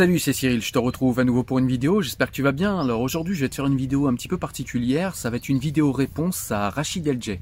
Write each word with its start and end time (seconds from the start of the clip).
Salut, 0.00 0.18
c'est 0.18 0.32
Cyril, 0.32 0.62
je 0.62 0.72
te 0.72 0.78
retrouve 0.78 1.20
à 1.20 1.24
nouveau 1.24 1.42
pour 1.42 1.58
une 1.58 1.68
vidéo, 1.68 2.00
j'espère 2.00 2.28
que 2.28 2.34
tu 2.34 2.40
vas 2.40 2.52
bien. 2.52 2.80
Alors 2.80 3.02
aujourd'hui 3.02 3.34
je 3.34 3.42
vais 3.42 3.50
te 3.50 3.54
faire 3.54 3.66
une 3.66 3.76
vidéo 3.76 4.06
un 4.06 4.14
petit 4.14 4.28
peu 4.28 4.38
particulière, 4.38 5.14
ça 5.14 5.28
va 5.28 5.36
être 5.36 5.50
une 5.50 5.58
vidéo 5.58 5.92
réponse 5.92 6.50
à 6.50 6.70
Rachid 6.70 7.06
Elje. 7.06 7.38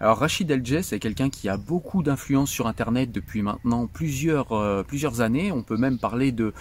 Alors 0.00 0.18
Rachid 0.18 0.50
Elje 0.50 0.82
c'est 0.82 0.98
quelqu'un 0.98 1.30
qui 1.30 1.48
a 1.48 1.56
beaucoup 1.56 2.02
d'influence 2.02 2.50
sur 2.50 2.66
internet 2.66 3.12
depuis 3.12 3.42
maintenant 3.42 3.86
plusieurs, 3.86 4.50
euh, 4.50 4.82
plusieurs 4.82 5.20
années, 5.20 5.52
on 5.52 5.62
peut 5.62 5.76
même 5.76 6.00
parler 6.00 6.32
de, 6.32 6.52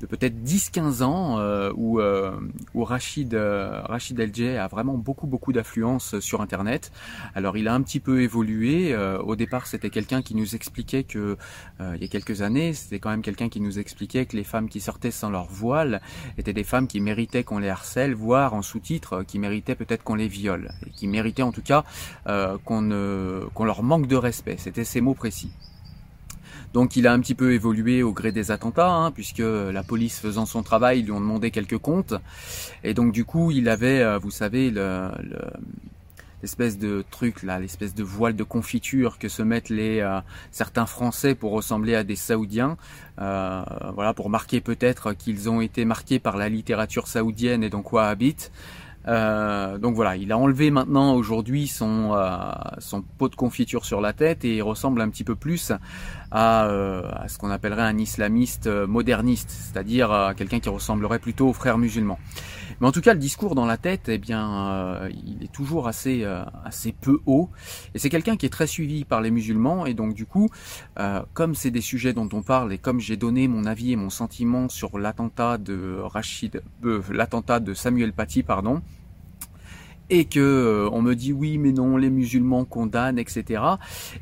de 0.00 0.06
peut-être 0.06 0.34
10-15 0.44 1.02
ans 1.02 1.38
euh, 1.38 1.72
où, 1.76 2.00
euh, 2.00 2.38
où 2.74 2.84
Rachid, 2.84 3.34
euh, 3.34 3.80
Rachid 3.82 4.20
a 4.20 4.68
vraiment 4.68 4.94
beaucoup 4.94 5.26
beaucoup 5.26 5.52
d'affluence 5.52 6.18
sur 6.20 6.40
Internet. 6.40 6.92
Alors 7.34 7.56
il 7.56 7.68
a 7.68 7.74
un 7.74 7.82
petit 7.82 8.00
peu 8.00 8.22
évolué. 8.22 8.92
Euh, 8.92 9.18
au 9.18 9.36
départ 9.36 9.66
c'était 9.66 9.90
quelqu'un 9.90 10.22
qui 10.22 10.34
nous 10.34 10.54
expliquait 10.54 11.04
que 11.04 11.36
il 11.80 12.00
y 12.00 12.04
a 12.04 12.08
quelques 12.08 12.42
années 12.42 12.72
c'était 12.72 12.98
quand 12.98 13.10
même 13.10 13.22
quelqu'un 13.22 13.48
qui 13.48 13.60
nous 13.60 13.78
expliquait 13.78 14.26
que 14.26 14.36
les 14.36 14.44
femmes 14.44 14.68
qui 14.68 14.80
sortaient 14.80 15.10
sans 15.10 15.30
leur 15.30 15.46
voile 15.46 16.00
étaient 16.38 16.52
des 16.52 16.64
femmes 16.64 16.86
qui 16.86 17.00
méritaient 17.00 17.44
qu'on 17.44 17.58
les 17.58 17.68
harcèle, 17.68 18.14
voire 18.14 18.54
en 18.54 18.62
sous-titre 18.62 19.22
qui 19.22 19.38
méritaient 19.38 19.74
peut-être 19.74 20.02
qu'on 20.02 20.14
les 20.14 20.28
viole, 20.28 20.72
et 20.86 20.90
qui 20.90 21.06
méritaient 21.06 21.42
en 21.42 21.52
tout 21.52 21.62
cas 21.62 21.84
qu'on 22.64 23.48
qu'on 23.54 23.64
leur 23.64 23.82
manque 23.82 24.06
de 24.06 24.16
respect. 24.16 24.56
C'était 24.58 24.84
ces 24.84 25.00
mots 25.00 25.14
précis. 25.14 25.52
Donc 26.74 26.96
il 26.96 27.06
a 27.06 27.12
un 27.12 27.20
petit 27.20 27.36
peu 27.36 27.52
évolué 27.52 28.02
au 28.02 28.12
gré 28.12 28.32
des 28.32 28.50
attentats, 28.50 28.90
hein, 28.90 29.12
puisque 29.12 29.38
la 29.38 29.84
police 29.84 30.18
faisant 30.18 30.44
son 30.44 30.64
travail 30.64 31.02
lui 31.02 31.12
ont 31.12 31.20
demandé 31.20 31.52
quelques 31.52 31.78
comptes. 31.78 32.14
Et 32.82 32.94
donc 32.94 33.12
du 33.12 33.24
coup 33.24 33.52
il 33.52 33.68
avait, 33.68 34.00
euh, 34.00 34.18
vous 34.18 34.32
savez, 34.32 34.72
le, 34.72 35.08
l'espèce 36.42 36.76
de 36.76 37.04
truc 37.12 37.44
là, 37.44 37.60
l'espèce 37.60 37.94
de 37.94 38.02
voile 38.02 38.34
de 38.34 38.42
confiture 38.42 39.18
que 39.20 39.28
se 39.28 39.42
mettent 39.42 39.68
les 39.68 40.00
euh, 40.00 40.18
certains 40.50 40.86
Français 40.86 41.36
pour 41.36 41.52
ressembler 41.52 41.94
à 41.94 42.02
des 42.02 42.16
Saoudiens, 42.16 42.76
euh, 43.20 43.62
voilà 43.94 44.12
pour 44.12 44.28
marquer 44.28 44.60
peut-être 44.60 45.12
qu'ils 45.12 45.48
ont 45.48 45.60
été 45.60 45.84
marqués 45.84 46.18
par 46.18 46.36
la 46.36 46.48
littérature 46.48 47.06
saoudienne 47.06 47.62
et 47.62 47.70
donc 47.70 47.92
wahhabite. 47.92 48.50
Euh, 49.06 49.78
donc 49.78 49.94
voilà, 49.94 50.16
il 50.16 50.32
a 50.32 50.38
enlevé 50.38 50.70
maintenant 50.70 51.14
aujourd'hui 51.14 51.66
son, 51.66 52.14
euh, 52.14 52.36
son 52.78 53.02
pot 53.02 53.28
de 53.28 53.36
confiture 53.36 53.84
sur 53.84 54.00
la 54.00 54.12
tête 54.12 54.44
et 54.44 54.56
il 54.56 54.62
ressemble 54.62 55.00
un 55.00 55.10
petit 55.10 55.24
peu 55.24 55.34
plus 55.34 55.72
à, 56.30 56.66
euh, 56.66 57.02
à 57.12 57.28
ce 57.28 57.38
qu'on 57.38 57.50
appellerait 57.50 57.82
un 57.82 57.98
islamiste 57.98 58.66
moderniste, 58.66 59.50
c'est-à-dire 59.50 60.32
quelqu'un 60.36 60.60
qui 60.60 60.68
ressemblerait 60.68 61.18
plutôt 61.18 61.48
aux 61.48 61.52
frères 61.52 61.78
musulmans. 61.78 62.18
Mais 62.80 62.86
en 62.86 62.92
tout 62.92 63.00
cas, 63.00 63.14
le 63.14 63.20
discours 63.20 63.54
dans 63.54 63.66
la 63.66 63.76
tête, 63.76 64.08
eh 64.08 64.18
bien, 64.18 65.08
il 65.10 65.42
est 65.42 65.52
toujours 65.52 65.88
assez, 65.88 66.24
assez 66.64 66.92
peu 66.92 67.20
haut. 67.26 67.50
Et 67.94 67.98
c'est 67.98 68.10
quelqu'un 68.10 68.36
qui 68.36 68.46
est 68.46 68.50
très 68.50 68.66
suivi 68.66 69.04
par 69.04 69.20
les 69.20 69.30
musulmans. 69.30 69.86
Et 69.86 69.94
donc, 69.94 70.14
du 70.14 70.26
coup, 70.26 70.48
comme 71.32 71.54
c'est 71.54 71.70
des 71.70 71.80
sujets 71.80 72.12
dont 72.12 72.28
on 72.32 72.42
parle 72.42 72.72
et 72.72 72.78
comme 72.78 73.00
j'ai 73.00 73.16
donné 73.16 73.48
mon 73.48 73.64
avis 73.64 73.92
et 73.92 73.96
mon 73.96 74.10
sentiment 74.10 74.68
sur 74.68 74.98
l'attentat 74.98 75.58
de 75.58 75.98
Rachid, 76.00 76.62
l'attentat 77.10 77.60
de 77.60 77.74
Samuel 77.74 78.12
Paty, 78.12 78.42
pardon, 78.42 78.82
et 80.10 80.24
que 80.26 80.40
euh, 80.40 80.88
on 80.92 81.02
me 81.02 81.14
dit 81.14 81.32
oui 81.32 81.58
mais 81.58 81.72
non 81.72 81.96
les 81.96 82.10
musulmans 82.10 82.64
condamnent 82.64 83.18
etc 83.18 83.62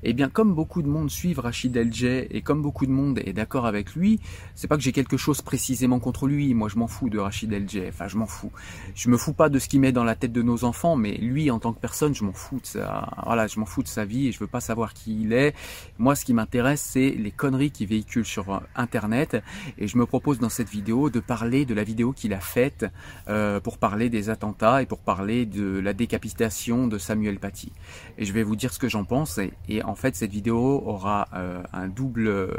eh 0.02 0.12
bien 0.12 0.28
comme 0.28 0.54
beaucoup 0.54 0.82
de 0.82 0.88
monde 0.88 1.10
suivent 1.10 1.40
Rachid 1.40 1.76
El 1.76 1.90
et 2.30 2.40
comme 2.42 2.62
beaucoup 2.62 2.86
de 2.86 2.90
monde 2.90 3.20
est 3.24 3.32
d'accord 3.32 3.66
avec 3.66 3.94
lui 3.94 4.20
c'est 4.54 4.68
pas 4.68 4.76
que 4.76 4.82
j'ai 4.82 4.92
quelque 4.92 5.16
chose 5.16 5.42
précisément 5.42 5.98
contre 5.98 6.26
lui. 6.26 6.54
Moi 6.54 6.68
je 6.68 6.76
m'en 6.78 6.86
fous 6.86 7.08
de 7.08 7.18
Rachid 7.18 7.52
El 7.52 7.66
enfin 7.88 8.08
je 8.08 8.16
m'en 8.16 8.26
fous. 8.26 8.52
Je 8.94 9.08
me 9.08 9.16
fous 9.16 9.32
pas 9.32 9.48
de 9.48 9.58
ce 9.58 9.68
qu'il 9.68 9.80
met 9.80 9.92
dans 9.92 10.04
la 10.04 10.14
tête 10.14 10.32
de 10.32 10.42
nos 10.42 10.64
enfants 10.64 10.96
mais 10.96 11.12
lui 11.12 11.50
en 11.50 11.58
tant 11.58 11.72
que 11.72 11.80
personne 11.80 12.14
je 12.14 12.24
m'en 12.24 12.32
fous 12.32 12.60
de 12.60 12.66
ça 12.66 13.08
voilà 13.24 13.46
je 13.46 13.58
m'en 13.58 13.66
fous 13.66 13.82
de 13.82 13.88
sa 13.88 14.04
vie 14.04 14.28
et 14.28 14.32
je 14.32 14.38
veux 14.38 14.46
pas 14.46 14.60
savoir 14.60 14.94
qui 14.94 15.22
il 15.22 15.32
est. 15.32 15.54
Moi 15.98 16.14
ce 16.14 16.24
qui 16.24 16.34
m'intéresse 16.34 16.80
c'est 16.80 17.10
les 17.10 17.30
conneries 17.30 17.70
qu'il 17.70 17.88
véhicule 17.88 18.24
sur 18.24 18.54
euh, 18.54 18.58
internet 18.76 19.42
et 19.78 19.86
je 19.86 19.98
me 19.98 20.06
propose 20.06 20.38
dans 20.38 20.48
cette 20.48 20.68
vidéo 20.68 21.10
de 21.10 21.20
parler 21.20 21.64
de 21.64 21.74
la 21.74 21.84
vidéo 21.84 22.12
qu'il 22.12 22.34
a 22.34 22.40
faite 22.40 22.86
euh, 23.28 23.60
pour 23.60 23.78
parler 23.78 24.10
des 24.10 24.30
attentats 24.30 24.82
et 24.82 24.86
pour 24.86 24.98
parler 24.98 25.46
de 25.46 25.71
la 25.80 25.92
décapitation 25.92 26.86
de 26.86 26.98
Samuel 26.98 27.38
Paty. 27.38 27.72
Et 28.18 28.24
je 28.24 28.32
vais 28.32 28.42
vous 28.42 28.56
dire 28.56 28.72
ce 28.72 28.78
que 28.78 28.88
j'en 28.88 29.04
pense. 29.04 29.38
Et, 29.68 29.82
en 29.82 29.94
fait, 29.94 30.16
cette 30.16 30.32
vidéo 30.32 30.82
aura 30.84 31.28
euh, 31.34 31.62
un 31.72 31.88
double, 31.88 32.28
euh, 32.28 32.56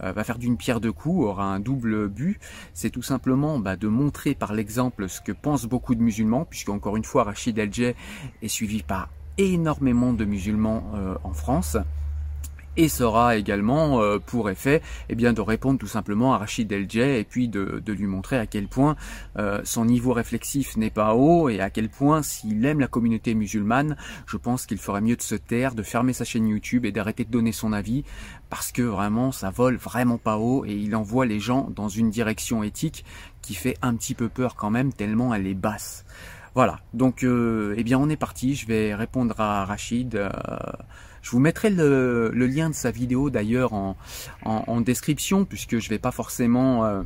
va 0.00 0.24
faire 0.24 0.38
d'une 0.38 0.56
pierre 0.56 0.80
deux 0.80 0.92
coups, 0.92 1.26
aura 1.26 1.44
un 1.44 1.60
double 1.60 2.08
but. 2.08 2.38
C'est 2.74 2.90
tout 2.90 3.02
simplement 3.02 3.58
bah, 3.58 3.76
de 3.76 3.88
montrer 3.88 4.34
par 4.34 4.52
l'exemple 4.52 5.08
ce 5.08 5.20
que 5.20 5.32
pensent 5.32 5.66
beaucoup 5.66 5.94
de 5.94 6.02
musulmans, 6.02 6.44
puisque 6.44 6.68
encore 6.68 6.96
une 6.96 7.04
fois, 7.04 7.24
Rachid 7.24 7.58
El 7.58 7.70
est 7.78 8.48
suivi 8.48 8.82
par 8.82 9.08
énormément 9.38 10.12
de 10.12 10.24
musulmans 10.24 10.84
euh, 10.94 11.14
en 11.24 11.32
France 11.32 11.76
et 12.78 12.88
sera 12.88 13.36
également 13.36 14.00
euh, 14.00 14.18
pour 14.24 14.48
effet 14.48 14.80
eh 15.08 15.16
bien, 15.16 15.32
de 15.32 15.40
répondre 15.40 15.78
tout 15.80 15.88
simplement 15.88 16.32
à 16.32 16.38
Rachid 16.38 16.70
Eljeh 16.70 17.18
et 17.18 17.24
puis 17.24 17.48
de, 17.48 17.82
de, 17.84 17.92
lui 17.92 18.06
montrer 18.06 18.38
à 18.38 18.46
quel 18.46 18.68
point 18.68 18.94
euh, 19.36 19.60
son 19.64 19.84
niveau 19.84 20.12
réflexif 20.12 20.76
n'est 20.76 20.88
pas 20.88 21.14
haut 21.14 21.48
et 21.48 21.60
à 21.60 21.70
quel 21.70 21.88
point 21.88 22.22
s'il 22.22 22.64
aime 22.64 22.78
la 22.78 22.86
communauté 22.86 23.34
musulmane, 23.34 23.96
je 24.26 24.36
pense 24.36 24.64
qu'il 24.64 24.78
ferait 24.78 25.00
mieux 25.00 25.16
de 25.16 25.22
se 25.22 25.34
taire, 25.34 25.74
de 25.74 25.82
fermer 25.82 26.12
sa 26.12 26.24
chaîne 26.24 26.46
YouTube 26.46 26.86
et 26.86 26.92
d'arrêter 26.92 27.24
de 27.24 27.30
donner 27.30 27.52
son 27.52 27.72
avis 27.72 28.04
parce 28.48 28.70
que 28.70 28.82
vraiment 28.82 29.32
ça 29.32 29.50
vole 29.50 29.76
vraiment 29.76 30.18
pas 30.18 30.38
haut 30.38 30.64
et 30.64 30.74
il 30.74 30.94
envoie 30.94 31.26
les 31.26 31.40
gens 31.40 31.68
dans 31.74 31.88
une 31.88 32.10
direction 32.10 32.62
éthique 32.62 33.04
qui 33.42 33.54
fait 33.54 33.76
un 33.82 33.96
petit 33.96 34.14
peu 34.14 34.28
peur 34.28 34.54
quand 34.54 34.70
même 34.70 34.92
tellement 34.92 35.34
elle 35.34 35.48
est 35.48 35.54
basse. 35.54 36.04
Voilà, 36.54 36.78
donc 36.94 37.24
euh, 37.24 37.74
eh 37.76 37.82
bien 37.82 37.98
on 37.98 38.08
est 38.08 38.16
parti, 38.16 38.54
je 38.54 38.66
vais 38.66 38.94
répondre 38.94 39.40
à 39.40 39.64
Rachid. 39.64 40.14
Euh, 40.14 40.30
je 41.28 41.32
vous 41.32 41.40
mettrai 41.40 41.68
le, 41.68 42.30
lien 42.32 42.70
de 42.70 42.74
sa 42.74 42.90
vidéo 42.90 43.28
d'ailleurs 43.28 43.74
en, 43.74 44.80
description 44.80 45.44
puisque 45.44 45.78
je 45.78 45.90
vais 45.90 45.98
pas 45.98 46.10
forcément 46.10 46.86
euh, 46.86 47.02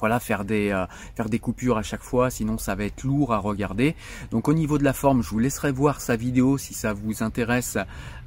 voilà 0.00 0.20
faire 0.20 0.44
des 0.44 0.70
euh, 0.70 0.84
faire 1.16 1.30
des 1.30 1.38
coupures 1.38 1.78
à 1.78 1.82
chaque 1.82 2.02
fois 2.02 2.28
sinon 2.28 2.58
ça 2.58 2.74
va 2.74 2.84
être 2.84 3.04
lourd 3.04 3.32
à 3.32 3.38
regarder. 3.38 3.96
Donc 4.32 4.48
au 4.48 4.52
niveau 4.52 4.76
de 4.76 4.84
la 4.84 4.92
forme 4.92 5.22
je 5.22 5.30
vous 5.30 5.38
laisserai 5.38 5.72
voir 5.72 6.02
sa 6.02 6.14
vidéo 6.14 6.58
si 6.58 6.74
ça 6.74 6.92
vous 6.92 7.22
intéresse 7.22 7.78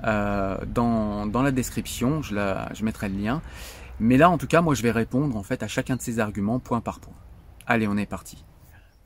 euh, 0.05 0.57
dans, 0.65 1.29
la 1.31 1.51
description. 1.51 2.23
Je, 2.23 2.33
je 2.73 2.83
mettrai 2.83 3.07
le 3.07 3.17
lien. 3.19 3.43
Mais 3.99 4.17
là 4.17 4.31
en 4.31 4.39
tout 4.39 4.47
cas 4.47 4.61
moi 4.61 4.73
je 4.73 4.81
vais 4.81 4.91
répondre 4.91 5.37
en 5.37 5.43
fait 5.43 5.61
à 5.61 5.67
chacun 5.67 5.97
de 5.97 6.01
ces 6.01 6.17
arguments 6.17 6.57
point 6.57 6.81
par 6.81 6.99
point. 6.99 7.13
Allez 7.67 7.87
on 7.87 7.95
est 7.95 8.07
parti 8.07 8.43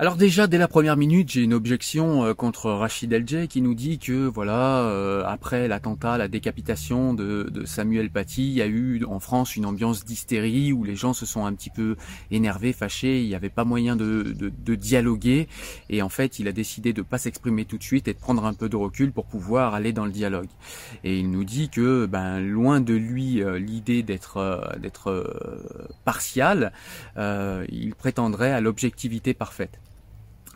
alors 0.02 0.16
déjà 0.16 0.48
dès 0.48 0.58
la 0.58 0.70
première 0.70 0.96
minute, 0.96 1.30
j'ai 1.30 1.42
une 1.42 1.54
objection 1.54 2.24
euh, 2.24 2.34
contre 2.34 2.72
Rachid 2.72 3.12
Elje 3.12 3.48
qui 3.48 3.62
nous 3.62 3.74
dit 3.74 4.00
que 4.00 4.28
voilà 4.28 4.84
euh, 4.84 5.26
après 5.26 5.68
l'attentat, 5.68 6.18
la 6.18 6.30
décapitation 6.30 7.14
de, 7.14 7.52
Samuel 7.66 8.10
Paty, 8.10 8.44
il 8.44 8.54
y 8.54 8.62
a 8.62 8.66
eu 8.66 9.04
en 9.04 9.20
France 9.20 9.58
une 9.58 9.66
ambiance 9.66 10.06
d'hystérie 10.06 10.72
où 10.72 10.86
les 10.86 10.96
gens 10.96 11.12
se 11.12 11.26
sont 11.26 11.46
un 11.46 11.54
petit 11.54 11.70
peu 11.70 11.98
énervés, 12.32 12.72
fâchés, 12.72 13.22
il 13.24 13.28
n'y 13.28 13.36
avait 13.36 13.50
pas 13.50 13.66
moyen 13.66 13.98
de, 13.98 14.34
dialoguer 14.74 15.50
et 15.90 16.02
en 16.02 16.08
fait 16.08 16.40
il 16.40 16.48
a 16.48 16.54
décidé 16.54 16.94
de 16.94 17.02
pas 17.02 17.18
s'exprimer 17.18 17.66
tout 17.66 17.78
de 17.78 17.84
suite 17.84 18.08
et 18.08 18.14
de 18.14 18.20
prendre 18.20 18.46
un 18.46 18.54
peu 18.54 18.70
de 18.70 18.78
recul 18.78 19.12
pour 19.12 19.26
pouvoir 19.26 19.74
aller 19.74 19.92
dans 19.92 20.06
le 20.06 20.12
dialogue. 20.12 20.48
Et 21.04 21.20
il 21.20 21.30
nous 21.30 21.44
dit 21.44 21.68
que 21.68 22.06
ben 22.06 22.40
loin 22.40 22.80
de 22.80 22.94
lui 22.94 23.44
euh, 23.44 23.60
l'idée 23.60 24.02
d'être 24.02 24.78
d'être 24.80 25.92
partial, 26.06 26.72
il 27.18 27.96
prétendrait 27.98 28.54
à 28.54 28.62
l'objectivité 28.62 29.34
parfaite. 29.34 29.78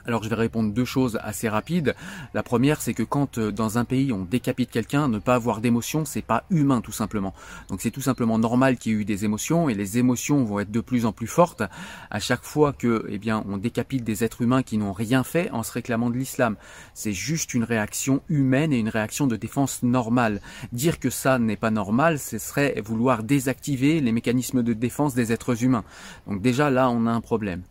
Alors 0.06 0.24
je 0.24 0.30
vais 0.30 0.36
répondre 0.36 0.74
deux 0.74 0.86
choses 0.86 1.18
assez 1.22 1.47
rapides. 1.47 1.96
La 2.34 2.44
première, 2.44 2.81
c'est 2.81 2.94
que 2.94 3.03
quand 3.03 3.38
euh, 3.38 3.52
dans 3.52 3.78
un 3.78 3.86
pays 3.86 4.12
on 4.12 4.24
décapite 4.25 4.69
quelqu'un, 4.69 5.08
ne 5.08 5.19
pas 5.19 5.36
avoir 5.36 5.62
d'émotion, 5.62 6.06
c'est 6.06 6.22
pas 6.22 6.44
humain 6.50 6.81
tout 6.81 6.91
simplement. 6.91 7.34
Donc 7.69 7.81
c'est 7.81 7.91
tout 7.91 8.02
simplement 8.02 8.38
normal 8.38 8.78
qu'il 8.78 8.92
y 8.92 8.96
ait 8.96 9.00
eu 9.00 9.06
des 9.06 9.25
émotions 9.25 9.69
et 9.69 9.74
les 9.74 9.97
émotions 9.97 10.44
vont 10.44 10.59
être 10.59 10.72
de 10.72 10.81
plus 10.81 11.06
en 11.06 11.12
plus 11.13 11.28
fortes 11.28 11.63
à 12.12 12.19
chaque 12.19 12.44
fois 12.44 12.74
que, 12.74 13.06
eh 13.09 13.18
bien, 13.18 13.44
on 13.47 13.58
décapite 13.58 14.03
des 14.03 14.24
êtres 14.24 14.42
humains 14.42 14.63
qui 14.63 14.78
n'ont 14.78 14.94
rien 14.94 15.24
fait 15.24 15.50
en 15.52 15.63
se 15.63 15.72
réclamant 15.72 16.09
de 16.09 16.18
l'islam. 16.18 16.56
C'est 16.94 17.13
juste 17.13 17.54
une 17.54 17.63
réaction 17.63 18.22
humaine 18.30 18.74
et 18.74 18.80
une 18.80 18.89
réaction 18.89 19.27
de 19.27 19.36
défense 19.36 19.83
normale. 19.83 20.42
Dire 20.72 21.00
que 21.00 21.10
ça 21.10 21.39
n'est 21.39 21.56
pas 21.56 21.72
normal, 21.72 22.19
ce 22.19 22.38
serait 22.38 22.81
vouloir 22.83 23.24
désactiver 23.24 24.01
les 24.01 24.12
mécanismes 24.12 24.63
de 24.63 24.74
défense 24.74 25.16
des 25.16 25.31
êtres 25.31 25.63
humains. 25.63 25.83
Donc 26.27 26.42
déjà 26.42 26.69
là, 26.69 26.89
on 26.89 27.06
a 27.06 27.12
un 27.12 27.22
problème. 27.22 27.63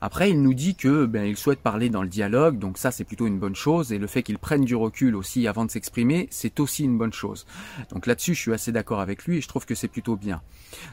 Après, 0.00 0.30
il 0.30 0.42
nous 0.42 0.54
dit 0.54 0.74
que, 0.74 1.06
ben, 1.06 1.24
il 1.24 1.36
souhaite 1.36 1.60
dans 1.90 2.02
le 2.02 2.08
dialogue, 2.08 2.58
donc 2.58 2.78
ça 2.78 2.90
c'est 2.90 3.04
plutôt 3.04 3.26
une 3.26 3.38
bonne 3.38 3.54
chose, 3.54 3.92
et 3.92 3.98
le 3.98 4.06
fait 4.06 4.22
qu'ils 4.22 4.38
prennent 4.38 4.64
du 4.64 4.74
recul 4.74 5.14
aussi 5.14 5.46
avant 5.46 5.64
de 5.64 5.70
s'exprimer, 5.70 6.26
c'est 6.30 6.58
aussi 6.60 6.84
une 6.84 6.98
bonne 6.98 7.12
chose. 7.12 7.46
Donc 7.90 8.06
là-dessus, 8.06 8.34
je 8.34 8.40
suis 8.40 8.52
assez 8.52 8.72
d'accord 8.72 9.00
avec 9.00 9.24
lui 9.24 9.38
et 9.38 9.40
je 9.40 9.48
trouve 9.48 9.66
que 9.66 9.74
c'est 9.74 9.88
plutôt 9.88 10.16
bien. 10.16 10.42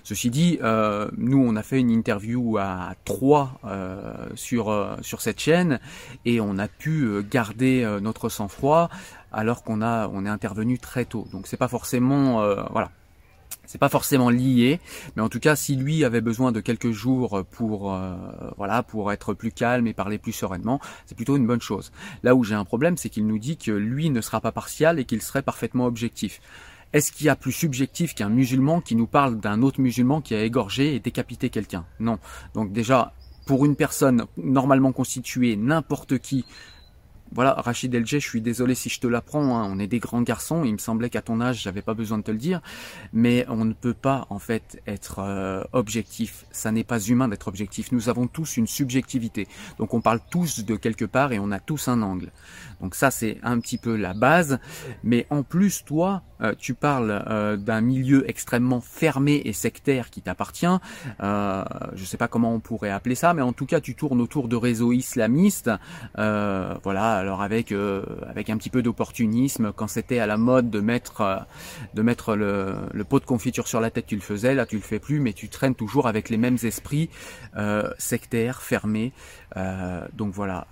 Ceci 0.04 0.30
dit, 0.30 0.60
euh, 0.62 1.10
nous 1.18 1.44
on 1.44 1.56
a 1.56 1.64
fait 1.64 1.80
une 1.80 1.90
interview 1.90 2.58
à 2.58 2.96
trois 3.06 3.60
euh, 3.66 4.28
sur 4.36 4.70
euh, 4.70 4.96
sur 5.02 5.22
cette 5.22 5.40
chaîne 5.40 5.80
et 6.26 6.40
on 6.42 6.58
a 6.58 6.68
pu 6.68 7.24
garder 7.30 7.98
notre 8.02 8.30
sang-froid 8.30 8.90
alors 9.32 9.64
qu'on 9.64 9.82
a 9.82 10.08
on 10.10 10.26
est 10.26 10.30
intervenu 10.30 10.78
très 10.80 11.06
tôt. 11.06 11.28
Donc 11.32 11.48
c'est 11.48 11.58
pas 11.58 11.68
forcément 11.68 12.44
voilà 12.72 12.92
c'est 13.66 13.78
pas 13.78 13.90
forcément 13.90 14.30
lié, 14.30 14.80
mais 15.16 15.22
en 15.22 15.30
tout 15.30 15.40
cas, 15.40 15.56
si 15.56 15.76
lui 15.76 16.04
avait 16.04 16.22
besoin 16.22 16.52
de 16.52 16.60
quelques 16.60 16.92
jours 16.92 17.44
pour 17.52 17.94
euh, 17.94 18.16
voilà 18.58 18.84
pour 18.84 19.12
être 19.12 19.34
plus 19.34 19.52
calme 19.52 19.88
et 19.88 19.94
parler 19.94 20.18
plus 20.18 20.34
sereinement, 20.34 20.80
c'est 21.06 21.16
plutôt 21.16 21.38
une 21.38 21.48
bonne 21.48 21.62
chose. 21.62 21.92
Là 22.24 22.36
où 22.36 22.44
j'ai 22.44 22.56
un 22.56 22.66
problème, 22.66 22.98
c'est 22.98 23.10
qu'il 23.10 23.26
nous 23.26 23.40
dit 23.40 23.58
que 23.58 23.72
lui 23.72 24.10
ne 24.10 24.22
sera 24.22 24.42
pas 24.42 24.52
partial 24.52 25.00
et 25.00 25.06
qu'il 25.06 25.22
serait 25.22 25.42
parfaitement 25.42 25.86
objectif. 25.86 26.42
Est-ce 26.94 27.12
qu'il 27.12 27.26
y 27.26 27.30
a 27.30 27.36
plus 27.36 27.52
subjectif 27.52 28.14
qu'un 28.14 28.30
musulman 28.30 28.80
qui 28.80 28.96
nous 28.96 29.08
parle 29.08 29.40
d'un 29.40 29.64
autre 29.64 29.82
musulman 29.82 30.22
qui 30.22 30.36
a 30.36 30.44
égorgé 30.44 30.96
et 30.96 31.00
décapité 31.00 31.50
quelqu'un? 31.50 31.86
Non. 32.00 32.20
Donc 32.54 32.72
déjà, 32.72 33.14
pour 33.48 33.66
une 33.66 33.76
personne 33.76 34.26
normalement 34.38 34.92
constituée, 34.92 35.56
n'importe 35.56 36.20
qui 36.20 36.46
voilà, 37.34 37.54
Rachid 37.54 37.94
Elje, 37.94 38.08
je 38.08 38.18
suis 38.18 38.42
désolé 38.42 38.76
si 38.76 38.90
je 38.90 39.00
te 39.00 39.08
l'apprends, 39.08 39.58
hein, 39.58 39.68
on 39.70 39.80
est 39.80 39.88
des 39.88 40.00
grands 40.00 40.22
garçons, 40.22 40.64
il 40.64 40.74
me 40.74 40.78
semblait 40.78 41.10
qu'à 41.10 41.22
ton 41.22 41.42
âge, 41.42 41.62
j'avais 41.62 41.82
pas 41.82 41.94
besoin 41.94 42.18
de 42.18 42.24
te 42.24 42.32
le 42.32 42.38
dire, 42.38 42.62
mais 43.12 43.46
on 43.50 43.66
ne 43.66 43.74
peut 43.74 43.94
pas 43.94 44.28
en 44.30 44.40
fait 44.40 44.82
être 44.88 45.20
euh, 45.20 45.64
objectif, 45.72 46.46
ça 46.52 46.72
n'est 46.72 46.84
pas 46.84 47.00
humain 47.00 47.28
d'être 47.28 47.48
objectif, 47.48 47.92
nous 47.92 48.10
avons 48.10 48.28
tous 48.28 48.58
une 48.58 48.68
subjectivité, 48.68 49.48
donc 49.78 49.94
on 49.94 50.02
parle 50.02 50.20
tous 50.30 50.64
de 50.64 50.76
quelque 50.76 51.06
part 51.06 51.34
et 51.34 51.40
on 51.40 51.52
a 51.52 51.60
tous 51.60 51.88
un 51.88 52.02
angle. 52.02 52.32
Donc 52.84 52.96
ça 52.96 53.12
c'est 53.12 53.38
un 53.44 53.60
petit 53.62 53.78
peu 53.78 53.96
la 53.96 54.14
base, 54.14 54.60
mais 55.06 55.26
en 55.30 55.44
plus 55.44 55.86
toi, 55.86 56.22
euh, 56.42 56.54
tu 56.58 56.74
parles 56.74 57.24
euh, 57.30 57.56
d'un 57.56 57.80
milieu 57.80 58.30
extrêmement 58.30 58.82
fermé 58.82 59.42
et 59.46 59.54
sectaire 59.54 60.10
qui 60.10 60.22
t'appartient, 60.22 60.66
euh, 61.22 61.64
je 61.96 62.04
sais 62.04 62.18
pas 62.18 62.28
comment 62.28 62.54
on 62.54 62.60
pourrait 62.60 62.90
appeler 62.90 63.16
ça, 63.16 63.34
mais 63.34 63.42
en 63.42 63.54
tout 63.54 63.66
cas 63.66 63.80
tu 63.80 63.96
tournes 63.96 64.20
autour 64.20 64.50
de 64.50 64.58
réseaux 64.58 64.92
islamistes, 64.92 65.72
voilà, 66.16 67.14
alors 67.14 67.42
avec 67.42 67.74
avec 68.28 68.50
un 68.50 68.58
petit 68.58 68.70
peu 68.70 68.82
d'opportunisme, 68.82 69.72
quand 69.72 69.88
c'était 69.88 70.20
à 70.20 70.28
la 70.28 70.36
mode 70.36 70.70
de 70.70 70.82
mettre 70.82 71.46
de 71.94 72.02
mettre 72.02 72.36
le, 72.36 72.76
le, 72.92 73.04
pot 73.06 73.22
de 73.22 73.26
confiture 73.26 73.68
sur 73.68 73.80
la 73.80 73.92
tête, 73.92 74.08
tu 74.08 74.16
le 74.16 74.22
faisais, 74.22 74.56
là 74.56 74.66
tu 74.66 74.76
le 74.76 74.82
fais 74.82 75.00
plus, 75.00 75.22
mais 75.22 75.32
tu 75.32 75.48
traînes 75.48 75.76
toujours 75.76 76.08
avec 76.08 76.30
les 76.30 76.38
mêmes 76.38 76.58
esprits 76.64 77.10
sectaires, 77.98 78.62
fermés, 78.62 79.14
donc 80.14 80.34
voilà, 80.34 80.68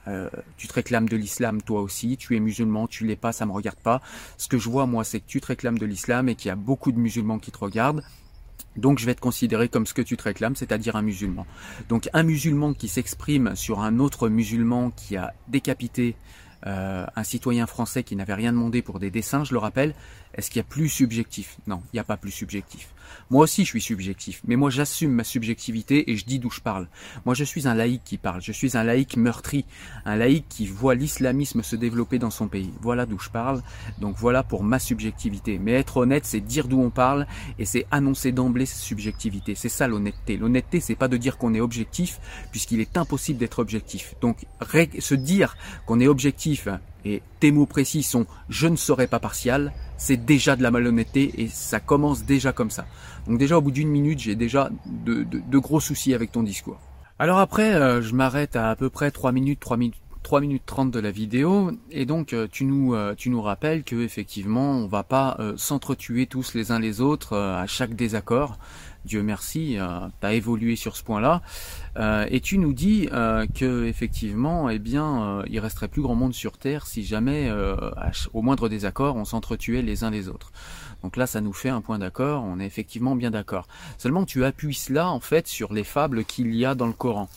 tu 0.57 0.67
te 0.67 0.73
réclames 0.73 1.07
de 1.07 1.17
l'islam 1.17 1.61
toi 1.61 1.81
aussi 1.81 2.17
tu 2.17 2.35
es 2.35 2.39
musulman, 2.39 2.87
tu 2.87 3.05
l'es 3.05 3.15
pas, 3.15 3.31
ça 3.31 3.45
me 3.45 3.51
regarde 3.51 3.79
pas. 3.79 4.01
Ce 4.37 4.47
que 4.47 4.57
je 4.57 4.69
vois 4.69 4.85
moi, 4.85 5.03
c'est 5.03 5.19
que 5.19 5.27
tu 5.27 5.41
te 5.41 5.47
réclames 5.47 5.77
de 5.77 5.85
l'islam 5.85 6.29
et 6.29 6.35
qu'il 6.35 6.49
y 6.49 6.51
a 6.51 6.55
beaucoup 6.55 6.91
de 6.91 6.99
musulmans 6.99 7.39
qui 7.39 7.51
te 7.51 7.57
regardent. 7.57 8.03
Donc 8.77 8.99
je 8.99 9.05
vais 9.05 9.15
te 9.15 9.19
considérer 9.19 9.67
comme 9.67 9.85
ce 9.85 9.93
que 9.93 10.01
tu 10.01 10.15
te 10.15 10.23
réclames, 10.23 10.55
c'est-à-dire 10.55 10.95
un 10.95 11.01
musulman. 11.01 11.45
Donc 11.89 12.09
un 12.13 12.23
musulman 12.23 12.73
qui 12.73 12.87
s'exprime 12.87 13.55
sur 13.55 13.81
un 13.81 13.99
autre 13.99 14.29
musulman 14.29 14.91
qui 14.91 15.17
a 15.17 15.33
décapité 15.47 16.15
euh, 16.67 17.05
un 17.15 17.23
citoyen 17.23 17.65
français 17.65 18.03
qui 18.03 18.15
n'avait 18.15 18.35
rien 18.35 18.53
demandé 18.53 18.81
pour 18.81 18.99
des 18.99 19.09
dessins, 19.09 19.43
je 19.43 19.53
le 19.53 19.57
rappelle, 19.57 19.95
est-ce 20.35 20.49
qu'il 20.49 20.59
y 20.59 20.61
a 20.61 20.67
plus 20.67 20.89
subjectif? 20.89 21.57
Non, 21.67 21.81
il 21.91 21.95
n'y 21.95 21.99
a 21.99 22.03
pas 22.03 22.17
plus 22.17 22.31
subjectif. 22.31 22.93
Moi 23.29 23.43
aussi, 23.43 23.63
je 23.63 23.69
suis 23.69 23.81
subjectif, 23.81 24.41
mais 24.45 24.55
moi, 24.55 24.69
j'assume 24.69 25.11
ma 25.11 25.23
subjectivité 25.23 26.11
et 26.11 26.17
je 26.17 26.25
dis 26.25 26.39
d'où 26.39 26.49
je 26.49 26.61
parle. 26.61 26.87
Moi, 27.25 27.35
je 27.35 27.43
suis 27.43 27.67
un 27.67 27.73
laïc 27.73 28.03
qui 28.03 28.17
parle. 28.17 28.41
Je 28.41 28.51
suis 28.51 28.77
un 28.77 28.83
laïc 28.83 29.17
meurtri, 29.17 29.65
un 30.05 30.15
laïc 30.15 30.45
qui 30.49 30.65
voit 30.67 30.95
l'islamisme 30.95 31.63
se 31.63 31.75
développer 31.75 32.19
dans 32.19 32.29
son 32.29 32.47
pays. 32.47 32.71
Voilà 32.81 33.05
d'où 33.05 33.19
je 33.19 33.29
parle. 33.29 33.61
Donc 33.99 34.15
voilà 34.17 34.43
pour 34.43 34.63
ma 34.63 34.79
subjectivité. 34.79 35.59
Mais 35.59 35.73
être 35.73 35.97
honnête, 35.97 36.25
c'est 36.25 36.39
dire 36.39 36.67
d'où 36.67 36.81
on 36.81 36.89
parle 36.89 37.27
et 37.59 37.65
c'est 37.65 37.85
annoncer 37.91 38.31
d'emblée 38.31 38.65
sa 38.65 38.77
subjectivité. 38.77 39.55
C'est 39.55 39.69
ça 39.69 39.87
l'honnêteté. 39.87 40.37
L'honnêteté, 40.37 40.79
c'est 40.79 40.95
pas 40.95 41.07
de 41.07 41.17
dire 41.17 41.37
qu'on 41.37 41.53
est 41.53 41.61
objectif, 41.61 42.19
puisqu'il 42.51 42.79
est 42.79 42.97
impossible 42.97 43.39
d'être 43.39 43.59
objectif. 43.59 44.15
Donc 44.21 44.45
se 44.99 45.15
dire 45.15 45.57
qu'on 45.85 45.99
est 45.99 46.07
objectif 46.07 46.67
et 47.05 47.21
tes 47.39 47.51
mots 47.51 47.65
précis 47.65 48.03
sont 48.03 48.25
je 48.49 48.67
ne 48.67 48.75
serai 48.75 49.07
pas 49.07 49.19
partial, 49.19 49.71
c'est 49.97 50.17
déjà 50.17 50.55
de 50.55 50.63
la 50.63 50.71
malhonnêteté 50.71 51.31
et 51.37 51.47
ça 51.47 51.79
commence 51.79 52.25
déjà 52.25 52.53
comme 52.53 52.71
ça. 52.71 52.85
Donc 53.27 53.37
déjà 53.37 53.57
au 53.57 53.61
bout 53.61 53.71
d'une 53.71 53.89
minute, 53.89 54.19
j'ai 54.19 54.35
déjà 54.35 54.69
de, 54.85 55.57
gros 55.59 55.79
soucis 55.79 56.13
avec 56.13 56.31
ton 56.31 56.43
discours. 56.43 56.79
Alors 57.19 57.39
après, 57.39 57.73
euh, 57.75 58.01
je 58.01 58.15
m'arrête 58.15 58.55
à 58.55 58.71
à 58.71 58.75
peu 58.75 58.89
près 58.89 59.11
3 59.11 59.31
minutes, 59.31 59.59
3 59.59 59.77
minutes. 59.77 59.95
3 60.23 60.39
minutes 60.39 60.61
30 60.67 60.91
de 60.91 60.99
la 60.99 61.09
vidéo 61.09 61.71
et 61.89 62.05
donc 62.05 62.33
euh, 62.33 62.47
tu 62.49 62.63
nous 62.63 62.93
euh, 62.93 63.15
tu 63.17 63.31
nous 63.31 63.41
rappelles 63.41 63.83
que 63.83 63.95
effectivement 63.95 64.73
on 64.73 64.85
va 64.85 65.01
pas 65.01 65.35
s'entretuer 65.57 66.27
tous 66.27 66.53
les 66.53 66.71
uns 66.71 66.77
les 66.77 67.01
autres 67.01 67.35
à 67.35 67.65
chaque 67.65 67.95
désaccord 67.95 68.59
Dieu 69.05 69.23
merci, 69.23 69.77
euh, 69.79 70.07
tu 70.21 70.33
évolué 70.33 70.75
sur 70.75 70.95
ce 70.95 71.03
point-là. 71.03 71.41
Euh, 71.97 72.25
et 72.29 72.39
tu 72.39 72.57
nous 72.57 72.73
dis 72.73 73.09
euh, 73.11 73.45
que 73.47 73.85
effectivement, 73.85 74.69
eh 74.69 74.79
bien, 74.79 75.23
euh, 75.23 75.43
il 75.49 75.59
resterait 75.59 75.87
plus 75.87 76.01
grand 76.01 76.15
monde 76.15 76.33
sur 76.33 76.57
Terre 76.57 76.85
si 76.85 77.03
jamais, 77.03 77.51
au 78.33 78.41
moindre 78.41 78.69
désaccord, 78.69 79.15
on 79.15 79.25
s'entretuait 79.25 79.81
les 79.81 80.03
uns 80.03 80.11
les 80.11 80.29
autres. 80.29 80.51
Donc 81.03 81.17
là, 81.17 81.27
ça 81.27 81.41
nous 81.41 81.53
fait 81.53 81.69
un 81.69 81.81
point 81.81 81.99
d'accord. 81.99 82.43
On 82.43 82.59
est 82.59 82.65
effectivement 82.65 83.15
bien 83.15 83.31
d'accord. 83.31 83.67
Seulement, 83.97 84.25
tu 84.25 84.45
appuies 84.45 84.73
cela 84.73 85.09
en 85.09 85.19
fait 85.19 85.47
sur 85.47 85.73
les 85.73 85.83
fables 85.83 86.25
qu'il 86.25 86.55
y 86.55 86.65
a 86.65 86.75
dans 86.75 86.87
le 86.87 86.93
Coran. 86.93 87.29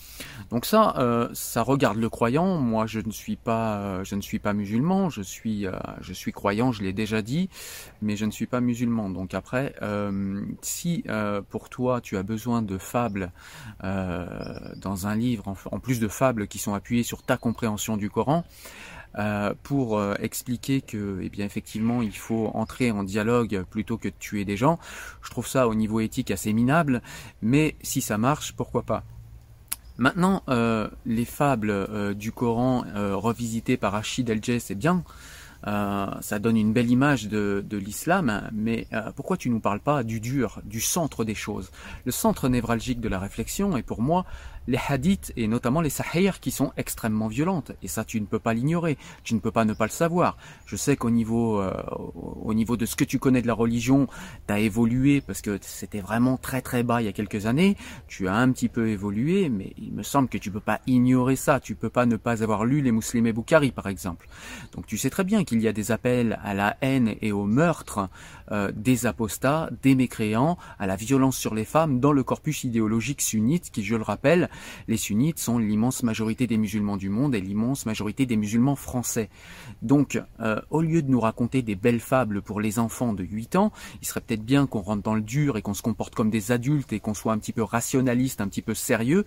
Donc 0.50 0.66
ça, 0.66 1.28
ça 1.32 1.62
regarde 1.62 1.96
le 1.96 2.08
croyant. 2.08 2.58
Moi, 2.58 2.86
je 2.86 3.00
ne 3.00 3.10
suis 3.10 3.36
pas, 3.36 4.04
je 4.04 4.14
ne 4.14 4.20
suis 4.20 4.38
pas 4.38 4.52
musulman. 4.52 5.10
Je 5.10 5.22
suis, 5.22 5.66
je 6.00 6.12
suis 6.12 6.32
croyant. 6.32 6.72
Je 6.72 6.82
l'ai 6.82 6.92
déjà 6.92 7.22
dit, 7.22 7.48
mais 8.02 8.16
je 8.16 8.24
ne 8.24 8.30
suis 8.30 8.46
pas 8.46 8.60
musulman. 8.60 9.10
Donc 9.10 9.34
après, 9.34 9.74
si 10.62 11.04
pour 11.50 11.68
toi 11.68 12.00
tu 12.00 12.16
as 12.16 12.22
besoin 12.22 12.62
de 12.62 12.78
fables 12.78 13.32
euh, 13.82 14.26
dans 14.76 15.06
un 15.06 15.16
livre, 15.16 15.54
en, 15.70 15.78
plus 15.78 16.00
de 16.00 16.08
fables 16.08 16.46
qui 16.46 16.58
sont 16.58 16.74
appuyées 16.74 17.02
sur 17.02 17.22
ta 17.22 17.36
compréhension 17.36 17.96
du 17.96 18.10
Coran, 18.10 18.44
euh, 19.18 19.54
pour 19.62 19.98
euh, 19.98 20.14
expliquer 20.20 20.80
que, 20.80 21.20
eh 21.22 21.28
bien, 21.28 21.44
effectivement, 21.44 22.02
il 22.02 22.16
faut 22.16 22.50
entrer 22.54 22.90
en 22.90 23.04
dialogue 23.04 23.64
plutôt 23.70 23.98
que 23.98 24.08
de 24.08 24.14
tuer 24.18 24.44
des 24.44 24.56
gens. 24.56 24.78
Je 25.22 25.30
trouve 25.30 25.46
ça 25.46 25.68
au 25.68 25.74
niveau 25.74 26.00
éthique 26.00 26.30
assez 26.30 26.52
minable, 26.52 27.02
mais 27.42 27.76
si 27.82 28.00
ça 28.00 28.18
marche, 28.18 28.54
pourquoi 28.54 28.82
pas? 28.82 29.04
Maintenant, 29.96 30.42
les 31.06 31.24
fables 31.24 32.16
du 32.16 32.32
Coran 32.32 32.84
revisitées 32.94 33.76
par 33.76 33.92
Rachid 33.92 34.28
El 34.28 34.40
c'est 34.60 34.74
bien. 34.74 35.04
Euh, 35.66 36.06
ça 36.20 36.38
donne 36.38 36.56
une 36.56 36.72
belle 36.72 36.90
image 36.90 37.28
de, 37.28 37.64
de 37.66 37.78
l'islam, 37.78 38.48
mais 38.52 38.86
euh, 38.92 39.12
pourquoi 39.16 39.36
tu 39.36 39.48
nous 39.48 39.60
parles 39.60 39.80
pas 39.80 40.02
du 40.02 40.20
dur, 40.20 40.60
du 40.64 40.80
centre 40.80 41.24
des 41.24 41.34
choses? 41.34 41.70
Le 42.04 42.12
centre 42.12 42.48
névralgique 42.48 43.00
de 43.00 43.08
la 43.08 43.18
réflexion 43.18 43.76
est 43.76 43.82
pour 43.82 44.02
moi 44.02 44.26
les 44.66 44.78
hadiths 44.88 45.32
et 45.36 45.46
notamment 45.46 45.80
les 45.80 45.90
sahirs 45.90 46.40
qui 46.40 46.50
sont 46.50 46.72
extrêmement 46.76 47.28
violentes. 47.28 47.72
Et 47.82 47.88
ça, 47.88 48.04
tu 48.04 48.20
ne 48.20 48.26
peux 48.26 48.38
pas 48.38 48.54
l'ignorer. 48.54 48.96
Tu 49.22 49.34
ne 49.34 49.40
peux 49.40 49.50
pas 49.50 49.64
ne 49.64 49.74
pas 49.74 49.84
le 49.84 49.90
savoir. 49.90 50.36
Je 50.66 50.76
sais 50.76 50.96
qu'au 50.96 51.10
niveau, 51.10 51.60
euh, 51.60 51.72
au 51.94 52.54
niveau 52.54 52.76
de 52.76 52.86
ce 52.86 52.96
que 52.96 53.04
tu 53.04 53.18
connais 53.18 53.42
de 53.42 53.46
la 53.46 53.54
religion, 53.54 54.08
tu 54.46 54.52
as 54.52 54.60
évolué 54.60 55.20
parce 55.20 55.40
que 55.40 55.58
c'était 55.60 56.00
vraiment 56.00 56.36
très 56.36 56.62
très 56.62 56.82
bas 56.82 57.02
il 57.02 57.06
y 57.06 57.08
a 57.08 57.12
quelques 57.12 57.46
années. 57.46 57.76
Tu 58.08 58.28
as 58.28 58.34
un 58.34 58.50
petit 58.52 58.68
peu 58.68 58.88
évolué, 58.88 59.48
mais 59.48 59.72
il 59.78 59.92
me 59.92 60.02
semble 60.02 60.28
que 60.28 60.38
tu 60.38 60.50
peux 60.50 60.60
pas 60.60 60.80
ignorer 60.86 61.36
ça. 61.36 61.60
Tu 61.60 61.74
peux 61.74 61.90
pas 61.90 62.06
ne 62.06 62.16
pas 62.16 62.42
avoir 62.42 62.64
lu 62.64 62.80
les 62.80 62.92
Musulmans 62.92 63.32
Bukhari, 63.32 63.70
par 63.70 63.88
exemple. 63.88 64.28
Donc 64.72 64.86
tu 64.86 64.98
sais 64.98 65.10
très 65.10 65.24
bien 65.24 65.44
qu'il 65.44 65.60
y 65.60 65.68
a 65.68 65.72
des 65.72 65.92
appels 65.92 66.38
à 66.42 66.54
la 66.54 66.76
haine 66.80 67.14
et 67.20 67.32
au 67.32 67.44
meurtre 67.44 68.08
euh, 68.52 68.72
des 68.74 69.06
apostats, 69.06 69.70
des 69.82 69.94
mécréants, 69.94 70.58
à 70.78 70.86
la 70.86 70.96
violence 70.96 71.36
sur 71.36 71.54
les 71.54 71.64
femmes 71.64 72.00
dans 72.00 72.12
le 72.12 72.22
corpus 72.22 72.64
idéologique 72.64 73.22
sunnite 73.22 73.70
qui, 73.70 73.82
je 73.84 73.96
le 73.96 74.02
rappelle, 74.02 74.50
les 74.88 74.96
sunnites 74.96 75.38
sont 75.38 75.58
l'immense 75.58 76.02
majorité 76.02 76.46
des 76.46 76.56
musulmans 76.56 76.96
du 76.96 77.08
monde 77.08 77.34
et 77.34 77.40
l'immense 77.40 77.86
majorité 77.86 78.26
des 78.26 78.36
musulmans 78.36 78.76
français. 78.76 79.30
Donc, 79.82 80.20
euh, 80.40 80.60
au 80.70 80.82
lieu 80.82 81.02
de 81.02 81.10
nous 81.10 81.20
raconter 81.20 81.62
des 81.62 81.74
belles 81.74 82.00
fables 82.00 82.42
pour 82.42 82.60
les 82.60 82.78
enfants 82.78 83.12
de 83.12 83.24
8 83.24 83.56
ans, 83.56 83.72
il 84.02 84.06
serait 84.06 84.20
peut-être 84.20 84.44
bien 84.44 84.66
qu'on 84.66 84.80
rentre 84.80 85.02
dans 85.02 85.14
le 85.14 85.22
dur 85.22 85.56
et 85.56 85.62
qu'on 85.62 85.74
se 85.74 85.82
comporte 85.82 86.14
comme 86.14 86.30
des 86.30 86.52
adultes 86.52 86.92
et 86.92 87.00
qu'on 87.00 87.14
soit 87.14 87.32
un 87.32 87.38
petit 87.38 87.52
peu 87.52 87.62
rationaliste, 87.62 88.40
un 88.40 88.48
petit 88.48 88.62
peu 88.62 88.74
sérieux 88.74 89.24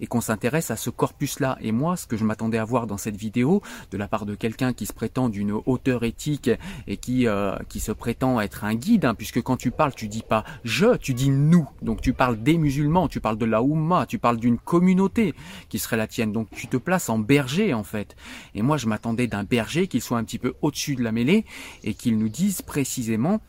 et 0.00 0.06
qu'on 0.06 0.20
s'intéresse 0.20 0.70
à 0.70 0.76
ce 0.76 0.90
corpus-là. 0.90 1.58
Et 1.60 1.72
moi, 1.72 1.96
ce 1.96 2.06
que 2.06 2.16
je 2.16 2.24
m'attendais 2.24 2.58
à 2.58 2.64
voir 2.64 2.86
dans 2.86 2.98
cette 2.98 3.16
vidéo, 3.16 3.62
de 3.90 3.98
la 3.98 4.08
part 4.08 4.26
de 4.26 4.34
quelqu'un 4.34 4.72
qui 4.72 4.86
se 4.86 4.92
prétend 4.92 5.28
d'une 5.28 5.52
hauteur 5.66 6.04
éthique 6.04 6.50
et 6.86 6.96
qui, 6.96 7.26
euh, 7.26 7.56
qui 7.68 7.80
se 7.80 7.92
prétend 7.92 8.40
être 8.40 8.59
un 8.64 8.74
guide, 8.74 9.04
hein, 9.04 9.14
puisque 9.14 9.42
quand 9.42 9.56
tu 9.56 9.70
parles, 9.70 9.94
tu 9.94 10.08
dis 10.08 10.22
pas 10.22 10.44
je, 10.64 10.96
tu 10.96 11.14
dis 11.14 11.30
nous. 11.30 11.68
Donc 11.82 12.00
tu 12.00 12.12
parles 12.12 12.42
des 12.42 12.58
musulmans, 12.58 13.08
tu 13.08 13.20
parles 13.20 13.38
de 13.38 13.46
la 13.46 13.62
Oumma, 13.62 14.06
tu 14.06 14.18
parles 14.18 14.38
d'une 14.38 14.58
communauté 14.58 15.34
qui 15.68 15.78
serait 15.78 15.96
la 15.96 16.06
tienne. 16.06 16.32
Donc 16.32 16.48
tu 16.50 16.66
te 16.66 16.76
places 16.76 17.08
en 17.08 17.18
berger 17.18 17.74
en 17.74 17.84
fait. 17.84 18.16
Et 18.54 18.62
moi 18.62 18.76
je 18.76 18.86
m'attendais 18.86 19.26
d'un 19.26 19.44
berger 19.44 19.86
qu'il 19.86 20.02
soit 20.02 20.18
un 20.18 20.24
petit 20.24 20.38
peu 20.38 20.54
au-dessus 20.62 20.96
de 20.96 21.02
la 21.02 21.12
mêlée 21.12 21.44
et 21.84 21.94
qu'il 21.94 22.18
nous 22.18 22.28
dise 22.28 22.62
précisément 22.62 23.40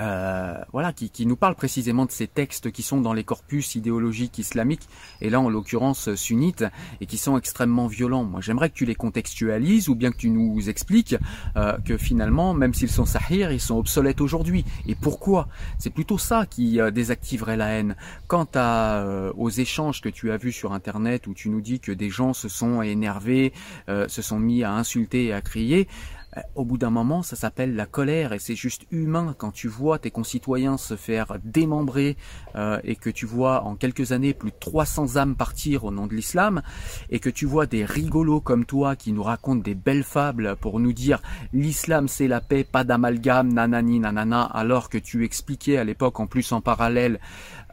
euh, 0.00 0.54
voilà, 0.72 0.92
qui, 0.92 1.10
qui, 1.10 1.26
nous 1.26 1.36
parle 1.36 1.54
précisément 1.54 2.06
de 2.06 2.10
ces 2.10 2.26
textes 2.26 2.70
qui 2.70 2.82
sont 2.82 3.00
dans 3.00 3.12
les 3.12 3.24
corpus 3.24 3.74
idéologiques 3.74 4.38
islamiques, 4.38 4.88
et 5.20 5.30
là 5.30 5.40
en 5.40 5.48
l'occurrence 5.48 6.14
sunnites, 6.14 6.64
et 7.00 7.06
qui 7.06 7.18
sont 7.18 7.36
extrêmement 7.38 7.86
violents. 7.86 8.24
Moi 8.24 8.40
j'aimerais 8.40 8.70
que 8.70 8.74
tu 8.74 8.84
les 8.84 8.94
contextualises, 8.94 9.88
ou 9.88 9.94
bien 9.94 10.10
que 10.10 10.16
tu 10.16 10.30
nous 10.30 10.68
expliques 10.68 11.16
euh, 11.56 11.78
que 11.84 11.96
finalement, 11.96 12.54
même 12.54 12.74
s'ils 12.74 12.90
sont 12.90 13.06
sahir, 13.06 13.52
ils 13.52 13.60
sont 13.60 13.76
obsolètes 13.76 14.20
aujourd'hui. 14.20 14.64
Et 14.86 14.94
pourquoi? 14.94 15.48
C'est 15.78 15.90
plutôt 15.90 16.18
ça 16.18 16.46
qui 16.46 16.80
euh, 16.80 16.90
désactiverait 16.90 17.56
la 17.56 17.68
haine. 17.68 17.96
Quant 18.26 18.48
à, 18.54 18.98
euh, 18.98 19.32
aux 19.36 19.50
échanges 19.50 20.00
que 20.00 20.08
tu 20.08 20.30
as 20.30 20.36
vus 20.36 20.52
sur 20.52 20.72
Internet, 20.72 21.26
où 21.26 21.34
tu 21.34 21.48
nous 21.48 21.60
dis 21.60 21.80
que 21.80 21.92
des 21.92 22.10
gens 22.10 22.32
se 22.32 22.48
sont 22.48 22.82
énervés, 22.82 23.52
se 23.88 24.22
sont 24.22 24.38
mis 24.38 24.62
à 24.64 24.72
insulter 24.72 25.26
et 25.26 25.32
à 25.32 25.40
crier, 25.40 25.66
euh, 25.76 26.15
au 26.54 26.64
bout 26.64 26.78
d'un 26.78 26.90
moment, 26.90 27.22
ça 27.22 27.36
s'appelle 27.36 27.74
la 27.76 27.86
colère 27.86 28.32
et 28.32 28.38
c'est 28.38 28.54
juste 28.54 28.86
humain 28.90 29.34
quand 29.38 29.52
tu 29.52 29.68
vois 29.68 29.98
tes 29.98 30.10
concitoyens 30.10 30.76
se 30.76 30.96
faire 30.96 31.38
démembrer 31.44 32.16
euh, 32.56 32.78
et 32.84 32.96
que 32.96 33.10
tu 33.10 33.26
vois 33.26 33.62
en 33.64 33.74
quelques 33.74 34.12
années 34.12 34.34
plus 34.34 34.50
de 34.50 34.56
300 34.58 35.16
âmes 35.16 35.36
partir 35.36 35.84
au 35.84 35.90
nom 35.90 36.06
de 36.06 36.14
l'islam 36.14 36.62
et 37.10 37.20
que 37.20 37.30
tu 37.30 37.46
vois 37.46 37.66
des 37.66 37.84
rigolos 37.84 38.40
comme 38.40 38.64
toi 38.64 38.96
qui 38.96 39.12
nous 39.12 39.22
racontent 39.22 39.62
des 39.62 39.74
belles 39.74 40.04
fables 40.04 40.56
pour 40.56 40.78
nous 40.80 40.92
dire 40.92 41.22
l'islam 41.52 42.08
c'est 42.08 42.28
la 42.28 42.40
paix, 42.40 42.64
pas 42.64 42.84
d'amalgame, 42.84 43.52
nanani, 43.52 44.00
nanana, 44.00 44.42
alors 44.42 44.90
que 44.90 44.98
tu 44.98 45.24
expliquais 45.24 45.78
à 45.78 45.84
l'époque 45.84 46.20
en 46.20 46.26
plus 46.26 46.52
en 46.52 46.60
parallèle 46.60 47.18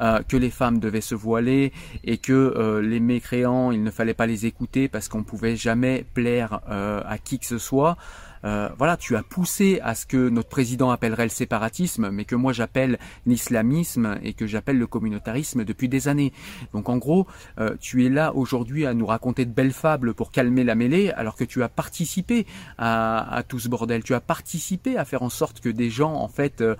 euh, 0.01 0.21
que 0.23 0.37
les 0.37 0.49
femmes 0.49 0.79
devaient 0.79 1.01
se 1.01 1.15
voiler 1.15 1.73
et 2.03 2.17
que 2.17 2.79
les 2.83 2.99
mécréants, 2.99 3.71
il 3.71 3.83
ne 3.83 3.91
fallait 3.91 4.13
pas 4.13 4.27
les 4.27 4.45
écouter 4.45 4.87
parce 4.87 5.07
qu'on 5.07 5.23
pouvait 5.23 5.55
jamais 5.55 6.05
plaire 6.13 6.61
à 6.67 7.17
qui 7.17 7.39
que 7.39 7.45
ce 7.45 7.57
soit. 7.57 7.97
Euh, 8.45 8.69
voilà, 8.77 8.97
tu 8.97 9.15
as 9.15 9.23
poussé 9.23 9.79
à 9.83 9.95
ce 9.95 10.05
que 10.05 10.29
notre 10.29 10.49
président 10.49 10.91
appellerait 10.91 11.23
le 11.23 11.29
séparatisme, 11.29 12.09
mais 12.11 12.25
que 12.25 12.35
moi 12.35 12.53
j'appelle 12.53 12.99
l'islamisme 13.25 14.17
et 14.23 14.33
que 14.33 14.47
j'appelle 14.47 14.77
le 14.77 14.87
communautarisme 14.87 15.63
depuis 15.63 15.89
des 15.89 16.07
années. 16.07 16.33
Donc 16.73 16.89
en 16.89 16.97
gros, 16.97 17.27
euh, 17.59 17.75
tu 17.79 18.05
es 18.05 18.09
là 18.09 18.33
aujourd'hui 18.35 18.85
à 18.85 18.93
nous 18.93 19.05
raconter 19.05 19.45
de 19.45 19.51
belles 19.51 19.73
fables 19.73 20.13
pour 20.13 20.31
calmer 20.31 20.63
la 20.63 20.75
mêlée, 20.75 21.11
alors 21.11 21.35
que 21.35 21.43
tu 21.43 21.63
as 21.63 21.69
participé 21.69 22.45
à, 22.77 23.43
tout 23.47 23.59
ce 23.59 23.69
bordel. 23.69 24.03
Tu 24.03 24.13
as 24.13 24.21
participé 24.21 24.97
à 24.97 25.05
faire 25.05 25.23
en 25.23 25.29
sorte 25.29 25.61
que 25.61 25.69
des 25.69 25.89
gens 25.89 26.13
en 26.13 26.27
fait 26.27 26.61
euh, 26.61 26.75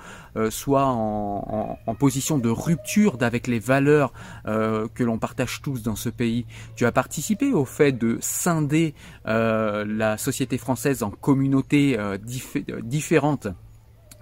soient 0.50 0.86
en, 0.86 1.78
en, 1.86 1.96
position 1.96 2.38
de 2.38 2.50
rupture 2.50 3.18
d'avec 3.18 3.48
les 3.48 3.60
valeurs 3.60 4.12
que 4.46 5.04
l'on 5.04 5.18
partage 5.20 5.62
tous 5.62 5.84
dans 5.84 5.96
ce 5.96 6.10
pays. 6.10 6.46
Tu 6.76 6.86
as 6.86 6.92
participé 6.92 7.54
au 7.54 7.66
fait 7.66 7.92
de 7.92 8.18
scinder 8.20 8.94
la 9.26 10.18
société 10.18 10.58
française 10.58 11.04
en 11.04 11.12
communautés 11.54 12.00
euh, 12.00 12.18
euh, 12.70 12.82
différentes 12.82 13.48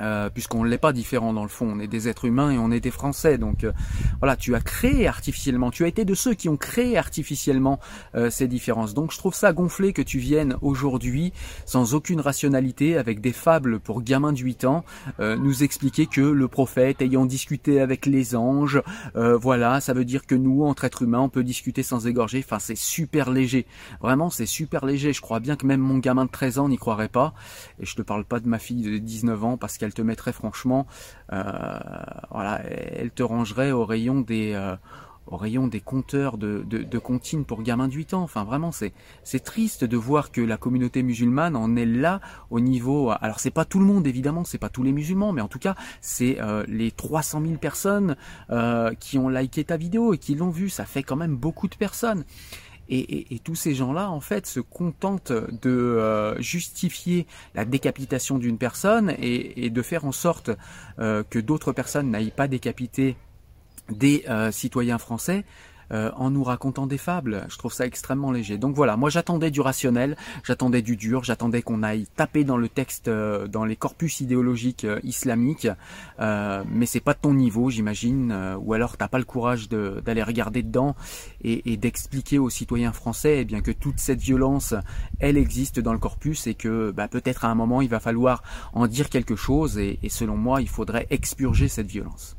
euh, 0.02 0.30
puisqu'on 0.30 0.66
n'est 0.66 0.78
pas 0.78 0.94
différent 0.94 1.34
dans 1.34 1.44
le 1.44 1.50
fond, 1.50 1.72
on 1.74 1.80
est 1.80 1.88
des 1.88 2.08
êtres 2.08 2.26
humains 2.26 2.52
et 2.52 2.58
on 2.58 2.72
est 2.72 2.80
des 2.80 2.92
Français. 2.92 3.38
Donc 3.38 3.64
euh, 3.64 3.72
voilà, 4.20 4.36
tu 4.36 4.56
as 4.56 4.62
créé 4.62 5.08
artificiellement, 5.08 5.72
tu 5.72 5.84
as 5.84 5.88
été 5.88 6.06
de 6.06 6.16
ceux 6.16 6.34
qui 6.34 6.50
ont 6.50 6.58
créé 6.58 6.98
artificiellement 6.98 7.80
euh, 8.16 8.30
ces 8.30 8.48
différences. 8.48 8.94
Donc 8.94 9.12
je 9.12 9.18
trouve 9.18 9.34
ça 9.34 9.54
gonflé 9.54 9.94
que 9.94 10.02
tu 10.02 10.20
viennes 10.20 10.58
aujourd'hui, 10.62 11.34
sans 11.66 11.94
aucune 11.94 12.20
rationalité, 12.20 12.98
avec 12.98 13.22
des 13.22 13.34
fables 13.34 13.80
pour 13.80 14.02
gamins 14.02 14.34
de 14.34 14.40
8 14.40 14.66
ans, 14.66 14.84
nous 15.20 15.64
expliquer 15.64 16.08
que 16.08 16.22
le 16.22 16.48
prophète, 16.48 17.02
ayant 17.02 17.26
discuté 17.26 17.80
avec 17.80 18.06
les 18.06 18.36
anges, 18.36 18.82
voilà, 19.16 19.82
ça 19.82 19.94
veut 19.94 20.06
dire 20.06 20.26
que 20.26 20.36
nous, 20.36 20.64
entre 20.64 20.86
êtres 20.86 21.04
humains, 21.04 21.20
on 21.20 21.30
peut 21.30 21.44
discuter 21.44 21.84
sans 21.84 22.08
égorger. 22.08 22.44
Enfin, 22.44 22.60
c'est 22.60 22.78
super 22.78 23.30
léger. 23.30 23.66
Vraiment, 24.02 24.30
c'est 24.30 24.46
super 24.46 24.86
léger. 24.86 25.14
Je 25.14 25.22
crois 25.22 25.40
bien 25.40 25.56
que 25.56 25.66
même 25.66 25.82
mon 25.82 25.98
gamin 25.98 26.26
de 26.26 26.32
13 26.32 26.60
ans 26.60 26.70
n'y 26.70 26.78
croirait 26.78 27.10
pas. 27.10 27.34
Et 27.80 27.86
je 27.86 27.96
te 27.96 28.02
parle 28.02 28.26
pas 28.26 28.40
de 28.40 28.48
ma 28.48 28.60
fille 28.60 28.82
de 28.82 28.98
19 28.98 29.44
ans 29.44 29.58
parce 29.58 29.78
qu'elle 29.78 29.91
te 29.94 30.02
mettrait 30.02 30.34
franchement, 30.34 30.88
euh, 31.34 31.80
elle 32.96 33.12
te 33.12 33.24
rangerait 33.24 33.72
au 33.72 33.86
rayon 33.86 34.22
des 34.22 34.54
euh, 34.54 34.76
compteurs 35.86 36.38
de, 36.38 36.64
de, 36.68 36.98
comptines 37.00 37.46
pour 37.46 37.62
gamins 37.62 37.88
de 37.88 37.94
8 37.94 38.14
ans. 38.14 38.24
Enfin, 38.24 38.44
vraiment, 38.44 38.72
c'est, 38.72 38.94
c'est 39.24 39.44
triste 39.44 39.84
de 39.84 39.98
voir 39.98 40.32
que 40.32 40.42
la 40.42 40.58
communauté 40.58 41.04
musulmane 41.04 41.56
en 41.56 41.76
est 41.76 41.86
là 41.86 42.20
au 42.50 42.60
niveau. 42.60 43.12
Alors, 43.22 43.40
c'est 43.40 43.52
pas 43.52 43.66
tout 43.66 43.80
le 43.80 43.86
monde, 43.86 44.08
évidemment, 44.08 44.44
c'est 44.44 44.58
pas 44.58 44.70
tous 44.70 44.84
les 44.84 44.92
musulmans, 44.92 45.32
mais 45.32 45.42
en 45.42 45.48
tout 45.48 45.60
cas, 45.60 45.76
c'est 46.02 46.42
euh, 46.42 46.64
les 46.68 46.92
300 46.92 47.42
000 47.42 47.54
personnes 47.56 48.16
qui 49.00 49.18
ont 49.18 49.30
liké 49.30 49.64
ta 49.64 49.78
vidéo 49.78 50.14
et 50.14 50.18
qui 50.18 50.36
l'ont 50.36 50.50
vu. 50.50 50.70
Ça 50.70 50.86
fait 50.86 51.04
quand 51.04 51.16
même 51.16 51.36
beaucoup 51.36 51.68
de 51.68 51.76
personnes. 51.76 52.26
Et, 52.94 53.40
tous 53.46 53.56
ces 53.56 53.74
gens-là, 53.74 54.12
en 54.12 54.20
fait, 54.20 54.46
se 54.46 54.60
contentent 54.60 55.32
de 55.32 55.70
euh, 55.70 56.40
justifier 56.42 57.26
la 57.56 57.64
décapitation 57.64 58.38
d'une 58.38 58.58
personne 58.58 59.16
et, 59.18 59.70
de 59.70 59.82
faire 59.82 60.04
en 60.04 60.12
sorte 60.12 60.52
euh, 61.00 61.24
que 61.30 61.40
d'autres 61.40 61.72
personnes 61.72 62.12
n'aillent 62.12 62.32
pas 62.32 62.50
décapiter 62.50 63.16
des 63.90 64.26
euh, 64.30 64.52
citoyens 64.52 64.98
français 64.98 65.46
euh, 65.92 66.12
en 66.16 66.32
nous 66.32 66.44
racontant 66.44 66.88
des 66.88 66.98
fables. 66.98 67.46
Je 67.50 67.58
trouve 67.58 67.74
ça 67.74 67.86
extrêmement 67.86 68.32
léger. 68.32 68.58
Donc 68.58 68.76
voilà, 68.76 68.96
moi 68.96 69.10
j'attendais 69.10 69.52
du 69.52 69.60
rationnel, 69.62 70.16
j'attendais 70.44 70.82
du 70.82 70.96
dur, 70.96 71.24
j'attendais 71.24 71.62
qu'on 71.62 71.84
aille 71.84 72.08
taper 72.16 72.44
dans 72.44 72.58
le 72.58 72.70
texte, 72.70 73.10
euh, 73.10 73.48
dans 73.48 73.66
les 73.66 73.76
corpus 73.76 74.22
idéologiques 74.22 74.86
euh, 74.86 75.00
islamiques, 75.04 75.68
mais 76.20 76.86
c'est 76.86 77.00
pas 77.00 77.14
de 77.14 77.20
ton 77.20 77.34
niveau, 77.34 77.70
j'imagine, 77.70 78.56
ou 78.60 78.74
alors 78.74 78.96
t'as 78.98 79.08
pas 79.08 79.18
le 79.18 79.26
courage 79.26 79.70
d'aller 79.70 80.24
regarder 80.24 80.62
dedans 80.62 80.96
et, 81.44 81.78
d'expliquer 81.78 82.38
aux 82.40 82.50
citoyens 82.50 82.92
français 82.92 83.40
eh 83.40 83.46
bien 83.46 83.62
que 83.62 83.72
toute 83.72 84.00
cette 84.00 84.22
violence, 84.22 84.76
elle 85.20 85.38
existe 85.38 85.80
dans 85.80 85.94
le 85.94 86.00
corpus 86.00 86.48
et 86.48 86.54
que 86.54 86.92
bah, 86.92 87.08
peut-être 87.08 87.46
à 87.46 87.50
un 87.50 87.56
moment 87.56 87.82
il 87.82 87.90
va 87.90 88.00
falloir 88.00 88.44
en 88.74 88.88
dire 88.88 89.10
quelque 89.10 89.36
chose 89.36 89.78
et 89.78 90.00
selon 90.10 90.38
moi 90.38 90.62
il 90.62 90.70
faudrait 90.70 91.08
expurger 91.10 91.68
cette 91.68 91.88
violence. 91.88 92.38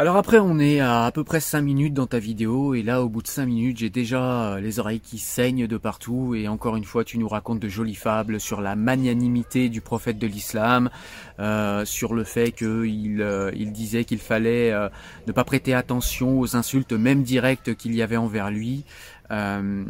Alors 0.00 0.14
après, 0.14 0.38
on 0.38 0.60
est 0.60 0.78
à 0.78 1.06
à 1.06 1.10
peu 1.10 1.24
près 1.24 1.40
5 1.40 1.60
minutes 1.60 1.92
dans 1.92 2.06
ta 2.06 2.20
vidéo, 2.20 2.72
et 2.74 2.84
là, 2.84 3.02
au 3.02 3.08
bout 3.08 3.20
de 3.20 3.26
5 3.26 3.46
minutes, 3.46 3.78
j'ai 3.78 3.90
déjà 3.90 4.52
euh, 4.52 4.60
les 4.60 4.78
oreilles 4.78 5.00
qui 5.00 5.18
saignent 5.18 5.66
de 5.66 5.76
partout, 5.76 6.36
et 6.36 6.46
encore 6.46 6.76
une 6.76 6.84
fois, 6.84 7.02
tu 7.02 7.18
nous 7.18 7.26
racontes 7.26 7.58
de 7.58 7.68
jolies 7.68 7.96
fables 7.96 8.38
sur 8.38 8.60
la 8.60 8.76
magnanimité 8.76 9.68
du 9.68 9.80
prophète 9.80 10.16
de 10.16 10.28
l'islam, 10.28 10.88
euh, 11.40 11.84
sur 11.84 12.14
le 12.14 12.22
fait 12.22 12.52
qu'il 12.52 13.20
euh, 13.20 13.50
il 13.56 13.72
disait 13.72 14.04
qu'il 14.04 14.20
fallait 14.20 14.72
ne 15.26 15.32
pas 15.32 15.42
prêter 15.42 15.74
attention 15.74 16.38
aux 16.38 16.54
insultes, 16.54 16.92
même 16.92 17.24
directes, 17.24 17.74
qu'il 17.74 17.92
y 17.96 18.00
avait 18.00 18.16
envers 18.16 18.52
lui. 18.52 18.84
Euh, 19.30 19.84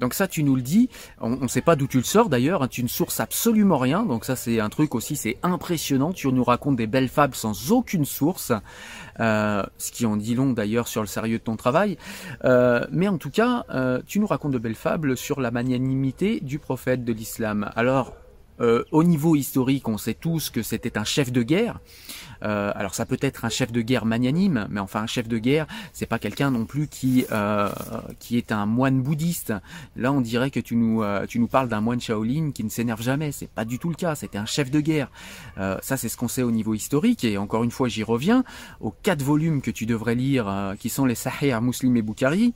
donc 0.00 0.14
ça, 0.14 0.26
tu 0.28 0.42
nous 0.42 0.56
le 0.56 0.62
dis. 0.62 0.88
On 1.20 1.36
ne 1.36 1.48
sait 1.48 1.62
pas 1.62 1.76
d'où 1.76 1.86
tu 1.86 1.98
le 1.98 2.04
sors 2.04 2.28
d'ailleurs. 2.28 2.62
Hein, 2.62 2.68
tu 2.68 2.82
ne 2.82 2.88
sources 2.88 3.20
absolument 3.20 3.78
rien. 3.78 4.04
Donc 4.04 4.24
ça, 4.24 4.36
c'est 4.36 4.60
un 4.60 4.68
truc 4.68 4.94
aussi, 4.94 5.16
c'est 5.16 5.38
impressionnant. 5.42 6.12
Tu 6.12 6.28
nous 6.28 6.44
racontes 6.44 6.76
des 6.76 6.86
belles 6.86 7.08
fables 7.08 7.34
sans 7.34 7.72
aucune 7.72 8.04
source, 8.04 8.52
euh, 9.20 9.62
ce 9.78 9.92
qui 9.92 10.06
en 10.06 10.16
dit 10.16 10.34
long 10.34 10.52
d'ailleurs 10.52 10.88
sur 10.88 11.00
le 11.00 11.06
sérieux 11.06 11.38
de 11.38 11.44
ton 11.44 11.56
travail. 11.56 11.96
Euh, 12.44 12.84
mais 12.90 13.08
en 13.08 13.18
tout 13.18 13.30
cas, 13.30 13.64
euh, 13.70 14.00
tu 14.06 14.20
nous 14.20 14.26
racontes 14.26 14.52
de 14.52 14.58
belles 14.58 14.74
fables 14.74 15.16
sur 15.16 15.40
la 15.40 15.50
magnanimité 15.50 16.40
du 16.40 16.58
prophète 16.58 17.04
de 17.04 17.12
l'islam. 17.12 17.70
Alors, 17.76 18.14
euh, 18.60 18.84
au 18.92 19.02
niveau 19.02 19.34
historique, 19.36 19.88
on 19.88 19.98
sait 19.98 20.14
tous 20.14 20.50
que 20.50 20.62
c'était 20.62 20.96
un 20.98 21.04
chef 21.04 21.32
de 21.32 21.42
guerre. 21.42 21.80
Euh, 22.42 22.72
alors 22.74 22.94
ça 22.94 23.06
peut 23.06 23.18
être 23.20 23.44
un 23.44 23.48
chef 23.48 23.72
de 23.72 23.80
guerre 23.80 24.04
magnanime, 24.04 24.66
mais 24.70 24.80
enfin 24.80 25.00
un 25.00 25.06
chef 25.06 25.28
de 25.28 25.38
guerre, 25.38 25.66
c'est 25.92 26.06
pas 26.06 26.18
quelqu'un 26.18 26.50
non 26.50 26.66
plus 26.66 26.88
qui 26.88 27.24
euh, 27.32 27.70
qui 28.18 28.36
est 28.36 28.52
un 28.52 28.66
moine 28.66 29.00
bouddhiste. 29.02 29.54
Là, 29.96 30.12
on 30.12 30.20
dirait 30.20 30.50
que 30.50 30.60
tu 30.60 30.76
nous 30.76 31.02
tu 31.28 31.38
nous 31.38 31.48
parles 31.48 31.68
d'un 31.68 31.80
moine 31.80 32.00
Shaolin 32.00 32.50
qui 32.52 32.64
ne 32.64 32.68
s'énerve 32.68 33.02
jamais. 33.02 33.32
C'est 33.32 33.48
pas 33.48 33.64
du 33.64 33.78
tout 33.78 33.88
le 33.88 33.94
cas. 33.94 34.14
C'était 34.14 34.38
un 34.38 34.46
chef 34.46 34.70
de 34.70 34.80
guerre. 34.80 35.10
ça, 35.56 35.96
c'est 35.96 36.08
ce 36.08 36.16
qu'on 36.16 36.28
sait 36.28 36.42
au 36.42 36.50
niveau 36.50 36.74
historique. 36.74 37.24
Et 37.24 37.38
encore 37.38 37.64
une 37.64 37.70
fois, 37.70 37.88
j'y 37.88 38.02
reviens 38.02 38.44
aux 38.80 38.90
quatre 38.90 39.22
volumes 39.22 39.62
que 39.62 39.70
tu 39.70 39.86
devrais 39.86 40.14
lire, 40.14 40.74
qui 40.78 40.88
sont 40.88 41.06
les 41.06 41.14
Sahih 41.14 41.54
Muslim 41.60 41.96
et 41.96 42.02
Bukhari. 42.02 42.52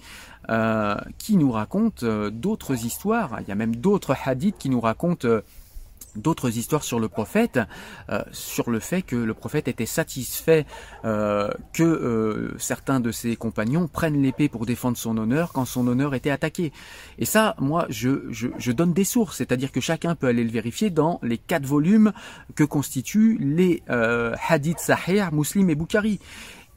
qui 1.19 1.37
nous 1.37 1.51
racontent 1.51 2.07
d'autres 2.31 2.85
histoires. 2.85 3.39
Il 3.41 3.49
y 3.49 3.53
a 3.53 3.57
même 3.57 3.77
d'autres 3.77 4.15
hadiths 4.25 4.59
qui 4.59 4.69
nous 4.69 4.81
racontent 4.81 5.41
d'autres 6.19 6.57
histoires 6.57 6.85
sur 6.85 7.01
le 7.01 7.09
prophète, 7.09 7.59
euh, 8.11 8.23
sur 8.33 8.71
le 8.71 8.81
fait 8.81 9.03
que 9.03 9.17
le 9.17 9.35
prophète 9.35 9.69
était 9.69 9.87
satisfait 9.87 10.67
euh, 11.05 11.51
que 11.73 11.83
euh, 11.83 12.59
certains 12.59 13.01
de 13.01 13.11
ses 13.11 13.37
compagnons 13.37 13.89
prennent 13.89 14.21
l'épée 14.23 14.49
pour 14.49 14.67
défendre 14.67 14.97
son 14.97 15.17
honneur 15.17 15.53
quand 15.53 15.65
son 15.65 15.87
honneur 15.87 16.15
était 16.15 16.31
attaqué. 16.31 16.73
Et 17.19 17.25
ça, 17.25 17.55
moi, 17.59 17.87
je, 17.89 18.31
je, 18.31 18.73
donne 18.73 18.93
des 18.93 19.05
sources, 19.05 19.39
c'est-à-dire 19.39 19.73
que 19.73 19.81
chacun 19.81 20.15
peut 20.15 20.27
aller 20.27 20.45
le 20.45 20.51
vérifier 20.51 20.91
dans 20.91 21.19
les 21.23 21.39
quatre 21.39 21.67
volumes 21.67 22.13
que 22.55 22.65
constituent 22.65 23.39
les 23.41 23.83
hadiths 23.89 24.79
sahih, 24.79 25.25
muslim 25.33 25.71
et 25.71 25.75
Bukhari. 25.75 26.21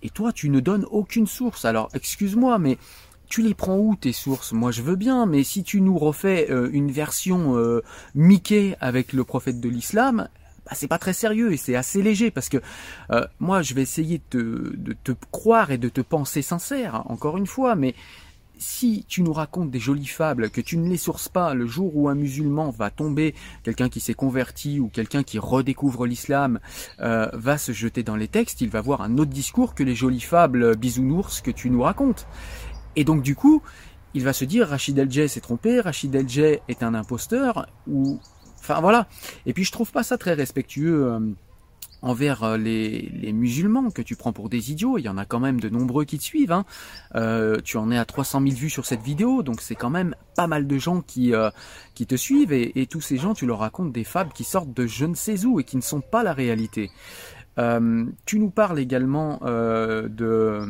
Et 0.04 0.10
toi, 0.10 0.32
tu 0.34 0.50
ne 0.50 0.60
donnes 0.60 0.86
aucune 0.90 1.28
source. 1.28 1.66
Alors, 1.66 1.90
excuse-moi, 1.94 2.58
mais 2.58 2.78
tu 3.32 3.42
les 3.42 3.54
prends 3.54 3.78
où 3.78 3.96
tes 3.96 4.12
sources? 4.12 4.52
Moi 4.52 4.72
je 4.72 4.82
veux 4.82 4.98
bien, 4.98 5.26
mais 5.26 5.44
si 5.46 5.64
tu 5.64 5.80
nous 5.80 5.98
refais 5.98 6.52
euh, 6.52 6.70
une 6.74 6.92
version 6.92 7.58
euh, 7.58 7.82
Mickey 8.14 8.76
avec 8.82 9.14
le 9.14 9.24
prophète 9.24 9.62
de 9.62 9.70
l'islam, 9.70 10.28
bah, 10.66 10.72
c'est 10.76 10.90
pas 10.90 11.00
très 11.00 11.14
sérieux 11.14 11.54
et 11.54 11.58
c'est 11.58 11.76
assez 11.76 12.02
léger 12.02 12.30
parce 12.30 12.50
que 12.50 12.58
euh, 13.12 13.26
moi 13.40 13.62
je 13.62 13.74
vais 13.74 13.84
essayer 13.84 14.22
de 14.32 14.76
te, 15.06 15.14
croire 15.32 15.72
et 15.72 15.78
de 15.78 15.88
te 15.88 16.02
penser 16.02 16.42
sincère, 16.42 16.96
hein, 16.96 17.04
encore 17.08 17.38
une 17.38 17.48
fois, 17.48 17.76
mais 17.76 17.96
si 18.58 19.06
tu 19.08 19.24
nous 19.24 19.34
racontes 19.34 19.72
des 19.72 19.80
jolies 19.80 20.06
fables, 20.06 20.50
que 20.50 20.60
tu 20.60 20.78
ne 20.78 20.90
les 20.90 20.98
sources 20.98 21.30
pas 21.30 21.54
le 21.54 21.66
jour 21.66 21.96
où 21.96 22.10
un 22.10 22.16
musulman 22.16 22.70
va 22.70 22.92
tomber, 22.92 23.34
quelqu'un 23.64 23.88
qui 23.88 24.02
s'est 24.02 24.14
converti 24.14 24.80
ou 24.82 24.90
quelqu'un 24.90 25.24
qui 25.24 25.40
redécouvre 25.40 26.06
l'islam 26.06 26.60
va 27.00 27.58
se 27.58 27.72
jeter 27.72 28.04
dans 28.04 28.16
les 28.16 28.28
textes, 28.28 28.62
il 28.62 28.70
va 28.70 28.80
voir 28.82 29.02
un 29.02 29.18
autre 29.18 29.32
discours 29.32 29.74
que 29.74 29.82
les 29.82 29.96
jolies 29.96 30.22
fables 30.22 30.76
bisounours 30.76 31.42
que 31.42 31.50
tu 31.50 31.72
nous 31.72 31.82
racontes. 31.82 32.28
Et 32.96 33.04
donc 33.04 33.22
du 33.22 33.36
coup, 33.36 33.62
il 34.14 34.24
va 34.24 34.34
se 34.34 34.46
dire 34.46 34.68
Rachid 34.68 34.98
El 34.98 35.30
s'est 35.30 35.42
trompé, 35.42 35.80
Rachid 35.80 36.14
El 36.16 36.28
est 36.68 36.84
un 36.84 36.94
imposteur, 36.94 37.68
ou 37.88 38.20
enfin 38.60 38.82
voilà. 38.82 39.08
Et 39.46 39.54
puis 39.54 39.64
je 39.64 39.72
trouve 39.72 39.92
pas 39.92 40.04
ça 40.04 40.18
très 40.18 40.34
respectueux. 40.34 41.06
Euh, 41.06 41.20
envers 42.02 42.44
euh, 42.44 42.58
les, 42.58 43.10
les, 43.14 43.32
musulmans 43.32 43.92
que 43.92 44.02
tu 44.02 44.16
prends 44.16 44.34
pour 44.34 44.50
des 44.50 44.72
idiots. 44.72 44.98
Il 44.98 45.04
y 45.04 45.10
en 45.10 45.18
a 45.18 45.26
quand 45.26 45.40
même 45.40 45.60
de 45.60 45.70
nombreux 45.70 46.06
qui 46.06 46.18
te 46.18 46.24
suivent. 46.24 46.52
Hein. 46.52 46.66
Euh, 47.16 47.58
tu 47.64 47.78
en 47.78 47.92
es 47.92 47.98
à 47.98 48.06
300 48.06 48.42
000 48.42 48.56
vues 48.56 48.70
sur 48.70 48.86
cette 48.86 49.02
vidéo, 49.02 49.44
donc 49.44 49.62
c'est 49.62 49.76
quand 49.76 49.90
même 49.90 50.16
pas 50.36 50.48
mal 50.48 50.68
de 50.68 50.78
gens 50.78 51.02
qui 51.02 51.34
euh, 51.34 51.50
qui 51.94 52.06
te 52.08 52.16
suivent 52.16 52.54
et, 52.54 52.82
et, 52.82 52.88
tous 52.88 53.02
ces 53.02 53.18
gens, 53.18 53.34
tu 53.34 53.46
leur 53.46 53.60
racontes 53.60 53.92
des 53.92 54.04
fables 54.04 54.34
qui 54.34 54.44
sortent 54.44 54.74
de 54.74 54.88
je 54.88 55.06
ne 55.06 55.16
sais 55.16 55.46
où 55.46 55.60
et 55.60 55.64
qui 55.64 55.78
ne 55.78 55.82
sont 55.82 56.02
pas 56.02 56.24
la 56.24 56.34
réalité. 56.34 56.90
Euh, 57.58 58.06
tu 58.26 58.40
nous 58.40 58.50
parles 58.50 58.80
également 58.80 59.40
euh, 59.44 60.08
de, 60.08 60.62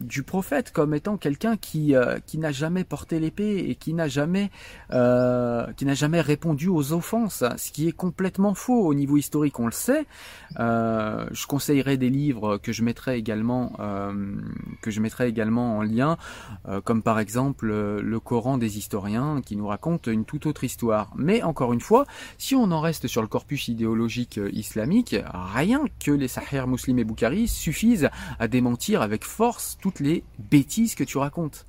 du 0.00 0.22
prophète 0.22 0.72
comme 0.72 0.94
étant 0.94 1.16
quelqu'un 1.16 1.56
qui, 1.56 1.94
euh, 1.94 2.18
qui 2.24 2.38
n'a 2.38 2.52
jamais 2.52 2.84
porté 2.84 3.18
l'épée 3.18 3.58
et 3.68 3.74
qui 3.74 3.94
n'a 3.94 4.08
jamais, 4.08 4.50
qui 4.90 5.94
jamais 5.94 6.20
répondu 6.20 6.68
aux 6.68 6.92
offenses, 6.92 7.42
ce 7.56 7.72
qui 7.72 7.88
est 7.88 7.92
complètement 7.92 8.54
faux 8.54 8.86
au 8.86 8.94
niveau 8.94 9.16
historique, 9.16 9.58
on 9.58 9.66
le 9.66 9.72
sait. 9.72 10.06
Je 10.56 11.46
conseillerais 11.46 11.96
des 11.96 12.10
livres 12.10 12.58
que 12.58 12.72
je 12.72 12.82
mettrai 12.82 13.16
également, 13.16 13.72
que 14.82 14.90
je 14.90 15.00
mettrai 15.00 15.28
également 15.28 15.78
en 15.78 15.82
lien, 15.82 16.16
comme 16.84 17.02
par 17.02 17.18
exemple 17.18 17.66
le 17.66 18.20
Coran 18.20 18.58
des 18.58 18.78
historiens 18.78 19.40
qui 19.44 19.56
nous 19.56 19.66
raconte 19.66 20.06
une 20.06 20.24
toute 20.24 20.46
autre 20.46 20.64
histoire. 20.64 21.10
Mais 21.16 21.42
encore 21.42 21.72
une 21.72 21.80
fois, 21.80 22.06
si 22.38 22.54
on 22.54 22.70
en 22.70 22.80
reste 22.80 23.08
sur 23.08 23.22
le 23.22 23.28
corpus 23.28 23.68
idéologique 23.68 24.40
islamique, 24.52 25.16
rien 25.32 25.84
que 26.04 26.12
les 26.20 26.28
Sahih 26.28 26.66
Muslim 26.66 26.98
et 26.98 27.04
Bukhari 27.04 27.48
suffisent 27.48 28.10
à 28.38 28.48
démentir 28.48 29.02
avec 29.02 29.24
force 29.24 29.78
toutes 29.80 30.00
les 30.00 30.22
bêtises 30.38 30.94
que 30.94 31.04
tu 31.04 31.18
racontes. 31.18 31.66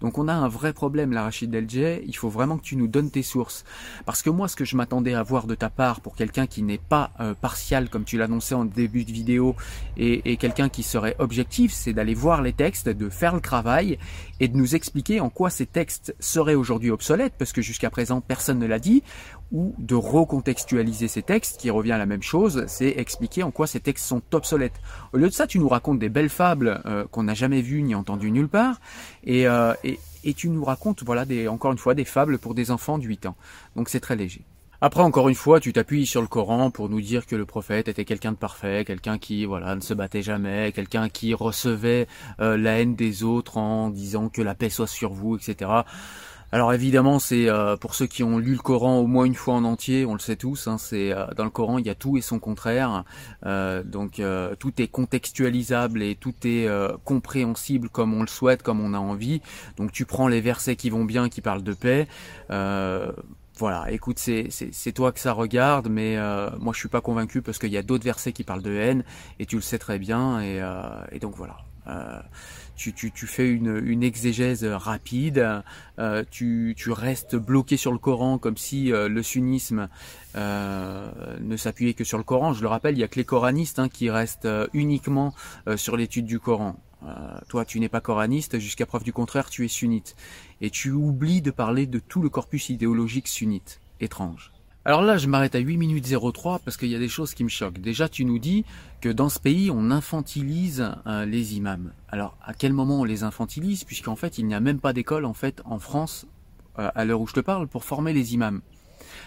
Donc 0.00 0.18
on 0.18 0.28
a 0.28 0.34
un 0.34 0.48
vrai 0.48 0.72
problème 0.72 1.12
là, 1.12 1.22
Rachid 1.22 1.50
Deljeh, 1.50 2.02
il 2.06 2.14
faut 2.14 2.28
vraiment 2.28 2.58
que 2.58 2.62
tu 2.62 2.76
nous 2.76 2.86
donnes 2.86 3.10
tes 3.10 3.22
sources. 3.22 3.64
Parce 4.04 4.22
que 4.22 4.28
moi, 4.28 4.46
ce 4.46 4.56
que 4.56 4.64
je 4.64 4.76
m'attendais 4.76 5.14
à 5.14 5.22
voir 5.22 5.46
de 5.46 5.54
ta 5.54 5.70
part 5.70 6.00
pour 6.00 6.14
quelqu'un 6.16 6.46
qui 6.46 6.62
n'est 6.62 6.76
pas 6.78 7.12
euh, 7.20 7.34
partial, 7.34 7.88
comme 7.88 8.04
tu 8.04 8.18
l'annonçais 8.18 8.54
en 8.54 8.66
début 8.66 9.04
de 9.04 9.12
vidéo, 9.12 9.56
et, 9.96 10.32
et 10.32 10.36
quelqu'un 10.36 10.68
qui 10.68 10.82
serait 10.82 11.16
objectif, 11.18 11.72
c'est 11.72 11.94
d'aller 11.94 12.14
voir 12.14 12.42
les 12.42 12.52
textes, 12.52 12.88
de 12.88 13.08
faire 13.08 13.34
le 13.34 13.40
travail, 13.40 13.98
et 14.38 14.48
de 14.48 14.56
nous 14.56 14.74
expliquer 14.74 15.20
en 15.20 15.30
quoi 15.30 15.48
ces 15.48 15.66
textes 15.66 16.14
seraient 16.20 16.54
aujourd'hui 16.54 16.90
obsolètes, 16.90 17.34
parce 17.38 17.52
que 17.52 17.62
jusqu'à 17.62 17.88
présent, 17.88 18.20
personne 18.20 18.58
ne 18.58 18.66
l'a 18.66 18.78
dit, 18.78 19.02
ou 19.52 19.74
de 19.78 19.94
recontextualiser 19.94 21.08
ces 21.08 21.22
textes, 21.22 21.60
qui 21.60 21.70
revient 21.70 21.92
à 21.92 21.98
la 21.98 22.06
même 22.06 22.22
chose, 22.22 22.64
c'est 22.66 22.88
expliquer 22.96 23.42
en 23.42 23.50
quoi 23.50 23.66
ces 23.66 23.80
textes 23.80 24.06
sont 24.06 24.22
obsolètes. 24.32 24.80
Au 25.12 25.18
lieu 25.18 25.28
de 25.28 25.32
ça, 25.32 25.46
tu 25.46 25.58
nous 25.58 25.68
racontes 25.68 25.98
des 25.98 26.08
belles 26.08 26.30
fables 26.30 26.82
euh, 26.86 27.06
qu'on 27.06 27.24
n'a 27.24 27.34
jamais 27.34 27.62
vues 27.62 27.82
ni 27.82 27.94
entendues 27.94 28.30
nulle 28.30 28.48
part, 28.48 28.80
et, 29.24 29.46
euh, 29.46 29.74
tu 30.36 30.48
nous 30.48 30.64
racontes, 30.64 31.04
voilà, 31.04 31.24
des, 31.24 31.46
encore 31.46 31.70
une 31.70 31.78
fois, 31.78 31.94
des 31.94 32.04
fables 32.04 32.38
pour 32.38 32.54
des 32.54 32.72
enfants 32.72 32.98
de 32.98 33.04
8 33.04 33.26
ans. 33.26 33.36
Donc 33.76 33.88
c'est 33.88 34.00
très 34.00 34.16
léger. 34.16 34.44
Après, 34.80 35.02
encore 35.02 35.28
une 35.30 35.34
fois, 35.34 35.58
tu 35.58 35.72
t'appuies 35.72 36.04
sur 36.04 36.20
le 36.20 36.26
Coran 36.26 36.70
pour 36.70 36.90
nous 36.90 37.00
dire 37.00 37.26
que 37.26 37.34
le 37.34 37.46
prophète 37.46 37.88
était 37.88 38.04
quelqu'un 38.04 38.32
de 38.32 38.36
parfait, 38.36 38.84
quelqu'un 38.84 39.16
qui, 39.16 39.46
voilà, 39.46 39.74
ne 39.74 39.80
se 39.80 39.94
battait 39.94 40.22
jamais, 40.22 40.70
quelqu'un 40.72 41.08
qui 41.08 41.32
recevait 41.32 42.06
euh, 42.40 42.58
la 42.58 42.80
haine 42.80 42.94
des 42.94 43.22
autres 43.22 43.56
en 43.56 43.88
disant 43.88 44.28
que 44.28 44.42
la 44.42 44.54
paix 44.54 44.68
soit 44.68 44.86
sur 44.86 45.12
vous, 45.12 45.36
etc. 45.36 45.70
Alors 46.56 46.72
évidemment, 46.72 47.18
c'est 47.18 47.50
euh, 47.50 47.76
pour 47.76 47.94
ceux 47.94 48.06
qui 48.06 48.22
ont 48.22 48.38
lu 48.38 48.52
le 48.52 48.58
Coran 48.58 48.96
au 48.96 49.06
moins 49.06 49.26
une 49.26 49.34
fois 49.34 49.52
en 49.56 49.64
entier, 49.64 50.06
on 50.06 50.14
le 50.14 50.18
sait 50.18 50.36
tous. 50.36 50.68
Hein, 50.68 50.78
c'est 50.78 51.12
euh, 51.12 51.26
dans 51.36 51.44
le 51.44 51.50
Coran, 51.50 51.76
il 51.76 51.84
y 51.84 51.90
a 51.90 51.94
tout 51.94 52.16
et 52.16 52.22
son 52.22 52.38
contraire. 52.38 53.04
Euh, 53.44 53.82
donc 53.82 54.22
tout 54.58 54.72
est 54.80 54.88
contextualisable 54.88 56.02
et 56.02 56.14
tout 56.14 56.32
est 56.44 56.66
compréhensible 57.04 57.90
comme 57.90 58.14
on 58.14 58.22
le 58.22 58.26
souhaite, 58.26 58.62
comme 58.62 58.80
on 58.80 58.94
a 58.94 58.98
envie. 58.98 59.42
Donc 59.76 59.92
tu 59.92 60.06
prends 60.06 60.28
les 60.28 60.40
versets 60.40 60.76
qui 60.76 60.88
vont 60.88 61.04
bien, 61.04 61.28
qui 61.28 61.42
parlent 61.42 61.62
de 61.62 61.74
paix. 61.74 62.08
voilà, 62.48 63.90
écoute, 63.90 64.18
c'est 64.18 64.92
toi 64.94 65.12
que 65.12 65.20
ça 65.20 65.34
regarde, 65.34 65.88
mais 65.90 66.16
moi 66.58 66.72
je 66.72 66.78
suis 66.78 66.88
pas 66.88 67.02
convaincu 67.02 67.42
parce 67.42 67.58
qu'il 67.58 67.70
y 67.70 67.76
a 67.76 67.82
d'autres 67.82 68.04
versets 68.04 68.32
qui 68.32 68.44
parlent 68.44 68.62
de 68.62 68.74
haine 68.74 69.04
et 69.38 69.44
tu 69.44 69.56
le 69.56 69.62
sais 69.62 69.78
très 69.78 69.98
bien 69.98 70.40
et, 70.40 70.62
et 71.12 71.18
donc 71.18 71.34
voilà. 71.36 71.58
Euh, 72.76 72.82
tu, 72.86 72.92
tu, 72.92 73.10
tu, 73.10 73.26
fais 73.26 73.50
une, 73.50 73.82
une, 73.84 74.02
exégèse 74.02 74.64
rapide, 74.64 75.62
euh, 75.98 76.24
tu, 76.30 76.74
tu, 76.76 76.90
restes 76.90 77.36
bloqué 77.36 77.76
sur 77.76 77.92
le 77.92 77.98
Coran 77.98 78.38
comme 78.38 78.56
si 78.56 78.92
euh, 78.92 79.08
le 79.08 79.22
sunnisme 79.22 79.88
euh, 80.36 81.10
ne 81.40 81.56
s'appuyait 81.56 81.94
que 81.94 82.04
sur 82.04 82.18
le 82.18 82.24
Coran. 82.24 82.52
Je 82.52 82.62
le 82.62 82.68
rappelle, 82.68 82.96
il 82.96 83.00
y 83.00 83.04
a 83.04 83.08
que 83.08 83.16
les 83.16 83.24
coranistes 83.24 83.78
hein, 83.78 83.88
qui 83.88 84.10
restent 84.10 84.48
uniquement 84.72 85.34
sur 85.76 85.96
l'étude 85.96 86.26
du 86.26 86.38
Coran. 86.38 86.76
toi, 87.48 87.64
tu 87.64 87.80
n'es 87.80 87.88
pas 87.88 88.00
coraniste, 88.00 88.58
jusqu'à 88.58 88.86
preuve 88.86 89.04
du 89.04 89.12
contraire, 89.12 89.50
tu 89.50 89.64
es 89.64 89.68
sunnite. 89.68 90.16
Et 90.60 90.70
tu 90.70 90.90
oublies 90.90 91.42
de 91.42 91.50
parler 91.50 91.86
de 91.86 91.98
tout 91.98 92.22
le 92.22 92.28
corpus 92.28 92.68
idéologique 92.68 93.28
sunnite. 93.28 93.80
Étrange. 94.00 94.55
Alors 94.86 95.02
là, 95.02 95.18
je 95.18 95.26
m'arrête 95.26 95.56
à 95.56 95.58
8 95.58 95.78
minutes 95.78 96.06
03 96.06 96.60
parce 96.60 96.76
qu'il 96.76 96.86
y 96.86 96.94
a 96.94 97.00
des 97.00 97.08
choses 97.08 97.34
qui 97.34 97.42
me 97.42 97.48
choquent. 97.48 97.80
Déjà, 97.80 98.08
tu 98.08 98.24
nous 98.24 98.38
dis 98.38 98.64
que 99.00 99.08
dans 99.08 99.28
ce 99.28 99.40
pays, 99.40 99.68
on 99.68 99.90
infantilise 99.90 100.92
euh, 101.08 101.24
les 101.24 101.56
imams. 101.56 101.90
Alors, 102.08 102.38
à 102.40 102.54
quel 102.54 102.72
moment 102.72 103.00
on 103.00 103.04
les 103.04 103.24
infantilise? 103.24 103.82
Puisqu'en 103.82 104.14
fait, 104.14 104.38
il 104.38 104.46
n'y 104.46 104.54
a 104.54 104.60
même 104.60 104.78
pas 104.78 104.92
d'école 104.92 105.24
en 105.24 105.34
fait 105.34 105.60
en 105.64 105.80
France, 105.80 106.28
euh, 106.78 106.88
à 106.94 107.04
l'heure 107.04 107.20
où 107.20 107.26
je 107.26 107.32
te 107.32 107.40
parle, 107.40 107.66
pour 107.66 107.82
former 107.82 108.12
les 108.12 108.34
imams. 108.34 108.60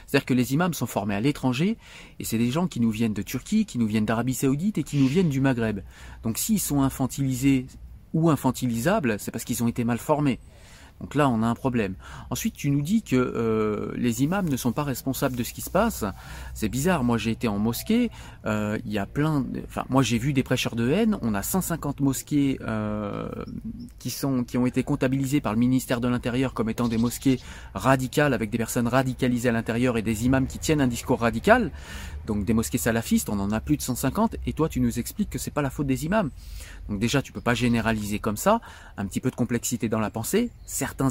C'est-à-dire 0.08 0.28
que 0.28 0.34
les 0.34 0.54
imams 0.54 0.74
sont 0.74 0.88
formés 0.88 1.16
à 1.16 1.20
l'étranger, 1.20 1.78
et 2.20 2.24
c'est 2.24 2.38
des 2.38 2.52
gens 2.52 2.68
qui 2.68 2.80
nous 2.80 2.92
viennent 2.92 3.14
de 3.14 3.22
Turquie, 3.22 3.66
qui 3.66 3.80
nous 3.80 3.88
viennent 3.88 4.06
d'Arabie 4.06 4.36
Saoudite 4.36 4.78
et 4.78 4.84
qui 4.84 4.96
nous 4.96 5.08
viennent 5.08 5.28
du 5.28 5.42
Maghreb. 5.42 5.82
Donc 6.24 6.38
s'ils 6.38 6.62
sont 6.62 6.84
infantilisés 6.84 7.66
ou 8.14 8.30
infantilisables, 8.30 9.20
c'est 9.20 9.32
parce 9.32 9.44
qu'ils 9.44 9.62
ont 9.62 9.68
été 9.68 9.84
mal 9.84 9.98
formés. 9.98 10.40
Donc 11.02 11.16
là, 11.16 11.30
on 11.30 11.42
a 11.44 11.48
un 11.48 11.56
problème. 11.56 11.96
Ensuite, 12.30 12.56
tu 12.56 12.70
nous 12.70 12.82
dis 12.82 13.02
que 13.02 13.16
euh, 13.16 13.94
les 13.96 14.24
imams 14.24 14.50
ne 14.50 14.58
sont 14.58 14.74
pas 14.74 14.84
responsables 14.84 15.36
de 15.36 15.44
ce 15.44 15.54
qui 15.54 15.62
se 15.62 15.70
passe. 15.70 16.04
C'est 16.54 16.70
bizarre. 16.70 17.04
Moi, 17.04 17.18
j'ai 17.18 17.32
été 17.32 17.48
en 17.48 17.58
mosquée. 17.58 18.12
Euh, 18.46 18.78
il 18.86 18.92
y 18.92 18.98
a 18.98 19.06
plein. 19.06 19.42
De... 19.42 19.62
Enfin, 19.66 19.86
moi, 19.90 20.04
j'ai 20.04 20.18
vu 20.18 20.34
des 20.34 20.44
prêcheurs 20.44 20.76
de 20.76 20.90
haine. 20.90 21.18
On 21.22 21.34
a 21.34 21.44
150 21.44 22.02
mosquées 22.02 22.60
euh, 22.62 23.30
qui 23.98 24.10
sont 24.10 24.44
qui 24.44 24.58
ont 24.58 24.66
été 24.66 24.84
comptabilisées 24.84 25.42
par 25.42 25.54
le 25.54 25.60
ministère 25.60 26.02
de 26.02 26.08
l'Intérieur 26.08 26.54
comme 26.54 26.70
étant 26.70 26.88
des 26.88 26.98
mosquées 26.98 27.40
radicales 27.74 28.34
avec 28.34 28.50
des 28.50 28.58
personnes 28.58 28.88
radicalisées 28.88 29.50
à 29.50 29.54
l'intérieur 29.54 29.98
et 29.98 30.02
des 30.02 30.26
imams 30.26 30.48
qui 30.48 30.60
tiennent 30.60 30.82
un 30.82 30.88
discours 30.88 31.20
radical. 31.20 31.72
Donc 32.26 32.46
des 32.46 32.54
mosquées 32.54 32.78
salafistes, 32.78 33.30
on 33.30 33.40
en 33.40 33.52
a 33.52 33.60
plus 33.60 33.78
de 33.78 33.82
150. 33.82 34.36
Et 34.46 34.54
toi, 34.54 34.70
tu 34.70 34.82
nous 34.82 35.00
expliques 35.00 35.30
que 35.30 35.40
c'est 35.40 35.50
pas 35.50 35.62
la 35.62 35.70
faute 35.70 35.88
des 35.88 36.06
imams. 36.06 36.30
Donc 36.88 37.00
déjà, 37.00 37.22
tu 37.22 37.32
peux 37.32 37.42
pas 37.42 37.54
généraliser 37.54 38.20
comme 38.20 38.38
ça. 38.38 38.62
Un 38.98 39.06
petit 39.06 39.20
peu 39.20 39.32
de 39.32 39.36
complexité 39.36 39.90
dans 39.90 40.00
la 40.00 40.10
pensée 40.10 40.52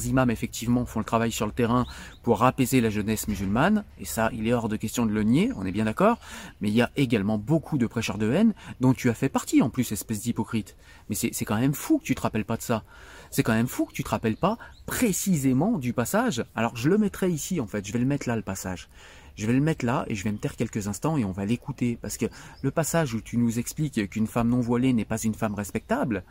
imams 0.07 0.31
effectivement 0.31 0.85
font 0.85 1.01
le 1.01 1.05
travail 1.05 1.33
sur 1.33 1.47
le 1.47 1.53
terrain 1.53 1.87
pour 2.23 2.45
apaiser 2.45 2.81
la 2.81 2.91
jeunesse 2.91 3.29
musulmane, 3.29 3.85
et 3.99 4.05
ça, 4.05 4.31
il 4.33 4.47
est 4.47 4.53
hors 4.53 4.69
de 4.69 4.77
question 4.77 5.07
de 5.07 5.13
le 5.13 5.23
nier, 5.23 5.51
on 5.57 5.67
est 5.67 5.73
bien 5.73 5.85
d'accord, 5.85 6.19
mais 6.61 6.69
il 6.69 6.75
y 6.75 6.83
a 6.83 6.91
également 6.97 7.39
beaucoup 7.39 7.79
de 7.79 7.87
prêcheurs 7.87 8.19
de 8.19 8.31
haine 8.33 8.55
dont 8.81 8.93
tu 8.93 9.11
as 9.11 9.15
fait 9.15 9.29
partie 9.29 9.63
en 9.63 9.71
plus, 9.71 9.93
espèce 9.93 10.21
d'hypocrite. 10.21 10.77
Mais 11.09 11.15
c'est 11.15 11.45
quand 11.45 11.59
même 11.59 11.75
fou 11.75 11.99
que 11.99 12.05
tu 12.05 12.15
te 12.15 12.21
rappelles 12.21 12.45
pas 12.45 12.57
de 12.57 12.63
ça. 12.63 12.85
C'est 13.31 13.43
quand 13.43 13.53
même 13.53 13.69
fou 13.69 13.85
que 13.85 13.93
tu 13.93 14.05
te 14.05 14.11
rappelles 14.11 14.37
pas 14.37 14.59
précisément 14.87 15.79
du 15.79 15.93
passage. 15.93 16.45
Alors 16.55 16.77
je 16.77 16.89
le 16.89 16.99
mettrai 16.99 17.31
ici 17.31 17.61
en 17.61 17.67
fait, 17.67 17.87
je 17.87 17.93
vais 17.93 17.99
le 17.99 18.07
mettre 18.07 18.29
là 18.29 18.37
le 18.37 18.43
passage. 18.43 18.89
Je 19.37 19.47
vais 19.47 19.53
le 19.53 19.61
mettre 19.61 19.87
là 19.87 20.05
et 20.09 20.17
je 20.17 20.25
vais 20.25 20.33
me 20.33 20.39
taire 20.39 20.57
quelques 20.57 20.89
instants 20.89 21.17
et 21.17 21.25
on 21.25 21.31
va 21.31 21.45
l'écouter. 21.45 21.97
Parce 22.03 22.17
que 22.17 22.27
le 22.63 22.71
passage 22.73 23.15
où 23.15 23.21
tu 23.21 23.37
nous 23.37 23.61
expliques 23.61 24.11
qu'une 24.11 24.27
femme 24.27 24.49
non 24.49 24.61
voilée 24.61 24.93
n'est 24.93 25.05
pas 25.05 25.19
une 25.19 25.35
femme 25.35 25.55
respectable, 25.55 26.25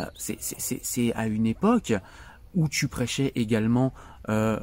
euh, 0.00 0.06
c'est 0.16 1.12
à 1.14 1.26
une 1.28 1.46
époque 1.46 1.92
où 2.54 2.68
tu 2.68 2.88
prêchais 2.88 3.32
également 3.34 3.92
euh, 4.28 4.58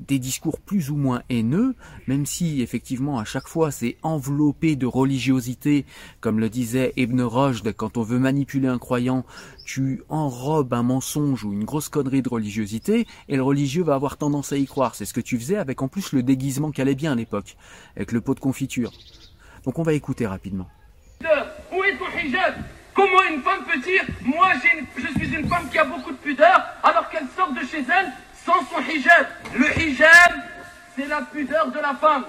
des 0.00 0.18
discours 0.18 0.60
plus 0.60 0.90
ou 0.90 0.96
moins 0.96 1.22
haineux, 1.28 1.74
même 2.06 2.26
si 2.26 2.62
effectivement 2.62 3.18
à 3.18 3.24
chaque 3.24 3.48
fois 3.48 3.70
c'est 3.70 3.96
enveloppé 4.02 4.76
de 4.76 4.86
religiosité, 4.86 5.84
comme 6.20 6.40
le 6.40 6.48
disait 6.48 6.92
Ibn 6.96 7.20
Rushd, 7.20 7.72
quand 7.74 7.96
on 7.96 8.02
veut 8.02 8.18
manipuler 8.18 8.68
un 8.68 8.78
croyant, 8.78 9.24
tu 9.64 10.02
enrobes 10.08 10.72
un 10.72 10.82
mensonge 10.82 11.44
ou 11.44 11.52
une 11.52 11.64
grosse 11.64 11.88
connerie 11.88 12.22
de 12.22 12.28
religiosité, 12.28 13.06
et 13.28 13.36
le 13.36 13.42
religieux 13.42 13.84
va 13.84 13.94
avoir 13.94 14.16
tendance 14.16 14.52
à 14.52 14.56
y 14.56 14.66
croire. 14.66 14.94
C'est 14.94 15.04
ce 15.04 15.14
que 15.14 15.20
tu 15.20 15.38
faisais 15.38 15.56
avec 15.56 15.82
en 15.82 15.88
plus 15.88 16.12
le 16.12 16.22
déguisement 16.22 16.70
qu'allait 16.70 16.94
bien 16.94 17.12
à 17.12 17.16
l'époque, 17.16 17.56
avec 17.96 18.12
le 18.12 18.20
pot 18.20 18.34
de 18.34 18.40
confiture. 18.40 18.92
Donc 19.64 19.78
on 19.78 19.82
va 19.82 19.92
écouter 19.92 20.26
rapidement. 20.26 20.68
Comment 22.94 23.22
une 23.30 23.42
femme 23.42 23.64
peut 23.64 23.78
dire 23.78 24.02
Moi 24.22 24.48
je 24.96 25.06
suis 25.18 25.34
une 25.34 25.48
femme 25.48 25.68
qui 25.70 25.78
a 25.78 25.84
beaucoup 25.84 26.10
de 26.10 26.16
pudeur 26.16 26.62
alors 26.82 27.08
qu'elle 27.10 27.26
sort 27.36 27.52
de 27.52 27.60
chez 27.60 27.84
elle 27.88 28.12
sans 28.44 28.60
son 28.66 28.80
hijab 28.90 29.26
Le 29.54 29.78
hijab, 29.80 30.32
c'est 30.96 31.06
la 31.06 31.22
pudeur 31.22 31.68
de 31.68 31.78
la 31.78 31.94
femme. 31.94 32.24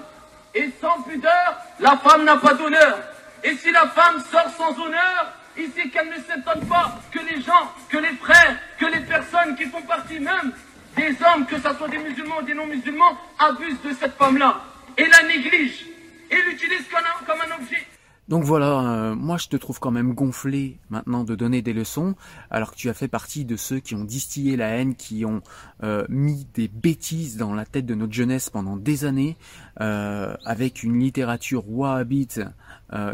Et 0.54 0.70
sans 0.80 1.02
pudeur, 1.02 1.56
la 1.80 1.96
femme 1.96 2.24
n'a 2.24 2.36
pas 2.36 2.54
d'honneur. 2.54 2.98
Et 3.42 3.56
si 3.56 3.70
la 3.70 3.86
femme 3.88 4.22
sort 4.30 4.50
sans 4.56 4.78
honneur, 4.78 5.32
ici 5.56 5.90
qu'elle 5.90 6.08
ne 6.08 6.16
s'étonne 6.16 6.66
pas 6.68 6.98
que 7.10 7.18
les 7.20 7.40
gens, 7.42 7.72
que 7.88 7.98
les 7.98 8.14
frères, 8.16 8.56
que 8.78 8.86
les 8.86 9.00
personnes 9.00 9.56
qui 9.56 9.64
font 9.64 9.82
partie 9.82 10.20
même 10.20 10.52
des 10.96 11.16
hommes, 11.24 11.46
que 11.46 11.56
ce 11.56 11.74
soit 11.74 11.88
des 11.88 11.98
musulmans 11.98 12.38
ou 12.40 12.42
des 12.42 12.54
non-musulmans, 12.54 13.18
abusent 13.38 13.80
de 13.82 13.92
cette 13.94 14.16
femme-là 14.16 14.60
et 14.96 15.06
la 15.06 15.22
négligent 15.22 15.86
et 16.30 16.36
l'utilisent 16.42 16.88
comme 17.26 17.40
un 17.40 17.54
objet 17.56 17.86
Donc 18.32 18.44
voilà, 18.44 18.80
euh, 18.80 19.14
moi 19.14 19.36
je 19.36 19.48
te 19.48 19.58
trouve 19.58 19.78
quand 19.78 19.90
même 19.90 20.14
gonflé 20.14 20.78
maintenant 20.88 21.22
de 21.22 21.34
donner 21.34 21.60
des 21.60 21.74
leçons, 21.74 22.14
alors 22.50 22.70
que 22.70 22.76
tu 22.76 22.88
as 22.88 22.94
fait 22.94 23.06
partie 23.06 23.44
de 23.44 23.56
ceux 23.56 23.78
qui 23.78 23.94
ont 23.94 24.04
distillé 24.04 24.56
la 24.56 24.68
haine, 24.68 24.94
qui 24.94 25.26
ont 25.26 25.42
euh, 25.82 26.06
mis 26.08 26.46
des 26.54 26.66
bêtises 26.66 27.36
dans 27.36 27.52
la 27.52 27.66
tête 27.66 27.84
de 27.84 27.94
notre 27.94 28.14
jeunesse 28.14 28.48
pendant 28.48 28.78
des 28.78 29.04
années, 29.04 29.36
euh, 29.82 30.34
avec 30.46 30.82
une 30.82 30.98
littérature 30.98 31.68
wahhabite 31.68 32.40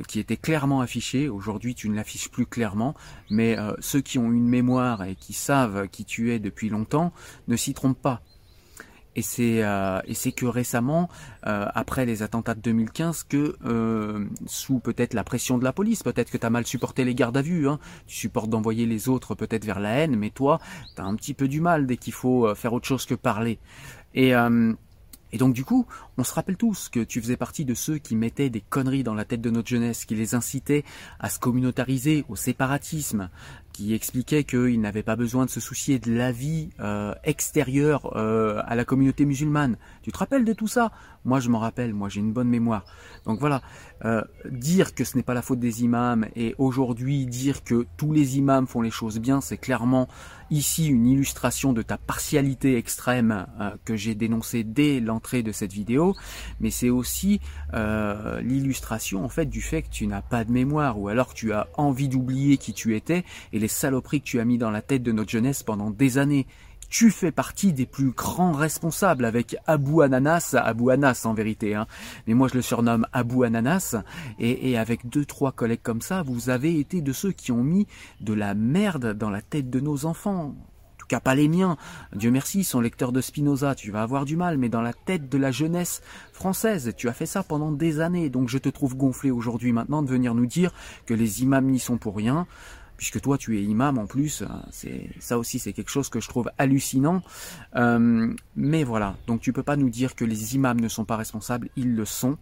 qui 0.08 0.18
était 0.18 0.36
clairement 0.36 0.80
affichée. 0.80 1.28
Aujourd'hui 1.28 1.74
tu 1.74 1.88
ne 1.88 1.96
l'affiches 1.96 2.30
plus 2.30 2.46
clairement, 2.46 2.94
mais 3.30 3.56
ceux 3.78 4.00
qui 4.00 4.18
ont 4.18 4.32
une 4.32 4.48
mémoire 4.48 5.04
et 5.04 5.14
qui 5.14 5.32
savent 5.32 5.86
qui 5.86 6.04
tu 6.04 6.32
es 6.32 6.40
depuis 6.40 6.68
longtemps 6.68 7.12
ne 7.46 7.54
s'y 7.54 7.74
trompent 7.74 8.02
pas. 8.02 8.20
Et 9.18 9.22
c'est 9.22 9.64
euh, 9.64 10.00
et 10.06 10.14
c'est 10.14 10.30
que 10.30 10.46
récemment, 10.46 11.08
euh, 11.44 11.66
après 11.74 12.06
les 12.06 12.22
attentats 12.22 12.54
de 12.54 12.60
2015, 12.60 13.24
que 13.24 13.56
euh, 13.64 14.24
sous 14.46 14.78
peut-être 14.78 15.12
la 15.12 15.24
pression 15.24 15.58
de 15.58 15.64
la 15.64 15.72
police, 15.72 16.04
peut-être 16.04 16.30
que 16.30 16.38
tu 16.38 16.46
as 16.46 16.50
mal 16.50 16.64
supporté 16.64 17.04
les 17.04 17.16
gardes 17.16 17.36
à 17.36 17.42
vue, 17.42 17.68
hein, 17.68 17.80
tu 18.06 18.14
supportes 18.14 18.48
d'envoyer 18.48 18.86
les 18.86 19.08
autres 19.08 19.34
peut-être 19.34 19.64
vers 19.64 19.80
la 19.80 19.90
haine, 19.90 20.14
mais 20.14 20.30
toi, 20.30 20.60
tu 20.94 21.02
as 21.02 21.04
un 21.04 21.16
petit 21.16 21.34
peu 21.34 21.48
du 21.48 21.60
mal 21.60 21.88
dès 21.88 21.96
qu'il 21.96 22.12
faut 22.12 22.54
faire 22.54 22.72
autre 22.72 22.86
chose 22.86 23.06
que 23.06 23.16
parler. 23.16 23.58
Et 24.14 24.34
et 25.30 25.36
donc 25.36 25.52
du 25.52 25.64
coup, 25.64 25.86
on 26.16 26.24
se 26.24 26.32
rappelle 26.32 26.56
tous 26.56 26.88
que 26.88 27.00
tu 27.00 27.20
faisais 27.20 27.36
partie 27.36 27.64
de 27.64 27.74
ceux 27.74 27.98
qui 27.98 28.16
mettaient 28.16 28.48
des 28.48 28.62
conneries 28.62 29.02
dans 29.02 29.14
la 29.14 29.24
tête 29.24 29.42
de 29.42 29.50
notre 29.50 29.68
jeunesse, 29.68 30.04
qui 30.04 30.14
les 30.14 30.34
incitaient 30.34 30.84
à 31.20 31.28
se 31.28 31.38
communautariser, 31.38 32.24
au 32.28 32.36
séparatisme, 32.36 33.28
qui 33.78 33.94
expliquait 33.94 34.42
qu'il 34.42 34.80
n'avait 34.80 35.04
pas 35.04 35.14
besoin 35.14 35.44
de 35.44 35.50
se 35.50 35.60
soucier 35.60 36.00
de 36.00 36.12
la 36.12 36.32
vie 36.32 36.70
euh, 36.80 37.14
extérieure 37.22 38.16
euh, 38.16 38.60
à 38.66 38.74
la 38.74 38.84
communauté 38.84 39.24
musulmane. 39.24 39.76
Tu 40.02 40.10
te 40.10 40.18
rappelles 40.18 40.44
de 40.44 40.52
tout 40.52 40.66
ça? 40.66 40.90
Moi, 41.24 41.38
je 41.38 41.48
m'en 41.48 41.60
rappelle. 41.60 41.94
Moi, 41.94 42.08
j'ai 42.08 42.18
une 42.18 42.32
bonne 42.32 42.48
mémoire. 42.48 42.84
Donc 43.24 43.38
voilà, 43.38 43.62
euh, 44.04 44.22
dire 44.50 44.96
que 44.96 45.04
ce 45.04 45.16
n'est 45.16 45.22
pas 45.22 45.34
la 45.34 45.42
faute 45.42 45.60
des 45.60 45.84
imams 45.84 46.26
et 46.34 46.56
aujourd'hui 46.58 47.26
dire 47.26 47.62
que 47.62 47.86
tous 47.96 48.12
les 48.12 48.38
imams 48.38 48.66
font 48.66 48.80
les 48.80 48.90
choses 48.90 49.20
bien, 49.20 49.40
c'est 49.40 49.58
clairement 49.58 50.08
ici 50.50 50.88
une 50.88 51.06
illustration 51.06 51.72
de 51.72 51.82
ta 51.82 51.98
partialité 51.98 52.78
extrême 52.78 53.46
que 53.84 53.96
j'ai 53.96 54.14
dénoncée 54.14 54.64
dès 54.64 54.98
l'entrée 54.98 55.42
de 55.42 55.52
cette 55.52 55.74
vidéo, 55.74 56.14
mais 56.58 56.70
c'est 56.70 56.88
aussi 56.88 57.42
l'illustration 57.74 59.22
en 59.22 59.28
fait 59.28 59.44
du 59.44 59.60
fait 59.60 59.82
que 59.82 59.90
tu 59.90 60.06
n'as 60.06 60.22
pas 60.22 60.44
de 60.44 60.50
mémoire 60.50 60.98
ou 60.98 61.08
alors 61.08 61.28
que 61.28 61.34
tu 61.34 61.52
as 61.52 61.68
envie 61.76 62.08
d'oublier 62.08 62.56
qui 62.56 62.72
tu 62.72 62.96
étais 62.96 63.26
et 63.52 63.58
les 63.58 63.67
saloperies 63.68 64.20
que 64.20 64.26
tu 64.26 64.40
as 64.40 64.44
mis 64.44 64.58
dans 64.58 64.70
la 64.70 64.82
tête 64.82 65.02
de 65.02 65.12
notre 65.12 65.30
jeunesse 65.30 65.62
pendant 65.62 65.90
des 65.90 66.18
années. 66.18 66.46
Tu 66.88 67.10
fais 67.10 67.32
partie 67.32 67.74
des 67.74 67.84
plus 67.84 68.12
grands 68.12 68.52
responsables 68.52 69.26
avec 69.26 69.56
Abu 69.66 70.02
Ananas, 70.02 70.56
Abu 70.58 70.90
Anas 70.90 71.22
en 71.26 71.34
vérité, 71.34 71.74
hein. 71.74 71.86
mais 72.26 72.32
moi 72.32 72.48
je 72.48 72.54
le 72.54 72.62
surnomme 72.62 73.06
Abu 73.12 73.44
Ananas, 73.44 73.96
et, 74.38 74.78
avec 74.78 75.06
deux 75.06 75.26
trois 75.26 75.52
collègues 75.52 75.82
comme 75.82 76.00
ça, 76.00 76.22
vous 76.22 76.48
avez 76.48 76.78
été 76.80 77.02
de 77.02 77.12
ceux 77.12 77.32
qui 77.32 77.52
ont 77.52 77.62
mis 77.62 77.86
de 78.20 78.32
la 78.32 78.54
merde 78.54 79.12
dans 79.12 79.28
la 79.28 79.42
tête 79.42 79.68
de 79.68 79.80
nos 79.80 80.06
enfants 80.06 80.44
En 80.44 80.98
tout 80.98 81.06
cas 81.06 81.20
pas 81.20 81.34
les 81.34 81.48
miens. 81.48 81.76
Dieu 82.16 82.30
merci, 82.30 82.60
ils 82.60 82.64
sont 82.64 82.80
lecteurs 82.80 83.12
de 83.12 83.20
Spinoza, 83.20 83.74
tu 83.74 83.90
vas 83.90 84.00
avoir 84.00 84.24
du 84.24 84.36
mal, 84.36 84.56
mais 84.56 84.70
dans 84.70 84.82
la 84.82 84.94
tête 84.94 85.28
de 85.28 85.36
la 85.36 85.50
jeunesse 85.50 86.00
française, 86.32 86.94
tu 86.96 87.10
as 87.10 87.12
fait 87.12 87.26
ça 87.26 87.42
pendant 87.42 87.70
des 87.70 88.00
années, 88.00 88.30
donc 88.30 88.48
je 88.48 88.56
te 88.56 88.70
trouve 88.70 88.96
gonflé 88.96 89.30
aujourd'hui 89.30 89.72
maintenant 89.72 90.02
de 90.02 90.08
venir 90.08 90.34
nous 90.34 90.46
dire 90.46 90.72
que 91.04 91.12
les 91.12 91.42
imams 91.42 91.66
n'y 91.66 91.80
sont 91.80 91.98
pour 91.98 92.16
rien 92.16 92.46
puisque 92.98 93.20
toi 93.22 93.38
tu 93.38 93.56
es 93.56 93.62
imam 93.62 93.96
en 93.96 94.06
plus, 94.06 94.42
hein, 94.42 94.62
ça 95.20 95.38
aussi 95.38 95.58
c'est 95.58 95.72
quelque 95.72 95.90
chose 95.90 96.10
que 96.10 96.20
je 96.20 96.28
trouve 96.28 96.50
hallucinant. 96.58 97.22
Euh, 97.76 98.34
mais 98.56 98.84
voilà, 98.84 99.16
donc 99.26 99.40
tu 99.40 99.54
peux 99.54 99.62
pas 99.62 99.76
nous 99.76 99.88
dire 99.88 100.14
que 100.14 100.26
les 100.26 100.54
imams 100.56 100.80
ne 100.80 100.88
sont 100.88 101.06
pas 101.06 101.16
responsables, 101.16 101.70
ils 101.76 101.94
le 101.94 102.04
sont. 102.04 102.36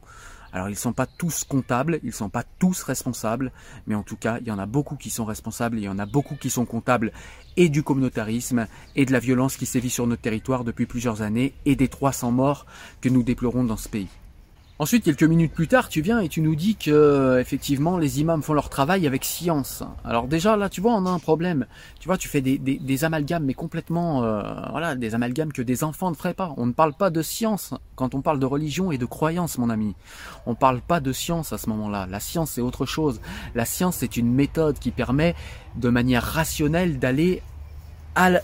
Alors 0.53 0.71
ils 0.71 0.77
sont 0.77 0.95
pas 0.95 1.07
tous 1.07 1.45
comptables, 1.45 2.01
ils 2.03 2.15
sont 2.15 2.31
pas 2.31 2.45
tous 2.59 2.83
responsables, 2.83 3.53
mais 3.87 3.95
en 3.95 4.03
tout 4.03 4.17
cas 4.17 4.39
il 4.41 4.47
y 4.47 4.51
en 4.51 4.59
a 4.59 4.65
beaucoup 4.65 4.97
qui 4.97 5.11
sont 5.11 5.27
responsables, 5.27 5.77
il 5.79 5.85
y 5.85 5.89
en 5.89 5.99
a 5.99 6.07
beaucoup 6.07 6.37
qui 6.37 6.49
sont 6.49 6.65
comptables 6.65 7.13
et 7.59 7.69
du 7.69 7.83
communautarisme 7.83 8.67
et 8.95 9.05
de 9.05 9.13
la 9.13 9.19
violence 9.19 9.57
qui 9.57 9.67
sévit 9.67 9.91
sur 9.91 10.07
notre 10.07 10.23
territoire 10.23 10.65
depuis 10.65 10.87
plusieurs 10.87 11.21
années 11.21 11.53
et 11.67 11.77
des 11.77 11.89
300 11.89 12.33
morts 12.33 12.65
que 13.03 13.11
nous 13.11 13.23
déplorons 13.23 13.65
dans 13.65 13.77
ce 13.77 13.91
pays. 13.91 14.09
Ensuite, 14.79 15.05
quelques 15.05 15.23
minutes 15.23 15.55
plus 15.55 15.69
tard, 15.69 15.89
tu 15.89 16.03
viens 16.03 16.21
et 16.21 16.29
tu 16.29 16.43
nous 16.43 16.55
dis 16.55 16.77
que 16.77 16.91
euh, 16.91 17.41
effectivement 17.41 17.97
les 17.97 18.21
imams 18.21 18.43
font 18.43 18.53
leur 18.53 18.69
travail 18.69 19.07
avec 19.07 19.25
science. 19.25 19.83
Alors 20.05 20.29
déjà 20.29 20.55
là, 20.59 20.69
tu 20.69 20.83
vois, 20.83 20.93
on 20.93 21.07
a 21.07 21.11
un 21.11 21.19
problème. 21.19 21.65
Tu 21.99 22.09
vois, 22.09 22.19
tu 22.19 22.29
fais 22.29 22.43
des, 22.43 22.59
des, 22.59 23.05
amalgames, 23.05 23.45
mais 23.45 23.55
complètement, 23.55 24.23
euh, 24.23 24.43
voilà, 24.71 24.95
des 24.95 25.15
amalgames 25.15 25.51
que 25.51 25.63
des 25.63 25.83
enfants 25.83 26.11
ne 26.11 26.15
feraient 26.15 26.35
pas. 26.35 26.53
On 26.59 26.67
ne 26.67 26.73
parle 26.73 26.93
pas 26.93 27.09
de 27.09 27.23
science 27.23 27.73
quand 27.95 28.15
on 28.15 28.21
parle 28.21 28.39
de 28.39 28.45
religion 28.45 28.93
et 28.93 28.99
de 28.99 29.07
croyance, 29.07 29.57
mon 29.57 29.71
ami. 29.71 29.95
On 30.45 30.51
ne 30.51 30.57
parle 30.57 30.83
pas 30.83 31.01
de 31.01 31.11
science 31.11 31.55
à 31.55 31.59
ce 31.59 31.71
moment-là. 31.71 32.07
La 32.11 32.21
science 32.21 32.51
c'est 32.51 32.61
autre 32.61 32.85
chose. 32.85 33.23
La 33.55 33.65
science 33.65 33.97
c'est 33.97 34.19
une 34.19 34.31
méthode 34.31 34.79
qui 34.79 34.91
permet 34.91 35.35
de 35.77 35.89
manière 35.89 36.23
rationnelle 36.23 36.99
d'aller 36.99 37.41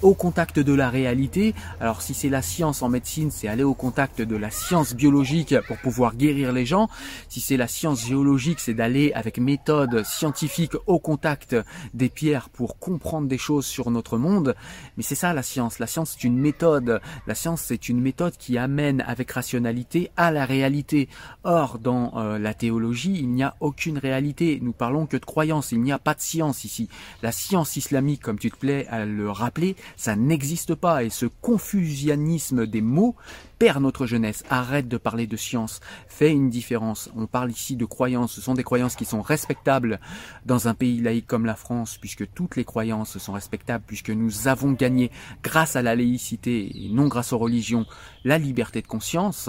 au 0.02 0.14
contact 0.14 0.58
de 0.58 0.72
la 0.74 0.90
réalité. 0.90 1.54
Alors 1.80 2.02
si 2.02 2.14
c'est 2.14 2.28
la 2.28 2.42
science 2.42 2.82
en 2.82 2.88
médecine, 2.88 3.30
c'est 3.30 3.48
aller 3.48 3.62
au 3.62 3.74
contact 3.74 4.20
de 4.20 4.36
la 4.36 4.50
science 4.50 4.94
biologique 4.94 5.54
pour 5.66 5.78
pouvoir 5.78 6.14
guérir 6.14 6.52
les 6.52 6.66
gens. 6.66 6.88
Si 7.28 7.40
c'est 7.40 7.56
la 7.56 7.68
science 7.68 8.06
géologique, 8.06 8.60
c'est 8.60 8.74
d'aller 8.74 9.12
avec 9.14 9.38
méthode 9.38 10.04
scientifique 10.04 10.72
au 10.86 10.98
contact 10.98 11.56
des 11.94 12.08
pierres 12.08 12.50
pour 12.50 12.78
comprendre 12.78 13.28
des 13.28 13.38
choses 13.38 13.66
sur 13.66 13.90
notre 13.90 14.18
monde. 14.18 14.54
Mais 14.96 15.02
c'est 15.02 15.14
ça 15.14 15.32
la 15.32 15.42
science. 15.42 15.78
La 15.78 15.86
science 15.86 16.12
c'est 16.12 16.24
une 16.24 16.38
méthode. 16.38 17.00
La 17.26 17.34
science 17.34 17.62
c'est 17.62 17.88
une 17.88 18.00
méthode 18.00 18.36
qui 18.36 18.58
amène 18.58 19.02
avec 19.06 19.30
rationalité 19.30 20.10
à 20.16 20.30
la 20.30 20.44
réalité. 20.44 21.08
Or 21.44 21.78
dans 21.78 22.12
euh, 22.16 22.38
la 22.38 22.54
théologie, 22.54 23.14
il 23.18 23.30
n'y 23.30 23.42
a 23.42 23.54
aucune 23.60 23.98
réalité. 23.98 24.58
Nous 24.62 24.72
parlons 24.72 25.06
que 25.06 25.16
de 25.16 25.24
croyance. 25.24 25.72
Il 25.72 25.80
n'y 25.80 25.92
a 25.92 25.98
pas 25.98 26.14
de 26.14 26.20
science 26.20 26.64
ici. 26.64 26.88
La 27.22 27.32
science 27.32 27.76
islamique, 27.76 28.20
comme 28.20 28.38
tu 28.38 28.50
te 28.50 28.56
plais 28.56 28.86
à 28.88 29.04
le 29.04 29.30
rappeler, 29.30 29.61
ça 29.96 30.16
n'existe 30.16 30.74
pas 30.74 31.04
et 31.04 31.10
ce 31.10 31.26
confusionnisme 31.26 32.66
des 32.66 32.80
mots 32.80 33.16
perd 33.58 33.82
notre 33.82 34.06
jeunesse. 34.06 34.44
Arrête 34.50 34.88
de 34.88 34.96
parler 34.96 35.26
de 35.26 35.36
science, 35.36 35.80
fais 36.08 36.32
une 36.32 36.50
différence. 36.50 37.10
On 37.16 37.26
parle 37.26 37.50
ici 37.50 37.76
de 37.76 37.84
croyances, 37.84 38.32
ce 38.32 38.40
sont 38.40 38.54
des 38.54 38.64
croyances 38.64 38.96
qui 38.96 39.04
sont 39.04 39.22
respectables 39.22 40.00
dans 40.46 40.68
un 40.68 40.74
pays 40.74 41.00
laïque 41.00 41.26
comme 41.26 41.46
la 41.46 41.54
France, 41.54 41.98
puisque 41.98 42.32
toutes 42.32 42.56
les 42.56 42.64
croyances 42.64 43.18
sont 43.18 43.32
respectables, 43.32 43.84
puisque 43.86 44.10
nous 44.10 44.48
avons 44.48 44.72
gagné 44.72 45.10
grâce 45.42 45.76
à 45.76 45.82
la 45.82 45.94
laïcité 45.94 46.84
et 46.84 46.88
non 46.88 47.08
grâce 47.08 47.32
aux 47.32 47.38
religions 47.38 47.86
la 48.24 48.38
liberté 48.38 48.82
de 48.82 48.86
conscience. 48.86 49.48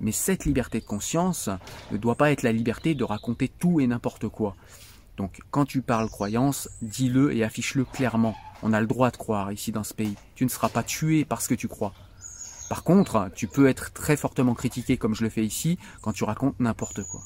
Mais 0.00 0.12
cette 0.12 0.44
liberté 0.44 0.80
de 0.80 0.84
conscience 0.84 1.48
ne 1.90 1.96
doit 1.96 2.16
pas 2.16 2.30
être 2.30 2.42
la 2.42 2.52
liberté 2.52 2.94
de 2.94 3.04
raconter 3.04 3.48
tout 3.48 3.80
et 3.80 3.86
n'importe 3.86 4.28
quoi. 4.28 4.54
Donc 5.16 5.40
quand 5.50 5.64
tu 5.64 5.82
parles 5.82 6.08
croyance, 6.08 6.68
dis-le 6.82 7.34
et 7.34 7.44
affiche-le 7.44 7.84
clairement. 7.84 8.36
On 8.62 8.72
a 8.72 8.80
le 8.80 8.86
droit 8.86 9.10
de 9.10 9.16
croire 9.16 9.52
ici 9.52 9.72
dans 9.72 9.84
ce 9.84 9.94
pays. 9.94 10.16
Tu 10.34 10.44
ne 10.44 10.50
seras 10.50 10.68
pas 10.68 10.82
tué 10.82 11.24
parce 11.24 11.48
que 11.48 11.54
tu 11.54 11.68
crois. 11.68 11.92
Par 12.68 12.82
contre, 12.82 13.30
tu 13.34 13.46
peux 13.46 13.68
être 13.68 13.92
très 13.92 14.16
fortement 14.16 14.54
critiqué 14.54 14.96
comme 14.96 15.14
je 15.14 15.22
le 15.22 15.30
fais 15.30 15.44
ici 15.44 15.78
quand 16.02 16.12
tu 16.12 16.24
racontes 16.24 16.58
n'importe 16.58 17.04
quoi. 17.04 17.20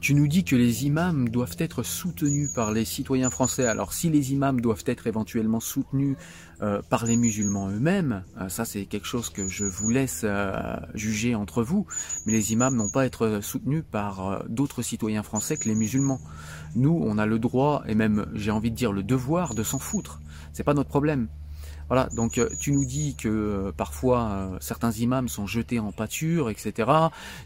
Tu 0.00 0.14
nous 0.14 0.28
dis 0.28 0.44
que 0.44 0.54
les 0.54 0.84
imams 0.84 1.28
doivent 1.30 1.56
être 1.58 1.82
soutenus 1.82 2.50
par 2.52 2.70
les 2.70 2.84
citoyens 2.84 3.30
français. 3.30 3.66
Alors 3.66 3.92
si 3.92 4.10
les 4.10 4.32
imams 4.32 4.60
doivent 4.60 4.84
être 4.86 5.06
éventuellement 5.06 5.58
soutenus 5.58 6.16
euh, 6.62 6.80
par 6.88 7.06
les 7.06 7.16
musulmans 7.16 7.70
eux-mêmes, 7.70 8.22
euh, 8.40 8.48
ça 8.48 8.64
c'est 8.64 8.84
quelque 8.84 9.06
chose 9.06 9.30
que 9.30 9.48
je 9.48 9.64
vous 9.64 9.90
laisse 9.90 10.22
euh, 10.24 10.76
juger 10.94 11.34
entre 11.34 11.62
vous, 11.62 11.86
mais 12.24 12.32
les 12.32 12.52
imams 12.52 12.76
n'ont 12.76 12.90
pas 12.90 13.02
à 13.02 13.06
être 13.06 13.40
soutenus 13.42 13.84
par 13.90 14.44
d'autres 14.48 14.82
citoyens 14.82 15.22
français 15.22 15.56
que 15.56 15.68
les 15.68 15.74
musulmans. 15.74 16.20
Nous, 16.74 17.00
on 17.02 17.18
a 17.18 17.26
le 17.26 17.38
droit, 17.38 17.82
et 17.86 17.94
même 17.94 18.26
j'ai 18.34 18.50
envie 18.50 18.70
de 18.70 18.76
dire 18.76 18.92
le 18.92 19.02
devoir, 19.02 19.54
de 19.54 19.62
s'en 19.62 19.78
foutre. 19.78 20.20
C'est 20.52 20.64
pas 20.64 20.74
notre 20.74 20.90
problème. 20.90 21.28
Voilà, 21.88 22.08
donc 22.14 22.38
euh, 22.38 22.48
tu 22.58 22.72
nous 22.72 22.84
dis 22.84 23.14
que 23.14 23.28
euh, 23.28 23.72
parfois 23.72 24.28
euh, 24.30 24.56
certains 24.60 24.90
imams 24.90 25.28
sont 25.28 25.46
jetés 25.46 25.78
en 25.78 25.92
pâture, 25.92 26.50
etc. 26.50 26.90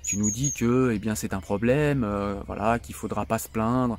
Tu 0.02 0.16
nous 0.16 0.30
dis 0.30 0.52
que 0.52 0.92
eh 0.94 0.98
bien 0.98 1.14
c'est 1.14 1.34
un 1.34 1.40
problème, 1.40 2.06
voilà, 2.46 2.78
qu'il 2.78 2.94
faudra 2.94 3.26
pas 3.26 3.38
se 3.38 3.48
plaindre. 3.48 3.98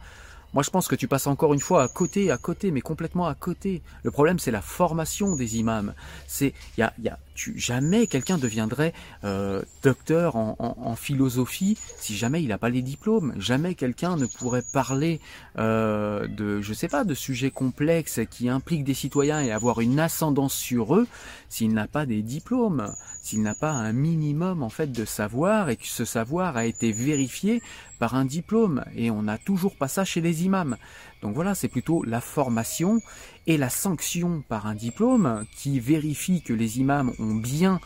Moi, 0.54 0.63
je 0.63 0.69
pense 0.69 0.89
que 0.89 0.95
tu 0.95 1.08
passes 1.08 1.27
encore 1.27 1.54
une 1.54 1.62
fois 1.62 1.82
à 1.82 1.88
côté, 1.88 2.30
à 2.30 2.38
côté, 2.38 2.71
mais 2.71 2.82
complètement 2.82 3.25
à 3.25 3.36
côté. 3.36 3.82
Le 4.04 4.12
problème, 4.12 4.38
c'est 4.38 4.51
la 4.51 4.62
formation 4.62 5.38
des 5.38 5.58
imams. 5.58 5.93
C'est, 6.27 6.54
il 6.77 6.82
y 6.82 6.84
a, 6.84 6.93
y 7.01 7.08
a 7.08 7.17
jamais 7.56 8.08
quelqu'un 8.08 8.38
deviendrait 8.38 8.93
euh, 9.23 9.62
docteur 9.84 10.36
en, 10.36 10.95
philosophie 10.95 11.77
si 11.97 12.15
jamais 12.15 12.43
il 12.43 12.49
n'a 12.49 12.58
pas 12.58 12.69
les 12.69 12.82
diplômes. 12.82 13.34
Jamais 13.38 13.75
quelqu'un 13.75 14.17
ne 14.17 14.25
pourrait 14.25 14.63
parler 14.73 15.19
euh, 15.58 16.27
de, 16.27 16.62
je 16.62 16.73
sais 16.73 16.88
pas, 16.88 17.04
de 17.04 17.13
sujets 17.13 17.49
complexes 17.49 18.19
qui 18.30 18.49
impliquent 18.49 18.84
des 18.84 18.93
citoyens 18.93 19.41
et 19.41 19.51
avoir 19.51 19.82
une 19.82 19.99
ascendance 19.99 20.54
sur 20.54 20.95
eux 20.95 21.08
s'il 21.49 21.73
n'a 21.73 21.88
pas 21.88 22.06
des 22.06 22.21
diplômes, 22.21 22.93
s'il 23.21 23.41
n'a 23.41 23.56
pas 23.56 23.71
un 23.71 23.93
minimum 23.93 24.63
en 24.63 24.69
fait 24.69 24.91
de 24.91 25.06
savoir 25.06 25.69
et 25.69 25.75
que 25.75 25.88
ce 25.88 26.06
savoir 26.06 26.58
a 26.58 26.65
été 26.65 26.91
vérifié 26.91 27.62
par 27.99 28.15
un 28.15 28.25
diplôme. 28.25 28.84
Et 28.95 29.12
on 29.12 29.23
n'a 29.23 29.38
toujours 29.38 29.75
pas 29.75 29.88
ça 29.88 30.06
chez 30.06 30.21
les 30.21 30.43
imams. 30.43 30.77
Donc 31.21 31.36
voilà, 31.36 31.55
c'est 31.55 31.67
plutôt 31.67 32.03
la 32.03 32.21
formation 32.21 32.99
et 33.47 33.57
la 33.57 33.69
sanction 33.69 34.43
par 34.47 34.65
un 34.65 34.75
diplôme 34.75 35.45
qui 35.55 35.79
vérifie 35.79 36.41
que 36.41 36.53
les 36.53 36.79
imams 36.79 37.12
ont 37.19 37.36
bien 37.36 37.79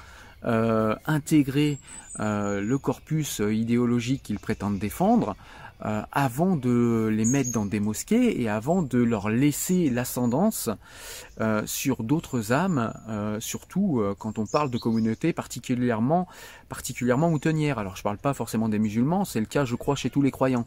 euh, 0.45 0.95
intégré 1.05 1.79
euh, 2.19 2.61
le 2.61 2.77
corpus 2.77 3.39
idéologique 3.39 4.23
qu'ils 4.23 4.39
prétendent 4.39 4.79
défendre. 4.79 5.35
euh, 5.83 6.01
avant 6.11 6.55
de 6.55 7.09
les 7.11 7.25
mettre 7.25 7.51
dans 7.51 7.65
des 7.65 7.79
mosquées 7.79 8.41
et 8.41 8.49
avant 8.49 8.81
de 8.81 8.97
leur 8.97 9.29
laisser 9.29 9.89
l'ascendance 9.89 10.69
euh, 11.41 11.63
sur 11.65 12.03
d'autres 12.03 12.53
âmes, 12.53 12.93
euh, 13.09 13.39
surtout 13.39 14.01
quand 14.17 14.39
on 14.39 14.45
parle 14.45 14.69
de 14.69 14.77
communautés 14.77 15.33
particulièrement 15.33 16.27
particulièrement 16.69 17.29
moutonnières. 17.29 17.77
Alors 17.77 17.95
je 17.95 18.03
parle 18.03 18.17
pas 18.17 18.33
forcément 18.33 18.69
des 18.69 18.79
musulmans, 18.79 19.25
c'est 19.25 19.39
le 19.39 19.45
cas 19.45 19.65
je 19.65 19.75
crois 19.75 19.95
chez 19.95 20.09
tous 20.09 20.21
les 20.21 20.31
croyants. 20.31 20.65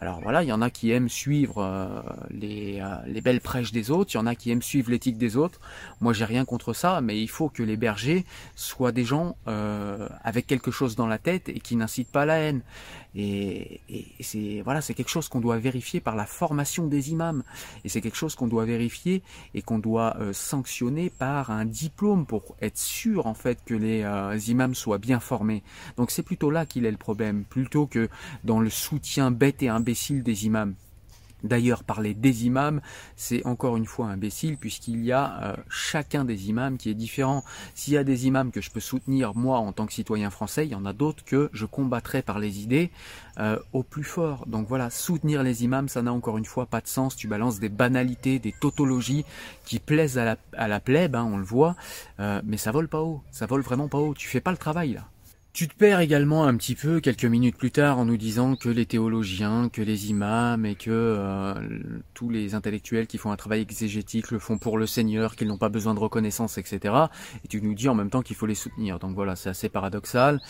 Alors 0.00 0.20
voilà, 0.20 0.44
il 0.44 0.48
y 0.48 0.52
en 0.52 0.62
a 0.62 0.70
qui 0.70 0.92
aiment 0.92 1.08
suivre 1.08 1.58
euh, 1.58 2.00
les, 2.30 2.78
euh, 2.80 2.96
les, 3.06 3.20
belles 3.20 3.40
prêches 3.40 3.72
des 3.72 3.90
autres, 3.90 4.12
il 4.14 4.16
y 4.16 4.20
en 4.20 4.26
a 4.26 4.36
qui 4.36 4.50
aiment 4.52 4.62
suivre 4.62 4.90
l'éthique 4.92 5.18
des 5.18 5.36
autres. 5.36 5.60
Moi, 6.00 6.12
j'ai 6.12 6.24
rien 6.24 6.44
contre 6.44 6.72
ça, 6.72 7.00
mais 7.00 7.20
il 7.20 7.28
faut 7.28 7.48
que 7.48 7.64
les 7.64 7.76
bergers 7.76 8.24
soient 8.54 8.92
des 8.92 9.04
gens 9.04 9.36
euh, 9.48 10.08
avec 10.22 10.46
quelque 10.46 10.70
chose 10.70 10.94
dans 10.94 11.08
la 11.08 11.18
tête 11.18 11.48
et 11.48 11.58
qui 11.58 11.74
n'incitent 11.74 12.12
pas 12.12 12.22
à 12.22 12.26
la 12.26 12.38
haine. 12.38 12.62
Et, 13.18 13.80
c'est 14.20 14.62
voilà, 14.62 14.80
c'est 14.80 14.94
quelque 14.94 15.10
chose 15.10 15.28
qu'on 15.28 15.40
doit 15.40 15.58
vérifier 15.58 16.00
par 16.00 16.14
la 16.14 16.24
formation 16.24 16.86
des 16.86 17.10
imams. 17.10 17.42
Et 17.84 17.88
c'est 17.88 18.00
quelque 18.00 18.16
chose 18.16 18.34
qu'on 18.34 18.46
doit 18.46 18.64
vérifier 18.64 19.22
et 19.54 19.62
qu'on 19.62 19.78
doit 19.80 20.16
sanctionner 20.32 21.10
par 21.10 21.50
un 21.50 21.64
diplôme 21.64 22.26
pour 22.26 22.56
être 22.60 22.78
sûr 22.78 23.26
en 23.26 23.34
fait 23.34 23.58
que 23.64 23.74
les 23.74 24.50
imams 24.50 24.74
soient 24.74 24.98
bien 24.98 25.20
formés. 25.20 25.64
Donc 25.96 26.12
c'est 26.12 26.22
plutôt 26.22 26.50
là 26.50 26.64
qu'il 26.64 26.86
est 26.86 26.90
le 26.90 26.96
problème, 26.96 27.44
plutôt 27.44 27.86
que 27.86 28.08
dans 28.44 28.60
le 28.60 28.70
soutien 28.70 29.30
bête 29.30 29.62
et 29.62 29.68
imbécile 29.68 30.22
des 30.22 30.46
imams. 30.46 30.74
D'ailleurs, 31.44 31.84
parler 31.84 32.14
des 32.14 32.46
imams, 32.46 32.80
c'est 33.16 33.46
encore 33.46 33.76
une 33.76 33.86
fois 33.86 34.06
imbécile 34.06 34.56
puisqu'il 34.56 35.04
y 35.04 35.12
a 35.12 35.40
euh, 35.42 35.56
chacun 35.68 36.24
des 36.24 36.48
imams 36.48 36.78
qui 36.78 36.90
est 36.90 36.94
différent. 36.94 37.44
S'il 37.74 37.94
y 37.94 37.96
a 37.96 38.04
des 38.04 38.26
imams 38.26 38.50
que 38.50 38.60
je 38.60 38.70
peux 38.70 38.80
soutenir 38.80 39.34
moi 39.34 39.58
en 39.58 39.72
tant 39.72 39.86
que 39.86 39.92
citoyen 39.92 40.30
français, 40.30 40.66
il 40.66 40.70
y 40.70 40.74
en 40.74 40.84
a 40.84 40.92
d'autres 40.92 41.24
que 41.24 41.48
je 41.52 41.64
combattrai 41.64 42.22
par 42.22 42.38
les 42.38 42.60
idées 42.60 42.90
euh, 43.38 43.58
au 43.72 43.82
plus 43.82 44.04
fort. 44.04 44.46
Donc 44.46 44.66
voilà, 44.68 44.90
soutenir 44.90 45.42
les 45.42 45.64
imams, 45.64 45.88
ça 45.88 46.02
n'a 46.02 46.12
encore 46.12 46.38
une 46.38 46.44
fois 46.44 46.66
pas 46.66 46.80
de 46.80 46.88
sens. 46.88 47.14
Tu 47.14 47.28
balances 47.28 47.60
des 47.60 47.68
banalités, 47.68 48.38
des 48.38 48.52
tautologies 48.52 49.24
qui 49.64 49.78
plaisent 49.78 50.18
à 50.18 50.24
la, 50.24 50.36
à 50.56 50.66
la 50.66 50.80
plèbe, 50.80 51.14
hein, 51.14 51.28
on 51.30 51.36
le 51.36 51.44
voit, 51.44 51.76
euh, 52.20 52.40
mais 52.44 52.56
ça 52.56 52.72
vole 52.72 52.88
pas 52.88 53.00
haut. 53.00 53.22
Ça 53.30 53.46
vole 53.46 53.60
vraiment 53.60 53.88
pas 53.88 53.98
haut. 53.98 54.14
Tu 54.14 54.28
fais 54.28 54.40
pas 54.40 54.50
le 54.50 54.56
travail 54.56 54.94
là. 54.94 55.08
Tu 55.58 55.66
te 55.66 55.74
perds 55.74 55.98
également 55.98 56.44
un 56.44 56.56
petit 56.56 56.76
peu 56.76 57.00
quelques 57.00 57.24
minutes 57.24 57.56
plus 57.56 57.72
tard 57.72 57.98
en 57.98 58.04
nous 58.04 58.16
disant 58.16 58.54
que 58.54 58.68
les 58.68 58.86
théologiens, 58.86 59.68
que 59.68 59.82
les 59.82 60.08
imams 60.08 60.64
et 60.64 60.76
que 60.76 60.88
euh, 60.92 61.52
tous 62.14 62.30
les 62.30 62.54
intellectuels 62.54 63.08
qui 63.08 63.18
font 63.18 63.32
un 63.32 63.36
travail 63.36 63.62
exégétique 63.62 64.30
le 64.30 64.38
font 64.38 64.56
pour 64.56 64.78
le 64.78 64.86
Seigneur, 64.86 65.34
qu'ils 65.34 65.48
n'ont 65.48 65.58
pas 65.58 65.68
besoin 65.68 65.94
de 65.94 65.98
reconnaissance, 65.98 66.58
etc. 66.58 66.94
Et 67.44 67.48
tu 67.48 67.60
nous 67.60 67.74
dis 67.74 67.88
en 67.88 67.96
même 67.96 68.08
temps 68.08 68.22
qu'il 68.22 68.36
faut 68.36 68.46
les 68.46 68.54
soutenir. 68.54 69.00
Donc 69.00 69.16
voilà, 69.16 69.34
c'est 69.34 69.48
assez 69.48 69.68
paradoxal. 69.68 70.40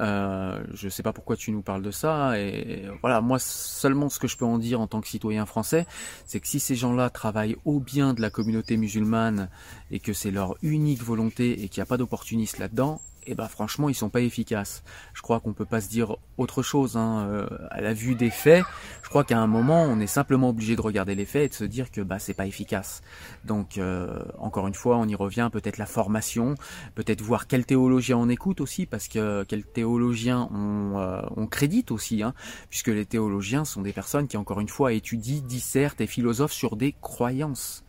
Euh, 0.00 0.58
je 0.72 0.88
sais 0.88 1.02
pas 1.02 1.12
pourquoi 1.12 1.36
tu 1.36 1.52
nous 1.52 1.60
parles 1.60 1.82
de 1.82 1.90
ça. 1.90 2.40
Et 2.40 2.84
voilà, 3.02 3.20
moi 3.20 3.38
seulement 3.38 4.08
ce 4.08 4.18
que 4.18 4.28
je 4.28 4.38
peux 4.38 4.46
en 4.46 4.56
dire 4.56 4.80
en 4.80 4.86
tant 4.86 5.02
que 5.02 5.08
citoyen 5.08 5.44
français, 5.44 5.84
c'est 6.24 6.40
que 6.40 6.48
si 6.48 6.58
ces 6.58 6.74
gens-là 6.74 7.10
travaillent 7.10 7.58
au 7.66 7.80
bien 7.80 8.14
de 8.14 8.22
la 8.22 8.30
communauté 8.30 8.78
musulmane 8.78 9.50
et 9.90 10.00
que 10.00 10.14
c'est 10.14 10.30
leur 10.30 10.56
unique 10.62 11.02
volonté 11.02 11.62
et 11.62 11.68
qu'il 11.68 11.82
n'y 11.82 11.86
a 11.86 11.86
pas 11.86 11.98
d'opportunistes 11.98 12.56
là-dedans, 12.56 13.02
et 13.26 13.32
eh 13.32 13.34
ben 13.34 13.48
franchement 13.48 13.88
ils 13.88 13.94
sont 13.94 14.10
pas 14.10 14.20
efficaces. 14.20 14.82
Je 15.14 15.22
crois 15.22 15.40
qu'on 15.40 15.52
peut 15.52 15.64
pas 15.64 15.80
se 15.80 15.88
dire 15.88 16.16
autre 16.36 16.62
chose 16.62 16.96
hein. 16.96 17.26
Euh, 17.28 17.46
à 17.70 17.80
la 17.80 17.94
vue 17.94 18.14
des 18.14 18.30
faits. 18.30 18.64
Je 19.02 19.08
crois 19.08 19.24
qu'à 19.24 19.38
un 19.38 19.46
moment 19.46 19.82
on 19.84 19.98
est 20.00 20.06
simplement 20.06 20.50
obligé 20.50 20.76
de 20.76 20.80
regarder 20.80 21.14
les 21.14 21.24
faits 21.24 21.44
et 21.44 21.48
de 21.48 21.54
se 21.54 21.64
dire 21.64 21.90
que 21.90 22.00
bah 22.00 22.18
c'est 22.18 22.34
pas 22.34 22.46
efficace. 22.46 23.02
Donc 23.44 23.78
euh, 23.78 24.22
encore 24.38 24.66
une 24.66 24.74
fois 24.74 24.98
on 24.98 25.08
y 25.08 25.14
revient 25.14 25.48
peut-être 25.52 25.78
la 25.78 25.86
formation, 25.86 26.54
peut-être 26.94 27.22
voir 27.22 27.46
quel 27.46 27.64
théologien 27.64 28.18
on 28.18 28.28
écoute 28.28 28.60
aussi 28.60 28.86
parce 28.86 29.08
que 29.08 29.44
quel 29.48 29.64
théologien 29.64 30.48
on, 30.52 30.98
euh, 30.98 31.22
on 31.36 31.46
crédite 31.46 31.90
aussi 31.90 32.22
hein, 32.22 32.34
puisque 32.68 32.88
les 32.88 33.06
théologiens 33.06 33.64
sont 33.64 33.82
des 33.82 33.92
personnes 33.92 34.28
qui 34.28 34.36
encore 34.36 34.60
une 34.60 34.68
fois 34.68 34.92
étudient, 34.92 35.40
dissertent 35.42 36.00
et 36.00 36.06
philosophent 36.06 36.52
sur 36.52 36.76
des 36.76 36.94
croyances 37.00 37.83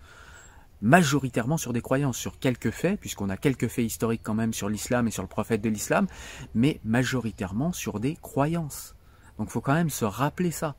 majoritairement 0.81 1.57
sur 1.57 1.73
des 1.73 1.81
croyances, 1.81 2.17
sur 2.17 2.39
quelques 2.39 2.71
faits, 2.71 2.99
puisqu'on 2.99 3.29
a 3.29 3.37
quelques 3.37 3.67
faits 3.67 3.85
historiques 3.85 4.21
quand 4.23 4.33
même 4.33 4.53
sur 4.53 4.69
l'islam 4.69 5.07
et 5.07 5.11
sur 5.11 5.23
le 5.23 5.29
prophète 5.29 5.61
de 5.61 5.69
l'islam, 5.69 6.07
mais 6.53 6.79
majoritairement 6.83 7.73
sur 7.73 7.99
des 7.99 8.15
croyances. 8.15 8.95
Donc 9.37 9.47
il 9.49 9.51
faut 9.51 9.61
quand 9.61 9.73
même 9.73 9.89
se 9.89 10.05
rappeler 10.05 10.51
ça. 10.51 10.75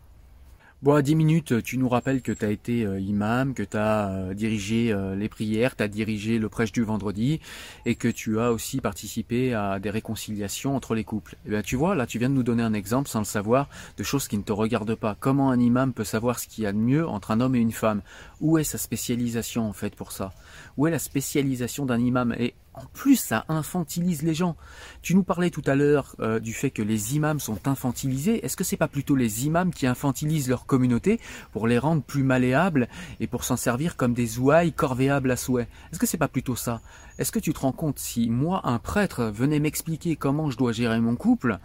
Bon, 0.87 0.95
à 0.95 1.03
10 1.03 1.17
minutes, 1.17 1.65
tu 1.65 1.79
nous 1.79 1.89
rappelles 1.89 2.23
que 2.23 2.31
tu 2.31 2.45
as 2.45 2.51
été 2.53 2.85
euh, 2.85 3.01
imam, 3.01 3.55
que 3.55 3.65
tu 3.65 3.77
as 3.77 4.09
euh, 4.09 4.35
dirigé 4.35 4.93
euh, 4.93 5.17
les 5.17 5.29
prières, 5.29 5.75
tu 5.75 5.83
as 5.83 5.89
dirigé 5.89 6.39
le 6.39 6.49
prêche 6.49 6.71
du 6.71 6.85
vendredi 6.85 7.41
et 7.87 7.97
que 7.97 8.07
tu 8.07 8.39
as 8.39 8.53
aussi 8.53 8.81
participé 8.81 9.53
à 9.53 9.81
des 9.81 9.91
réconciliations 9.91 10.77
entre 10.77 10.95
les 10.95 11.03
couples. 11.03 11.35
Et 11.39 11.39
eh 11.47 11.51
bien, 11.51 11.63
tu 11.63 11.75
vois, 11.75 11.97
là, 11.97 12.07
tu 12.07 12.21
viens 12.21 12.31
de 12.31 12.35
nous 12.35 12.45
donner 12.45 12.63
un 12.63 12.73
exemple 12.73 13.09
sans 13.09 13.19
le 13.19 13.25
savoir 13.25 13.69
de 13.97 14.05
choses 14.05 14.29
qui 14.29 14.39
ne 14.39 14.45
te 14.45 14.53
regardent 14.53 14.95
pas. 14.95 15.17
Comment 15.19 15.51
un 15.51 15.59
imam 15.59 15.93
peut 15.93 16.05
savoir 16.05 16.39
ce 16.39 16.47
qu'il 16.47 16.63
y 16.63 16.69
a 16.69 16.73
de 16.73 16.79
mieux 16.79 17.05
entre 17.05 17.33
un 17.33 17.41
homme 17.41 17.57
et 17.57 17.61
une 17.61 17.73
femme? 17.73 18.01
Où 18.41 18.57
est 18.57 18.63
sa 18.63 18.79
spécialisation 18.79 19.69
en 19.69 19.73
fait 19.73 19.97
pour 19.97 20.13
ça? 20.13 20.35
Où 20.77 20.87
est 20.87 20.93
la 20.93 21.01
spécialisation 21.01 21.85
d'un 21.85 21.99
imam? 21.99 22.33
En 22.77 22.85
plus, 22.93 23.17
ça 23.17 23.47
infantilise 23.49 24.23
les 24.23 24.35
gens. 24.35 24.55
Tu 25.01 25.15
nous 25.15 25.23
parlais 25.23 25.49
tout 25.49 25.63
à 25.67 25.75
l'heure 25.75 26.15
euh, 26.21 26.41
du 26.41 26.53
fait 26.53 26.71
que 26.71 26.83
les 26.83 27.17
imams 27.17 27.41
sont 27.41 27.67
infantilisés. 27.67 28.45
Est-ce 28.45 28.57
que 28.57 28.65
c'est 28.65 28.77
pas 28.77 28.87
plutôt 28.87 29.17
les 29.17 29.47
imams 29.47 29.73
qui 29.73 29.87
infantilisent 29.87 30.49
leur 30.49 30.67
communauté 30.67 31.19
pour 31.53 31.67
les 31.69 31.79
rendre 31.79 32.03
plus 32.03 32.23
malléables 32.23 32.89
et 33.19 33.27
pour 33.27 33.45
s'en 33.45 33.57
servir 33.57 33.97
comme 33.97 34.13
des 34.13 34.39
ouailles 34.39 34.75
corvéables 34.75 35.31
à 35.31 35.37
souhait? 35.37 35.69
Est-ce 35.91 35.99
que 35.99 36.07
c'est 36.07 36.19
pas 36.19 36.29
plutôt 36.29 36.55
ça? 36.55 36.83
Est-ce 37.19 37.33
que 37.33 37.39
tu 37.39 37.55
te 37.55 37.61
rends 37.61 37.73
compte 37.73 37.99
si 37.99 38.29
moi, 38.29 38.61
un 38.65 38.79
prêtre, 38.79 39.25
venait 39.25 39.59
m'expliquer 39.59 40.17
comment 40.17 40.51
je 40.51 40.59
dois 40.59 40.73
gérer 40.73 41.01
mon 41.01 41.17
couple 41.17 41.59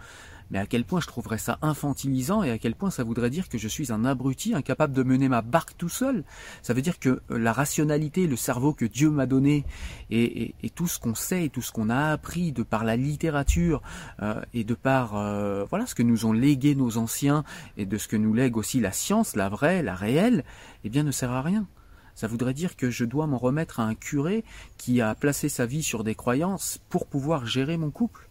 mais 0.52 0.58
à 0.58 0.66
quel 0.66 0.84
point 0.84 1.00
je 1.00 1.06
trouverais 1.06 1.38
ça 1.38 1.58
infantilisant 1.62 2.42
et 2.42 2.50
à 2.50 2.58
quel 2.58 2.74
point 2.74 2.90
ça 2.90 3.04
voudrait 3.04 3.30
dire 3.30 3.48
que 3.48 3.56
je 3.56 3.68
suis 3.68 3.90
un 3.90 4.04
abruti 4.04 4.54
incapable 4.54 4.92
de 4.92 5.02
mener 5.02 5.28
ma 5.28 5.40
barque 5.40 5.76
tout 5.78 5.88
seul? 5.88 6.24
Ça 6.60 6.74
veut 6.74 6.82
dire 6.82 6.98
que 6.98 7.20
euh, 7.30 7.38
la 7.38 7.54
rationalité, 7.54 8.26
le 8.26 8.36
cerveau 8.36 8.74
que 8.74 8.84
Dieu 8.84 9.10
m'a 9.10 9.24
donné 9.24 9.64
et, 10.10 10.54
tout 10.74 10.86
ce 10.86 10.98
qu'on 10.98 11.14
sait 11.14 11.46
et 11.46 11.48
tout 11.48 11.62
ce 11.62 11.72
qu'on 11.72 11.88
a 11.88 12.12
appris 12.12 12.52
de 12.52 12.62
par 12.62 12.84
la 12.84 12.96
littérature 12.96 13.82
euh, 14.22 14.40
et 14.52 14.64
de 14.64 14.74
par 14.74 15.16
euh, 15.16 15.64
voilà 15.70 15.86
ce 15.86 15.94
que 15.94 16.02
nous 16.02 16.26
ont 16.26 16.32
légué 16.32 16.74
nos 16.74 16.98
anciens 16.98 17.44
et 17.78 17.86
de 17.86 17.96
ce 17.96 18.06
que 18.06 18.16
nous 18.16 18.34
lègue 18.34 18.56
aussi 18.58 18.78
la 18.78 18.92
science, 18.92 19.36
la 19.36 19.48
vraie, 19.48 19.82
la 19.82 19.94
réelle, 19.94 20.44
eh 20.84 20.90
bien 20.90 21.02
ne 21.02 21.10
sert 21.10 21.32
à 21.32 21.40
rien. 21.40 21.66
Ça 22.14 22.26
voudrait 22.26 22.52
dire 22.52 22.76
que 22.76 22.90
je 22.90 23.06
dois 23.06 23.26
m'en 23.26 23.38
remettre 23.38 23.80
à 23.80 23.84
un 23.84 23.94
curé 23.94 24.44
qui 24.76 25.00
a 25.00 25.14
placé 25.14 25.48
sa 25.48 25.64
vie 25.64 25.82
sur 25.82 26.04
des 26.04 26.14
croyances 26.14 26.78
pour 26.90 27.06
pouvoir 27.06 27.46
gérer 27.46 27.78
mon 27.78 27.90
couple. 27.90 28.28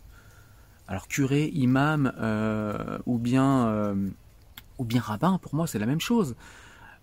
Alors 0.92 1.08
curé, 1.08 1.50
imam 1.54 2.12
euh, 2.20 2.98
ou 3.06 3.18
bien 3.18 3.66
euh, 3.68 4.10
ou 4.78 4.84
bien 4.84 5.00
rabbin, 5.00 5.40
pour 5.42 5.56
moi 5.56 5.66
c'est 5.66 5.80
la 5.80 5.86
même 5.86 6.02
chose. 6.02 6.36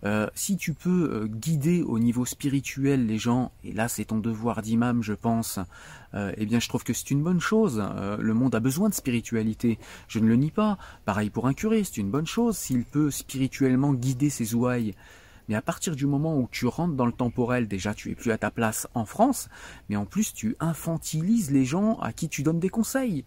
Euh, 0.04 0.26
si 0.34 0.58
tu 0.58 0.74
peux 0.74 1.26
guider 1.26 1.80
au 1.80 1.98
niveau 1.98 2.26
spirituel 2.26 3.06
les 3.06 3.16
gens, 3.16 3.50
et 3.64 3.72
là 3.72 3.88
c'est 3.88 4.04
ton 4.04 4.18
devoir 4.18 4.60
d'imam, 4.60 5.02
je 5.02 5.14
pense, 5.14 5.58
eh 6.12 6.44
bien 6.44 6.60
je 6.60 6.68
trouve 6.68 6.84
que 6.84 6.92
c'est 6.92 7.10
une 7.10 7.22
bonne 7.22 7.40
chose. 7.40 7.82
le 8.18 8.34
monde 8.34 8.54
a 8.54 8.60
besoin 8.60 8.90
de 8.90 8.94
spiritualité, 8.94 9.78
je 10.06 10.18
ne 10.18 10.26
le 10.26 10.36
nie 10.36 10.50
pas. 10.50 10.76
Pareil 11.06 11.30
pour 11.30 11.46
un 11.46 11.54
curé, 11.54 11.82
c'est 11.82 11.96
une 11.96 12.10
bonne 12.10 12.26
chose 12.26 12.58
s'il 12.58 12.84
peut 12.84 13.10
spirituellement 13.10 13.94
guider 13.94 14.28
ses 14.28 14.54
ouailles. 14.54 14.94
Mais 15.48 15.54
à 15.54 15.62
partir 15.62 15.96
du 15.96 16.04
moment 16.04 16.36
où 16.36 16.46
tu 16.52 16.66
rentres 16.66 16.94
dans 16.94 17.06
le 17.06 17.12
temporel, 17.12 17.68
déjà 17.68 17.94
tu 17.94 18.10
es 18.10 18.14
plus 18.14 18.32
à 18.32 18.38
ta 18.38 18.50
place 18.50 18.86
en 18.92 19.06
France, 19.06 19.48
mais 19.88 19.96
en 19.96 20.04
plus 20.04 20.34
tu 20.34 20.56
infantilises 20.60 21.50
les 21.50 21.64
gens 21.64 21.98
à 22.00 22.12
qui 22.12 22.28
tu 22.28 22.42
donnes 22.42 22.60
des 22.60 22.68
conseils. 22.68 23.24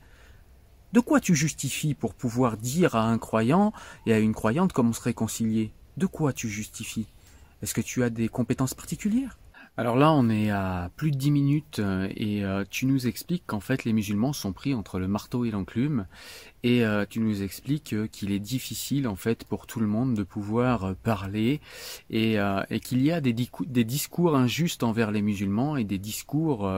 De 0.94 1.00
quoi 1.00 1.20
tu 1.20 1.36
justifies 1.36 1.94
pour 1.94 2.14
pouvoir 2.14 2.58
dire 2.58 2.96
à 2.96 3.04
un 3.08 3.18
croyant 3.18 3.72
et 4.06 4.14
à 4.14 4.20
une 4.20 4.34
croyante 4.34 4.74
comment 4.74 4.94
se 4.94 5.02
réconcilier 5.02 5.72
De 5.98 6.06
quoi 6.06 6.34
tu 6.34 6.50
justifies? 6.50 7.08
Est-ce 7.62 7.74
que 7.74 7.82
tu 7.82 8.04
as 8.04 8.10
des 8.10 8.28
compétences 8.28 8.74
particulières? 8.74 9.38
Alors 9.78 9.96
là, 9.96 10.12
on 10.12 10.30
est 10.30 10.50
à 10.50 10.92
plus 10.98 11.12
de 11.12 11.18
10 11.18 11.32
minutes 11.32 11.80
euh, 11.80 12.10
et 12.18 12.44
euh, 12.44 12.66
tu 12.70 12.86
nous 12.86 13.08
expliques 13.08 13.46
qu'en 13.48 13.62
fait 13.62 13.86
les 13.86 13.94
musulmans 13.94 14.34
sont 14.34 14.52
pris 14.52 14.74
entre 14.74 15.00
le 15.00 15.08
marteau 15.08 15.46
et 15.46 15.52
l'enclume 15.52 16.08
et 16.62 16.86
euh, 16.86 17.06
tu 17.10 17.22
nous 17.22 17.42
expliques 17.42 17.96
qu'il 18.12 18.34
est 18.34 18.40
difficile 18.40 19.08
en 19.08 19.16
fait 19.16 19.46
pour 19.46 19.68
tout 19.68 19.80
le 19.80 19.88
monde 19.88 20.14
de 20.14 20.24
pouvoir 20.24 20.94
parler 20.98 21.62
et, 22.10 22.38
qu'il 22.84 23.02
y 23.02 23.12
a 23.12 23.22
des, 23.22 23.34
discours 23.34 24.36
injustes 24.36 24.84
envers 24.84 25.10
les 25.10 25.22
musulmans 25.22 25.78
et 25.78 25.86
des 25.86 25.98
discours 25.98 26.70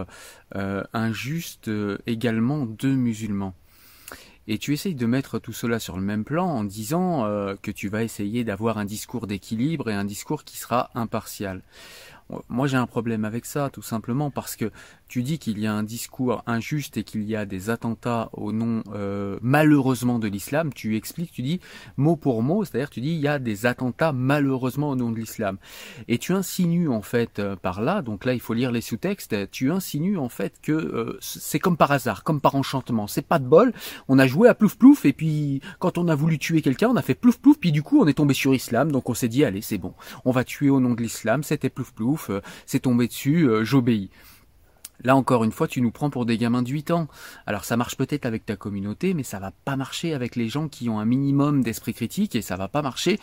injustes 0.93 1.71
également 2.05 2.65
de 2.65 2.89
musulmans. 2.89 3.55
Et 4.47 4.57
tu 4.57 4.73
essayes 4.73 4.95
de 4.95 5.05
mettre 5.05 5.39
tout 5.39 5.53
cela 5.53 5.79
sur 5.79 5.95
le 5.95 6.03
même 6.03 6.25
plan 6.25 6.45
en 6.47 6.63
disant 6.63 7.25
euh, 7.25 7.55
que 7.61 7.71
tu 7.71 7.87
vas 7.87 8.03
essayer 8.03 8.43
d'avoir 8.43 8.77
un 8.77 8.85
discours 8.85 9.25
d'équilibre 9.25 9.89
et 9.89 9.93
un 9.93 10.05
discours 10.05 10.43
qui 10.43 10.57
sera 10.57 10.89
impartial. 10.95 11.61
Moi 12.49 12.67
j'ai 12.67 12.77
un 12.77 12.87
problème 12.87 13.25
avec 13.25 13.45
ça 13.45 13.69
tout 13.69 13.81
simplement 13.81 14.31
parce 14.31 14.55
que 14.55 14.71
tu 15.13 15.21
dis 15.21 15.37
qu'il 15.37 15.59
y 15.59 15.67
a 15.67 15.73
un 15.75 15.83
discours 15.83 16.41
injuste 16.47 16.97
et 16.97 17.03
qu'il 17.03 17.21
y 17.21 17.35
a 17.35 17.45
des 17.45 17.69
attentats 17.69 18.31
au 18.33 18.51
nom 18.51 18.81
euh, 18.95 19.37
malheureusement 19.43 20.17
de 20.17 20.27
l'islam, 20.27 20.73
tu 20.73 20.95
expliques, 20.95 21.31
tu 21.31 21.43
dis 21.43 21.59
mot 21.97 22.15
pour 22.15 22.41
mot, 22.41 22.65
c'est-à-dire 22.65 22.89
tu 22.89 22.99
dis 22.99 23.11
il 23.11 23.19
y 23.19 23.27
a 23.27 23.37
des 23.37 23.67
attentats 23.67 24.11
malheureusement 24.11 24.89
au 24.89 24.95
nom 24.95 25.11
de 25.11 25.19
l'islam. 25.19 25.59
Et 26.07 26.17
tu 26.17 26.33
insinues 26.33 26.89
en 26.89 27.03
fait 27.03 27.37
euh, 27.37 27.55
par 27.55 27.79
là, 27.83 28.01
donc 28.01 28.25
là 28.25 28.33
il 28.33 28.39
faut 28.39 28.55
lire 28.55 28.71
les 28.71 28.81
sous-textes, 28.81 29.51
tu 29.51 29.71
insinues 29.71 30.17
en 30.17 30.29
fait 30.29 30.55
que 30.63 30.71
euh, 30.71 31.19
c'est 31.21 31.59
comme 31.59 31.77
par 31.77 31.91
hasard, 31.91 32.23
comme 32.23 32.41
par 32.41 32.55
enchantement, 32.55 33.05
c'est 33.05 33.27
pas 33.27 33.37
de 33.37 33.45
bol, 33.45 33.71
on 34.07 34.17
a 34.17 34.25
joué 34.25 34.49
à 34.49 34.55
plouf 34.55 34.79
plouf 34.79 35.05
et 35.05 35.13
puis 35.13 35.61
quand 35.77 35.99
on 35.99 36.07
a 36.07 36.15
voulu 36.15 36.39
tuer 36.39 36.63
quelqu'un, 36.63 36.89
on 36.89 36.95
a 36.95 37.03
fait 37.03 37.13
plouf 37.13 37.37
plouf, 37.37 37.59
puis 37.59 37.71
du 37.71 37.83
coup 37.83 38.01
on 38.01 38.07
est 38.07 38.17
tombé 38.17 38.33
sur 38.33 38.55
islam, 38.55 38.91
donc 38.91 39.11
on 39.11 39.13
s'est 39.13 39.27
dit 39.27 39.45
allez 39.45 39.61
c'est 39.61 39.77
bon, 39.77 39.93
on 40.25 40.31
va 40.31 40.43
tuer 40.43 40.71
au 40.71 40.79
nom 40.79 40.95
de 40.95 41.03
l'islam, 41.03 41.43
c'était 41.43 41.69
plouf 41.69 41.91
plouf, 41.91 42.31
c'est 42.65 42.79
tombé 42.79 43.05
dessus, 43.07 43.47
j'obéis. 43.61 44.09
Là 45.03 45.15
encore 45.15 45.43
une 45.43 45.51
fois, 45.51 45.67
tu 45.67 45.81
nous 45.81 45.91
prends 45.91 46.09
pour 46.09 46.25
des 46.25 46.37
gamins 46.37 46.63
de 46.63 46.69
8 46.69 46.91
ans. 46.91 47.07
Alors 47.45 47.65
ça 47.65 47.77
marche 47.77 47.97
peut-être 47.97 48.25
avec 48.25 48.45
ta 48.45 48.55
communauté, 48.55 49.13
mais 49.13 49.23
ça 49.23 49.39
va 49.39 49.51
pas 49.65 49.75
marcher 49.75 50.13
avec 50.13 50.35
les 50.35 50.49
gens 50.49 50.67
qui 50.67 50.89
ont 50.89 50.99
un 50.99 51.05
minimum 51.05 51.63
d'esprit 51.63 51.93
critique 51.93 52.35
et 52.35 52.41
ça 52.41 52.55
va 52.55 52.67
pas 52.67 52.81
marcher 52.81 53.19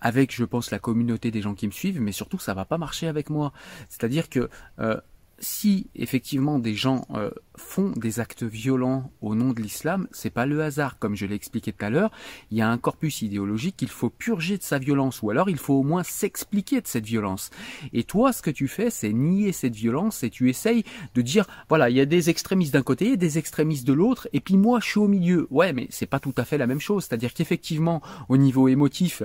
avec, 0.00 0.34
je 0.34 0.44
pense, 0.44 0.70
la 0.70 0.78
communauté 0.78 1.30
des 1.30 1.42
gens 1.42 1.54
qui 1.54 1.66
me 1.66 1.72
suivent, 1.72 2.00
mais 2.00 2.12
surtout 2.12 2.38
ça 2.38 2.54
va 2.54 2.64
pas 2.64 2.78
marcher 2.78 3.06
avec 3.06 3.30
moi. 3.30 3.52
C'est-à-dire 3.88 4.28
que 4.28 4.48
euh, 4.78 4.98
si 5.40 5.88
effectivement 5.94 6.58
des 6.58 6.74
gens 6.74 7.06
euh, 7.14 7.30
font 7.56 7.92
des 7.96 8.20
actes 8.20 8.42
violents 8.42 9.10
au 9.20 9.34
nom 9.34 9.52
de 9.52 9.60
l'islam, 9.60 10.06
c'est 10.12 10.30
pas 10.30 10.46
le 10.46 10.62
hasard, 10.62 10.98
comme 10.98 11.16
je 11.16 11.26
l'ai 11.26 11.34
expliqué 11.34 11.72
tout 11.72 11.84
à 11.84 11.90
l'heure. 11.90 12.10
Il 12.50 12.58
y 12.58 12.62
a 12.62 12.68
un 12.68 12.78
corpus 12.78 13.22
idéologique 13.22 13.76
qu'il 13.78 13.88
faut 13.88 14.10
purger 14.10 14.58
de 14.58 14.62
sa 14.62 14.78
violence, 14.78 15.22
ou 15.22 15.30
alors 15.30 15.48
il 15.48 15.56
faut 15.56 15.74
au 15.74 15.82
moins 15.82 16.02
s'expliquer 16.02 16.80
de 16.80 16.86
cette 16.86 17.06
violence. 17.06 17.50
Et 17.92 18.04
toi, 18.04 18.32
ce 18.32 18.42
que 18.42 18.50
tu 18.50 18.68
fais, 18.68 18.90
c'est 18.90 19.12
nier 19.12 19.52
cette 19.52 19.74
violence 19.74 20.22
et 20.22 20.30
tu 20.30 20.48
essayes 20.50 20.84
de 21.14 21.22
dire, 21.22 21.46
voilà, 21.68 21.90
il 21.90 21.96
y 21.96 22.00
a 22.00 22.06
des 22.06 22.30
extrémistes 22.30 22.74
d'un 22.74 22.82
côté 22.82 23.12
et 23.12 23.16
des 23.16 23.38
extrémistes 23.38 23.86
de 23.86 23.92
l'autre, 23.92 24.28
et 24.32 24.40
puis 24.40 24.56
moi, 24.56 24.80
je 24.80 24.86
suis 24.86 25.00
au 25.00 25.08
milieu. 25.08 25.46
Ouais, 25.50 25.72
mais 25.72 25.86
c'est 25.90 26.06
pas 26.06 26.20
tout 26.20 26.34
à 26.36 26.44
fait 26.44 26.58
la 26.58 26.66
même 26.66 26.80
chose. 26.80 27.04
C'est-à-dire 27.04 27.34
qu'effectivement, 27.34 28.02
au 28.28 28.36
niveau 28.36 28.68
émotif, 28.68 29.22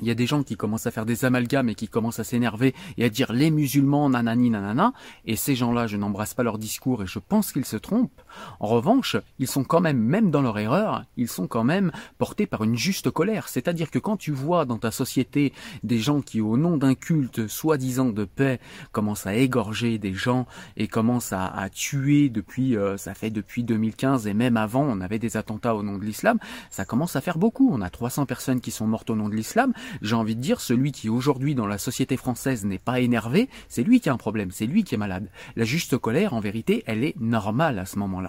il 0.00 0.08
y 0.08 0.10
a 0.10 0.14
des 0.14 0.26
gens 0.26 0.42
qui 0.42 0.56
commencent 0.56 0.86
à 0.86 0.90
faire 0.90 1.06
des 1.06 1.24
amalgames 1.24 1.68
et 1.68 1.74
qui 1.74 1.88
commencent 1.88 2.18
à 2.18 2.24
s'énerver 2.24 2.74
et 2.96 3.04
à 3.04 3.08
dire 3.08 3.32
les 3.32 3.50
musulmans 3.50 4.08
nanani 4.08 4.50
nanana, 4.50 4.92
et 5.24 5.36
ces 5.36 5.54
gens-là, 5.54 5.86
je 5.86 5.96
n'embrasse 5.96 6.34
pas 6.34 6.42
leur 6.42 6.58
discours 6.58 7.02
et 7.02 7.06
je 7.06 7.18
pense 7.18 7.52
qu'ils 7.52 7.64
se 7.64 7.76
trompent. 7.76 8.22
En 8.60 8.66
revanche, 8.66 9.16
ils 9.38 9.46
sont 9.46 9.64
quand 9.64 9.80
même, 9.80 9.98
même 9.98 10.30
dans 10.30 10.42
leur 10.42 10.58
erreur, 10.58 11.04
ils 11.16 11.28
sont 11.28 11.46
quand 11.46 11.64
même 11.64 11.92
portés 12.18 12.46
par 12.46 12.64
une 12.64 12.76
juste 12.76 13.10
colère. 13.10 13.48
C'est-à-dire 13.48 13.90
que 13.90 13.98
quand 13.98 14.16
tu 14.16 14.32
vois 14.32 14.64
dans 14.64 14.78
ta 14.78 14.90
société 14.90 15.52
des 15.82 15.98
gens 15.98 16.20
qui, 16.20 16.40
au 16.40 16.56
nom 16.56 16.76
d'un 16.76 16.94
culte 16.94 17.46
soi-disant 17.48 18.10
de 18.10 18.24
paix, 18.24 18.60
commencent 18.92 19.26
à 19.26 19.34
égorger 19.34 19.98
des 19.98 20.14
gens 20.14 20.46
et 20.76 20.88
commencent 20.88 21.32
à, 21.32 21.68
tuer 21.72 22.28
depuis, 22.28 22.76
euh, 22.76 22.96
ça 22.96 23.14
fait 23.14 23.30
depuis 23.30 23.62
2015 23.62 24.26
et 24.26 24.34
même 24.34 24.56
avant, 24.56 24.82
on 24.82 25.00
avait 25.00 25.18
des 25.18 25.36
attentats 25.36 25.74
au 25.74 25.82
nom 25.82 25.98
de 25.98 26.04
l'islam, 26.04 26.38
ça 26.70 26.84
commence 26.84 27.16
à 27.16 27.20
faire 27.20 27.38
beaucoup. 27.38 27.70
On 27.72 27.80
a 27.80 27.90
300 27.90 28.26
personnes 28.26 28.60
qui 28.60 28.70
sont 28.70 28.86
mortes 28.86 29.08
au 29.10 29.16
nom 29.16 29.28
de 29.28 29.34
l'islam 29.34 29.72
j'ai 30.00 30.14
envie 30.14 30.36
de 30.36 30.40
dire, 30.40 30.60
celui 30.60 30.92
qui 30.92 31.08
aujourd'hui 31.08 31.54
dans 31.54 31.66
la 31.66 31.78
société 31.78 32.16
française 32.16 32.64
n'est 32.64 32.78
pas 32.78 33.00
énervé, 33.00 33.48
c'est 33.68 33.82
lui 33.82 34.00
qui 34.00 34.08
a 34.08 34.12
un 34.12 34.16
problème, 34.16 34.50
c'est 34.50 34.66
lui 34.66 34.84
qui 34.84 34.94
est 34.94 34.98
malade. 34.98 35.28
La 35.56 35.64
juste 35.64 35.96
colère, 35.98 36.34
en 36.34 36.40
vérité, 36.40 36.82
elle 36.86 37.04
est 37.04 37.18
normale 37.20 37.78
à 37.78 37.86
ce 37.86 37.98
moment-là. 37.98 38.21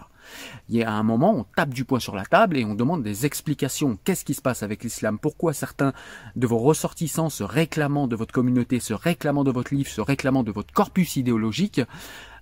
Il 0.69 0.75
y 0.75 0.84
a 0.84 0.91
un 0.91 1.03
moment, 1.03 1.36
on 1.36 1.43
tape 1.43 1.73
du 1.73 1.86
poing 1.86 1.99
sur 1.99 2.15
la 2.15 2.25
table 2.25 2.58
et 2.58 2.65
on 2.65 2.75
demande 2.75 3.03
des 3.03 3.25
explications. 3.25 3.97
Qu'est-ce 4.03 4.25
qui 4.25 4.34
se 4.34 4.41
passe 4.41 4.63
avec 4.63 4.84
l'islam? 4.84 5.19
Pourquoi 5.19 5.53
certains 5.53 5.93
de 6.36 6.47
vos 6.47 6.58
ressortissants 6.58 7.29
se 7.29 7.43
réclamant 7.43 8.08
de 8.08 8.15
votre 8.15 8.34
communauté, 8.34 8.79
se 8.79 8.93
réclamant 8.93 9.43
de 9.43 9.51
votre 9.51 9.73
livre, 9.73 9.89
se 9.89 10.01
réclamant 10.01 10.43
de 10.43 10.51
votre 10.51 10.73
corpus 10.73 11.15
idéologique, 11.15 11.82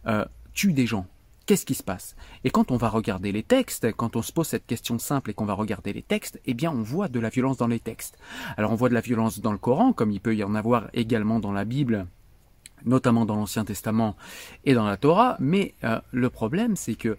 euh, 0.07 0.25
tuent 0.53 0.73
des 0.73 0.87
gens? 0.87 1.07
Qu'est-ce 1.47 1.65
qui 1.65 1.73
se 1.73 1.83
passe? 1.83 2.15
Et 2.43 2.49
quand 2.49 2.71
on 2.71 2.77
va 2.77 2.87
regarder 2.87 3.31
les 3.31 3.43
textes, 3.43 3.91
quand 3.93 4.15
on 4.15 4.21
se 4.21 4.31
pose 4.31 4.47
cette 4.47 4.67
question 4.67 4.99
simple 4.99 5.31
et 5.31 5.33
qu'on 5.33 5.45
va 5.45 5.53
regarder 5.53 5.91
les 5.91 6.03
textes, 6.03 6.39
eh 6.45 6.53
bien 6.53 6.71
on 6.71 6.83
voit 6.83 7.07
de 7.07 7.19
la 7.19 7.29
violence 7.29 7.57
dans 7.57 7.67
les 7.67 7.79
textes. 7.79 8.17
Alors 8.57 8.71
on 8.71 8.75
voit 8.75 8.89
de 8.89 8.93
la 8.93 9.01
violence 9.01 9.41
dans 9.41 9.51
le 9.51 9.57
Coran, 9.57 9.91
comme 9.91 10.11
il 10.11 10.21
peut 10.21 10.35
y 10.35 10.43
en 10.43 10.55
avoir 10.55 10.89
également 10.93 11.39
dans 11.39 11.51
la 11.51 11.65
Bible, 11.65 12.05
notamment 12.85 13.25
dans 13.25 13.35
l'Ancien 13.35 13.65
Testament 13.65 14.15
et 14.65 14.73
dans 14.73 14.85
la 14.85 14.97
Torah, 14.97 15.37
mais 15.39 15.73
euh, 15.83 15.99
le 16.11 16.29
problème 16.29 16.75
c'est 16.75 16.95
que 16.95 17.17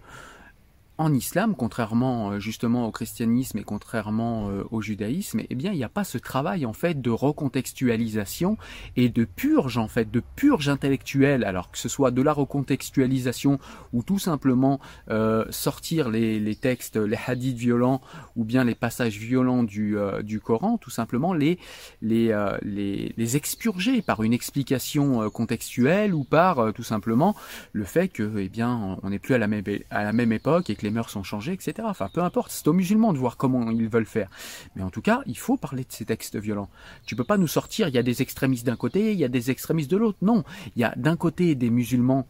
en 1.03 1.13
islam, 1.13 1.55
contrairement 1.57 2.31
euh, 2.31 2.39
justement 2.39 2.87
au 2.87 2.93
christianisme 2.93 3.59
et 3.59 3.65
contrairement 3.65 4.49
euh, 4.51 4.63
au 4.71 4.81
judaïsme, 4.81 5.41
eh 5.51 5.55
bien, 5.55 5.73
il 5.73 5.77
n'y 5.77 5.85
a 5.85 5.89
pas 5.89 6.05
ce 6.05 6.17
travail 6.17 6.65
en 6.65 6.73
fait 6.73 7.03
de 7.03 7.11
recontextualisation 7.11 8.57
et 8.97 9.09
de 9.09 9.25
purge 9.25 9.79
en 9.79 9.89
fait, 9.89 10.11
de 10.11 10.23
purge 10.37 10.69
intellectuelle. 10.69 11.43
Alors 11.45 11.71
que 11.73 11.79
ce 11.79 11.89
soit 11.89 12.13
de 12.13 12.23
la 12.23 12.33
recontextualisation 12.33 13.59
ou 13.93 14.03
tout 14.05 14.21
simplement 14.21 14.79
euh, 15.11 15.45
sortir 15.51 16.09
les, 16.09 16.55
textes, 16.55 16.97
les 16.97 17.19
hadiths 17.27 17.59
violents 17.59 18.01
ou 18.37 18.45
bien 18.45 18.63
les 18.63 18.77
passages 18.77 19.19
violents 19.19 19.65
du, 19.65 19.97
du 20.23 20.41
Coran, 20.41 20.79
tout 20.79 20.91
simplement 20.91 21.35
les 21.35 21.59
les, 22.01 22.35
les 22.63 23.15
les 23.17 23.37
expurger 23.37 24.03
par 24.03 24.23
une 24.23 24.33
explication 24.33 25.29
contextuelle 25.31 26.15
ou 26.15 26.25
par 26.25 26.73
tout 26.73 26.83
simplement 26.83 27.35
le 27.73 27.85
fait 27.85 28.09
que 28.09 28.39
eh 28.39 28.49
bien 28.49 28.99
on 29.03 29.11
n'est 29.11 29.19
plus 29.19 29.35
à 29.35 29.39
la 29.39 29.49
même 29.49 29.65
à 29.91 30.05
la 30.05 30.13
même 30.13 30.33
époque 30.33 30.71
et 30.71 30.77
que 30.77 30.83
les 30.83 30.92
mœurs 30.93 31.11
sont 31.11 31.23
changées, 31.23 31.53
etc. 31.53 31.75
Enfin, 31.85 32.09
peu 32.13 32.23
importe, 32.23 32.51
c'est 32.51 32.69
aux 32.69 32.73
musulmans 32.73 33.13
de 33.13 33.19
voir 33.19 33.37
comment 33.37 33.71
ils 33.71 33.89
veulent 33.89 34.07
faire. 34.07 34.29
Mais 34.77 34.83
en 34.83 34.91
tout 34.91 35.03
cas, 35.03 35.23
il 35.27 35.37
faut 35.37 35.57
parler 35.57 35.85
de 35.85 35.93
ces 35.93 36.05
textes 36.05 36.37
violents. 36.37 36.71
Tu 37.07 37.17
peux 37.17 37.25
pas 37.25 37.39
nous 37.39 37.49
sortir, 37.49 37.89
il 37.89 37.95
y 37.95 37.99
a 37.99 38.03
des 38.03 38.23
extrémistes 38.23 38.67
d'un 38.67 38.77
côté, 38.77 39.13
il 39.13 39.19
y 39.19 39.25
a 39.25 39.29
des 39.29 39.51
extrémistes 39.51 39.91
de 39.91 39.97
l'autre. 39.97 40.19
Non, 40.23 40.45
il 40.77 40.81
y 40.81 40.85
a 40.85 40.95
d'un 40.97 41.17
côté 41.17 41.55
des 41.55 41.71
musulmans 41.71 42.27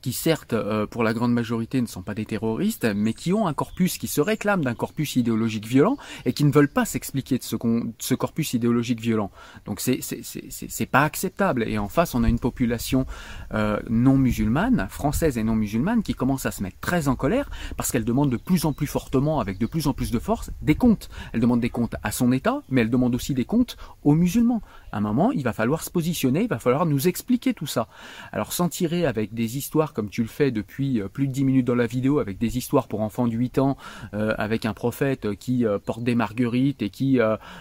qui 0.00 0.12
certes 0.12 0.52
euh, 0.52 0.86
pour 0.86 1.02
la 1.02 1.12
grande 1.12 1.32
majorité 1.32 1.80
ne 1.80 1.86
sont 1.86 2.02
pas 2.02 2.14
des 2.14 2.24
terroristes, 2.24 2.86
mais 2.94 3.12
qui 3.12 3.32
ont 3.32 3.46
un 3.46 3.54
corpus, 3.54 3.98
qui 3.98 4.06
se 4.06 4.20
réclament 4.20 4.64
d'un 4.64 4.74
corpus 4.74 5.16
idéologique 5.16 5.66
violent 5.66 5.96
et 6.24 6.32
qui 6.32 6.44
ne 6.44 6.52
veulent 6.52 6.68
pas 6.68 6.84
s'expliquer 6.84 7.38
de 7.38 7.42
ce, 7.42 8.14
corpus 8.14 8.54
idéologique 8.54 9.00
violent. 9.00 9.30
Donc 9.66 9.80
c'est 9.80 10.00
c'est 10.02 10.86
pas 10.86 11.04
acceptable. 11.04 11.64
Et 11.68 11.78
en 11.78 11.88
face, 11.88 12.14
on 12.14 12.24
a 12.24 12.28
une 12.28 12.38
population 12.38 13.06
euh, 13.54 13.78
non 13.88 14.16
musulmane, 14.16 14.86
française 14.90 15.38
et 15.38 15.42
non 15.42 15.56
musulmane, 15.56 16.02
qui 16.02 16.14
commence 16.14 16.46
à 16.46 16.50
se 16.50 16.62
mettre 16.62 16.78
très 16.80 17.08
en 17.08 17.16
colère 17.16 17.50
parce 17.76 17.90
qu'elle 17.90 18.04
demande 18.04 18.30
de 18.30 18.36
plus 18.36 18.64
en 18.64 18.72
plus 18.72 18.86
fortement, 18.86 19.40
avec 19.40 19.58
de 19.58 19.66
plus 19.66 19.86
en 19.86 19.92
plus 19.92 20.10
de 20.10 20.18
force, 20.18 20.50
des 20.62 20.74
comptes. 20.74 21.08
Elle 21.32 21.40
demande 21.40 21.60
des 21.60 21.70
comptes 21.70 21.96
à 22.02 22.12
son 22.12 22.32
État, 22.32 22.62
mais 22.68 22.82
elle 22.82 22.90
demande 22.90 23.14
aussi 23.14 23.34
des 23.34 23.44
comptes 23.44 23.76
aux 24.02 24.14
musulmans. 24.14 24.62
À 24.92 24.98
un 24.98 25.00
moment, 25.00 25.32
il 25.32 25.42
va 25.42 25.52
falloir 25.52 25.82
se 25.82 25.90
positionner, 25.90 26.42
il 26.42 26.48
va 26.48 26.58
falloir 26.58 26.86
nous 26.86 27.08
expliquer 27.08 27.54
tout 27.54 27.66
ça. 27.66 27.88
Alors 28.32 28.52
s'en 28.52 28.68
tirer 28.68 29.06
avec 29.06 29.34
des 29.34 29.56
histoires 29.56 29.92
comme 29.92 30.10
tu 30.10 30.22
le 30.22 30.28
fais 30.28 30.50
depuis 30.50 31.00
euh, 31.00 31.08
plus 31.08 31.28
de 31.28 31.32
10 31.32 31.44
minutes 31.44 31.66
dans 31.66 31.74
la 31.74 31.86
vidéo 31.86 32.18
avec 32.18 32.38
des 32.38 32.58
histoires 32.58 32.88
pour 32.88 33.00
enfants 33.00 33.26
de 33.26 33.32
8 33.32 33.58
ans, 33.58 33.76
euh, 34.14 34.34
avec 34.38 34.66
un 34.66 34.74
prophète 34.74 35.34
qui 35.36 35.64
euh, 35.64 35.78
porte 35.78 36.02
des 36.02 36.14
marguerites 36.14 36.82
et 36.82 36.90
qui 36.90 37.18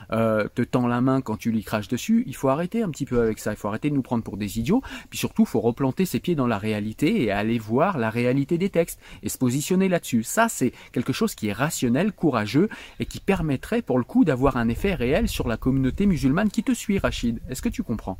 te 0.09 0.61
tend 0.63 0.87
la 0.87 1.01
main 1.01 1.21
quand 1.21 1.37
tu 1.37 1.51
lui 1.51 1.63
craches 1.63 1.87
dessus, 1.87 2.23
il 2.27 2.35
faut 2.35 2.49
arrêter 2.49 2.83
un 2.83 2.89
petit 2.89 3.05
peu 3.05 3.21
avec 3.21 3.39
ça, 3.39 3.51
il 3.51 3.57
faut 3.57 3.67
arrêter 3.67 3.89
de 3.89 3.95
nous 3.95 4.01
prendre 4.01 4.23
pour 4.23 4.37
des 4.37 4.59
idiots, 4.59 4.81
puis 5.09 5.19
surtout 5.19 5.43
il 5.43 5.47
faut 5.47 5.59
replanter 5.59 6.05
ses 6.05 6.19
pieds 6.19 6.35
dans 6.35 6.47
la 6.47 6.57
réalité 6.57 7.23
et 7.23 7.31
aller 7.31 7.59
voir 7.59 7.97
la 7.97 8.09
réalité 8.09 8.57
des 8.57 8.69
textes 8.69 8.99
et 9.23 9.29
se 9.29 9.37
positionner 9.37 9.89
là-dessus. 9.89 10.23
Ça 10.23 10.49
c'est 10.49 10.73
quelque 10.91 11.13
chose 11.13 11.35
qui 11.35 11.47
est 11.47 11.53
rationnel, 11.53 12.11
courageux 12.11 12.69
et 12.99 13.05
qui 13.05 13.19
permettrait 13.19 13.81
pour 13.81 13.97
le 13.97 14.03
coup 14.03 14.25
d'avoir 14.25 14.57
un 14.57 14.69
effet 14.69 14.93
réel 14.93 15.27
sur 15.27 15.47
la 15.47 15.57
communauté 15.57 16.05
musulmane 16.05 16.49
qui 16.49 16.63
te 16.63 16.73
suit 16.73 16.99
Rachid. 16.99 17.18
Est-ce 17.27 17.61
que 17.61 17.69
tu 17.69 17.83
comprends? 17.83 18.19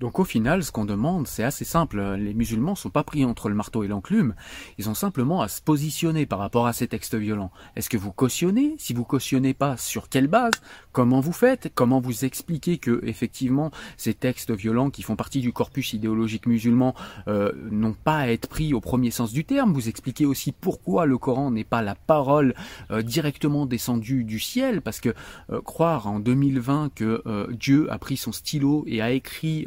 Donc 0.00 0.18
au 0.18 0.24
final, 0.24 0.64
ce 0.64 0.72
qu'on 0.72 0.86
demande, 0.86 1.26
c'est 1.26 1.44
assez 1.44 1.66
simple. 1.66 2.00
Les 2.18 2.32
musulmans 2.32 2.74
sont 2.74 2.88
pas 2.88 3.04
pris 3.04 3.26
entre 3.26 3.50
le 3.50 3.54
marteau 3.54 3.84
et 3.84 3.88
l'enclume. 3.88 4.34
Ils 4.78 4.88
ont 4.88 4.94
simplement 4.94 5.42
à 5.42 5.48
se 5.48 5.60
positionner 5.60 6.24
par 6.24 6.38
rapport 6.38 6.66
à 6.66 6.72
ces 6.72 6.88
textes 6.88 7.14
violents. 7.14 7.52
Est-ce 7.76 7.90
que 7.90 7.98
vous 7.98 8.10
cautionnez? 8.10 8.74
Si 8.78 8.94
vous 8.94 9.04
cautionnez 9.04 9.52
pas, 9.52 9.76
sur 9.76 10.08
quelle 10.08 10.26
base? 10.26 10.54
Comment 10.92 11.20
vous 11.20 11.34
faites? 11.34 11.70
Comment 11.74 12.00
vous 12.00 12.24
expliquez 12.24 12.78
que 12.78 13.00
effectivement 13.04 13.70
ces 13.98 14.14
textes 14.14 14.50
violents 14.52 14.88
qui 14.88 15.02
font 15.02 15.16
partie 15.16 15.40
du 15.40 15.52
corpus 15.52 15.92
idéologique 15.92 16.46
musulman 16.46 16.94
euh, 17.28 17.52
n'ont 17.70 17.92
pas 17.92 18.20
à 18.20 18.28
être 18.28 18.48
pris 18.48 18.72
au 18.72 18.80
premier 18.80 19.10
sens 19.10 19.32
du 19.32 19.44
terme? 19.44 19.74
Vous 19.74 19.90
expliquez 19.90 20.24
aussi 20.24 20.52
pourquoi 20.52 21.04
le 21.04 21.18
Coran 21.18 21.50
n'est 21.50 21.62
pas 21.62 21.82
la 21.82 21.94
parole 21.94 22.54
euh, 22.90 23.02
directement 23.02 23.66
descendue 23.66 24.24
du 24.24 24.40
ciel, 24.40 24.80
parce 24.80 25.00
que 25.00 25.10
euh, 25.50 25.60
croire 25.60 26.06
en 26.06 26.20
2020 26.20 26.94
que 26.94 27.22
Dieu 27.50 27.92
a 27.92 27.98
pris 27.98 28.16
son 28.16 28.32
stylo 28.32 28.84
et 28.86 29.02
a 29.02 29.10
écrit 29.10 29.66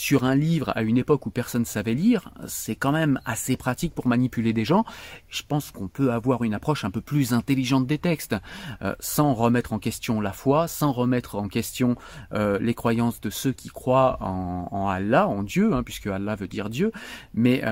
sur 0.00 0.24
un 0.24 0.34
livre 0.34 0.72
à 0.74 0.82
une 0.82 0.96
époque 0.96 1.26
où 1.26 1.30
personne 1.30 1.66
savait 1.66 1.92
lire, 1.92 2.32
c'est 2.46 2.74
quand 2.74 2.90
même 2.90 3.20
assez 3.26 3.58
pratique 3.58 3.94
pour 3.94 4.06
manipuler 4.06 4.54
des 4.54 4.64
gens. 4.64 4.86
Je 5.28 5.42
pense 5.46 5.70
qu'on 5.70 5.88
peut 5.88 6.10
avoir 6.10 6.42
une 6.42 6.54
approche 6.54 6.86
un 6.86 6.90
peu 6.90 7.02
plus 7.02 7.34
intelligente 7.34 7.86
des 7.86 7.98
textes, 7.98 8.34
euh, 8.80 8.94
sans 8.98 9.34
remettre 9.34 9.74
en 9.74 9.78
question 9.78 10.22
la 10.22 10.32
foi, 10.32 10.68
sans 10.68 10.92
remettre 10.92 11.36
en 11.36 11.48
question 11.48 11.96
euh, 12.32 12.58
les 12.60 12.72
croyances 12.72 13.20
de 13.20 13.28
ceux 13.28 13.52
qui 13.52 13.68
croient 13.68 14.16
en, 14.22 14.88
Allah, 14.88 15.28
en 15.28 15.42
Dieu, 15.42 15.74
hein, 15.74 15.82
puisque 15.82 16.06
Allah 16.06 16.34
veut 16.34 16.48
dire 16.48 16.70
Dieu, 16.70 16.92
mais 17.34 17.62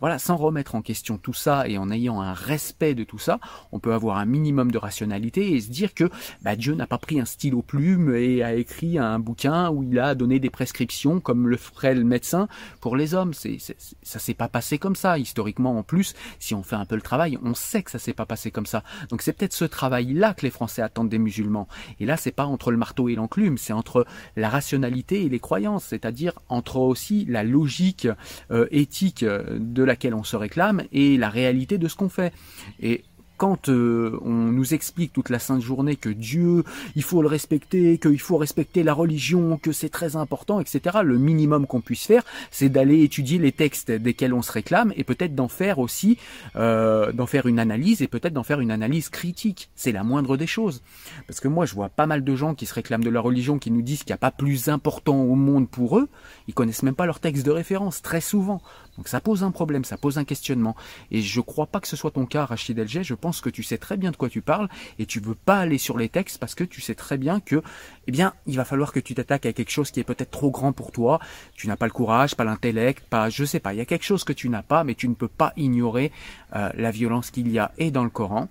voilà, 0.00 0.18
sans 0.18 0.36
remettre 0.36 0.74
en 0.74 0.82
question 0.82 1.16
tout 1.16 1.32
ça 1.32 1.66
et 1.66 1.78
en 1.78 1.90
ayant 1.90 2.20
un 2.20 2.34
respect 2.34 2.94
de 2.94 3.04
tout 3.04 3.18
ça, 3.18 3.40
on 3.72 3.78
peut 3.78 3.94
avoir 3.94 4.18
un 4.18 4.26
minimum 4.26 4.70
de 4.70 4.76
rationalité 4.76 5.54
et 5.54 5.60
se 5.62 5.70
dire 5.70 5.94
que 5.94 6.10
bah, 6.42 6.56
Dieu 6.56 6.74
n'a 6.74 6.86
pas 6.86 6.98
pris 6.98 7.20
un 7.20 7.24
stylo 7.24 7.62
plume 7.62 8.14
et 8.14 8.42
a 8.42 8.52
écrit 8.54 8.98
un 8.98 9.18
bouquin 9.18 9.70
où 9.70 9.82
il 9.82 9.98
a 9.98 10.14
donné 10.14 10.40
des 10.40 10.50
prescriptions 10.50 11.20
comme 11.20 11.48
le 11.48 11.56
ferait 11.72 11.94
le 11.94 12.04
médecin 12.04 12.48
pour 12.80 12.96
les 12.96 13.14
hommes. 13.14 13.34
C'est, 13.34 13.56
c'est, 13.58 13.76
ça 14.02 14.18
s'est 14.18 14.34
pas 14.34 14.48
passé 14.48 14.78
comme 14.78 14.96
ça. 14.96 15.18
Historiquement, 15.18 15.78
en 15.78 15.82
plus, 15.82 16.14
si 16.38 16.54
on 16.54 16.62
fait 16.62 16.76
un 16.76 16.84
peu 16.84 16.96
le 16.96 17.02
travail, 17.02 17.38
on 17.42 17.54
sait 17.54 17.82
que 17.82 17.90
ça 17.90 17.98
s'est 17.98 18.12
pas 18.12 18.26
passé 18.26 18.50
comme 18.50 18.66
ça. 18.66 18.82
Donc 19.08 19.22
c'est 19.22 19.32
peut-être 19.32 19.52
ce 19.52 19.64
travail-là 19.64 20.34
que 20.34 20.42
les 20.42 20.50
Français 20.50 20.82
attendent 20.82 21.08
des 21.08 21.18
musulmans. 21.18 21.68
Et 21.98 22.06
là, 22.06 22.16
c'est 22.16 22.32
pas 22.32 22.46
entre 22.46 22.70
le 22.70 22.76
marteau 22.76 23.08
et 23.08 23.14
l'enclume, 23.14 23.58
c'est 23.58 23.72
entre 23.72 24.06
la 24.36 24.48
rationalité 24.48 25.24
et 25.24 25.28
les 25.28 25.40
croyances, 25.40 25.84
c'est-à-dire 25.84 26.32
entre 26.48 26.76
aussi 26.76 27.24
la 27.28 27.42
logique 27.42 28.08
euh, 28.50 28.66
éthique 28.70 29.24
de 29.24 29.82
laquelle 29.82 30.14
on 30.14 30.24
se 30.24 30.36
réclame 30.36 30.82
et 30.92 31.16
la 31.16 31.28
réalité 31.28 31.78
de 31.78 31.88
ce 31.88 31.96
qu'on 31.96 32.08
fait. 32.08 32.32
Et 32.80 33.04
quand 33.40 33.70
euh, 33.70 34.20
on 34.22 34.52
nous 34.52 34.74
explique 34.74 35.14
toute 35.14 35.30
la 35.30 35.38
sainte 35.38 35.62
journée 35.62 35.96
que 35.96 36.10
Dieu, 36.10 36.62
il 36.94 37.02
faut 37.02 37.22
le 37.22 37.28
respecter, 37.28 37.96
qu'il 37.96 38.20
faut 38.20 38.36
respecter 38.36 38.82
la 38.82 38.92
religion, 38.92 39.56
que 39.56 39.72
c'est 39.72 39.88
très 39.88 40.14
important, 40.14 40.60
etc., 40.60 40.98
le 41.02 41.16
minimum 41.16 41.66
qu'on 41.66 41.80
puisse 41.80 42.04
faire, 42.04 42.22
c'est 42.50 42.68
d'aller 42.68 43.02
étudier 43.02 43.38
les 43.38 43.50
textes 43.50 43.90
desquels 43.90 44.34
on 44.34 44.42
se 44.42 44.52
réclame 44.52 44.92
et 44.94 45.04
peut-être 45.04 45.34
d'en 45.34 45.48
faire 45.48 45.78
aussi, 45.78 46.18
euh, 46.56 47.12
d'en 47.12 47.24
faire 47.24 47.46
une 47.46 47.58
analyse 47.58 48.02
et 48.02 48.08
peut-être 48.08 48.34
d'en 48.34 48.42
faire 48.42 48.60
une 48.60 48.70
analyse 48.70 49.08
critique. 49.08 49.70
C'est 49.74 49.92
la 49.92 50.04
moindre 50.04 50.36
des 50.36 50.46
choses. 50.46 50.82
Parce 51.26 51.40
que 51.40 51.48
moi, 51.48 51.64
je 51.64 51.74
vois 51.74 51.88
pas 51.88 52.06
mal 52.06 52.22
de 52.22 52.36
gens 52.36 52.54
qui 52.54 52.66
se 52.66 52.74
réclament 52.74 53.04
de 53.04 53.08
la 53.08 53.22
religion, 53.22 53.58
qui 53.58 53.70
nous 53.70 53.80
disent 53.80 54.00
qu'il 54.00 54.12
n'y 54.12 54.16
a 54.16 54.18
pas 54.18 54.32
plus 54.32 54.68
important 54.68 55.18
au 55.18 55.34
monde 55.34 55.66
pour 55.66 55.98
eux. 55.98 56.10
Ils 56.46 56.52
connaissent 56.52 56.82
même 56.82 56.94
pas 56.94 57.06
leur 57.06 57.20
texte 57.20 57.46
de 57.46 57.52
référence, 57.52 58.02
très 58.02 58.20
souvent. 58.20 58.60
Donc 58.96 59.08
ça 59.08 59.20
pose 59.20 59.44
un 59.44 59.50
problème, 59.50 59.84
ça 59.84 59.96
pose 59.96 60.18
un 60.18 60.24
questionnement. 60.24 60.76
Et 61.10 61.22
je 61.22 61.40
crois 61.40 61.66
pas 61.66 61.80
que 61.80 61.88
ce 61.88 61.96
soit 61.96 62.10
ton 62.10 62.26
cas, 62.26 62.44
Rachid 62.44 62.78
Elgé. 62.78 63.02
Je 63.02 63.14
pense 63.14 63.40
que 63.40 63.50
tu 63.50 63.62
sais 63.62 63.78
très 63.78 63.96
bien 63.96 64.10
de 64.10 64.16
quoi 64.16 64.28
tu 64.28 64.42
parles 64.42 64.68
et 64.98 65.06
tu 65.06 65.20
veux 65.20 65.34
pas 65.34 65.58
aller 65.58 65.78
sur 65.78 65.96
les 65.96 66.08
textes 66.08 66.38
parce 66.38 66.54
que 66.54 66.64
tu 66.64 66.80
sais 66.80 66.94
très 66.94 67.18
bien 67.18 67.40
que, 67.40 67.62
eh 68.06 68.12
bien, 68.12 68.34
il 68.46 68.56
va 68.56 68.64
falloir 68.64 68.92
que 68.92 69.00
tu 69.00 69.14
t'attaques 69.14 69.46
à 69.46 69.52
quelque 69.52 69.70
chose 69.70 69.90
qui 69.90 70.00
est 70.00 70.04
peut-être 70.04 70.30
trop 70.30 70.50
grand 70.50 70.72
pour 70.72 70.92
toi. 70.92 71.20
Tu 71.54 71.68
n'as 71.68 71.76
pas 71.76 71.86
le 71.86 71.92
courage, 71.92 72.34
pas 72.34 72.44
l'intellect, 72.44 73.04
pas, 73.08 73.30
je 73.30 73.44
sais 73.44 73.60
pas. 73.60 73.74
Il 73.74 73.78
y 73.78 73.82
a 73.82 73.86
quelque 73.86 74.04
chose 74.04 74.24
que 74.24 74.32
tu 74.32 74.48
n'as 74.48 74.62
pas, 74.62 74.84
mais 74.84 74.94
tu 74.94 75.08
ne 75.08 75.14
peux 75.14 75.28
pas 75.28 75.52
ignorer 75.56 76.12
euh, 76.54 76.70
la 76.74 76.90
violence 76.90 77.30
qu'il 77.30 77.50
y 77.50 77.58
a 77.58 77.72
et 77.78 77.90
dans 77.90 78.04
le 78.04 78.10
Coran 78.10 78.48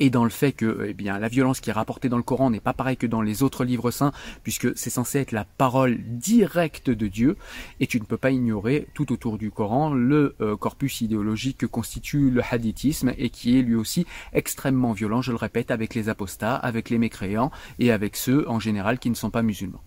et 0.00 0.10
dans 0.10 0.24
le 0.24 0.30
fait 0.30 0.52
que 0.52 0.86
eh 0.88 0.94
bien 0.94 1.18
la 1.18 1.28
violence 1.28 1.60
qui 1.60 1.70
est 1.70 1.74
rapportée 1.74 2.08
dans 2.08 2.16
le 2.16 2.22
Coran 2.22 2.50
n'est 2.50 2.60
pas 2.60 2.72
pareille 2.72 2.96
que 2.96 3.06
dans 3.06 3.22
les 3.22 3.42
autres 3.42 3.64
livres 3.64 3.90
saints 3.90 4.12
puisque 4.42 4.76
c'est 4.76 4.90
censé 4.90 5.18
être 5.18 5.32
la 5.32 5.44
parole 5.44 5.98
directe 6.02 6.90
de 6.90 7.06
Dieu 7.06 7.36
et 7.80 7.86
tu 7.86 8.00
ne 8.00 8.04
peux 8.04 8.16
pas 8.16 8.30
ignorer 8.30 8.86
tout 8.94 9.12
autour 9.12 9.38
du 9.38 9.50
Coran 9.50 9.92
le 9.92 10.34
euh, 10.40 10.56
corpus 10.56 11.00
idéologique 11.00 11.58
que 11.58 11.66
constitue 11.66 12.30
le 12.30 12.42
hadithisme 12.50 13.12
et 13.18 13.30
qui 13.30 13.58
est 13.58 13.62
lui 13.62 13.74
aussi 13.74 14.06
extrêmement 14.32 14.92
violent, 14.92 15.22
je 15.22 15.32
le 15.32 15.36
répète, 15.36 15.70
avec 15.70 15.94
les 15.94 16.08
apostats, 16.08 16.56
avec 16.56 16.90
les 16.90 16.98
mécréants 16.98 17.50
et 17.78 17.90
avec 17.90 18.16
ceux 18.16 18.48
en 18.48 18.60
général 18.60 18.98
qui 18.98 19.10
ne 19.10 19.14
sont 19.14 19.30
pas 19.30 19.42
musulmans. 19.42 19.82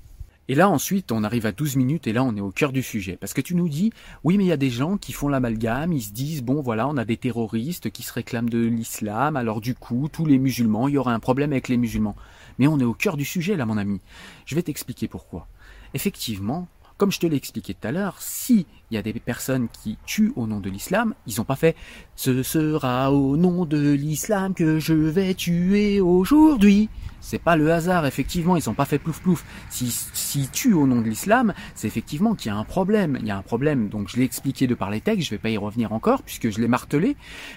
Et 0.49 0.55
là 0.55 0.67
ensuite, 0.67 1.11
on 1.11 1.23
arrive 1.23 1.45
à 1.45 1.51
12 1.51 1.75
minutes 1.75 2.07
et 2.07 2.11
là 2.11 2.23
on 2.23 2.35
est 2.35 2.41
au 2.41 2.49
cœur 2.49 2.71
du 2.71 2.81
sujet. 2.81 3.17
Parce 3.21 3.33
que 3.33 3.41
tu 3.41 3.53
nous 3.53 3.69
dis, 3.69 3.93
oui 4.23 4.35
mais 4.35 4.45
il 4.45 4.47
y 4.47 4.51
a 4.51 4.57
des 4.57 4.71
gens 4.71 4.97
qui 4.97 5.13
font 5.13 5.27
l'amalgame, 5.27 5.93
ils 5.93 6.01
se 6.01 6.11
disent, 6.11 6.41
bon 6.41 6.59
voilà, 6.59 6.87
on 6.87 6.97
a 6.97 7.05
des 7.05 7.17
terroristes 7.17 7.91
qui 7.91 8.01
se 8.01 8.11
réclament 8.11 8.49
de 8.49 8.57
l'islam, 8.57 9.35
alors 9.35 9.61
du 9.61 9.75
coup, 9.75 10.09
tous 10.11 10.25
les 10.25 10.39
musulmans, 10.39 10.87
il 10.87 10.95
y 10.95 10.97
aura 10.97 11.13
un 11.13 11.19
problème 11.19 11.51
avec 11.51 11.67
les 11.67 11.77
musulmans. 11.77 12.15
Mais 12.57 12.65
on 12.65 12.79
est 12.79 12.83
au 12.83 12.95
cœur 12.95 13.15
du 13.15 13.25
sujet 13.25 13.55
là 13.55 13.67
mon 13.67 13.77
ami. 13.77 14.01
Je 14.47 14.55
vais 14.55 14.63
t'expliquer 14.63 15.07
pourquoi. 15.07 15.47
Effectivement, 15.93 16.67
comme 16.99 17.11
je 17.13 17.19
te 17.19 17.25
l'ai 17.25 17.37
expliqué 17.37 17.73
tout 17.73 17.87
à 17.87 17.93
l'heure, 17.93 18.17
si 18.19 18.67
il 18.91 18.95
y 18.95 18.97
a 18.97 19.01
des 19.01 19.13
personnes 19.13 19.69
qui 19.69 19.97
tuent 20.05 20.33
au 20.35 20.47
nom 20.47 20.59
de 20.59 20.69
l'islam, 20.69 21.15
ils 21.27 21.35
n'ont 21.37 21.45
pas 21.45 21.55
fait 21.55 21.77
ce 22.17 22.43
sera 22.43 23.13
au 23.13 23.37
nom 23.37 23.65
de 23.65 23.91
l'islam 23.93 24.53
que 24.53 24.79
je 24.79 24.93
vais 24.93 25.33
tuer 25.33 26.01
aujourd'hui. 26.01 26.89
C'est 27.21 27.39
pas 27.39 27.55
le 27.55 27.71
hasard, 27.71 28.05
effectivement, 28.05 28.57
ils 28.57 28.63
n'ont 28.67 28.73
pas 28.73 28.83
fait 28.83 28.99
plouf 28.99 29.21
plouf. 29.21 29.45
S'ils 29.69 29.91
si, 29.91 30.49
tuent 30.49 30.73
au 30.73 30.87
nom 30.87 30.99
de 30.99 31.07
l'islam, 31.07 31.53
c'est 31.73 31.87
effectivement 31.87 32.35
qu'il 32.35 32.51
y 32.51 32.53
a 32.53 32.57
un 32.57 32.65
problème. 32.65 33.17
Il 33.21 33.27
y 33.27 33.31
a 33.31 33.37
un 33.37 33.43
problème, 33.43 33.87
donc 33.87 34.09
je 34.09 34.17
l'ai 34.17 34.25
expliqué 34.25 34.67
de 34.67 34.75
par 34.75 34.89
les 34.89 34.99
textes, 34.99 35.25
je 35.25 35.31
vais 35.31 35.37
pas 35.37 35.49
y 35.49 35.57
revenir 35.57 35.93
encore 35.93 36.21
puisque 36.21 36.49
je 36.49 36.59
l'ai 36.59 36.67
martelé, 36.67 37.15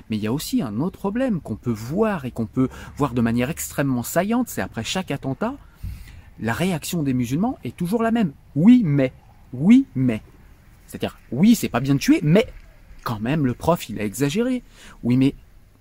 mais 0.09 0.18
il 0.18 0.22
y 0.22 0.28
a 0.28 0.32
aussi 0.32 0.62
un 0.62 0.78
autre 0.78 1.01
problème 1.01 1.40
qu'on 1.40 1.57
peut 1.57 1.72
voir 1.72 2.26
et 2.26 2.30
qu'on 2.30 2.47
peut 2.47 2.68
voir 2.97 3.12
de 3.12 3.20
manière 3.20 3.51
extrêmement 3.51 4.05
saillante, 4.05 4.49
c'est 4.49 4.62
après 4.62 4.84
chaque 4.84 5.11
attentat, 5.11 5.57
la 6.40 6.53
réaction 6.53 7.03
des 7.03 7.14
musulmans 7.14 7.59
est 7.64 7.76
toujours 7.76 8.03
la 8.03 8.11
même. 8.11 8.32
Oui, 8.55 8.82
mais. 8.84 9.12
Oui, 9.53 9.86
mais. 9.94 10.22
C'est-à-dire, 10.86 11.18
oui, 11.30 11.55
c'est 11.55 11.68
pas 11.68 11.80
bien 11.80 11.94
de 11.94 12.00
tuer, 12.00 12.20
mais 12.22 12.46
quand 13.05 13.20
même, 13.20 13.46
le 13.46 13.55
prof, 13.55 13.88
il 13.88 14.00
a 14.00 14.05
exagéré. 14.05 14.62
Oui, 15.03 15.16
mais 15.16 15.34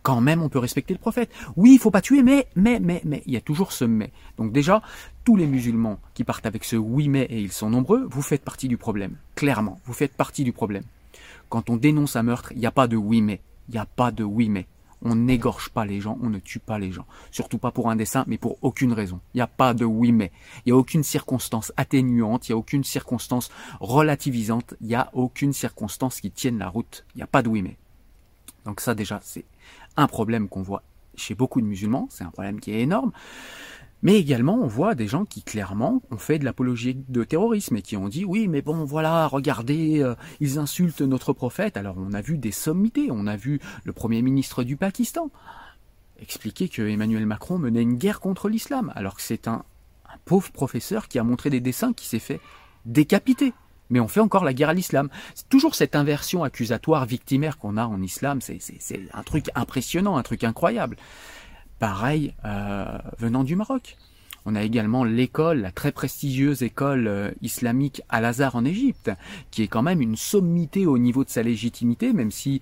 quand 0.03 0.21
même 0.21 0.41
on 0.41 0.49
peut 0.49 0.59
respecter 0.59 0.93
le 0.93 0.99
prophète. 0.99 1.31
Oui, 1.55 1.73
il 1.73 1.79
faut 1.79 1.91
pas 1.91 2.01
tuer, 2.01 2.23
mais, 2.23 2.47
mais, 2.55 2.79
mais, 2.79 3.01
mais, 3.05 3.21
il 3.25 3.33
y 3.33 3.37
a 3.37 3.41
toujours 3.41 3.71
ce 3.71 3.85
mais. 3.85 4.11
Donc 4.37 4.51
déjà, 4.51 4.81
tous 5.23 5.35
les 5.35 5.47
musulmans 5.47 5.99
qui 6.13 6.23
partent 6.23 6.45
avec 6.45 6.63
ce 6.63 6.75
oui 6.75 7.07
mais, 7.07 7.23
et 7.23 7.39
ils 7.39 7.51
sont 7.51 7.69
nombreux, 7.69 8.07
vous 8.09 8.21
faites 8.21 8.43
partie 8.43 8.67
du 8.67 8.77
problème. 8.77 9.17
Clairement, 9.35 9.79
vous 9.85 9.93
faites 9.93 10.13
partie 10.13 10.43
du 10.43 10.53
problème. 10.53 10.83
Quand 11.49 11.69
on 11.69 11.77
dénonce 11.77 12.15
un 12.15 12.23
meurtre, 12.23 12.51
il 12.53 12.59
n'y 12.59 12.65
a 12.65 12.71
pas 12.71 12.87
de 12.87 12.97
oui 12.97 13.21
mais. 13.21 13.41
Il 13.69 13.73
n'y 13.73 13.79
a 13.79 13.85
pas 13.85 14.11
de 14.11 14.23
oui 14.23 14.49
mais. 14.49 14.65
On 15.03 15.15
n'égorge 15.15 15.69
pas 15.69 15.85
les 15.85 15.99
gens, 15.99 16.17
on 16.21 16.29
ne 16.29 16.39
tue 16.39 16.59
pas 16.59 16.77
les 16.77 16.91
gens. 16.91 17.05
Surtout 17.31 17.57
pas 17.57 17.71
pour 17.71 17.89
un 17.89 17.95
dessin, 17.95 18.23
mais 18.27 18.37
pour 18.37 18.57
aucune 18.61 18.93
raison. 18.93 19.19
Il 19.33 19.37
n'y 19.37 19.41
a 19.41 19.47
pas 19.47 19.73
de 19.73 19.85
oui 19.85 20.11
mais. 20.11 20.31
Il 20.65 20.71
n'y 20.71 20.73
a 20.73 20.77
aucune 20.77 21.03
circonstance 21.03 21.73
atténuante, 21.77 22.47
il 22.47 22.51
n'y 22.51 22.55
a 22.55 22.57
aucune 22.57 22.83
circonstance 22.83 23.49
relativisante, 23.79 24.75
il 24.81 24.87
n'y 24.87 24.95
a 24.95 25.09
aucune 25.13 25.53
circonstance 25.53 26.21
qui 26.21 26.31
tienne 26.31 26.59
la 26.59 26.69
route. 26.69 27.05
Il 27.15 27.19
n'y 27.19 27.23
a 27.23 27.27
pas 27.27 27.41
de 27.41 27.49
oui 27.49 27.61
mais. 27.61 27.77
Donc 28.65 28.79
ça 28.79 28.93
déjà, 28.93 29.19
c'est 29.23 29.45
un 29.97 30.07
problème 30.07 30.47
qu'on 30.47 30.61
voit 30.61 30.83
chez 31.15 31.35
beaucoup 31.35 31.61
de 31.61 31.65
musulmans, 31.65 32.07
c'est 32.09 32.23
un 32.23 32.29
problème 32.29 32.59
qui 32.59 32.71
est 32.71 32.81
énorme. 32.81 33.11
Mais 34.03 34.15
également, 34.15 34.55
on 34.55 34.67
voit 34.67 34.95
des 34.95 35.07
gens 35.07 35.25
qui 35.25 35.43
clairement 35.43 36.01
ont 36.09 36.17
fait 36.17 36.39
de 36.39 36.45
l'apologie 36.45 36.97
de 37.07 37.23
terrorisme 37.23 37.75
et 37.75 37.81
qui 37.81 37.97
ont 37.97 38.09
dit 38.09 38.25
oui, 38.25 38.47
mais 38.47 38.61
bon, 38.61 38.83
voilà, 38.83 39.27
regardez, 39.27 40.01
euh, 40.01 40.15
ils 40.39 40.57
insultent 40.57 41.01
notre 41.01 41.33
prophète. 41.33 41.77
Alors, 41.77 41.95
on 41.97 42.13
a 42.13 42.21
vu 42.21 42.37
des 42.37 42.51
sommités, 42.51 43.09
on 43.11 43.27
a 43.27 43.35
vu 43.35 43.59
le 43.83 43.93
premier 43.93 44.21
ministre 44.21 44.63
du 44.63 44.75
Pakistan 44.75 45.29
expliquer 46.19 46.69
que 46.69 46.83
Emmanuel 46.83 47.25
Macron 47.25 47.57
menait 47.57 47.81
une 47.81 47.95
guerre 47.95 48.19
contre 48.19 48.47
l'islam, 48.47 48.93
alors 48.95 49.15
que 49.15 49.23
c'est 49.23 49.47
un, 49.47 49.63
un 50.05 50.17
pauvre 50.25 50.51
professeur 50.51 51.07
qui 51.07 51.17
a 51.17 51.23
montré 51.23 51.49
des 51.49 51.61
dessins 51.61 51.93
qui 51.93 52.05
s'est 52.07 52.19
fait 52.19 52.39
décapiter 52.85 53.53
mais 53.91 53.99
on 53.99 54.07
fait 54.07 54.21
encore 54.21 54.43
la 54.43 54.53
guerre 54.53 54.69
à 54.69 54.73
l'islam. 54.73 55.09
C'est 55.35 55.49
toujours 55.49 55.75
cette 55.75 55.95
inversion 55.95 56.43
accusatoire 56.43 57.05
victimaire 57.05 57.57
qu'on 57.57 57.77
a 57.77 57.85
en 57.85 58.01
islam, 58.01 58.39
c'est 58.41 58.59
un 59.13 59.23
truc 59.23 59.47
impressionnant, 59.53 60.17
un 60.17 60.23
truc 60.23 60.43
incroyable. 60.43 60.95
Pareil 61.81 62.35
euh, 62.45 62.85
venant 63.17 63.43
du 63.43 63.55
Maroc. 63.55 63.97
On 64.45 64.53
a 64.53 64.61
également 64.61 65.03
l'école, 65.03 65.61
la 65.61 65.71
très 65.71 65.91
prestigieuse 65.91 66.61
école 66.61 67.07
euh, 67.07 67.31
islamique 67.41 68.03
Al-Azhar 68.07 68.55
en 68.55 68.65
Égypte, 68.65 69.09
qui 69.49 69.63
est 69.63 69.67
quand 69.67 69.81
même 69.81 69.99
une 69.99 70.15
sommité 70.15 70.85
au 70.85 70.99
niveau 70.99 71.23
de 71.23 71.31
sa 71.31 71.41
légitimité, 71.41 72.13
même 72.13 72.29
si 72.29 72.61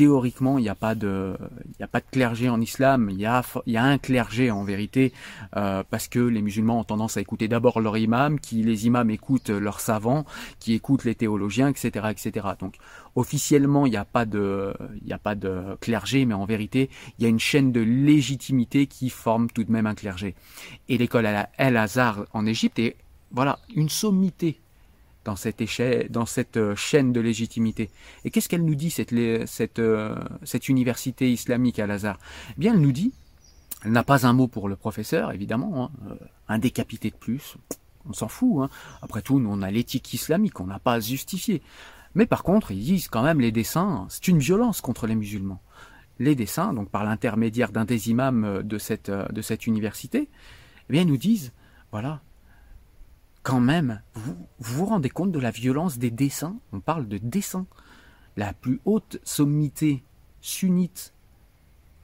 théoriquement, 0.00 0.56
il 0.56 0.62
n'y 0.62 0.70
a 0.70 0.74
pas 0.74 0.94
de, 0.94 1.36
il 1.78 1.84
a 1.84 1.86
pas 1.86 2.00
de 2.00 2.06
clergé 2.10 2.48
en 2.48 2.58
islam. 2.58 3.10
Il 3.10 3.20
y 3.20 3.26
a, 3.26 3.44
un 3.66 3.98
clergé 3.98 4.50
en 4.50 4.64
vérité, 4.64 5.12
euh, 5.58 5.82
parce 5.90 6.08
que 6.08 6.20
les 6.20 6.40
musulmans 6.40 6.80
ont 6.80 6.84
tendance 6.84 7.18
à 7.18 7.20
écouter 7.20 7.48
d'abord 7.48 7.82
leur 7.82 7.98
imam, 7.98 8.40
qui 8.40 8.62
les 8.62 8.86
imams 8.86 9.10
écoutent 9.10 9.50
leurs 9.50 9.80
savants, 9.80 10.24
qui 10.58 10.72
écoutent 10.72 11.04
les 11.04 11.14
théologiens, 11.14 11.68
etc., 11.68 12.06
etc. 12.12 12.46
Donc, 12.58 12.76
officiellement, 13.14 13.84
il 13.84 13.90
n'y 13.90 13.98
a 13.98 14.06
pas 14.06 14.24
de, 14.24 14.72
il 15.04 15.12
a 15.12 15.18
pas 15.18 15.34
de 15.34 15.76
clergé, 15.82 16.24
mais 16.24 16.32
en 16.32 16.46
vérité, 16.46 16.88
il 17.18 17.24
y 17.24 17.26
a 17.26 17.28
une 17.28 17.38
chaîne 17.38 17.70
de 17.70 17.82
légitimité 17.82 18.86
qui 18.86 19.10
forme 19.10 19.50
tout 19.50 19.64
de 19.64 19.70
même 19.70 19.86
un 19.86 19.94
clergé. 19.94 20.34
Et 20.88 20.96
l'école 20.96 21.28
El-Azhar 21.58 22.24
en 22.32 22.46
Égypte 22.46 22.78
est, 22.78 22.96
voilà, 23.32 23.58
une 23.76 23.90
sommité 23.90 24.60
dans 25.24 25.36
cette, 25.36 25.60
échelle, 25.60 26.08
dans 26.10 26.26
cette 26.26 26.56
euh, 26.56 26.74
chaîne 26.74 27.12
de 27.12 27.20
légitimité. 27.20 27.90
Et 28.24 28.30
qu'est-ce 28.30 28.48
qu'elle 28.48 28.64
nous 28.64 28.74
dit, 28.74 28.90
cette, 28.90 29.12
euh, 29.78 30.16
université 30.68 31.30
islamique 31.30 31.78
à 31.78 31.86
Lazare? 31.86 32.18
Eh 32.50 32.60
bien, 32.60 32.74
elle 32.74 32.80
nous 32.80 32.92
dit, 32.92 33.12
elle 33.84 33.92
n'a 33.92 34.02
pas 34.02 34.26
un 34.26 34.32
mot 34.32 34.48
pour 34.48 34.68
le 34.68 34.76
professeur, 34.76 35.32
évidemment, 35.32 35.84
hein, 35.84 35.90
euh, 36.10 36.14
un 36.48 36.58
décapité 36.58 37.10
de 37.10 37.16
plus, 37.16 37.56
on 38.08 38.12
s'en 38.12 38.28
fout. 38.28 38.62
Hein. 38.62 38.70
Après 39.02 39.22
tout, 39.22 39.40
nous, 39.40 39.50
on 39.50 39.62
a 39.62 39.70
l'éthique 39.70 40.12
islamique, 40.14 40.60
on 40.60 40.66
n'a 40.66 40.78
pas 40.78 40.94
à 40.94 41.00
justifier. 41.00 41.62
Mais 42.14 42.26
par 42.26 42.42
contre, 42.42 42.72
ils 42.72 42.82
disent 42.82 43.08
quand 43.08 43.22
même 43.22 43.40
les 43.40 43.52
dessins, 43.52 44.06
c'est 44.08 44.26
une 44.28 44.38
violence 44.38 44.80
contre 44.80 45.06
les 45.06 45.14
musulmans. 45.14 45.60
Les 46.18 46.34
dessins, 46.34 46.72
donc 46.74 46.90
par 46.90 47.04
l'intermédiaire 47.04 47.72
d'un 47.72 47.84
des 47.84 48.10
imams 48.10 48.62
de 48.62 48.78
cette, 48.78 49.10
de 49.10 49.68
université, 49.68 50.28
eh 50.88 50.92
bien, 50.92 51.04
nous 51.04 51.16
disent, 51.16 51.52
voilà, 51.92 52.20
quand 53.42 53.60
même, 53.60 54.02
vous, 54.14 54.36
vous 54.58 54.84
rendez 54.86 55.10
compte 55.10 55.32
de 55.32 55.38
la 55.38 55.50
violence 55.50 55.98
des 55.98 56.10
dessins? 56.10 56.56
On 56.72 56.80
parle 56.80 57.08
de 57.08 57.18
dessins. 57.18 57.66
La 58.36 58.52
plus 58.52 58.80
haute 58.84 59.18
sommité 59.24 60.02
sunnite 60.40 61.12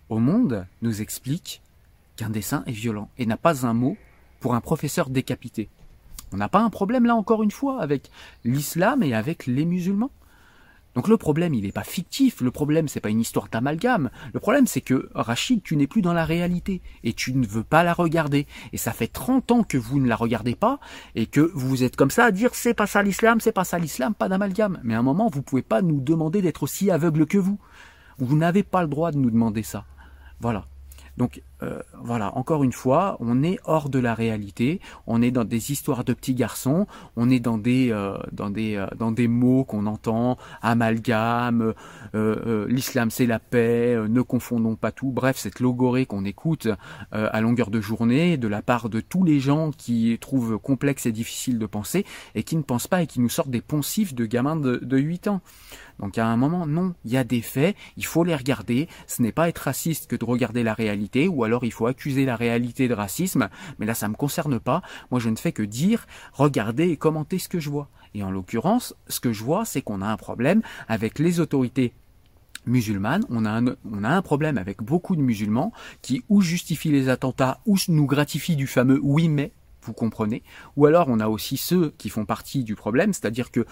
au 0.09 0.18
monde 0.18 0.66
nous 0.82 1.01
explique 1.03 1.62
qu'un 2.16 2.30
dessin 2.30 2.62
est 2.66 2.72
violent 2.72 3.11
et 3.18 3.26
n'a 3.26 3.37
pas 3.37 3.66
un 3.66 3.74
mot 3.74 3.97
pour 4.41 4.55
un 4.55 4.61
professeur 4.61 5.11
décapité. 5.11 5.68
On 6.32 6.37
n'a 6.37 6.49
pas 6.49 6.61
un 6.61 6.70
problème 6.70 7.07
là 7.07 7.14
encore 7.14 7.43
une 7.43 7.51
fois 7.51 7.80
avec 7.80 8.11
l'islam 8.45 9.03
et 9.03 9.14
avec 9.14 9.47
les 9.47 9.64
musulmans? 9.64 10.11
Donc 10.97 11.09
le 11.09 11.18
problème, 11.18 11.53
il 11.53 11.64
n'est 11.64 11.72
pas 11.72 11.84
fictif, 11.84 12.40
le 12.40 12.51
problème, 12.51 12.88
c'est 12.88 13.01
pas 13.01 13.11
une 13.11 13.20
histoire 13.20 13.49
d'amalgame. 13.49 14.09
Le 14.32 14.40
problème, 14.40 14.66
c'est 14.66 14.80
que 14.80 15.11
Rachid, 15.14 15.62
tu 15.62 15.76
n'es 15.76 15.86
plus 15.86 16.01
dans 16.01 16.14
la 16.14 16.24
réalité 16.24 16.80
et 17.05 17.12
tu 17.12 17.34
ne 17.34 17.47
veux 17.47 17.62
pas 17.62 17.84
la 17.84 17.92
regarder. 17.92 18.47
Et 18.72 18.78
ça 18.78 18.92
fait 18.92 19.07
30 19.07 19.53
ans 19.53 19.62
que 19.62 19.76
vous 19.76 20.01
ne 20.01 20.09
la 20.09 20.16
regardez 20.16 20.55
pas 20.55 20.80
et 21.14 21.26
que 21.26 21.53
vous 21.55 21.84
êtes 21.84 21.97
comme 21.97 22.11
ça 22.11 22.24
à 22.24 22.30
dire 22.30 22.55
c'est 22.55 22.72
pas 22.72 22.86
ça 22.86 23.03
l'islam, 23.03 23.42
c'est 23.42 23.53
pas 23.53 23.64
ça 23.64 23.78
l'islam, 23.78 24.14
pas 24.14 24.30
d'amalgame. 24.30 24.80
Mais 24.84 24.94
à 24.94 24.99
un 24.99 25.03
moment, 25.03 25.28
vous 25.28 25.42
pouvez 25.42 25.61
pas 25.61 25.82
nous 25.82 26.01
demander 26.01 26.40
d'être 26.40 26.62
aussi 26.62 26.90
aveugle 26.90 27.26
que 27.26 27.36
vous. 27.36 27.59
Vous 28.16 28.34
n'avez 28.34 28.62
pas 28.62 28.80
le 28.80 28.88
droit 28.88 29.12
de 29.12 29.18
nous 29.18 29.30
demander 29.30 29.62
ça. 29.62 29.84
Voilà. 30.40 30.64
Donc 31.18 31.42
euh, 31.62 31.80
voilà, 32.02 32.36
encore 32.36 32.64
une 32.64 32.72
fois, 32.72 33.16
on 33.20 33.42
est 33.42 33.59
hors 33.64 33.88
de 33.88 33.98
la 33.98 34.14
réalité, 34.14 34.80
on 35.07 35.22
est 35.22 35.30
dans 35.30 35.44
des 35.44 35.72
histoires 35.72 36.04
de 36.04 36.12
petits 36.12 36.34
garçons, 36.34 36.86
on 37.16 37.30
est 37.30 37.40
dans 37.40 37.57
des 37.57 37.90
euh, 37.90 38.18
dans 38.32 38.50
des 38.50 38.76
euh, 38.76 38.86
dans 38.98 39.11
des 39.11 39.26
mots 39.26 39.64
qu'on 39.64 39.86
entend, 39.86 40.36
amalgame, 40.61 41.72
l'islam 42.14 43.11
c'est 43.11 43.26
la 43.26 43.38
paix, 43.38 43.96
ne 44.09 44.20
confondons 44.20 44.76
pas 44.76 44.92
tout. 44.92 45.11
Bref, 45.11 45.36
cette 45.36 45.61
logorée 45.61 46.07
qu'on 46.07 46.24
écoute 46.24 46.68
à 47.12 47.40
longueur 47.40 47.70
de 47.70 47.80
journée 47.80 48.36
de 48.36 48.48
la 48.48 48.62
part 48.62 48.88
de 48.88 49.00
tous 49.00 49.24
les 49.24 49.40
gens 49.40 49.70
qui 49.70 50.16
trouvent 50.20 50.59
complexe 50.59 51.07
et 51.07 51.12
difficile 51.12 51.59
de 51.59 51.66
penser 51.66 52.04
et 52.34 52.42
qui 52.42 52.57
ne 52.57 52.62
pensent 52.62 52.88
pas 52.88 53.02
et 53.02 53.07
qui 53.07 53.20
nous 53.20 53.28
sortent 53.28 53.50
des 53.50 53.61
poncifs 53.61 54.14
de 54.14 54.26
gamins 54.26 54.57
de, 54.57 54.76
de 54.76 54.98
8 54.98 55.28
ans. 55.28 55.40
Donc 55.98 56.18
à 56.18 56.26
un 56.26 56.36
moment, 56.36 56.66
non, 56.66 56.94
il 57.04 57.12
y 57.12 57.16
a 57.16 57.24
des 57.24 57.40
faits, 57.40 57.76
il 57.96 58.04
faut 58.04 58.24
les 58.24 58.34
regarder. 58.34 58.88
Ce 59.07 59.22
n'est 59.22 59.32
pas 59.32 59.48
être 59.48 59.59
raciste 59.59 60.09
que 60.09 60.16
de 60.16 60.24
regarder 60.24 60.62
la 60.62 60.74
réalité, 60.74 61.28
ou 61.28 61.44
alors 61.47 61.64
il 61.64 61.72
faut 61.72 61.86
accuser 61.86 62.24
la 62.24 62.36
réalité 62.36 62.88
de 62.88 62.94
racisme. 62.94 63.49
Mais 63.78 63.86
là, 63.86 63.94
ça 63.94 64.09
me 64.09 64.14
concerne 64.14 64.61
pas. 64.61 64.82
Moi, 65.11 65.20
je 65.20 65.30
ne 65.30 65.36
fais 65.36 65.53
que 65.53 65.62
dire, 65.62 66.07
regarder 66.32 66.90
et 66.90 66.97
commenter 66.97 67.38
ce 67.38 67.49
que 67.49 67.61
je 67.61 67.70
vois. 67.70 67.88
Et 68.14 68.22
en 68.22 68.30
l'occurrence, 68.30 68.94
ce 69.09 69.20
que 69.20 69.32
je 69.32 69.42
vois, 69.42 69.64
c'est 69.64 69.82
qu'on 69.82 70.03
a 70.03 70.07
un 70.07 70.16
problème 70.16 70.62
avec 70.88 71.18
les 71.18 71.40
autorités 71.40 71.92
musulmanes, 72.66 73.24
on 73.30 73.44
a, 73.44 73.51
un, 73.51 73.64
on 73.90 74.05
a 74.05 74.09
un 74.09 74.22
problème 74.22 74.59
avec 74.59 74.82
beaucoup 74.82 75.14
de 75.16 75.20
musulmans 75.20 75.72
qui 76.03 76.24
ou 76.28 76.40
justifient 76.42 76.90
les 76.90 77.09
attentats 77.09 77.61
ou 77.64 77.76
nous 77.88 78.07
gratifient 78.07 78.57
du 78.57 78.66
fameux 78.66 78.99
oui 79.03 79.28
mais 79.28 79.53
vous 79.87 79.93
comprenez. 79.93 80.43
Ou 80.76 80.87
alors 80.87 81.07
on 81.09 81.20
a 81.20 81.28
aussi 81.28 81.57
ceux 81.57 81.95
qui 81.97 82.09
font 82.09 82.24
partie 82.24 82.64
du 82.64 82.74
problème, 82.74 83.12
c'est-à-dire 83.12 83.51
que 83.51 83.64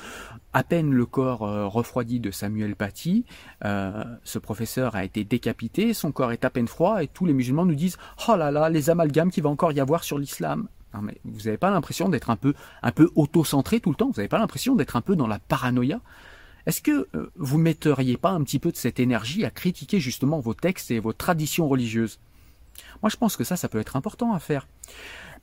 à 0.53 0.63
peine 0.63 0.93
le 0.93 1.07
corps 1.07 1.43
euh, 1.43 1.67
refroidi 1.67 2.21
de 2.21 2.31
Samuel 2.31 2.77
Paty, 2.77 3.25
euh, 3.65 4.05
ce 4.23 4.39
professeur 4.39 4.95
a 4.95 5.05
été 5.05 5.25
décapité, 5.25 5.93
son 5.93 6.13
corps 6.13 6.33
est 6.33 6.45
à 6.45 6.51
peine 6.51 6.69
froid 6.69 7.03
et 7.03 7.09
tous 7.09 7.27
les 7.27 7.33
musulmans 7.33 7.67
nous 7.67 7.75
disent 7.75 7.99
oh 8.29 8.37
là 8.37 8.51
là 8.51 8.71
les 8.71 8.89
amalgames 8.91 9.31
qu'il 9.31 9.43
va 9.43 9.51
encore 9.51 9.73
y 9.73 9.81
avoir 9.81 10.05
sur 10.05 10.19
l'islam. 10.19 10.69
Mais 11.03 11.19
vous 11.25 11.43
n'avez 11.47 11.57
pas 11.57 11.71
l'impression 11.71 12.09
d'être 12.09 12.31
un 12.31 12.37
peu 12.37 12.55
un 12.83 12.93
peu 12.93 13.11
auto-centré 13.17 13.81
tout 13.81 13.91
le 13.91 13.97
temps, 13.97 14.07
vous 14.07 14.19
n'avez 14.19 14.29
pas 14.29 14.39
l'impression 14.39 14.77
d'être 14.77 14.95
un 14.95 15.01
peu 15.01 15.17
dans 15.17 15.27
la 15.27 15.41
paranoïa? 15.41 16.01
Est-ce 16.67 16.81
que 16.81 17.09
euh, 17.15 17.31
vous 17.37 17.59
metteriez 17.59 18.17
pas 18.17 18.31
un 18.31 18.43
petit 18.43 18.59
peu 18.59 18.71
de 18.71 18.77
cette 18.77 19.01
énergie 19.01 19.45
à 19.45 19.51
critiquer 19.51 20.01
justement 20.01 20.41
vos 20.41 20.55
textes 20.55 20.91
et 20.91 21.01
vos 21.01 21.13
traditions 21.13 21.69
religieuses? 21.69 22.21
Moi 23.03 23.11
je 23.11 23.17
pense 23.17 23.37
que 23.37 23.45
ça 23.45 23.57
ça 23.57 23.69
peut 23.69 23.81
être 23.81 23.97
important 23.97 24.33
à 24.33 24.39
faire. 24.39 24.67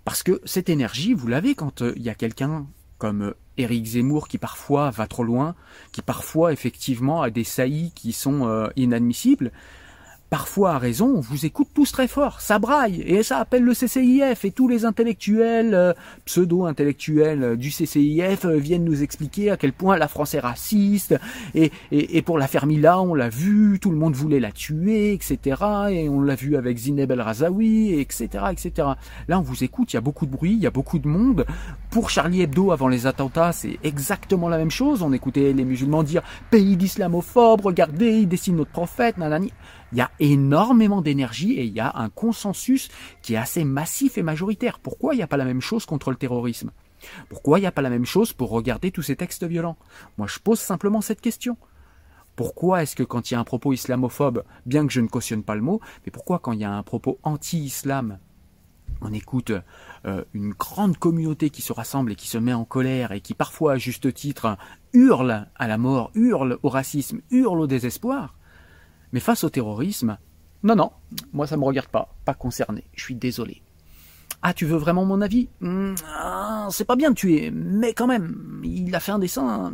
Parce 0.03 0.23
que 0.23 0.41
cette 0.45 0.69
énergie, 0.69 1.13
vous 1.13 1.27
l'avez 1.27 1.55
quand 1.55 1.81
euh, 1.81 1.93
il 1.95 2.01
y 2.03 2.09
a 2.09 2.15
quelqu'un 2.15 2.65
comme 2.97 3.23
euh, 3.23 3.35
Éric 3.57 3.85
Zemmour 3.85 4.27
qui 4.27 4.37
parfois 4.37 4.89
va 4.89 5.07
trop 5.07 5.23
loin, 5.23 5.55
qui 5.91 6.01
parfois 6.01 6.53
effectivement 6.53 7.21
a 7.21 7.29
des 7.29 7.43
saillies 7.43 7.91
qui 7.95 8.13
sont 8.13 8.47
euh, 8.47 8.67
inadmissibles, 8.75 9.51
parfois 10.31 10.75
à 10.75 10.77
raison, 10.77 11.15
on 11.17 11.19
vous 11.19 11.45
écoute 11.45 11.67
tous 11.73 11.91
très 11.91 12.07
fort, 12.07 12.39
ça 12.39 12.57
braille, 12.57 13.01
et 13.05 13.21
ça 13.21 13.39
appelle 13.39 13.63
le 13.63 13.73
CCIF, 13.73 14.45
et 14.45 14.51
tous 14.51 14.69
les 14.69 14.85
intellectuels, 14.85 15.73
euh, 15.73 15.91
pseudo-intellectuels 16.23 17.43
euh, 17.43 17.55
du 17.57 17.69
CCIF 17.69 18.45
euh, 18.45 18.55
viennent 18.55 18.85
nous 18.85 19.03
expliquer 19.03 19.51
à 19.51 19.57
quel 19.57 19.73
point 19.73 19.97
la 19.97 20.07
France 20.07 20.33
est 20.33 20.39
raciste, 20.39 21.19
et, 21.53 21.73
et, 21.91 22.21
pour 22.21 22.39
la 22.39 22.47
Fermila, 22.47 23.01
on 23.01 23.13
l'a 23.13 23.27
vu, 23.27 23.77
tout 23.81 23.91
le 23.91 23.97
monde 23.97 24.13
voulait 24.13 24.39
la 24.39 24.53
tuer, 24.53 25.11
etc., 25.11 25.37
et 25.91 26.07
on 26.07 26.21
l'a 26.21 26.35
vu 26.35 26.55
avec 26.55 26.77
Zineb 26.77 27.11
El 27.11 27.19
Razaoui, 27.19 27.99
etc., 27.99 28.45
etc. 28.53 28.87
Là, 29.27 29.37
on 29.37 29.41
vous 29.41 29.65
écoute, 29.65 29.91
il 29.91 29.97
y 29.97 29.99
a 29.99 30.01
beaucoup 30.01 30.25
de 30.25 30.31
bruit, 30.31 30.53
il 30.53 30.59
y 30.59 30.67
a 30.67 30.71
beaucoup 30.71 30.99
de 30.99 31.09
monde. 31.09 31.45
Pour 31.89 32.09
Charlie 32.09 32.41
Hebdo, 32.41 32.71
avant 32.71 32.87
les 32.87 33.05
attentats, 33.05 33.51
c'est 33.51 33.79
exactement 33.83 34.47
la 34.47 34.57
même 34.57 34.71
chose, 34.71 35.01
on 35.01 35.11
écoutait 35.11 35.51
les 35.51 35.65
musulmans 35.65 36.03
dire 36.03 36.21
«pays 36.51 36.77
d'islamophobes, 36.77 37.65
regardez, 37.65 38.19
ils 38.19 38.29
dessinent 38.29 38.55
notre 38.55 38.71
prophète, 38.71 39.17
nanani» 39.17 39.51
il 39.91 39.97
y 39.97 40.01
a 40.01 40.11
énormément 40.19 41.01
d'énergie 41.01 41.53
et 41.53 41.65
il 41.65 41.73
y 41.73 41.79
a 41.79 41.91
un 41.95 42.09
consensus 42.09 42.89
qui 43.21 43.33
est 43.33 43.37
assez 43.37 43.63
massif 43.63 44.17
et 44.17 44.23
majoritaire. 44.23 44.79
Pourquoi 44.79 45.13
il 45.13 45.17
n'y 45.17 45.23
a 45.23 45.27
pas 45.27 45.37
la 45.37 45.45
même 45.45 45.61
chose 45.61 45.85
contre 45.85 46.11
le 46.11 46.17
terrorisme? 46.17 46.71
Pourquoi 47.29 47.59
il 47.59 47.63
n'y 47.63 47.67
a 47.67 47.71
pas 47.71 47.81
la 47.81 47.89
même 47.89 48.05
chose 48.05 48.33
pour 48.33 48.49
regarder 48.49 48.91
tous 48.91 49.01
ces 49.01 49.15
textes 49.15 49.43
violents? 49.43 49.77
Moi, 50.17 50.27
je 50.27 50.39
pose 50.39 50.59
simplement 50.59 51.01
cette 51.01 51.21
question. 51.21 51.57
Pourquoi 52.35 52.83
est-ce 52.83 52.95
que 52.95 53.03
quand 53.03 53.29
il 53.29 53.33
y 53.33 53.37
a 53.37 53.39
un 53.39 53.43
propos 53.43 53.73
islamophobe, 53.73 54.43
bien 54.65 54.87
que 54.87 54.93
je 54.93 55.01
ne 55.01 55.07
cautionne 55.07 55.43
pas 55.43 55.55
le 55.55 55.61
mot, 55.61 55.81
mais 56.05 56.11
pourquoi 56.11 56.39
quand 56.39 56.53
il 56.53 56.59
y 56.59 56.63
a 56.63 56.71
un 56.71 56.83
propos 56.83 57.19
anti-islam, 57.23 58.19
on 59.01 59.11
écoute 59.13 59.51
euh, 60.05 60.23
une 60.33 60.51
grande 60.51 60.97
communauté 60.97 61.49
qui 61.49 61.61
se 61.61 61.73
rassemble 61.73 62.11
et 62.11 62.15
qui 62.15 62.27
se 62.27 62.37
met 62.37 62.53
en 62.53 62.65
colère 62.65 63.11
et 63.11 63.21
qui 63.21 63.33
parfois 63.33 63.73
à 63.73 63.77
juste 63.77 64.13
titre 64.13 64.57
hurle 64.93 65.47
à 65.55 65.67
la 65.67 65.77
mort, 65.77 66.11
hurle 66.13 66.59
au 66.63 66.69
racisme, 66.69 67.21
hurle 67.31 67.59
au 67.59 67.67
désespoir, 67.67 68.35
mais 69.13 69.19
face 69.19 69.43
au 69.43 69.49
terrorisme, 69.49 70.17
non, 70.63 70.75
non, 70.75 70.91
moi 71.33 71.47
ça 71.47 71.57
me 71.57 71.63
regarde 71.63 71.89
pas, 71.89 72.13
pas 72.25 72.33
concerné, 72.33 72.83
je 72.93 73.03
suis 73.03 73.15
désolé. 73.15 73.61
Ah, 74.43 74.53
tu 74.53 74.65
veux 74.65 74.77
vraiment 74.77 75.05
mon 75.05 75.21
avis? 75.21 75.49
Hmm, 75.59 75.93
ah, 76.07 76.67
C'est 76.71 76.85
pas 76.85 76.95
bien 76.95 77.11
de 77.11 77.15
tuer, 77.15 77.51
mais 77.51 77.93
quand 77.93 78.07
même, 78.07 78.61
il 78.63 78.95
a 78.95 78.99
fait 78.99 79.11
un 79.11 79.19
dessin, 79.19 79.73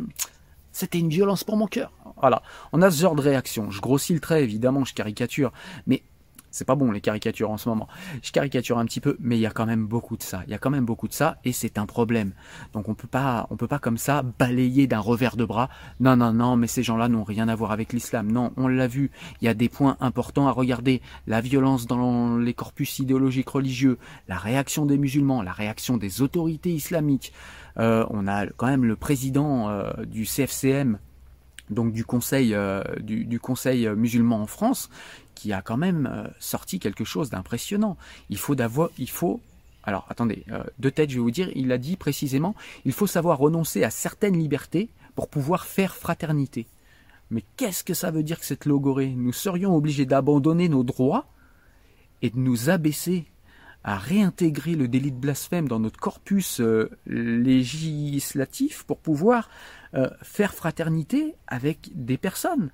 c'était 0.72 0.98
une 0.98 1.08
violence 1.08 1.42
pour 1.42 1.56
mon 1.56 1.66
cœur. 1.66 1.92
Voilà, 2.20 2.42
on 2.72 2.82
a 2.82 2.90
ce 2.90 3.00
genre 3.00 3.14
de 3.14 3.22
réaction. 3.22 3.70
Je 3.70 3.80
grossis 3.80 4.12
le 4.12 4.20
trait, 4.20 4.42
évidemment, 4.42 4.84
je 4.84 4.92
caricature, 4.92 5.52
mais 5.86 6.02
c'est 6.50 6.64
pas 6.64 6.74
bon 6.74 6.90
les 6.90 7.00
caricatures 7.00 7.50
en 7.50 7.56
ce 7.56 7.68
moment. 7.68 7.88
Je 8.22 8.32
caricature 8.32 8.78
un 8.78 8.84
petit 8.84 9.00
peu, 9.00 9.16
mais 9.20 9.36
il 9.36 9.40
y 9.40 9.46
a 9.46 9.50
quand 9.50 9.66
même 9.66 9.86
beaucoup 9.86 10.16
de 10.16 10.22
ça. 10.22 10.42
Il 10.46 10.50
y 10.50 10.54
a 10.54 10.58
quand 10.58 10.70
même 10.70 10.84
beaucoup 10.84 11.08
de 11.08 11.12
ça 11.12 11.38
et 11.44 11.52
c'est 11.52 11.78
un 11.78 11.86
problème. 11.86 12.32
Donc 12.72 12.88
on 12.88 12.94
peut 12.94 13.08
pas, 13.08 13.46
on 13.50 13.56
peut 13.56 13.68
pas 13.68 13.78
comme 13.78 13.98
ça 13.98 14.22
balayer 14.22 14.86
d'un 14.86 15.00
revers 15.00 15.36
de 15.36 15.44
bras. 15.44 15.68
Non, 16.00 16.16
non, 16.16 16.32
non, 16.32 16.56
mais 16.56 16.66
ces 16.66 16.82
gens-là 16.82 17.08
n'ont 17.08 17.24
rien 17.24 17.48
à 17.48 17.54
voir 17.54 17.72
avec 17.72 17.92
l'islam. 17.92 18.30
Non, 18.30 18.52
on 18.56 18.68
l'a 18.68 18.86
vu. 18.86 19.10
Il 19.40 19.44
y 19.44 19.48
a 19.48 19.54
des 19.54 19.68
points 19.68 19.96
importants 20.00 20.48
à 20.48 20.52
regarder. 20.52 21.02
La 21.26 21.40
violence 21.40 21.86
dans 21.86 22.36
les 22.36 22.54
corpus 22.54 22.98
idéologiques 22.98 23.48
religieux, 23.48 23.98
la 24.28 24.36
réaction 24.36 24.86
des 24.86 24.98
musulmans, 24.98 25.42
la 25.42 25.52
réaction 25.52 25.96
des 25.96 26.22
autorités 26.22 26.70
islamiques. 26.70 27.32
Euh, 27.78 28.04
on 28.10 28.26
a 28.26 28.46
quand 28.46 28.66
même 28.66 28.84
le 28.84 28.96
président 28.96 29.68
euh, 29.68 29.92
du 30.04 30.24
CFCM 30.24 30.98
donc 31.70 31.92
du 31.92 32.04
conseil 32.04 32.54
euh, 32.54 32.82
du, 33.00 33.26
du, 33.26 33.38
conseil 33.38 33.88
musulman 33.90 34.42
en 34.42 34.46
France 34.46 34.88
qui 35.38 35.52
a 35.52 35.62
quand 35.62 35.76
même 35.76 36.10
euh, 36.12 36.26
sorti 36.40 36.80
quelque 36.80 37.04
chose 37.04 37.30
d'impressionnant. 37.30 37.96
Il 38.28 38.38
faut 38.38 38.56
d'avoir, 38.56 38.90
il 38.98 39.08
faut, 39.08 39.40
alors 39.84 40.04
attendez, 40.08 40.44
euh, 40.50 40.64
de 40.80 40.90
tête 40.90 41.10
je 41.10 41.14
vais 41.14 41.20
vous 41.20 41.30
dire, 41.30 41.48
il 41.54 41.70
a 41.70 41.78
dit 41.78 41.96
précisément, 41.96 42.56
il 42.84 42.92
faut 42.92 43.06
savoir 43.06 43.38
renoncer 43.38 43.84
à 43.84 43.90
certaines 43.90 44.36
libertés 44.36 44.88
pour 45.14 45.28
pouvoir 45.28 45.66
faire 45.66 45.94
fraternité. 45.94 46.66
Mais 47.30 47.44
qu'est-ce 47.56 47.84
que 47.84 47.94
ça 47.94 48.10
veut 48.10 48.24
dire 48.24 48.40
que 48.40 48.46
cette 48.46 48.64
logorée? 48.64 49.14
Nous 49.16 49.32
serions 49.32 49.76
obligés 49.76 50.06
d'abandonner 50.06 50.68
nos 50.68 50.82
droits 50.82 51.26
et 52.20 52.30
de 52.30 52.38
nous 52.38 52.68
abaisser 52.68 53.26
à 53.84 53.96
réintégrer 53.96 54.74
le 54.74 54.88
délit 54.88 55.12
de 55.12 55.20
blasphème 55.20 55.68
dans 55.68 55.78
notre 55.78 56.00
corpus 56.00 56.60
euh, 56.60 56.90
législatif 57.06 58.82
pour 58.82 58.98
pouvoir 58.98 59.48
faire 60.20 60.52
fraternité 60.52 61.34
avec 61.46 61.88
des 61.94 62.18
personnes. 62.18 62.70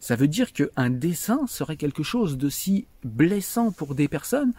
Ça 0.00 0.16
veut 0.16 0.28
dire 0.28 0.52
qu'un 0.52 0.90
dessin 0.90 1.46
serait 1.46 1.76
quelque 1.76 2.02
chose 2.02 2.38
de 2.38 2.48
si 2.48 2.86
blessant 3.04 3.70
pour 3.70 3.94
des 3.94 4.08
personnes 4.08 4.52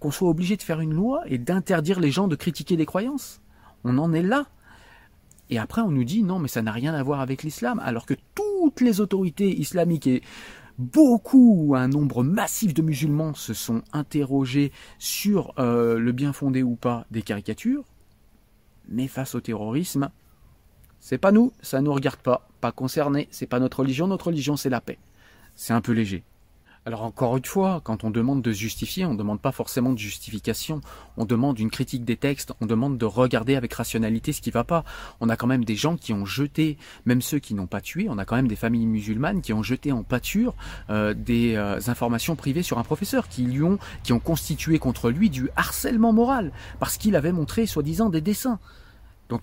qu'on 0.00 0.10
soit 0.10 0.28
obligé 0.28 0.56
de 0.56 0.62
faire 0.62 0.80
une 0.80 0.94
loi 0.94 1.22
et 1.26 1.38
d'interdire 1.38 2.00
les 2.00 2.10
gens 2.10 2.28
de 2.28 2.36
critiquer 2.36 2.76
des 2.76 2.86
croyances. 2.86 3.40
On 3.84 3.98
en 3.98 4.12
est 4.12 4.22
là. 4.22 4.46
Et 5.50 5.58
après, 5.58 5.80
on 5.80 5.90
nous 5.90 6.04
dit 6.04 6.22
non, 6.24 6.40
mais 6.40 6.48
ça 6.48 6.62
n'a 6.62 6.72
rien 6.72 6.92
à 6.92 7.02
voir 7.02 7.20
avec 7.20 7.42
l'islam, 7.42 7.80
alors 7.84 8.04
que 8.04 8.14
toutes 8.34 8.80
les 8.80 9.00
autorités 9.00 9.58
islamiques 9.58 10.08
et 10.08 10.22
beaucoup, 10.76 11.74
un 11.76 11.88
nombre 11.88 12.22
massif 12.22 12.74
de 12.74 12.82
musulmans 12.82 13.34
se 13.34 13.54
sont 13.54 13.82
interrogés 13.92 14.72
sur 14.98 15.52
euh, 15.58 15.98
le 15.98 16.12
bien 16.12 16.32
fondé 16.32 16.62
ou 16.62 16.74
pas 16.74 17.06
des 17.10 17.22
caricatures. 17.22 17.84
Mais 18.88 19.06
face 19.06 19.34
au 19.34 19.40
terrorisme, 19.40 20.10
c'est 21.00 21.18
pas 21.18 21.32
nous, 21.32 21.52
ça 21.62 21.80
nous 21.80 21.92
regarde 21.92 22.18
pas, 22.18 22.48
pas 22.60 22.72
concerné, 22.72 23.28
c'est 23.30 23.46
pas 23.46 23.60
notre 23.60 23.80
religion, 23.80 24.06
notre 24.06 24.28
religion 24.28 24.56
c'est 24.56 24.70
la 24.70 24.80
paix. 24.80 24.98
C'est 25.56 25.72
un 25.72 25.80
peu 25.80 25.92
léger. 25.92 26.22
Alors 26.88 27.02
encore 27.02 27.36
une 27.36 27.44
fois, 27.44 27.82
quand 27.84 28.04
on 28.04 28.10
demande 28.10 28.40
de 28.40 28.50
justifier, 28.50 29.04
on 29.04 29.12
ne 29.12 29.18
demande 29.18 29.40
pas 29.40 29.52
forcément 29.52 29.92
de 29.92 29.98
justification, 29.98 30.80
on 31.18 31.26
demande 31.26 31.58
une 31.58 31.70
critique 31.70 32.02
des 32.02 32.16
textes, 32.16 32.54
on 32.62 32.66
demande 32.66 32.96
de 32.96 33.04
regarder 33.04 33.56
avec 33.56 33.74
rationalité 33.74 34.32
ce 34.32 34.40
qui 34.40 34.50
va 34.50 34.64
pas. 34.64 34.84
On 35.20 35.28
a 35.28 35.36
quand 35.36 35.46
même 35.46 35.66
des 35.66 35.76
gens 35.76 35.98
qui 35.98 36.14
ont 36.14 36.24
jeté, 36.24 36.78
même 37.04 37.20
ceux 37.20 37.40
qui 37.40 37.52
n'ont 37.52 37.66
pas 37.66 37.82
tué, 37.82 38.06
on 38.08 38.16
a 38.16 38.24
quand 38.24 38.36
même 38.36 38.48
des 38.48 38.56
familles 38.56 38.86
musulmanes 38.86 39.42
qui 39.42 39.52
ont 39.52 39.62
jeté 39.62 39.92
en 39.92 40.02
pâture 40.02 40.54
euh, 40.88 41.12
des 41.12 41.56
euh, 41.56 41.78
informations 41.88 42.36
privées 42.36 42.62
sur 42.62 42.78
un 42.78 42.84
professeur, 42.84 43.28
qui 43.28 43.42
lui 43.42 43.62
ont, 43.62 43.78
qui 44.02 44.14
ont 44.14 44.20
constitué 44.20 44.78
contre 44.78 45.10
lui 45.10 45.28
du 45.28 45.50
harcèlement 45.56 46.14
moral, 46.14 46.52
parce 46.80 46.96
qu'il 46.96 47.16
avait 47.16 47.32
montré 47.32 47.66
soi-disant 47.66 48.08
des 48.08 48.22
dessins. 48.22 48.60
Donc 49.28 49.42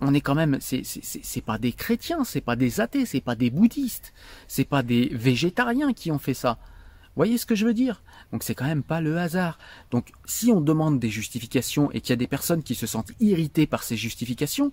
on 0.00 0.12
est 0.12 0.20
quand 0.20 0.34
même, 0.34 0.58
c'est 0.60 1.44
pas 1.44 1.58
des 1.58 1.72
chrétiens, 1.72 2.24
c'est 2.24 2.42
pas 2.42 2.56
des 2.56 2.80
athées, 2.80 3.06
c'est 3.06 3.22
pas 3.22 3.34
des 3.34 3.50
bouddhistes, 3.50 4.12
c'est 4.46 4.64
pas 4.64 4.82
des 4.82 5.08
végétariens 5.12 5.92
qui 5.94 6.10
ont 6.10 6.18
fait 6.18 6.34
ça. 6.34 6.58
Vous 6.60 7.16
voyez 7.16 7.38
ce 7.38 7.46
que 7.46 7.54
je 7.54 7.66
veux 7.66 7.74
dire? 7.74 8.02
Donc 8.32 8.42
c'est 8.42 8.54
quand 8.54 8.64
même 8.64 8.82
pas 8.82 9.00
le 9.00 9.18
hasard. 9.18 9.58
Donc 9.90 10.12
si 10.24 10.50
on 10.50 10.60
demande 10.60 10.98
des 10.98 11.10
justifications 11.10 11.90
et 11.92 12.00
qu'il 12.00 12.10
y 12.10 12.12
a 12.14 12.16
des 12.16 12.26
personnes 12.26 12.62
qui 12.62 12.74
se 12.74 12.86
sentent 12.86 13.12
irritées 13.20 13.66
par 13.66 13.82
ces 13.82 13.96
justifications, 13.96 14.72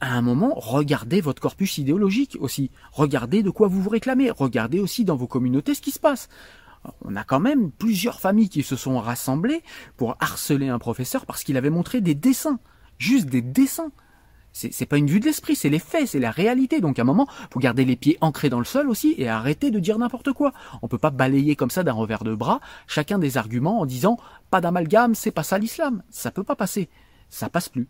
à 0.00 0.14
un 0.14 0.22
moment, 0.22 0.54
regardez 0.54 1.20
votre 1.20 1.42
corpus 1.42 1.76
idéologique 1.76 2.36
aussi. 2.40 2.70
Regardez 2.92 3.42
de 3.42 3.50
quoi 3.50 3.68
vous 3.68 3.82
vous 3.82 3.90
réclamez. 3.90 4.30
Regardez 4.30 4.80
aussi 4.80 5.04
dans 5.04 5.16
vos 5.16 5.26
communautés 5.26 5.74
ce 5.74 5.82
qui 5.82 5.90
se 5.90 5.98
passe. 5.98 6.30
On 7.02 7.14
a 7.14 7.24
quand 7.24 7.40
même 7.40 7.70
plusieurs 7.70 8.18
familles 8.20 8.48
qui 8.48 8.62
se 8.62 8.76
sont 8.76 8.98
rassemblées 8.98 9.62
pour 9.98 10.16
harceler 10.20 10.68
un 10.68 10.78
professeur 10.78 11.26
parce 11.26 11.44
qu'il 11.44 11.58
avait 11.58 11.68
montré 11.68 12.00
des 12.00 12.14
dessins. 12.14 12.58
Juste 13.00 13.26
des 13.26 13.42
dessins. 13.42 13.90
C'est 14.52 14.86
pas 14.86 14.98
une 14.98 15.06
vue 15.06 15.20
de 15.20 15.24
l'esprit, 15.24 15.54
c'est 15.54 15.68
les 15.68 15.78
faits, 15.78 16.08
c'est 16.08 16.18
la 16.18 16.30
réalité. 16.30 16.80
Donc 16.80 16.98
à 16.98 17.02
un 17.02 17.04
moment, 17.04 17.28
faut 17.50 17.60
garder 17.60 17.84
les 17.84 17.96
pieds 17.96 18.18
ancrés 18.20 18.50
dans 18.50 18.58
le 18.58 18.64
sol 18.64 18.90
aussi 18.90 19.14
et 19.16 19.28
arrêter 19.28 19.70
de 19.70 19.78
dire 19.78 19.98
n'importe 19.98 20.32
quoi. 20.32 20.52
On 20.82 20.88
peut 20.88 20.98
pas 20.98 21.10
balayer 21.10 21.56
comme 21.56 21.70
ça 21.70 21.82
d'un 21.82 21.92
revers 21.92 22.24
de 22.24 22.34
bras 22.34 22.60
chacun 22.86 23.18
des 23.18 23.36
arguments 23.36 23.80
en 23.80 23.86
disant 23.86 24.18
pas 24.50 24.60
d'amalgame, 24.60 25.14
c'est 25.14 25.30
pas 25.30 25.44
ça 25.44 25.56
l'islam. 25.56 26.02
Ça 26.10 26.30
peut 26.30 26.44
pas 26.44 26.56
passer. 26.56 26.88
Ça 27.30 27.48
passe 27.48 27.68
plus. 27.68 27.88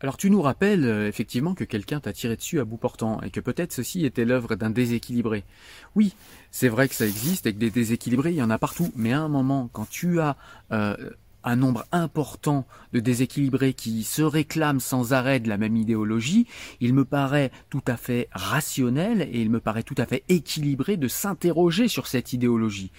Alors 0.00 0.16
tu 0.16 0.30
nous 0.30 0.42
rappelles 0.42 0.84
euh, 0.84 1.08
effectivement 1.08 1.54
que 1.54 1.64
quelqu'un 1.64 1.98
t'a 1.98 2.12
tiré 2.12 2.36
dessus 2.36 2.60
à 2.60 2.64
bout 2.64 2.76
portant 2.76 3.20
et 3.22 3.30
que 3.30 3.40
peut-être 3.40 3.72
ceci 3.72 4.04
était 4.04 4.24
l'œuvre 4.24 4.54
d'un 4.54 4.70
déséquilibré. 4.70 5.42
Oui, 5.96 6.14
c'est 6.52 6.68
vrai 6.68 6.88
que 6.88 6.94
ça 6.94 7.06
existe 7.06 7.46
et 7.46 7.52
que 7.52 7.58
des 7.58 7.70
déséquilibrés, 7.70 8.30
il 8.30 8.36
y 8.36 8.42
en 8.42 8.50
a 8.50 8.58
partout, 8.58 8.92
mais 8.94 9.12
à 9.12 9.20
un 9.20 9.28
moment, 9.28 9.68
quand 9.72 9.88
tu 9.88 10.20
as 10.20 10.36
euh, 10.70 10.96
un 11.44 11.56
nombre 11.56 11.84
important 11.92 12.66
de 12.92 13.00
déséquilibrés 13.00 13.74
qui 13.74 14.02
se 14.04 14.22
réclament 14.22 14.80
sans 14.80 15.12
arrêt 15.12 15.40
de 15.40 15.48
la 15.48 15.56
même 15.56 15.76
idéologie, 15.76 16.46
il 16.80 16.94
me 16.94 17.04
paraît 17.04 17.50
tout 17.70 17.82
à 17.86 17.96
fait 17.96 18.28
rationnel 18.32 19.22
et 19.22 19.40
il 19.40 19.50
me 19.50 19.60
paraît 19.60 19.82
tout 19.82 19.94
à 19.98 20.06
fait 20.06 20.24
équilibré 20.28 20.96
de 20.96 21.08
s'interroger 21.08 21.88
sur 21.88 22.06
cette 22.06 22.32
idéologie. 22.32 22.90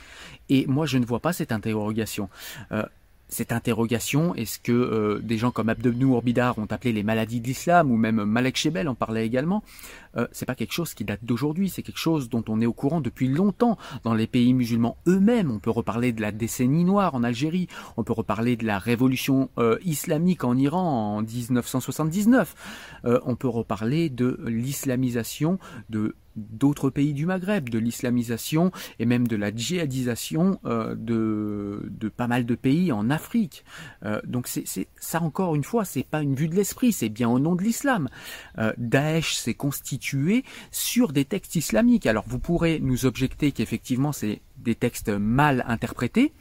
Et 0.50 0.66
moi, 0.68 0.86
je 0.86 0.98
ne 0.98 1.06
vois 1.06 1.20
pas 1.20 1.34
cette 1.34 1.52
interrogation. 1.52 2.30
Euh, 2.72 2.84
cette 3.30 3.52
interrogation, 3.52 4.34
est-ce 4.36 4.60
que 4.60 4.72
euh, 4.72 5.20
des 5.20 5.38
gens 5.38 5.52
comme 5.52 5.70
Abdelnou 5.70 6.16
Orbidar 6.16 6.58
ont 6.58 6.66
appelé 6.66 6.92
les 6.92 7.04
maladies 7.04 7.40
de 7.40 7.48
l'islam, 7.48 7.92
ou 7.92 7.96
même 7.96 8.24
Malek 8.24 8.58
Shebel 8.58 8.90
en 8.90 8.96
parlait 8.96 9.26
également, 9.26 9.64
euh, 10.18 10.28
c'est 10.32 10.48
pas 10.48 10.56
quelque 10.56 10.74
chose 10.74 10.96
qui 10.96 11.06
date 11.06 11.24
d'aujourd'hui, 11.24 11.70
c'est 11.70 11.84
quelque 11.84 12.00
chose 12.00 12.30
dont 12.30 12.44
on 12.50 12.60
est 12.60 12.66
au 12.66 12.74
courant 12.74 13.02
depuis 13.02 13.28
longtemps 13.28 13.78
dans 14.04 14.16
les 14.16 14.26
pays 14.26 14.54
musulmans 14.54 14.98
eux-mêmes. 15.08 15.52
On 15.52 15.60
peut 15.60 15.70
reparler 15.70 16.12
de 16.12 16.22
la 16.22 16.32
décennie 16.32 16.84
noire 16.84 17.14
en 17.14 17.24
Algérie, 17.24 17.68
on 17.98 18.04
peut 18.04 18.14
reparler 18.14 18.56
de 18.56 18.66
la 18.66 18.80
révolution 18.80 19.50
euh, 19.60 19.78
islamique 19.86 20.44
en 20.44 20.58
Iran 20.58 21.18
en 21.18 21.22
1979, 21.22 22.56
on 23.26 23.36
peut 23.36 23.48
reparler 23.48 24.10
de 24.10 24.40
l'islamisation 24.46 25.60
de 25.90 26.16
d'autres 26.50 26.90
pays 26.90 27.14
du 27.14 27.26
Maghreb, 27.26 27.70
de 27.70 27.80
l'islamisation 27.80 28.72
et 29.00 29.06
même 29.06 29.28
de 29.28 29.36
la 29.36 29.54
djihadisation 29.54 30.60
euh, 30.66 30.96
de, 30.98 32.10
pas 32.10 32.28
mal 32.28 32.46
de 32.46 32.56
pays 32.56 32.92
en 32.92 33.10
Afrique. 33.10 33.64
Euh, 34.04 34.22
donc 34.26 34.48
c'est 34.48 34.88
ça 35.00 35.22
encore 35.22 35.56
une 35.56 35.64
fois, 35.64 35.86
c'est 35.86 36.04
pas 36.04 36.22
une 36.22 36.36
vue 36.36 36.48
de 36.48 36.56
l'esprit, 36.56 36.92
c'est 36.92 37.10
bien 37.10 37.30
au 37.30 37.40
nom 37.40 37.56
de 37.56 37.64
l'islam. 37.64 38.10
Euh, 38.58 38.74
Daesh 38.78 39.36
s'est 39.36 39.54
constitué 39.54 40.44
sur 40.72 41.12
des 41.12 41.26
textes 41.26 41.56
islamiques. 41.56 42.06
Alors 42.06 42.26
vous 42.28 42.40
pourrez 42.40 42.80
nous 42.80 43.06
objecter 43.06 43.52
qu'effectivement 43.52 44.12
c'est 44.12 44.42
des 44.58 44.76
textes 44.76 45.10
mal 45.10 45.64
interprétés, 45.68 46.34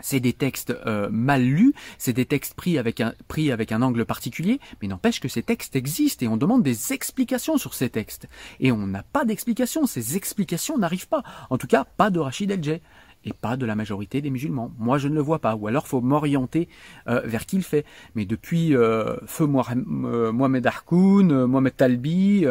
c'est 0.00 0.20
des 0.20 0.32
textes 0.32 0.70
euh, 0.86 1.08
mal 1.10 1.42
lus, 1.42 1.74
c'est 1.98 2.12
des 2.12 2.26
textes 2.26 2.54
pris 2.54 2.78
avec 2.78 3.00
un 3.00 3.14
pris 3.28 3.50
avec 3.50 3.72
un 3.72 3.82
angle 3.82 4.04
particulier, 4.04 4.60
mais 4.80 4.88
n'empêche 4.88 5.20
que 5.20 5.28
ces 5.28 5.42
textes 5.42 5.76
existent 5.76 6.24
et 6.24 6.28
on 6.28 6.36
demande 6.36 6.62
des 6.62 6.92
explications 6.92 7.58
sur 7.58 7.74
ces 7.74 7.90
textes. 7.90 8.28
Et 8.60 8.72
on 8.72 8.86
n'a 8.86 9.02
pas 9.02 9.24
d'explications, 9.24 9.86
ces 9.86 10.16
explications 10.16 10.78
n'arrivent 10.78 11.08
pas. 11.08 11.22
En 11.50 11.58
tout 11.58 11.66
cas, 11.66 11.84
pas 11.84 12.10
de 12.10 12.18
Rachid 12.18 12.50
El 12.50 12.80
et 13.26 13.32
pas 13.32 13.56
de 13.56 13.66
la 13.66 13.74
majorité 13.74 14.22
des 14.22 14.30
musulmans. 14.30 14.70
Moi, 14.78 14.98
je 14.98 15.08
ne 15.08 15.14
le 15.14 15.20
vois 15.20 15.40
pas. 15.40 15.56
Ou 15.56 15.66
alors, 15.66 15.86
faut 15.86 16.00
m'orienter 16.00 16.68
euh, 17.08 17.20
vers 17.24 17.44
qui 17.44 17.56
le 17.56 17.62
fait. 17.62 17.84
Mais 18.14 18.24
depuis 18.24 18.74
euh, 18.74 19.16
feu 19.26 19.44
euh, 19.44 20.32
Mohamed 20.32 20.66
Harkoun, 20.66 21.44
Mohamed 21.44 21.76
Talbi, 21.76 22.46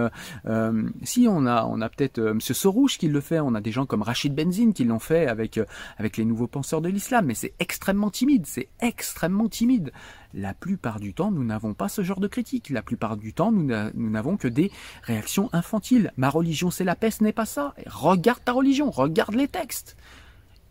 si 1.03 1.27
on 1.29 1.45
a, 1.45 1.65
on 1.65 1.81
a 1.81 1.89
peut-être 1.89 2.19
Monsieur 2.19 2.53
Sorouche 2.53 2.97
qui 2.97 3.07
le 3.07 3.21
fait. 3.21 3.39
On 3.39 3.55
a 3.55 3.61
des 3.61 3.71
gens 3.71 3.85
comme 3.85 4.01
Rachid 4.01 4.35
Benzine 4.35 4.73
qui 4.73 4.83
l'ont 4.83 4.99
fait 4.99 5.27
avec 5.27 5.59
avec 5.97 6.17
les 6.17 6.25
nouveaux 6.25 6.47
penseurs 6.47 6.81
de 6.81 6.89
l'islam. 6.89 7.25
Mais 7.25 7.35
c'est 7.35 7.53
extrêmement 7.59 8.09
timide. 8.09 8.45
C'est 8.45 8.67
extrêmement 8.81 9.47
timide. 9.47 9.91
La 10.33 10.53
plupart 10.53 10.99
du 10.99 11.13
temps, 11.13 11.31
nous 11.31 11.45
n'avons 11.45 11.73
pas 11.73 11.87
ce 11.87 12.01
genre 12.01 12.19
de 12.19 12.27
critique. 12.27 12.69
La 12.69 12.81
plupart 12.81 13.15
du 13.15 13.31
temps, 13.31 13.53
nous 13.53 13.69
n'avons 14.09 14.35
que 14.35 14.49
des 14.49 14.69
réactions 15.03 15.49
infantiles. 15.53 16.11
Ma 16.17 16.29
religion, 16.29 16.71
c'est 16.71 16.83
la 16.83 16.95
paix, 16.95 17.11
ce 17.11 17.23
n'est 17.23 17.31
pas 17.31 17.45
ça. 17.45 17.73
regarde 17.85 18.43
ta 18.43 18.51
religion, 18.51 18.91
regarde 18.91 19.35
les 19.35 19.47
textes 19.47 19.95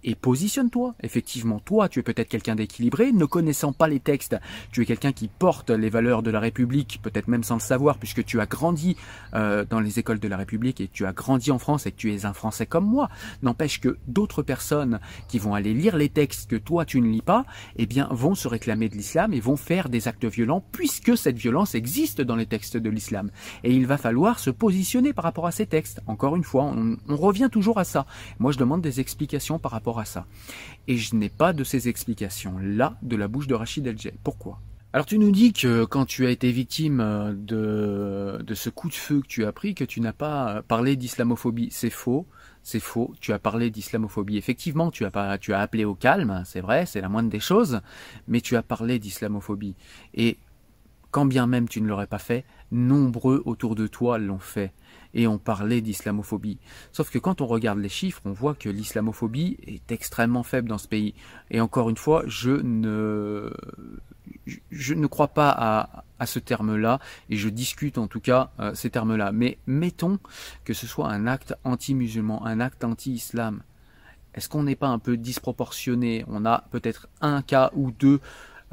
et 0.04 0.14
positionne-toi. 0.14 0.94
Effectivement, 1.02 1.60
toi, 1.60 1.88
tu 1.88 1.98
es 1.98 2.02
peut-être 2.02 2.28
quelqu'un 2.28 2.54
d'équilibré, 2.54 3.12
ne 3.12 3.24
connaissant 3.24 3.72
pas 3.72 3.88
les 3.88 4.00
textes, 4.00 4.36
tu 4.70 4.82
es 4.82 4.86
quelqu'un 4.86 5.12
qui 5.12 5.28
porte 5.28 5.70
les 5.70 5.90
valeurs 5.90 6.22
de 6.22 6.30
la 6.30 6.40
République, 6.40 7.00
peut-être 7.02 7.28
même 7.28 7.42
sans 7.42 7.54
le 7.54 7.60
savoir, 7.60 7.98
puisque 7.98 8.24
tu 8.24 8.40
as 8.40 8.46
grandi 8.46 8.96
euh, 9.34 9.64
dans 9.68 9.80
les 9.80 9.98
écoles 9.98 10.20
de 10.20 10.28
la 10.28 10.36
République 10.36 10.80
et 10.80 10.88
tu 10.88 11.06
as 11.06 11.12
grandi 11.12 11.50
en 11.50 11.58
France 11.58 11.86
et 11.86 11.92
que 11.92 11.96
tu 11.96 12.12
es 12.14 12.26
un 12.26 12.32
Français 12.32 12.66
comme 12.66 12.86
moi. 12.86 13.08
N'empêche 13.42 13.80
que 13.80 13.98
d'autres 14.06 14.42
personnes 14.42 15.00
qui 15.28 15.38
vont 15.38 15.54
aller 15.54 15.74
lire 15.74 15.96
les 15.96 16.08
textes 16.08 16.50
que 16.50 16.56
toi 16.56 16.84
tu 16.84 17.00
ne 17.00 17.08
lis 17.08 17.22
pas, 17.22 17.44
eh 17.76 17.86
bien, 17.86 18.08
vont 18.10 18.34
se 18.34 18.48
réclamer 18.48 18.88
de 18.88 18.96
l'islam 18.96 19.32
et 19.32 19.40
vont 19.40 19.56
faire 19.56 19.88
des 19.88 20.08
actes 20.08 20.26
violents, 20.26 20.64
puisque 20.72 21.16
cette 21.16 21.38
violence 21.38 21.74
existe 21.74 22.20
dans 22.20 22.36
les 22.36 22.46
textes 22.46 22.76
de 22.76 22.90
l'islam. 22.90 23.30
Et 23.62 23.72
il 23.74 23.86
va 23.86 23.96
falloir 23.96 24.38
se 24.38 24.50
positionner 24.50 25.12
par 25.12 25.24
rapport 25.24 25.46
à 25.46 25.52
ces 25.52 25.66
textes. 25.66 26.00
Encore 26.06 26.36
une 26.36 26.44
fois, 26.44 26.64
on, 26.64 26.96
on 27.08 27.16
revient 27.16 27.48
toujours 27.50 27.78
à 27.78 27.84
ça. 27.84 28.06
Moi, 28.38 28.52
je 28.52 28.58
demande 28.58 28.82
des 28.82 29.00
explications 29.00 29.58
par 29.58 29.72
rapport 29.72 29.93
à 29.98 30.04
ça. 30.04 30.26
Et 30.86 30.96
je 30.96 31.16
n'ai 31.16 31.28
pas 31.28 31.52
de 31.52 31.64
ces 31.64 31.88
explications-là 31.88 32.98
de 33.02 33.16
la 33.16 33.28
bouche 33.28 33.46
de 33.46 33.54
Rachid 33.54 33.86
El 33.86 33.96
Pourquoi? 34.22 34.60
Alors 34.94 35.06
tu 35.06 35.18
nous 35.18 35.32
dis 35.32 35.52
que 35.52 35.84
quand 35.84 36.04
tu 36.06 36.24
as 36.24 36.30
été 36.30 36.52
victime 36.52 37.00
euh, 37.00 37.32
de, 37.34 38.40
de 38.44 38.54
ce 38.54 38.70
coup 38.70 38.88
de 38.88 38.94
feu 38.94 39.22
que 39.22 39.26
tu 39.26 39.44
as 39.44 39.50
pris, 39.50 39.74
que 39.74 39.82
tu 39.82 40.00
n'as 40.00 40.12
pas 40.12 40.62
parlé 40.68 40.94
d'islamophobie. 40.94 41.68
C'est 41.72 41.90
faux, 41.90 42.28
c'est 42.62 42.78
faux. 42.78 43.12
Tu 43.20 43.32
as 43.32 43.40
parlé 43.40 43.70
d'islamophobie. 43.70 44.36
Effectivement, 44.36 44.92
tu 44.92 45.04
as 45.04 45.38
tu 45.38 45.52
as 45.52 45.58
appelé 45.58 45.84
au 45.84 45.96
calme, 45.96 46.44
c'est 46.46 46.60
vrai, 46.60 46.86
c'est 46.86 47.00
la 47.00 47.08
moindre 47.08 47.28
des 47.28 47.40
choses, 47.40 47.80
mais 48.28 48.40
tu 48.40 48.54
as 48.54 48.62
parlé 48.62 49.00
d'islamophobie. 49.00 49.74
Et 50.14 50.38
quand 51.10 51.26
bien 51.26 51.48
même 51.48 51.68
tu 51.68 51.80
ne 51.80 51.88
l'aurais 51.88 52.06
pas 52.06 52.18
fait, 52.18 52.44
nombreux 52.70 53.42
autour 53.46 53.74
de 53.74 53.88
toi 53.88 54.18
l'ont 54.18 54.38
fait 54.38 54.72
et 55.14 55.26
on 55.26 55.38
parlait 55.38 55.80
d'islamophobie. 55.80 56.58
Sauf 56.92 57.10
que 57.10 57.18
quand 57.18 57.40
on 57.40 57.46
regarde 57.46 57.78
les 57.78 57.88
chiffres, 57.88 58.20
on 58.24 58.32
voit 58.32 58.54
que 58.54 58.68
l'islamophobie 58.68 59.56
est 59.66 59.90
extrêmement 59.92 60.42
faible 60.42 60.68
dans 60.68 60.78
ce 60.78 60.88
pays. 60.88 61.14
Et 61.50 61.60
encore 61.60 61.88
une 61.88 61.96
fois, 61.96 62.24
je 62.26 62.50
ne, 62.50 63.52
je 64.70 64.94
ne 64.94 65.06
crois 65.06 65.28
pas 65.28 65.50
à, 65.50 66.04
à 66.18 66.26
ce 66.26 66.38
terme-là, 66.38 66.98
et 67.30 67.36
je 67.36 67.48
discute 67.48 67.98
en 67.98 68.08
tout 68.08 68.20
cas 68.20 68.50
euh, 68.60 68.74
ces 68.74 68.90
termes-là. 68.90 69.32
Mais 69.32 69.58
mettons 69.66 70.18
que 70.64 70.74
ce 70.74 70.86
soit 70.86 71.08
un 71.08 71.26
acte 71.26 71.54
anti-musulman, 71.64 72.44
un 72.44 72.60
acte 72.60 72.84
anti-islam. 72.84 73.62
Est-ce 74.34 74.48
qu'on 74.48 74.64
n'est 74.64 74.74
pas 74.74 74.88
un 74.88 74.98
peu 74.98 75.16
disproportionné? 75.16 76.24
On 76.26 76.44
a 76.44 76.64
peut-être 76.72 77.08
un 77.20 77.40
cas 77.40 77.70
ou 77.74 77.92
deux 77.92 78.20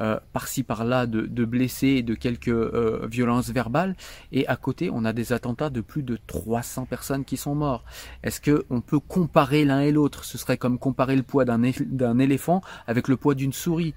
euh, 0.01 0.19
par-ci 0.33 0.63
par-là 0.63 1.05
de, 1.05 1.45
blessés 1.45 1.87
et 1.87 2.01
de 2.03 2.15
quelques 2.15 2.47
euh, 2.47 3.07
violences 3.09 3.49
verbales. 3.49 3.95
Et 4.31 4.47
à 4.47 4.55
côté, 4.55 4.89
on 4.91 5.05
a 5.05 5.13
des 5.13 5.31
attentats 5.31 5.69
de 5.69 5.81
plus 5.81 6.01
de 6.01 6.17
300 6.27 6.85
personnes 6.85 7.23
qui 7.23 7.37
sont 7.37 7.53
mortes. 7.53 7.85
Est-ce 8.23 8.41
que 8.41 8.65
on 8.71 8.81
peut 8.81 8.99
comparer 8.99 9.63
l'un 9.63 9.81
et 9.81 9.91
l'autre? 9.91 10.25
Ce 10.25 10.39
serait 10.39 10.57
comme 10.57 10.79
comparer 10.79 11.15
le 11.15 11.23
poids 11.23 11.45
d'un 11.45 12.19
éléphant 12.19 12.61
avec 12.87 13.07
le 13.07 13.15
poids 13.15 13.35
d'une 13.35 13.53
souris 13.53 13.93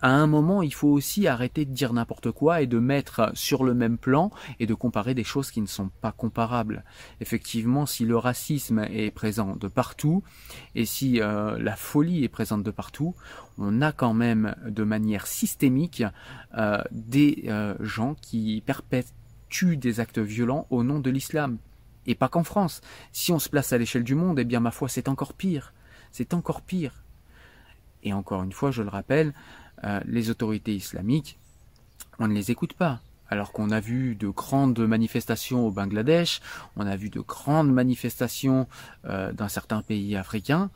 à 0.00 0.10
un 0.10 0.26
moment, 0.26 0.62
il 0.62 0.72
faut 0.72 0.88
aussi 0.88 1.26
arrêter 1.26 1.64
de 1.64 1.72
dire 1.72 1.92
n'importe 1.92 2.30
quoi 2.30 2.62
et 2.62 2.66
de 2.66 2.78
mettre 2.78 3.30
sur 3.34 3.64
le 3.64 3.74
même 3.74 3.98
plan 3.98 4.30
et 4.60 4.66
de 4.66 4.74
comparer 4.74 5.14
des 5.14 5.24
choses 5.24 5.50
qui 5.50 5.60
ne 5.60 5.66
sont 5.66 5.90
pas 6.00 6.12
comparables. 6.12 6.84
Effectivement, 7.20 7.86
si 7.86 8.04
le 8.04 8.16
racisme 8.16 8.80
est 8.90 9.10
présent 9.10 9.56
de 9.56 9.68
partout 9.68 10.22
et 10.74 10.84
si 10.84 11.20
euh, 11.20 11.58
la 11.58 11.76
folie 11.76 12.24
est 12.24 12.28
présente 12.28 12.62
de 12.62 12.70
partout, 12.70 13.14
on 13.58 13.82
a 13.82 13.92
quand 13.92 14.14
même 14.14 14.54
de 14.66 14.84
manière 14.84 15.26
systémique 15.26 16.02
euh, 16.56 16.82
des 16.90 17.44
euh, 17.48 17.74
gens 17.80 18.14
qui 18.14 18.62
perpétuent 18.64 19.76
des 19.76 20.00
actes 20.00 20.18
violents 20.18 20.66
au 20.70 20.82
nom 20.82 21.00
de 21.00 21.10
l'islam. 21.10 21.58
Et 22.08 22.14
pas 22.14 22.28
qu'en 22.28 22.44
France. 22.44 22.82
Si 23.12 23.32
on 23.32 23.38
se 23.38 23.48
place 23.48 23.72
à 23.72 23.78
l'échelle 23.78 24.04
du 24.04 24.14
monde, 24.14 24.38
eh 24.38 24.44
bien 24.44 24.60
ma 24.60 24.70
foi, 24.70 24.88
c'est 24.88 25.08
encore 25.08 25.34
pire. 25.34 25.72
C'est 26.12 26.34
encore 26.34 26.62
pire. 26.62 27.02
Et 28.02 28.12
encore 28.12 28.44
une 28.44 28.52
fois, 28.52 28.70
je 28.70 28.82
le 28.82 28.88
rappelle, 28.88 29.34
euh, 29.84 30.00
les 30.06 30.30
autorités 30.30 30.74
islamiques, 30.74 31.38
on 32.18 32.28
ne 32.28 32.34
les 32.34 32.50
écoute 32.50 32.74
pas. 32.74 33.00
Alors 33.28 33.52
qu'on 33.52 33.70
a 33.70 33.80
vu 33.80 34.14
de 34.14 34.28
grandes 34.28 34.78
manifestations 34.78 35.66
au 35.66 35.72
Bangladesh, 35.72 36.40
on 36.76 36.86
a 36.86 36.96
vu 36.96 37.10
de 37.10 37.20
grandes 37.20 37.72
manifestations 37.72 38.68
euh, 39.04 39.32
dans 39.32 39.48
certains 39.48 39.82
pays 39.82 40.16
africains, 40.16 40.70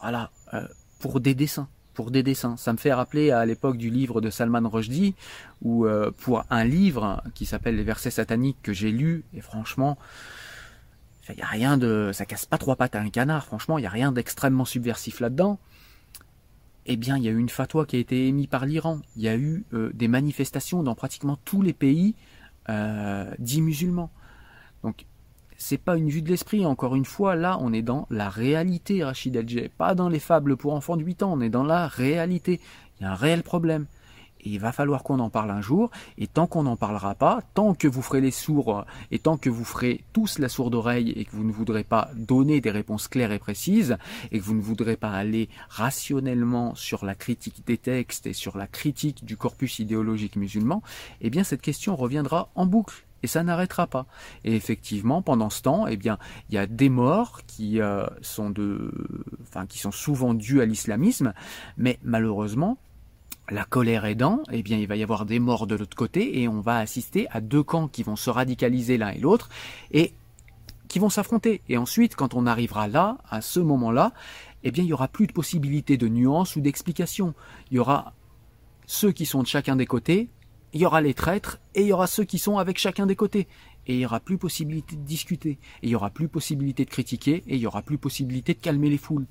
voilà, 0.00 0.30
euh, 0.54 0.66
pour 0.98 1.20
des 1.20 1.34
dessins 1.34 1.68
pour 1.92 2.10
des 2.10 2.22
dessins. 2.22 2.56
Ça 2.56 2.72
me 2.72 2.78
fait 2.78 2.94
rappeler 2.94 3.30
à 3.30 3.44
l'époque 3.44 3.76
du 3.76 3.90
livre 3.90 4.22
de 4.22 4.30
Salman 4.30 4.66
Rushdie, 4.66 5.14
où 5.60 5.84
euh, 5.84 6.10
pour 6.10 6.44
un 6.48 6.64
livre 6.64 7.22
qui 7.34 7.44
s'appelle 7.44 7.76
Les 7.76 7.82
versets 7.82 8.10
sataniques 8.10 8.56
que 8.62 8.72
j'ai 8.72 8.90
lu, 8.90 9.24
et 9.34 9.42
franchement, 9.42 9.98
il 11.28 11.38
y 11.38 11.42
a 11.42 11.46
rien 11.46 11.76
de, 11.76 12.10
ça 12.14 12.24
casse 12.24 12.46
pas 12.46 12.56
trois 12.56 12.76
pattes 12.76 12.94
à 12.94 13.00
un 13.00 13.10
canard. 13.10 13.44
Franchement, 13.44 13.76
il 13.76 13.82
y 13.82 13.86
a 13.86 13.90
rien 13.90 14.12
d'extrêmement 14.12 14.64
subversif 14.64 15.20
là-dedans. 15.20 15.58
Eh 16.86 16.96
bien, 16.96 17.16
il 17.18 17.24
y 17.24 17.28
a 17.28 17.30
eu 17.30 17.38
une 17.38 17.48
fatwa 17.48 17.84
qui 17.86 17.96
a 17.96 17.98
été 17.98 18.26
émise 18.28 18.46
par 18.46 18.66
l'Iran. 18.66 19.00
Il 19.16 19.22
y 19.22 19.28
a 19.28 19.36
eu 19.36 19.64
euh, 19.74 19.90
des 19.94 20.08
manifestations 20.08 20.82
dans 20.82 20.94
pratiquement 20.94 21.38
tous 21.44 21.62
les 21.62 21.72
pays 21.72 22.14
euh, 22.68 23.30
dits 23.38 23.62
musulmans. 23.62 24.10
Donc, 24.82 25.06
c'est 25.56 25.78
pas 25.78 25.96
une 25.96 26.08
vue 26.08 26.22
de 26.22 26.28
l'esprit. 26.28 26.64
Encore 26.64 26.96
une 26.96 27.04
fois, 27.04 27.36
là, 27.36 27.58
on 27.60 27.72
est 27.72 27.82
dans 27.82 28.06
la 28.10 28.30
réalité, 28.30 29.04
Rachid 29.04 29.36
El 29.36 29.68
Pas 29.70 29.94
dans 29.94 30.08
les 30.08 30.18
fables 30.18 30.56
pour 30.56 30.72
enfants 30.72 30.96
de 30.96 31.04
8 31.04 31.22
ans. 31.22 31.32
On 31.34 31.40
est 31.42 31.50
dans 31.50 31.64
la 31.64 31.86
réalité. 31.86 32.60
Il 32.98 33.04
y 33.04 33.06
a 33.06 33.12
un 33.12 33.14
réel 33.14 33.42
problème. 33.42 33.86
Et 34.44 34.50
il 34.50 34.60
va 34.60 34.72
falloir 34.72 35.02
qu'on 35.02 35.18
en 35.18 35.30
parle 35.30 35.50
un 35.50 35.60
jour. 35.60 35.90
Et 36.18 36.26
tant 36.26 36.46
qu'on 36.46 36.64
n'en 36.64 36.76
parlera 36.76 37.14
pas, 37.14 37.40
tant 37.54 37.74
que 37.74 37.88
vous 37.88 38.02
ferez 38.02 38.20
les 38.20 38.30
sourds 38.30 38.84
et 39.10 39.18
tant 39.18 39.36
que 39.36 39.50
vous 39.50 39.64
ferez 39.64 40.04
tous 40.12 40.38
la 40.38 40.48
sourde 40.48 40.74
oreille 40.74 41.10
et 41.10 41.24
que 41.24 41.32
vous 41.32 41.44
ne 41.44 41.52
voudrez 41.52 41.84
pas 41.84 42.10
donner 42.14 42.60
des 42.60 42.70
réponses 42.70 43.08
claires 43.08 43.32
et 43.32 43.38
précises 43.38 43.96
et 44.30 44.38
que 44.38 44.44
vous 44.44 44.54
ne 44.54 44.60
voudrez 44.60 44.96
pas 44.96 45.12
aller 45.12 45.48
rationnellement 45.68 46.74
sur 46.74 47.04
la 47.04 47.14
critique 47.14 47.64
des 47.66 47.78
textes 47.78 48.26
et 48.26 48.32
sur 48.32 48.56
la 48.56 48.66
critique 48.66 49.24
du 49.24 49.36
corpus 49.36 49.78
idéologique 49.78 50.36
musulman, 50.36 50.82
eh 51.20 51.30
bien 51.30 51.44
cette 51.44 51.62
question 51.62 51.96
reviendra 51.96 52.50
en 52.54 52.66
boucle 52.66 53.04
et 53.22 53.26
ça 53.26 53.42
n'arrêtera 53.42 53.86
pas. 53.86 54.06
Et 54.44 54.54
effectivement, 54.54 55.22
pendant 55.22 55.50
ce 55.50 55.62
temps, 55.62 55.86
eh 55.86 55.96
bien, 55.96 56.18
il 56.48 56.54
y 56.54 56.58
a 56.58 56.66
des 56.66 56.88
morts 56.88 57.42
qui 57.46 57.80
euh, 57.80 58.06
sont 58.22 58.50
de, 58.50 58.90
enfin, 59.42 59.66
qui 59.66 59.78
sont 59.78 59.90
souvent 59.90 60.34
dues 60.34 60.60
à 60.60 60.66
l'islamisme, 60.66 61.34
mais 61.76 61.98
malheureusement, 62.02 62.78
la 63.50 63.64
colère 63.64 64.04
aidant, 64.04 64.42
eh 64.52 64.62
bien, 64.62 64.78
il 64.78 64.86
va 64.86 64.96
y 64.96 65.02
avoir 65.02 65.26
des 65.26 65.38
morts 65.38 65.66
de 65.66 65.74
l'autre 65.74 65.96
côté 65.96 66.40
et 66.40 66.48
on 66.48 66.60
va 66.60 66.78
assister 66.78 67.26
à 67.30 67.40
deux 67.40 67.62
camps 67.62 67.88
qui 67.88 68.02
vont 68.02 68.16
se 68.16 68.30
radicaliser 68.30 68.96
l'un 68.96 69.10
et 69.10 69.18
l'autre 69.18 69.48
et 69.90 70.12
qui 70.88 70.98
vont 70.98 71.10
s'affronter. 71.10 71.62
Et 71.68 71.76
ensuite, 71.76 72.16
quand 72.16 72.34
on 72.34 72.46
arrivera 72.46 72.88
là, 72.88 73.18
à 73.28 73.40
ce 73.40 73.60
moment-là, 73.60 74.12
eh 74.62 74.70
bien, 74.70 74.84
il 74.84 74.88
y 74.88 74.92
aura 74.92 75.08
plus 75.08 75.26
de 75.26 75.32
possibilités 75.32 75.96
de 75.96 76.08
nuances 76.08 76.56
ou 76.56 76.60
d'explications. 76.60 77.34
Il 77.70 77.76
y 77.76 77.78
aura 77.78 78.12
ceux 78.86 79.12
qui 79.12 79.26
sont 79.26 79.42
de 79.42 79.46
chacun 79.46 79.76
des 79.76 79.86
côtés 79.86 80.28
il 80.72 80.80
y 80.80 80.86
aura 80.86 81.00
les 81.00 81.14
traîtres 81.14 81.58
et 81.74 81.82
il 81.82 81.88
y 81.88 81.92
aura 81.92 82.06
ceux 82.06 82.24
qui 82.24 82.38
sont 82.38 82.58
avec 82.58 82.78
chacun 82.78 83.06
des 83.06 83.16
côtés. 83.16 83.48
Et 83.90 83.94
il 83.94 83.98
n'y 83.98 84.06
aura 84.06 84.20
plus 84.20 84.38
possibilité 84.38 84.94
de 84.94 85.02
discuter, 85.02 85.50
et 85.50 85.58
il 85.82 85.88
n'y 85.88 85.96
aura 85.96 86.10
plus 86.10 86.28
possibilité 86.28 86.84
de 86.84 86.90
critiquer, 86.90 87.42
et 87.48 87.56
il 87.56 87.58
n'y 87.58 87.66
aura 87.66 87.82
plus 87.82 87.98
possibilité 87.98 88.54
de 88.54 88.60
calmer 88.60 88.88
les 88.88 88.98
foules. 88.98 89.26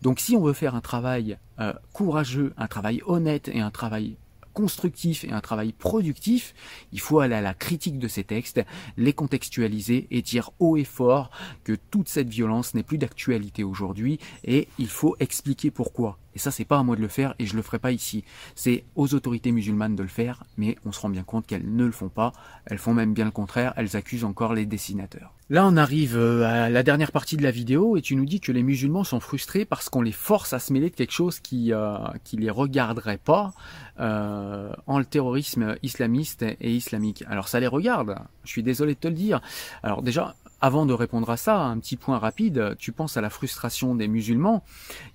Donc 0.00 0.18
si 0.18 0.34
on 0.34 0.42
veut 0.42 0.54
faire 0.54 0.74
un 0.74 0.80
travail 0.80 1.36
euh, 1.60 1.74
courageux, 1.92 2.54
un 2.56 2.68
travail 2.68 3.02
honnête 3.04 3.50
et 3.52 3.60
un 3.60 3.70
travail 3.70 4.16
constructif 4.52 5.24
et 5.24 5.32
un 5.32 5.40
travail 5.40 5.72
productif, 5.72 6.54
il 6.92 7.00
faut 7.00 7.20
aller 7.20 7.34
à 7.34 7.40
la 7.40 7.54
critique 7.54 7.98
de 7.98 8.08
ces 8.08 8.24
textes, 8.24 8.60
les 8.96 9.12
contextualiser 9.12 10.06
et 10.10 10.22
dire 10.22 10.50
haut 10.58 10.76
et 10.76 10.84
fort 10.84 11.30
que 11.64 11.74
toute 11.90 12.08
cette 12.08 12.28
violence 12.28 12.74
n'est 12.74 12.82
plus 12.82 12.98
d'actualité 12.98 13.64
aujourd'hui 13.64 14.18
et 14.44 14.68
il 14.78 14.88
faut 14.88 15.16
expliquer 15.20 15.70
pourquoi. 15.70 16.18
Et 16.34 16.38
ça, 16.38 16.50
c'est 16.50 16.64
pas 16.64 16.78
à 16.78 16.82
moi 16.82 16.96
de 16.96 17.00
le 17.00 17.08
faire 17.08 17.34
et 17.38 17.46
je 17.46 17.56
le 17.56 17.62
ferai 17.62 17.78
pas 17.78 17.92
ici. 17.92 18.24
C'est 18.54 18.84
aux 18.94 19.14
autorités 19.14 19.52
musulmanes 19.52 19.96
de 19.96 20.02
le 20.02 20.08
faire, 20.08 20.44
mais 20.56 20.76
on 20.84 20.92
se 20.92 21.00
rend 21.00 21.08
bien 21.08 21.24
compte 21.24 21.46
qu'elles 21.46 21.74
ne 21.74 21.84
le 21.84 21.92
font 21.92 22.08
pas. 22.08 22.32
Elles 22.66 22.78
font 22.78 22.94
même 22.94 23.14
bien 23.14 23.24
le 23.24 23.30
contraire. 23.30 23.72
Elles 23.76 23.96
accusent 23.96 24.24
encore 24.24 24.54
les 24.54 24.66
dessinateurs. 24.66 25.37
Là, 25.50 25.66
on 25.66 25.78
arrive 25.78 26.18
euh, 26.18 26.44
à 26.44 26.68
la 26.68 26.82
dernière 26.82 27.10
partie 27.10 27.38
de 27.38 27.42
la 27.42 27.50
vidéo 27.50 27.96
et 27.96 28.02
tu 28.02 28.16
nous 28.16 28.26
dis 28.26 28.38
que 28.38 28.52
les 28.52 28.62
musulmans 28.62 29.02
sont 29.02 29.18
frustrés 29.18 29.64
parce 29.64 29.88
qu'on 29.88 30.02
les 30.02 30.12
force 30.12 30.52
à 30.52 30.58
se 30.58 30.74
mêler 30.74 30.90
de 30.90 30.94
quelque 30.94 31.12
chose 31.12 31.40
qui 31.40 31.72
euh, 31.72 31.96
qui 32.22 32.36
les 32.36 32.50
regarderait 32.50 33.16
pas 33.16 33.54
euh, 33.98 34.70
en 34.86 34.98
le 34.98 35.06
terrorisme 35.06 35.76
islamiste 35.82 36.42
et 36.42 36.74
islamique. 36.74 37.24
Alors 37.28 37.48
ça 37.48 37.60
les 37.60 37.66
regarde. 37.66 38.16
Je 38.44 38.50
suis 38.50 38.62
désolé 38.62 38.92
de 38.92 39.00
te 39.00 39.08
le 39.08 39.14
dire. 39.14 39.40
Alors 39.82 40.02
déjà, 40.02 40.34
avant 40.60 40.84
de 40.84 40.92
répondre 40.92 41.30
à 41.30 41.38
ça, 41.38 41.56
un 41.56 41.78
petit 41.78 41.96
point 41.96 42.18
rapide, 42.18 42.76
tu 42.78 42.92
penses 42.92 43.16
à 43.16 43.20
la 43.20 43.30
frustration 43.30 43.94
des 43.94 44.08
musulmans 44.08 44.64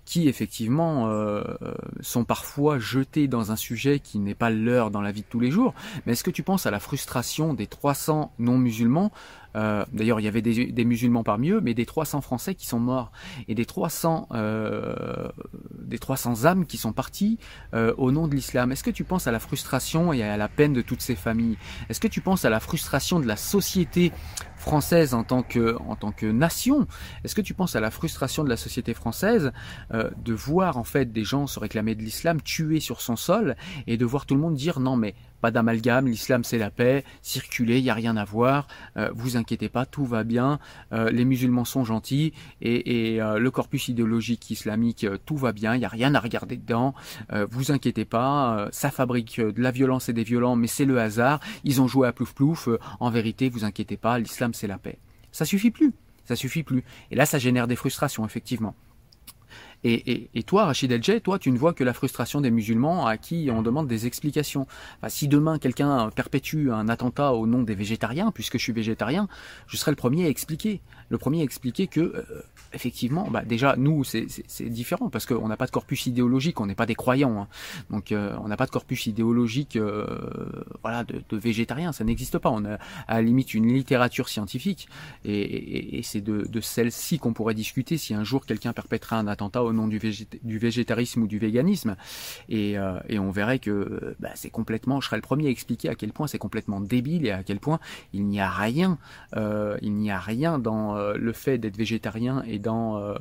qui 0.05 0.27
effectivement 0.27 1.09
euh, 1.09 1.43
sont 1.99 2.23
parfois 2.23 2.79
jetés 2.79 3.27
dans 3.27 3.51
un 3.51 3.55
sujet 3.55 3.99
qui 3.99 4.19
n'est 4.19 4.36
pas 4.36 4.49
leur 4.49 4.89
dans 4.89 5.01
la 5.01 5.11
vie 5.11 5.21
de 5.21 5.27
tous 5.29 5.39
les 5.41 5.51
jours. 5.51 5.73
Mais 6.05 6.13
est-ce 6.13 6.23
que 6.23 6.31
tu 6.31 6.43
penses 6.43 6.65
à 6.65 6.71
la 6.71 6.79
frustration 6.79 7.53
des 7.53 7.67
300 7.67 8.34
non-musulmans 8.39 9.11
euh, 9.56 9.86
D'ailleurs, 9.93 10.20
il 10.20 10.24
y 10.24 10.28
avait 10.28 10.41
des, 10.41 10.86
musulmans 10.86 11.24
parmi 11.24 11.49
eux, 11.49 11.62
mais 11.62 11.74
des 11.74 11.86
300 11.86 12.22
Français 12.22 12.56
qui 12.56 12.68
sont 12.68 12.80
morts. 12.80 13.12
Et 13.47 13.56
des 13.56 13.66
300 13.66 14.28
euh, 14.34 15.30
des 15.80 15.99
300 15.99 16.45
âmes 16.45 16.66
qui 16.66 16.78
sont 16.78 16.93
parties 16.93 17.38
au 17.74 18.12
nom 18.12 18.28
de 18.28 18.36
l'islam. 18.36 18.72
Est-ce 18.72 18.84
que 18.84 18.91
tu 18.91 19.04
penses 19.04 19.28
à 19.28 19.32
la 19.32 19.39
frustration 19.39 20.14
et 20.14 20.24
à 20.24 20.38
la 20.38 20.47
peine 20.47 20.74
de 20.74 20.82
toutes 20.82 21.01
ces 21.01 21.16
familles? 21.16 21.58
Est-ce 21.89 21.99
que 21.99 22.08
tu 22.08 22.22
penses 22.22 22.45
à 22.45 22.49
la 22.49 22.60
frustration 22.60 23.20
de 23.20 23.28
la 23.28 23.36
société 23.36 24.12
française 24.58 25.14
en 25.14 25.24
tant 25.24 25.43
que 25.43 25.76
en 25.88 25.95
tant 25.95 26.12
que 26.12 26.26
nation? 26.26 26.88
Est-ce 27.24 27.36
que 27.36 27.41
tu 27.41 27.54
penses 27.54 27.76
à 27.76 27.80
la 27.80 27.91
frustration 27.91 28.43
de 28.43 28.49
la 28.49 28.58
société 28.58 28.93
française 28.93 29.51
euh, 29.93 30.10
de 30.24 30.34
voir 30.34 30.78
en 30.78 30.84
fait 30.84 31.12
des 31.12 31.24
gens 31.24 31.47
se 31.47 31.60
réclamer 31.60 31.95
de 31.95 32.01
l'islam 32.01 32.41
tués 32.41 32.80
sur 32.80 33.01
son 33.01 33.16
sol 33.16 33.56
et 33.88 33.97
de 33.97 34.06
voir 34.06 34.26
tout 34.26 34.36
le 34.36 34.41
monde 34.41 34.56
dire 34.56 34.80
non 34.80 34.95
mais 34.95 35.16
pas 35.43 35.51
d'amalgame, 35.51 36.07
l'islam 36.07 36.45
c'est 36.45 36.57
la 36.57 36.71
paix, 36.71 37.03
circulez, 37.21 37.79
il 37.79 37.83
n'y 37.83 37.89
a 37.89 37.93
rien 37.93 38.15
à 38.15 38.23
voir, 38.23 38.65
euh, 38.95 39.09
vous 39.13 39.35
inquiétez 39.35 39.67
pas, 39.67 39.85
tout 39.85 40.05
va 40.05 40.23
bien, 40.23 40.57
euh, 40.93 41.11
les 41.11 41.25
musulmans 41.25 41.65
sont 41.65 41.83
gentils 41.83 42.31
et, 42.61 43.19
le 43.19 43.51
corpus 43.51 43.89
idéologique 43.89 44.49
islamique, 44.51 45.05
tout 45.25 45.35
va 45.35 45.51
bien, 45.51 45.75
il 45.75 45.79
n'y 45.79 45.85
a 45.85 45.89
rien 45.89 46.15
à 46.15 46.19
regarder 46.21 46.55
dedans, 46.55 46.93
vous 47.49 47.71
inquiétez 47.71 48.05
pas, 48.05 48.69
ça 48.71 48.89
fabrique 48.89 49.41
de 49.41 49.61
la 49.61 49.71
violence 49.71 50.07
et 50.07 50.13
des 50.13 50.23
violents, 50.23 50.55
mais 50.55 50.67
c'est 50.67 50.85
le 50.85 50.99
hasard, 50.99 51.41
ils 51.65 51.81
ont 51.81 51.87
joué 51.87 52.07
à 52.07 52.13
plouf 52.13 52.33
plouf, 52.33 52.69
en 52.99 53.09
vérité, 53.09 53.49
vous 53.49 53.65
inquiétez 53.65 53.97
pas, 53.97 54.17
l'islam 54.19 54.53
c'est 54.53 54.67
la 54.67 54.77
paix. 54.77 54.97
Ça 55.33 55.45
suffit 55.45 55.71
plus, 55.71 55.91
ça 56.25 56.35
suffit 56.35 56.63
plus. 56.63 56.83
Et 57.11 57.15
là, 57.15 57.25
ça 57.25 57.39
génère 57.39 57.67
des 57.67 57.75
frustrations, 57.75 58.25
effectivement. 58.25 58.75
Et, 59.84 60.43
toi, 60.43 60.65
Rachid 60.65 60.91
El 60.91 61.21
toi, 61.21 61.39
tu 61.39 61.51
ne 61.51 61.57
vois 61.57 61.73
que 61.73 61.84
la 61.84 61.93
frustration 61.93 62.39
des 62.41 62.51
musulmans 62.51 63.05
à 63.05 63.17
qui 63.17 63.49
on 63.51 63.61
demande 63.61 63.88
des 63.88 64.07
explications. 64.07 64.65
si 65.07 65.27
demain 65.27 65.59
quelqu'un 65.59 66.09
perpétue 66.15 66.69
un 66.69 66.88
attentat 66.88 67.34
au 67.34 67.47
nom 67.47 67.63
des 67.63 67.75
végétariens, 67.75 68.31
puisque 68.31 68.57
je 68.57 68.63
suis 68.63 68.73
végétarien, 68.73 69.27
je 69.67 69.77
serai 69.77 69.91
le 69.91 69.97
premier 69.97 70.25
à 70.25 70.29
expliquer. 70.29 70.81
Le 71.14 71.20
premier 71.20 71.41
à 71.41 71.43
expliquer 71.43 71.86
que, 71.86 71.99
euh, 71.99 72.24
effectivement, 72.74 73.30
bah, 73.30 73.43
déjà, 73.45 73.76
nous, 73.78 74.03
c'est 74.03 74.26
différent, 74.64 75.09
parce 75.09 75.28
qu'on 75.28 75.47
n'a 75.47 75.57
pas 75.57 75.68
de 75.68 75.72
corpus 75.72 76.07
idéologique, 76.07 76.59
on 76.59 76.66
n'est 76.66 76.74
pas 76.74 76.88
des 76.88 76.95
croyants. 76.95 77.39
Hein. 77.39 77.47
Donc, 77.91 78.11
euh, 78.11 78.36
on 78.43 78.47
n'a 78.47 78.57
pas 78.57 78.66
de 78.66 78.72
corpus 78.72 79.05
idéologique 79.05 79.76
euh, 79.76 80.07
voilà, 80.82 81.03
de, 81.03 81.22
de 81.30 81.38
végétarien, 81.38 81.91
ça 81.91 82.03
n'existe 82.03 82.39
pas. 82.39 82.49
On 82.49 82.66
a 82.66 82.80
à 83.07 83.18
la 83.18 83.22
limite 83.22 83.53
une 83.53 83.72
littérature 83.72 84.28
scientifique, 84.28 84.88
et, 85.24 85.99
et 85.99 86.01
c'est 86.01 86.22
de, 86.22 86.47
de 86.49 86.61
celle-ci 86.61 87.20
qu'on 87.20 87.34
pourrait 87.34 87.53
discuter 87.53 87.99
si 87.99 88.16
un 88.16 88.24
jour 88.24 88.43
quelqu'un 88.47 88.74
perpétera 88.74 89.20
un 89.20 89.28
attentat 89.28 89.64
au 89.64 89.72
nom 89.72 89.88
du, 89.88 89.99
végétarisme 89.99 91.22
ou 91.22 91.28
du 91.28 91.38
véganisme. 91.38 91.95
Et, 92.49 92.76
euh, 92.80 92.99
on 93.11 93.30
verrait 93.30 93.59
que 93.59 94.16
bah, 94.20 94.32
c'est 94.34 94.49
complètement, 94.49 94.99
je 94.99 95.05
serais 95.05 95.18
le 95.18 95.22
premier 95.22 95.47
à 95.47 95.49
expliquer 95.49 95.89
à 95.89 95.95
quel 95.95 96.11
point 96.11 96.28
c'est 96.28 96.39
complètement 96.39 96.82
débile 96.82 97.26
et 97.26 97.32
à 97.32 97.43
quel 97.43 97.59
point 97.59 97.80
il 98.11 98.26
n'y 98.26 98.39
a 98.39 98.49
rien, 98.49 98.97
euh, 99.36 99.78
il 99.82 99.93
n'y 99.93 100.11
a 100.11 100.20
rien 100.20 100.59
dans 100.59 100.95
euh, 101.04 101.18
le 101.18 101.34
fait 101.34 101.58
d'être 101.58 101.78
végétarien 101.78 102.43
et 102.47 102.60
dans, 102.60 103.16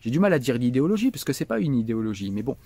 j'ai 0.00 0.10
du 0.10 0.20
mal 0.20 0.32
à 0.32 0.38
dire 0.38 0.56
l'idéologie 0.58 1.10
parce 1.10 1.24
que 1.24 1.32
c'est 1.32 1.44
pas 1.44 1.60
une 1.60 1.74
idéologie, 1.74 2.30
mais 2.30 2.42
bon, 2.42 2.56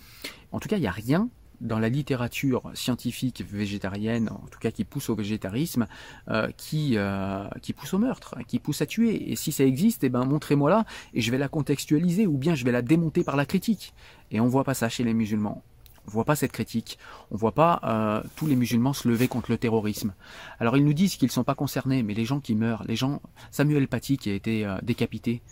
en 0.50 0.60
tout 0.60 0.68
cas 0.68 0.76
il 0.76 0.80
n'y 0.80 0.86
a 0.86 0.92
rien 0.92 1.28
dans 1.62 1.78
la 1.78 1.88
littérature 1.88 2.70
scientifique 2.74 3.42
végétarienne, 3.48 4.28
en 4.30 4.46
tout 4.50 4.58
cas 4.58 4.70
qui 4.70 4.84
pousse 4.84 5.08
au 5.08 5.14
végétarisme, 5.14 5.86
euh, 6.28 6.48
qui, 6.56 6.94
euh, 6.96 7.48
qui 7.62 7.72
pousse 7.72 7.94
au 7.94 7.98
meurtre, 7.98 8.36
qui 8.46 8.58
pousse 8.58 8.82
à 8.82 8.86
tuer. 8.86 9.30
Et 9.30 9.36
si 9.36 9.52
ça 9.52 9.64
existe, 9.64 10.04
eh 10.04 10.08
ben 10.08 10.24
montrez-moi 10.24 10.68
là, 10.68 10.84
et 11.14 11.20
je 11.20 11.30
vais 11.30 11.38
la 11.38 11.48
contextualiser, 11.48 12.26
ou 12.26 12.36
bien 12.36 12.54
je 12.54 12.64
vais 12.64 12.72
la 12.72 12.82
démonter 12.82 13.22
par 13.22 13.36
la 13.36 13.46
critique. 13.46 13.94
Et 14.30 14.40
on 14.40 14.48
voit 14.48 14.64
pas 14.64 14.74
ça 14.74 14.88
chez 14.88 15.04
les 15.04 15.14
musulmans. 15.14 15.62
On 16.06 16.10
voit 16.10 16.24
pas 16.24 16.36
cette 16.36 16.52
critique. 16.52 16.98
On 17.30 17.36
voit 17.36 17.52
pas 17.52 17.80
euh, 17.84 18.22
tous 18.36 18.46
les 18.46 18.56
musulmans 18.56 18.92
se 18.92 19.08
lever 19.08 19.28
contre 19.28 19.50
le 19.50 19.58
terrorisme. 19.58 20.14
Alors 20.58 20.76
ils 20.76 20.84
nous 20.84 20.94
disent 20.94 21.16
qu'ils 21.16 21.30
sont 21.30 21.44
pas 21.44 21.54
concernés, 21.54 22.02
mais 22.02 22.14
les 22.14 22.24
gens 22.24 22.40
qui 22.40 22.54
meurent, 22.54 22.84
les 22.86 22.96
gens, 22.96 23.22
Samuel 23.50 23.88
Paty 23.88 24.16
qui 24.16 24.30
a 24.30 24.34
été 24.34 24.66
décapité, 24.82 25.42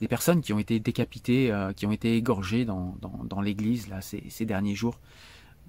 des 0.00 0.08
personnes 0.08 0.40
qui 0.40 0.52
ont 0.52 0.58
été 0.58 0.80
décapitées, 0.80 1.52
qui 1.76 1.86
ont 1.86 1.92
été 1.92 2.16
égorgées 2.16 2.64
dans, 2.64 2.96
dans, 3.00 3.20
dans 3.24 3.40
l'église 3.40 3.88
là 3.88 4.00
ces, 4.00 4.24
ces 4.28 4.44
derniers 4.44 4.74
jours. 4.74 4.98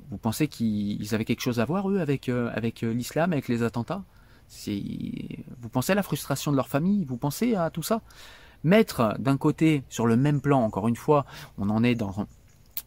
Vous 0.09 0.17
pensez 0.17 0.47
qu'ils 0.47 1.15
avaient 1.15 1.25
quelque 1.25 1.41
chose 1.41 1.59
à 1.59 1.65
voir, 1.65 1.89
eux, 1.89 1.99
avec, 1.99 2.29
euh, 2.29 2.51
avec 2.53 2.83
euh, 2.83 2.93
l'islam, 2.93 3.33
avec 3.33 3.47
les 3.47 3.63
attentats? 3.63 4.03
Vous 5.61 5.69
pensez 5.69 5.93
à 5.93 5.95
la 5.95 6.03
frustration 6.03 6.51
de 6.51 6.55
leur 6.55 6.67
famille? 6.67 7.05
Vous 7.05 7.17
pensez 7.17 7.55
à 7.55 7.69
tout 7.69 7.81
ça? 7.83 8.01
Mettre 8.63 9.15
d'un 9.19 9.37
côté, 9.37 9.83
sur 9.89 10.05
le 10.05 10.15
même 10.15 10.41
plan, 10.41 10.61
encore 10.61 10.87
une 10.87 10.95
fois, 10.95 11.25
on 11.57 11.69
en 11.69 11.83
est 11.83 11.95
dans, 11.95 12.27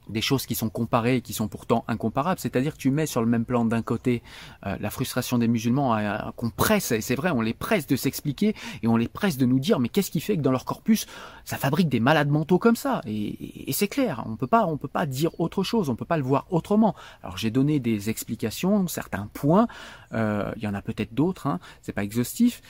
des 0.09 0.21
choses 0.21 0.47
qui 0.47 0.55
sont 0.55 0.69
comparées 0.69 1.17
et 1.17 1.21
qui 1.21 1.33
sont 1.33 1.49
pourtant 1.49 1.85
incomparables. 1.89 2.41
C'est-à-dire 2.41 2.75
que 2.75 2.79
tu 2.79 2.91
mets 2.91 3.07
sur 3.07 3.21
le 3.21 3.27
même 3.27 3.45
plan 3.45 3.65
d'un 3.65 3.83
côté 3.83 4.23
euh, 4.67 4.77
la 4.81 4.91
frustration 4.91 5.39
des 5.39 5.49
musulmans 5.49 5.97
qu'on 6.37 6.51
presse, 6.51 6.93
et 6.93 7.01
c'est 7.01 7.15
vrai, 7.15 7.31
on 7.31 7.41
les 7.41 7.55
presse 7.55 7.87
de 7.87 7.97
s'expliquer 7.97 8.55
et 8.83 8.89
on 8.89 8.97
les 8.97 9.09
presse 9.09 9.37
de 9.37 9.47
nous 9.47 9.59
dire 9.59 9.81
mais 9.81 9.89
qu'est-ce 9.89 10.11
qui 10.11 10.21
fait 10.21 10.37
que 10.37 10.43
dans 10.43 10.53
leur 10.53 10.65
corpus 10.65 11.07
ça 11.45 11.57
fabrique 11.57 11.89
des 11.89 12.01
malades 12.01 12.29
mentaux 12.29 12.59
comme 12.59 12.77
ça? 12.77 13.01
Et, 13.07 13.69
et 13.69 13.73
c'est 13.73 13.89
clair, 13.89 14.23
on 14.27 14.37
peut 14.37 14.47
pas, 14.47 14.67
on 14.67 14.77
peut 14.77 14.89
pas 14.89 15.07
dire 15.07 15.39
autre 15.41 15.63
chose, 15.63 15.89
on 15.89 15.97
peut 15.97 16.05
pas 16.05 16.17
le 16.17 16.23
voir 16.23 16.47
autrement. 16.51 16.95
Alors 17.23 17.37
j'ai 17.37 17.51
donné 17.51 17.81
des 17.81 18.11
explications, 18.11 18.87
certains 18.89 19.29
points, 19.33 19.67
euh, 20.13 20.53
il 20.57 20.63
y 20.63 20.69
en 20.69 20.75
a 20.75 20.83
peut-être 20.83 21.15
d'autres, 21.15 21.47
hein, 21.47 21.61
c'est 21.83 21.93
pas 21.93 22.05
exhaustif. 22.05 22.63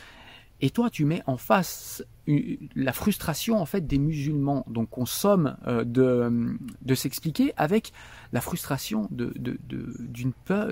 Et 0.61 0.70
toi, 0.70 0.89
tu 0.89 1.05
mets 1.05 1.22
en 1.26 1.37
face 1.37 2.03
la 2.27 2.93
frustration 2.93 3.61
en 3.61 3.66
fait 3.66 3.87
des 3.87 3.99
musulmans. 3.99 4.64
Donc 4.68 4.99
on 4.99 5.07
somme 5.07 5.57
euh, 5.66 5.85
de, 5.85 6.57
de 6.83 6.95
s'expliquer 6.95 7.53
avec 7.57 7.93
la 8.33 8.41
frustration 8.41 9.09
de, 9.11 9.33
de, 9.37 9.59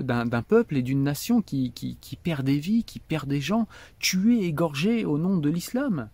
d'un, 0.01 0.41
peuple 0.41 0.77
et 0.77 0.81
d'une 0.81 1.03
nation 1.03 1.41
qui, 1.41 1.71
qui, 1.71 1.97
qui 2.01 2.15
perd 2.15 2.45
des 2.45 2.59
vies, 2.59 2.83
qui 2.83 2.99
perd 2.99 3.27
des 3.27 3.41
gens, 3.41 3.67
tués, 3.99 4.45
égorgés 4.45 5.05
au 5.05 5.17
nom 5.17 5.37
de 5.37 5.49
l'islam 5.49 6.09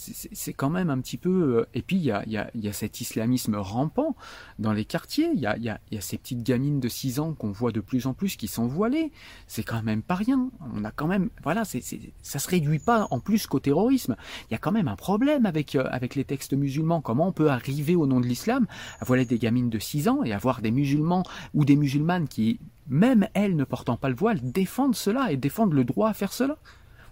c'est 0.00 0.52
quand 0.54 0.70
même 0.70 0.88
un 0.90 0.98
petit 1.00 1.18
peu. 1.18 1.58
Euh, 1.58 1.66
et 1.74 1.82
puis 1.82 1.96
il 1.96 2.02
y 2.02 2.10
a, 2.10 2.24
y, 2.26 2.36
a, 2.36 2.50
y 2.54 2.68
a, 2.68 2.72
cet 2.72 3.00
islamisme 3.00 3.56
rampant 3.56 4.16
dans 4.58 4.72
les 4.72 4.84
quartiers. 4.84 5.30
Il 5.34 5.40
y 5.40 5.46
a, 5.46 5.56
y, 5.58 5.68
a, 5.68 5.78
ces 6.00 6.16
petites 6.16 6.42
gamines 6.42 6.80
de 6.80 6.88
6 6.88 7.20
ans 7.20 7.34
qu'on 7.34 7.50
voit 7.50 7.72
de 7.72 7.80
plus 7.80 8.06
en 8.06 8.14
plus 8.14 8.36
qui 8.36 8.48
sont 8.48 8.66
voilées. 8.66 9.12
C'est 9.46 9.62
quand 9.62 9.82
même 9.82 10.02
pas 10.02 10.14
rien. 10.14 10.50
On 10.74 10.84
a 10.84 10.90
quand 10.90 11.06
même. 11.06 11.30
Voilà, 11.42 11.64
ça 11.64 12.38
se 12.38 12.48
réduit 12.48 12.78
pas 12.78 13.08
en 13.10 13.20
plus 13.20 13.46
qu'au 13.46 13.60
terrorisme. 13.60 14.16
Il 14.48 14.52
y 14.52 14.54
a 14.54 14.58
quand 14.58 14.72
même 14.72 14.88
un 14.88 14.96
problème 14.96 15.44
avec, 15.44 15.76
euh, 15.76 15.84
avec 15.90 16.14
les 16.14 16.24
textes 16.24 16.54
musulmans. 16.54 17.00
Comment 17.00 17.28
on 17.28 17.32
peut 17.32 17.50
arriver 17.50 17.96
au 17.96 18.06
nom 18.06 18.20
de 18.20 18.26
l'islam 18.26 18.66
à 19.00 19.04
voiler 19.04 19.26
des 19.26 19.38
gamines 19.38 19.70
de 19.70 19.78
6 19.78 20.08
ans 20.08 20.24
et 20.24 20.32
avoir 20.32 20.62
des 20.62 20.70
musulmans 20.70 21.24
ou 21.52 21.64
des 21.64 21.76
musulmanes 21.76 22.26
qui, 22.26 22.58
même 22.88 23.28
elles 23.34 23.56
ne 23.56 23.64
portant 23.64 23.96
pas 23.96 24.08
le 24.08 24.16
voile, 24.16 24.40
défendent 24.42 24.96
cela 24.96 25.30
et 25.30 25.36
défendent 25.36 25.74
le 25.74 25.84
droit 25.84 26.08
à 26.08 26.14
faire 26.14 26.32
cela? 26.32 26.56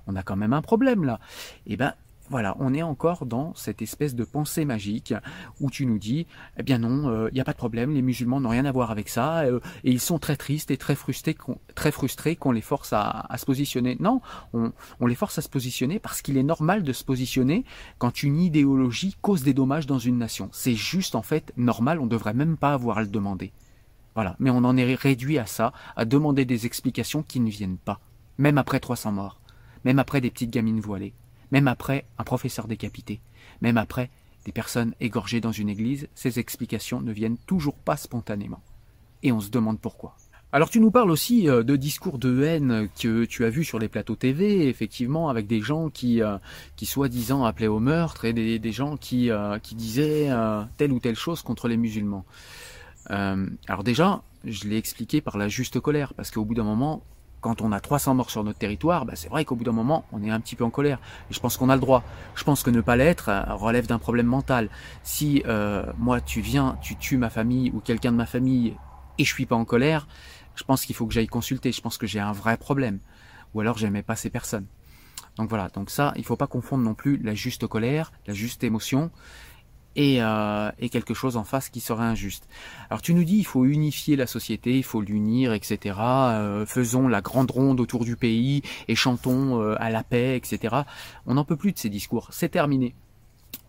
On 0.07 0.17
a 0.17 0.23
quand 0.23 0.37
même 0.37 0.55
un 0.55 0.63
problème 0.63 1.05
là. 1.05 1.21
Eh 1.67 1.77
ben, 1.77 1.93
voilà, 2.31 2.57
on 2.61 2.75
est 2.75 2.83
encore 2.83 3.25
dans 3.25 3.55
cette 3.55 3.81
espèce 3.81 4.15
de 4.15 4.25
pensée 4.25 4.65
magique 4.65 5.15
où 5.61 5.71
tu 5.71 5.87
nous 5.87 5.99
dis, 5.99 6.27
eh 6.59 6.63
bien 6.63 6.79
non, 6.79 7.03
il 7.03 7.15
euh, 7.15 7.31
n'y 7.33 7.41
a 7.41 7.45
pas 7.45 7.53
de 7.53 7.59
problème, 7.59 7.93
les 7.93 8.03
musulmans 8.03 8.41
n'ont 8.41 8.51
rien 8.51 8.67
à 8.67 8.73
voir 8.73 8.91
avec 8.91 9.09
ça, 9.09 9.41
euh, 9.41 9.61
et 9.85 9.91
ils 9.91 10.01
sont 10.01 10.19
très 10.19 10.37
tristes 10.37 10.71
et 10.71 10.77
très 10.77 10.95
frustrés, 10.95 12.37
qu'on 12.37 12.53
les 12.53 12.61
force 12.61 12.93
à, 12.93 13.27
se 13.37 13.47
positionner. 13.47 13.97
Non, 14.01 14.21
on, 14.53 14.73
on, 15.01 15.07
les 15.07 15.15
force 15.15 15.39
à 15.39 15.43
se 15.43 15.49
positionner 15.49 15.99
parce 15.99 16.21
qu'il 16.21 16.37
est 16.37 16.43
normal 16.43 16.83
de 16.83 16.93
se 16.93 17.05
positionner 17.05 17.65
quand 17.99 18.23
une 18.23 18.41
idéologie 18.41 19.17
cause 19.23 19.43
des 19.43 19.55
dommages 19.55 19.87
dans 19.87 19.99
une 19.99 20.19
nation. 20.19 20.51
C'est 20.53 20.75
juste 20.75 21.15
en 21.15 21.23
fait 21.23 21.53
normal, 21.57 21.99
on 21.99 22.05
ne 22.05 22.11
devrait 22.11 22.35
même 22.35 22.57
pas 22.57 22.75
avoir 22.75 22.99
à 22.99 23.03
le 23.03 23.09
demander. 23.09 23.53
Voilà, 24.15 24.37
mais 24.39 24.51
on 24.51 24.65
en 24.65 24.77
est 24.77 24.95
réduit 24.95 25.39
à 25.39 25.47
ça, 25.47 25.73
à 25.97 26.05
demander 26.05 26.45
des 26.45 26.67
explications 26.67 27.23
qui 27.23 27.41
ne 27.41 27.49
viennent 27.49 27.79
pas, 27.79 28.01
même 28.37 28.59
après 28.59 28.81
300 28.81 29.13
morts, 29.13 29.41
même 29.85 29.99
après 29.99 30.21
des 30.21 30.31
petites 30.31 30.51
gamines 30.51 30.81
voilées. 30.81 31.15
Même 31.51 31.69
après 31.69 32.05
un 32.19 32.25
professeur 32.25 32.69
décapité, 32.69 33.21
même 33.61 33.79
après 33.79 34.11
des 34.45 34.53
personnes 34.53 34.95
égorgées 35.01 35.41
dans 35.41 35.53
une 35.53 35.69
église, 35.69 36.09
ces 36.15 36.39
explications 36.39 37.01
ne 37.01 37.13
viennent 37.13 37.39
toujours 37.47 37.77
pas 37.77 37.97
spontanément. 37.97 38.63
Et 39.23 39.33
on 39.33 39.41
se 39.41 39.51
demande 39.51 39.81
pourquoi. 39.81 40.17
Alors 40.51 40.71
tu 40.71 40.81
nous 40.81 40.91
parles 40.91 41.11
aussi 41.11 41.47
euh, 41.47 41.63
de 41.63 41.77
discours 41.77 42.19
de 42.19 42.43
haine 42.43 42.89
que 42.99 43.27
tu 43.27 43.45
as 43.45 43.51
vu 43.51 43.65
sur 43.65 43.79
les 43.79 43.89
plateaux 43.89 44.17
TV, 44.17 44.67
effectivement, 44.69 45.29
avec 45.29 45.47
des 45.47 45.61
gens 45.61 45.91
qui, 45.91 46.23
euh, 46.23 46.39
qui 46.77 46.87
soi-disant 46.87 47.45
appelaient 47.45 47.67
au 47.67 47.81
meurtre 47.81 48.25
et 48.25 48.33
des, 48.33 48.73
gens 48.73 48.97
qui, 48.97 49.31
euh, 49.31 49.59
qui 49.59 49.75
disaient 49.75 50.31
telle 50.79 50.93
ou 50.93 51.01
telle 51.01 51.17
chose 51.17 51.43
contre 51.43 51.69
les 51.69 51.77
musulmans. 51.77 52.25
alors 53.11 53.85
déjà, 53.85 54.23
je 54.45 54.69
l'ai 54.69 54.79
expliqué 54.79 55.21
par 55.21 55.37
la 55.37 55.49
juste 55.49 55.81
colère, 55.81 56.15
parce 56.15 56.31
qu'au 56.31 56.47
bout 56.47 56.55
d'un 56.55 56.65
moment, 56.65 57.03
quand 57.41 57.63
on 57.63 57.73
a 57.73 57.81
300 57.81 58.15
morts 58.15 58.31
sur 58.31 58.45
notre 58.45 58.59
territoire, 58.59 59.05
bah 59.05 59.15
c'est 59.17 59.29
vrai 59.29 59.45
qu'au 59.45 59.55
bout 59.55 59.65
d'un 59.65 59.73
moment, 59.73 60.05
on 60.13 60.23
est 60.23 60.31
un 60.31 60.41
petit 60.41 60.57
peu 60.57 60.65
en 60.65 60.71
colère. 60.71 60.99
Et 61.31 61.35
je 61.35 61.41
pense 61.41 61.57
qu'on 61.57 61.69
a 61.69 61.75
le 61.75 61.81
droit. 61.81 62.03
Je 62.35 62.45
pense 62.45 62.63
que 62.63 62.71
ne 62.71 62.81
pas 62.81 62.97
l'être 62.97 63.29
euh, 63.29 63.55
relève 63.55 63.87
d'un 63.87 63.99
problème 63.99 64.27
mental. 64.27 64.69
Si 65.03 65.43
euh, 65.47 65.85
moi, 65.99 66.21
tu 66.21 66.41
viens, 66.41 66.77
tu 66.83 66.97
tues 66.97 67.17
ma 67.17 67.31
famille 67.31 67.71
ou 67.75 67.81
quelqu'un 67.81 68.13
de 68.13 68.17
ma 68.17 68.27
famille 68.27 68.75
et 69.19 69.25
je 69.25 69.33
suis 69.33 69.47
pas 69.47 69.57
en 69.57 69.65
colère, 69.65 70.07
je 70.55 70.65
pense 70.65 70.85
qu'il 70.85 70.97
faut 70.97 71.07
que 71.07 71.15
j'aille 71.15 71.29
consulter. 71.29 71.73
Je 71.73 71.81
pense 71.81 71.99
que 71.99 72.07
j'ai 72.07 72.21
un 72.21 72.33
vrai 72.33 72.57
problème. 72.57 72.99
Ou 73.55 73.61
alors 73.61 73.79
j'aimais 73.79 74.03
pas 74.03 74.17
ces 74.17 74.31
personnes. 74.31 74.67
Donc 75.37 75.49
voilà. 75.49 75.69
Donc 75.69 75.91
ça, 75.91 76.13
il 76.17 76.25
faut 76.25 76.37
pas 76.37 76.49
confondre 76.49 76.83
non 76.83 76.95
plus 76.95 77.17
la 77.19 77.35
juste 77.35 77.67
colère, 77.67 78.13
la 78.27 78.35
juste 78.35 78.65
émotion 78.65 79.11
euh, 79.99 80.71
et, 80.79 80.89
quelque 80.89 81.15
chose 81.15 81.37
en 81.37 81.45
face 81.45 81.69
qui 81.71 81.81
serait 81.81 82.05
injuste. 82.05 82.49
Alors 82.89 83.03
tu 83.03 83.15
nous 83.15 83.25
dis 83.25 83.39
il 83.39 83.47
faut 83.47 83.65
unifier 83.65 84.15
la 84.17 84.27
société, 84.27 84.77
il 84.77 84.85
faut 84.85 85.01
l'unir, 85.01 85.53
etc. 85.53 85.97
Euh, 85.99 86.67
faisons 86.67 87.09
la 87.09 87.21
grande 87.21 87.51
ronde 87.51 87.81
autour 87.81 88.05
du 88.05 88.17
pays 88.17 88.63
et 88.87 88.95
chantons 88.95 89.61
euh, 89.61 89.75
à 89.79 89.91
la 89.91 90.05
paix, 90.05 90.37
etc. 90.37 90.83
On 91.27 91.35
n'en 91.35 91.45
peut 91.45 91.57
plus 91.57 91.73
de 91.73 91.79
ces 91.79 91.89
discours, 91.89 92.29
c'est 92.31 92.51
terminé. 92.51 92.95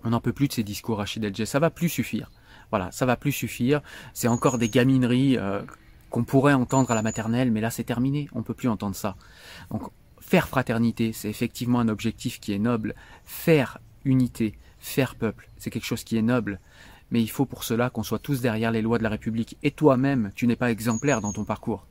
On 0.04 0.12
n'en 0.12 0.22
peut 0.22 0.34
plus 0.34 0.48
de 0.48 0.54
ces 0.54 0.64
discours, 0.64 1.00
Rachid 1.00 1.24
El 1.24 1.48
ça 1.48 1.60
va 1.60 1.70
plus 1.70 1.90
suffire. 1.90 2.30
Voilà, 2.70 2.92
ça 2.92 3.08
va 3.08 3.16
plus 3.16 3.32
suffire. 3.32 3.82
C'est 4.14 4.28
encore 4.28 4.60
des 4.60 4.70
gamineries 4.70 5.38
qu'on 6.12 6.24
pourrait 6.24 6.54
entendre 6.54 6.92
à 6.92 6.96
la 6.96 7.02
maternelle, 7.02 7.52
mais 7.52 7.62
là 7.62 7.72
c'est 7.72 7.84
terminé, 7.84 8.30
on 8.34 8.44
peut 8.44 8.54
plus 8.54 8.70
entendre 8.70 8.96
ça. 8.96 9.16
Donc 9.72 9.90
faire 10.20 10.48
fraternité, 10.48 11.12
c'est 11.12 11.30
effectivement 11.30 11.80
un 11.80 11.90
objectif 11.90 12.40
qui 12.40 12.54
est 12.54 12.60
noble. 12.60 12.94
Faire 13.26 13.80
unité, 14.06 14.56
faire 14.80 15.16
peuple, 15.16 15.50
c'est 15.58 15.70
quelque 15.70 15.86
chose 15.86 16.04
qui 16.04 16.18
est 16.18 16.22
noble, 16.22 16.60
mais 17.12 17.22
il 17.22 17.30
faut 17.30 17.46
pour 17.46 17.64
cela 17.64 17.90
qu'on 17.90 18.04
soit 18.04 18.20
tous 18.20 18.42
derrière 18.42 18.72
les 18.72 18.82
lois 18.82 18.98
de 18.98 19.04
la 19.04 19.10
République. 19.10 19.58
Et 19.64 19.72
toi-même, 19.72 20.32
tu 20.36 20.48
n'es 20.48 20.56
pas 20.56 20.72
exemplaire 20.72 21.22
dans 21.22 21.34
ton 21.34 21.44
parcours. 21.44 21.86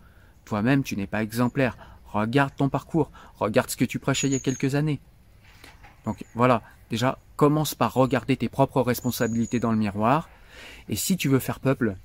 Toi-même, 0.45 0.83
tu 0.83 0.97
n'es 0.97 1.07
pas 1.07 1.23
exemplaire. 1.23 1.77
Regarde 2.07 2.55
ton 2.57 2.69
parcours, 2.69 3.11
regarde 3.39 3.69
ce 3.69 3.77
que 3.77 3.85
tu 3.85 3.99
prêchais 3.99 4.29
il 4.29 4.33
y 4.33 4.37
a 4.37 4.41
quelques 4.41 4.75
années. 4.75 5.01
Donc 6.05 6.25
voilà, 6.35 6.63
déjà, 6.91 7.19
commence 7.37 7.75
par 7.75 7.93
regarder 7.93 8.37
tes 8.37 8.49
propres 8.49 8.81
responsabilités 8.81 9.61
dans 9.61 9.73
le 9.73 9.79
miroir, 9.79 10.29
et 10.89 10.97
si 10.97 11.17
tu 11.17 11.29
veux 11.29 11.39
faire 11.39 11.61
peuple, 11.61 11.97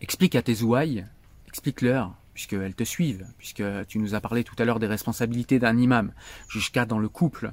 explique 0.00 0.34
à 0.34 0.42
tes 0.42 0.62
ouailles, 0.62 1.04
explique-leur, 1.48 2.14
puisqu'elles 2.32 2.74
te 2.74 2.84
suivent, 2.84 3.26
puisque 3.36 3.62
tu 3.88 3.98
nous 3.98 4.14
as 4.14 4.20
parlé 4.20 4.44
tout 4.44 4.54
à 4.58 4.64
l'heure 4.64 4.78
des 4.78 4.86
responsabilités 4.86 5.58
d'un 5.58 5.76
imam, 5.76 6.12
jusqu'à 6.48 6.86
dans 6.86 6.98
le 6.98 7.08
couple, 7.08 7.52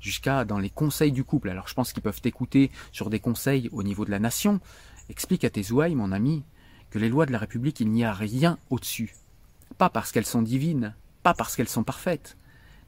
jusqu'à 0.00 0.44
dans 0.44 0.58
les 0.58 0.70
conseils 0.70 1.12
du 1.12 1.24
couple. 1.24 1.50
Alors 1.50 1.68
je 1.68 1.74
pense 1.74 1.92
qu'ils 1.92 2.02
peuvent 2.02 2.20
t'écouter 2.20 2.70
sur 2.92 3.10
des 3.10 3.20
conseils 3.20 3.68
au 3.72 3.82
niveau 3.82 4.04
de 4.04 4.10
la 4.10 4.18
nation. 4.18 4.60
Explique 5.08 5.44
à 5.44 5.50
tes 5.50 5.70
ouailles, 5.70 5.94
mon 5.94 6.12
ami, 6.12 6.42
que 6.90 6.98
les 6.98 7.08
lois 7.08 7.26
de 7.26 7.32
la 7.32 7.38
République, 7.38 7.80
il 7.80 7.90
n'y 7.90 8.04
a 8.04 8.12
rien 8.12 8.58
au-dessus. 8.70 9.14
Pas 9.78 9.90
parce 9.90 10.12
qu'elles 10.12 10.26
sont 10.26 10.42
divines, 10.42 10.94
pas 11.22 11.34
parce 11.34 11.56
qu'elles 11.56 11.68
sont 11.68 11.84
parfaites, 11.84 12.36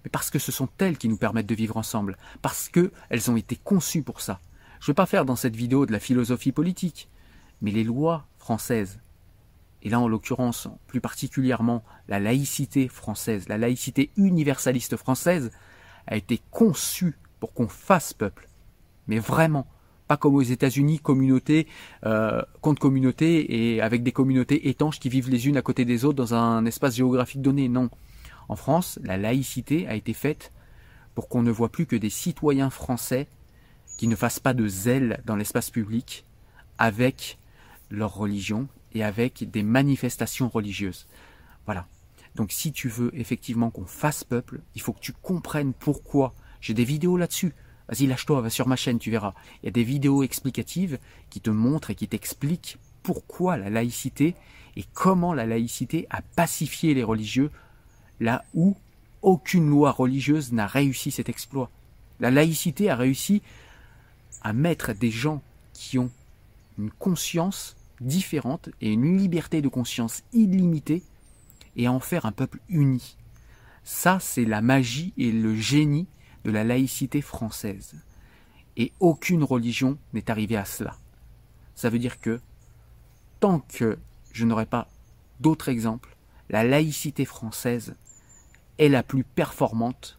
mais 0.05 0.11
parce 0.11 0.31
que 0.31 0.39
ce 0.39 0.53
sont 0.53 0.69
elles 0.79 0.99
qui 0.99 1.09
nous 1.09 1.17
permettent 1.17 1.47
de 1.47 1.55
vivre 1.55 1.77
ensemble, 1.77 2.17
parce 2.41 2.69
qu'elles 2.69 3.31
ont 3.31 3.37
été 3.37 3.57
conçues 3.57 4.03
pour 4.03 4.21
ça. 4.21 4.41
Je 4.81 4.85
ne 4.85 4.89
vais 4.89 4.95
pas 4.97 5.07
faire 5.07 5.25
dans 5.25 5.37
cette 5.37 5.55
vidéo 5.55 5.87
de 5.87 5.93
la 5.93 6.01
philosophie 6.01 6.53
politique, 6.53 7.09
mais 7.61 7.71
les 7.71 7.85
lois 7.85 8.27
françaises, 8.39 8.99
et 9.83 9.89
là 9.89 10.01
en 10.01 10.09
l'occurrence 10.09 10.69
plus 10.87 11.01
particulièrement 11.01 11.85
la 12.09 12.21
laïcité 12.21 12.89
française, 12.89 13.49
la 13.49 13.59
laïcité 13.59 14.11
universaliste 14.17 14.97
française, 14.97 15.53
a 16.07 16.17
été 16.17 16.41
conçu 16.51 17.17
pour 17.41 17.53
qu'on 17.53 17.69
fasse 17.69 18.13
peuple. 18.13 18.49
Mais 19.09 19.19
vraiment, 19.19 19.67
pas 20.09 20.17
comme 20.17 20.35
aux 20.35 20.43
États-Unis, 20.43 20.99
communauté 20.99 21.67
euh, 22.05 22.43
contre 22.61 22.81
communauté 22.81 23.75
et 23.75 23.81
avec 23.81 24.03
des 24.03 24.13
communautés 24.13 24.69
étanches 24.69 25.01
qui 25.01 25.09
vivent 25.09 25.31
les 25.31 25.49
unes 25.49 25.57
à 25.57 25.63
côté 25.63 25.85
des 25.85 26.05
autres 26.05 26.17
dans 26.17 26.35
un 26.35 26.65
espace 26.67 26.97
géographique 26.97 27.43
donné. 27.43 27.69
Non. 27.69 27.91
En 28.49 28.57
France, 28.57 28.99
la 29.03 29.17
laïcité 29.17 29.87
a 29.89 29.95
été 29.95 30.13
faite 30.13 30.53
pour 31.15 31.29
qu'on 31.29 31.43
ne 31.43 31.51
voit 31.51 31.71
plus 31.71 31.87
que 31.87 31.97
des 31.97 32.11
citoyens 32.11 32.71
français 32.71 33.27
qui 33.97 34.09
ne 34.09 34.17
fassent 34.17 34.41
pas 34.41 34.55
de 34.55 34.67
zèle 34.67 35.23
dans 35.27 35.37
l'espace 35.37 35.71
public 35.71 36.25
avec 36.79 37.39
leur 37.91 38.15
religion 38.15 38.69
et 38.95 39.05
avec 39.05 39.51
des 39.51 39.63
manifestations 39.63 40.49
religieuses. 40.49 41.07
Voilà. 41.67 41.87
Donc 42.35 42.53
si 42.53 42.73
tu 42.73 42.89
veux 42.89 43.11
effectivement 43.19 43.71
qu'on 43.71 43.87
fasse 43.87 44.25
peuple, 44.25 44.61
il 44.75 44.81
faut 44.81 44.93
que 44.93 45.01
tu 45.01 45.13
comprennes 45.13 45.73
pourquoi. 45.73 46.35
J'ai 46.61 46.75
des 46.75 46.85
vidéos 46.85 47.17
là-dessus. 47.17 47.53
Vas-y, 47.89 48.07
lâche-toi, 48.07 48.41
va 48.41 48.51
sur 48.51 48.69
ma 48.69 48.77
chaîne, 48.77 48.99
tu 48.99 49.11
verras. 49.11 49.35
Il 49.63 49.67
y 49.67 49.69
a 49.69 49.73
des 49.73 49.85
vidéos 49.85 50.23
explicatives 50.23 50.99
qui 51.31 51.41
te 51.41 51.51
montrent 51.51 51.91
et 51.91 51.95
qui 51.95 52.09
t'expliquent 52.09 52.79
pourquoi 53.03 53.57
la 53.57 53.69
laïcité 53.69 54.35
et 54.77 54.85
comment 54.95 55.35
la 55.35 55.47
laïcité 55.47 56.07
a 56.11 56.23
pacifié 56.23 56.95
les 56.95 57.03
religieux 57.03 57.51
là 58.21 58.45
où 58.55 58.77
aucune 59.21 59.69
loi 59.69 59.91
religieuse 59.91 60.53
n'a 60.53 60.67
réussi 60.67 61.11
cet 61.11 61.29
exploit. 61.29 61.71
La 62.21 62.31
laïcité 62.31 62.89
a 62.89 62.97
réussi 62.97 63.43
à 64.43 64.53
mettre 64.53 64.93
des 64.93 65.11
gens 65.11 65.43
qui 65.73 65.99
ont 65.99 66.11
une 66.79 66.91
conscience 66.91 67.77
différente 68.01 68.71
et 68.81 68.93
une 68.93 69.17
liberté 69.19 69.61
de 69.63 69.69
conscience 69.69 70.23
illimitée 70.33 71.03
et 71.77 71.89
en 71.89 72.01
faire 72.01 72.27
un 72.27 72.33
peuple 72.33 72.61
uni. 72.69 73.17
Ça, 73.85 74.19
c'est 74.21 74.45
la 74.45 74.61
magie 74.61 75.13
et 75.17 75.33
le 75.33 75.55
génie 75.55 76.07
de 76.45 76.51
la 76.51 76.65
laïcité 76.65 77.21
française. 77.21 77.95
Et 78.77 78.93
aucune 79.01 79.45
religion 79.45 79.99
n'est 80.13 80.31
arrivée 80.31 80.57
à 80.57 80.65
cela. 80.65 80.97
Ça 81.75 81.91
veut 81.91 81.99
dire 81.99 82.21
que 82.21 82.41
tant 83.41 83.61
que 83.61 83.99
je 84.33 84.45
n'aurai 84.45 84.67
pas 84.67 84.89
d'autres 85.41 85.69
exemples, 85.69 86.17
la 86.49 86.65
laïcité 86.65 87.25
française 87.25 87.95
est 88.79 88.89
la 88.89 89.03
plus 89.03 89.25
performante 89.25 90.19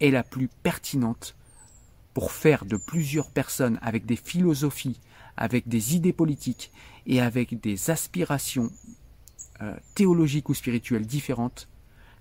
et 0.00 0.10
la 0.10 0.22
plus 0.22 0.48
pertinente 0.48 1.36
pour 2.14 2.32
faire 2.32 2.64
de 2.64 2.76
plusieurs 2.76 3.30
personnes 3.30 3.78
avec 3.82 4.06
des 4.06 4.16
philosophies, 4.16 5.00
avec 5.36 5.68
des 5.68 5.96
idées 5.96 6.12
politiques 6.12 6.72
et 7.06 7.20
avec 7.20 7.60
des 7.60 7.90
aspirations 7.90 8.70
euh, 9.62 9.74
théologiques 9.94 10.48
ou 10.48 10.54
spirituelles 10.54 11.06
différentes, 11.06 11.68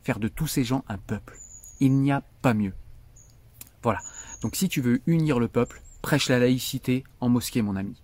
faire 0.03 0.19
de 0.19 0.27
tous 0.27 0.47
ces 0.47 0.63
gens 0.63 0.83
un 0.87 0.97
peuple. 0.97 1.37
Il 1.79 1.97
n'y 1.99 2.11
a 2.11 2.23
pas 2.41 2.53
mieux. 2.53 2.73
Voilà. 3.83 3.99
Donc 4.41 4.55
si 4.55 4.69
tu 4.69 4.81
veux 4.81 5.01
unir 5.07 5.39
le 5.39 5.47
peuple, 5.47 5.81
prêche 6.01 6.29
la 6.29 6.39
laïcité 6.39 7.03
en 7.19 7.29
mosquée, 7.29 7.61
mon 7.61 7.75
ami. 7.75 8.01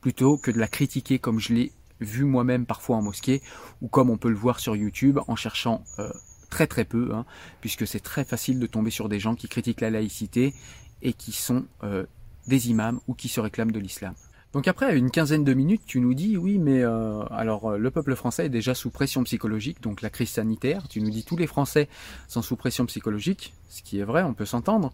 Plutôt 0.00 0.38
que 0.38 0.50
de 0.50 0.58
la 0.58 0.68
critiquer 0.68 1.18
comme 1.18 1.40
je 1.40 1.52
l'ai 1.52 1.72
vu 2.00 2.24
moi-même 2.24 2.66
parfois 2.66 2.96
en 2.96 3.02
mosquée, 3.02 3.42
ou 3.82 3.88
comme 3.88 4.10
on 4.10 4.16
peut 4.16 4.30
le 4.30 4.36
voir 4.36 4.60
sur 4.60 4.74
YouTube 4.76 5.18
en 5.26 5.36
cherchant 5.36 5.84
euh, 5.98 6.10
très 6.48 6.66
très 6.66 6.84
peu, 6.84 7.14
hein, 7.14 7.26
puisque 7.60 7.86
c'est 7.86 8.00
très 8.00 8.24
facile 8.24 8.58
de 8.58 8.66
tomber 8.66 8.90
sur 8.90 9.08
des 9.08 9.20
gens 9.20 9.34
qui 9.34 9.48
critiquent 9.48 9.82
la 9.82 9.90
laïcité 9.90 10.54
et 11.02 11.12
qui 11.12 11.32
sont 11.32 11.66
euh, 11.82 12.06
des 12.46 12.70
imams 12.70 13.00
ou 13.06 13.14
qui 13.14 13.28
se 13.28 13.40
réclament 13.40 13.72
de 13.72 13.78
l'islam. 13.78 14.14
Donc 14.52 14.66
après, 14.66 14.96
une 14.96 15.12
quinzaine 15.12 15.44
de 15.44 15.54
minutes, 15.54 15.82
tu 15.86 16.00
nous 16.00 16.12
dis, 16.12 16.36
oui, 16.36 16.58
mais 16.58 16.82
euh, 16.82 17.22
alors 17.30 17.78
le 17.78 17.90
peuple 17.92 18.16
français 18.16 18.46
est 18.46 18.50
déjà 18.50 18.74
sous 18.74 18.90
pression 18.90 19.22
psychologique, 19.22 19.80
donc 19.80 20.02
la 20.02 20.10
crise 20.10 20.30
sanitaire. 20.30 20.88
Tu 20.88 21.00
nous 21.00 21.10
dis, 21.10 21.22
tous 21.22 21.36
les 21.36 21.46
Français 21.46 21.88
sont 22.26 22.42
sous 22.42 22.56
pression 22.56 22.84
psychologique, 22.86 23.52
ce 23.68 23.82
qui 23.82 24.00
est 24.00 24.04
vrai, 24.04 24.24
on 24.24 24.34
peut 24.34 24.46
s'entendre. 24.46 24.92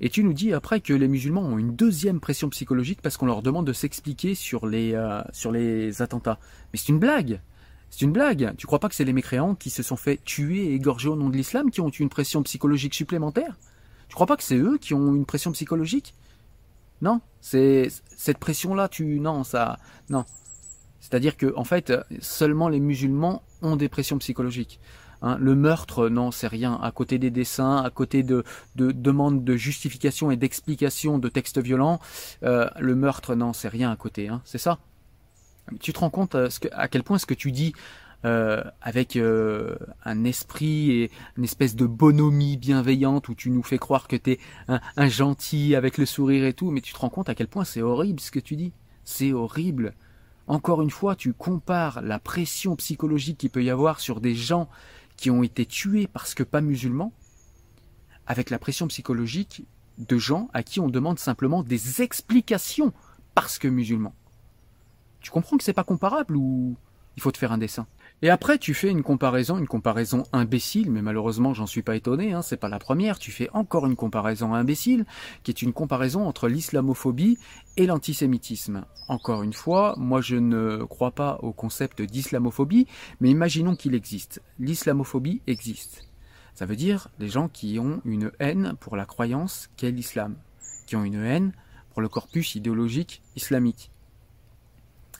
Et 0.00 0.08
tu 0.08 0.24
nous 0.24 0.32
dis 0.32 0.52
après 0.52 0.80
que 0.80 0.92
les 0.92 1.08
musulmans 1.08 1.42
ont 1.42 1.58
une 1.58 1.74
deuxième 1.74 2.20
pression 2.20 2.48
psychologique 2.50 3.00
parce 3.02 3.16
qu'on 3.16 3.26
leur 3.26 3.42
demande 3.42 3.66
de 3.66 3.72
s'expliquer 3.72 4.34
sur 4.34 4.66
les 4.66 4.94
euh, 4.94 5.22
sur 5.32 5.52
les 5.52 6.02
attentats. 6.02 6.38
Mais 6.72 6.78
c'est 6.78 6.88
une 6.88 6.98
blague. 6.98 7.40
C'est 7.90 8.02
une 8.02 8.12
blague. 8.12 8.54
Tu 8.56 8.66
crois 8.66 8.78
pas 8.78 8.88
que 8.88 8.94
c'est 8.94 9.04
les 9.04 9.12
mécréants 9.12 9.54
qui 9.54 9.70
se 9.70 9.82
sont 9.82 9.96
fait 9.96 10.22
tuer 10.24 10.66
et 10.66 10.74
égorger 10.74 11.08
au 11.08 11.16
nom 11.16 11.30
de 11.30 11.36
l'islam 11.36 11.70
qui 11.70 11.80
ont 11.80 11.88
eu 11.88 12.00
une 12.00 12.08
pression 12.08 12.42
psychologique 12.42 12.94
supplémentaire? 12.94 13.56
Tu 14.08 14.14
crois 14.14 14.26
pas 14.26 14.36
que 14.36 14.42
c'est 14.42 14.58
eux 14.58 14.78
qui 14.78 14.92
ont 14.94 15.14
une 15.14 15.24
pression 15.24 15.52
psychologique? 15.52 16.14
Non, 17.02 17.20
c'est 17.40 17.88
cette 18.16 18.38
pression-là. 18.38 18.88
Tu 18.88 19.20
non, 19.20 19.44
ça 19.44 19.78
non. 20.08 20.24
C'est-à-dire 21.00 21.36
que 21.36 21.52
en 21.56 21.64
fait, 21.64 21.92
seulement 22.20 22.68
les 22.68 22.80
musulmans 22.80 23.42
ont 23.62 23.76
des 23.76 23.88
pressions 23.88 24.18
psychologiques. 24.18 24.80
Hein, 25.22 25.38
le 25.40 25.54
meurtre, 25.54 26.08
non, 26.08 26.30
c'est 26.30 26.46
rien. 26.46 26.78
À 26.82 26.90
côté 26.90 27.18
des 27.18 27.30
dessins, 27.30 27.82
à 27.82 27.90
côté 27.90 28.22
de, 28.22 28.44
demandes 28.76 29.44
de 29.44 29.56
justification 29.56 30.30
et 30.30 30.36
d'explication 30.36 31.18
de 31.18 31.28
textes 31.28 31.58
violents, 31.58 32.00
euh, 32.42 32.68
le 32.78 32.94
meurtre, 32.94 33.34
non, 33.34 33.52
c'est 33.52 33.68
rien 33.68 33.90
à 33.90 33.96
côté. 33.96 34.28
Hein, 34.28 34.42
c'est 34.44 34.58
ça. 34.58 34.78
Tu 35.80 35.92
te 35.92 35.98
rends 35.98 36.10
compte 36.10 36.34
euh, 36.34 36.48
à, 36.72 36.88
quel 36.88 37.02
point 37.02 37.18
ce 37.18 37.26
que 37.26 37.34
tu 37.34 37.50
dis 37.50 37.72
euh, 38.26 38.62
avec 38.82 39.16
un 39.16 40.24
esprit 40.24 40.90
et 40.90 41.10
une 41.36 41.44
espèce 41.44 41.76
de 41.76 41.86
bonhomie 41.86 42.56
bienveillante 42.56 43.28
où 43.28 43.34
tu 43.34 43.50
nous 43.50 43.62
fais 43.62 43.78
croire 43.78 44.08
que 44.08 44.16
tu 44.16 44.32
es 44.32 44.40
un, 44.68 45.08
gentil 45.08 45.74
avec 45.76 45.96
le 45.96 46.06
sourire 46.06 46.44
et 46.44 46.52
tout, 46.52 46.70
mais 46.70 46.80
tu 46.80 46.92
te 46.92 46.98
rends 46.98 47.08
compte 47.08 47.28
à 47.28 47.34
quel 47.34 47.46
point 47.46 47.64
c'est 47.64 47.82
horrible 47.82 48.20
ce 48.20 48.30
que 48.30 48.40
tu 48.40 48.56
dis. 48.56 48.72
C'est 49.04 49.32
horrible. 49.32 49.94
Encore 50.48 50.82
une 50.82 50.90
fois, 50.90 51.14
tu 51.14 51.32
compares 51.32 52.02
la 52.02 52.18
pression 52.18 52.76
psychologique 52.76 53.38
qu'il 53.38 53.50
peut 53.50 53.62
y 53.62 53.70
avoir 53.70 54.00
sur 54.00 54.20
des 54.20 54.34
gens 54.34 54.68
qui 55.16 55.30
ont 55.30 55.42
été 55.42 55.64
tués 55.64 56.08
parce 56.08 56.34
que 56.34 56.42
pas 56.42 56.60
musulmans, 56.60 57.12
avec 58.26 58.50
la 58.50 58.58
pression 58.58 58.88
psychologique 58.88 59.64
de 59.98 60.18
gens 60.18 60.48
à 60.52 60.62
qui 60.62 60.80
on 60.80 60.88
demande 60.88 61.18
simplement 61.18 61.62
des 61.62 62.02
explications 62.02 62.92
parce 63.34 63.58
que 63.58 63.68
musulmans. 63.68 64.14
Tu 65.20 65.30
comprends 65.30 65.56
que 65.56 65.64
c'est 65.64 65.72
pas 65.72 65.84
comparable 65.84 66.36
ou 66.36 66.76
il 67.16 67.22
faut 67.22 67.32
te 67.32 67.38
faire 67.38 67.52
un 67.52 67.58
dessin? 67.58 67.86
Et 68.22 68.30
après, 68.30 68.56
tu 68.56 68.72
fais 68.72 68.90
une 68.90 69.02
comparaison, 69.02 69.58
une 69.58 69.66
comparaison 69.66 70.24
imbécile, 70.32 70.90
mais 70.90 71.02
malheureusement, 71.02 71.52
j'en 71.52 71.66
suis 71.66 71.82
pas 71.82 71.96
étonné, 71.96 72.32
hein, 72.32 72.40
c'est 72.40 72.56
pas 72.56 72.70
la 72.70 72.78
première. 72.78 73.18
Tu 73.18 73.30
fais 73.30 73.50
encore 73.52 73.84
une 73.84 73.94
comparaison 73.94 74.54
imbécile, 74.54 75.04
qui 75.42 75.50
est 75.50 75.60
une 75.60 75.74
comparaison 75.74 76.26
entre 76.26 76.48
l'islamophobie 76.48 77.38
et 77.76 77.84
l'antisémitisme. 77.84 78.86
Encore 79.08 79.42
une 79.42 79.52
fois, 79.52 79.94
moi 79.98 80.22
je 80.22 80.36
ne 80.36 80.82
crois 80.84 81.10
pas 81.10 81.38
au 81.42 81.52
concept 81.52 82.00
d'islamophobie, 82.00 82.86
mais 83.20 83.30
imaginons 83.30 83.76
qu'il 83.76 83.94
existe. 83.94 84.42
L'islamophobie 84.58 85.42
existe. 85.46 86.08
Ça 86.54 86.64
veut 86.64 86.76
dire 86.76 87.08
des 87.18 87.28
gens 87.28 87.48
qui 87.48 87.78
ont 87.78 88.00
une 88.06 88.32
haine 88.38 88.76
pour 88.80 88.96
la 88.96 89.04
croyance 89.04 89.68
qu'est 89.76 89.90
l'islam, 89.90 90.36
qui 90.86 90.96
ont 90.96 91.04
une 91.04 91.22
haine 91.22 91.52
pour 91.90 92.00
le 92.00 92.08
corpus 92.08 92.54
idéologique 92.54 93.20
islamique. 93.36 93.90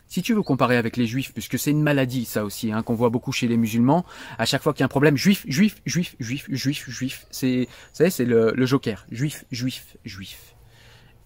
Si 0.08 0.22
tu 0.22 0.34
veux 0.34 0.42
comparer 0.42 0.76
avec 0.76 0.96
les 0.96 1.06
juifs, 1.06 1.32
puisque 1.32 1.58
c'est 1.58 1.72
une 1.72 1.82
maladie 1.82 2.24
ça 2.24 2.44
aussi, 2.44 2.72
hein, 2.72 2.82
qu'on 2.82 2.94
voit 2.94 3.10
beaucoup 3.10 3.32
chez 3.32 3.48
les 3.48 3.56
musulmans, 3.56 4.04
à 4.38 4.46
chaque 4.46 4.62
fois 4.62 4.72
qu'il 4.72 4.80
y 4.80 4.84
a 4.84 4.86
un 4.86 4.88
problème, 4.88 5.16
juif, 5.16 5.44
juif, 5.48 5.82
juif, 5.84 6.14
juif, 6.20 6.46
juif, 6.48 6.88
juif, 6.88 7.26
c'est, 7.30 7.68
vous 7.98 8.10
c'est 8.10 8.24
le, 8.24 8.66
joker, 8.66 9.06
juif, 9.10 9.44
juif, 9.50 9.96
juif. 10.04 10.54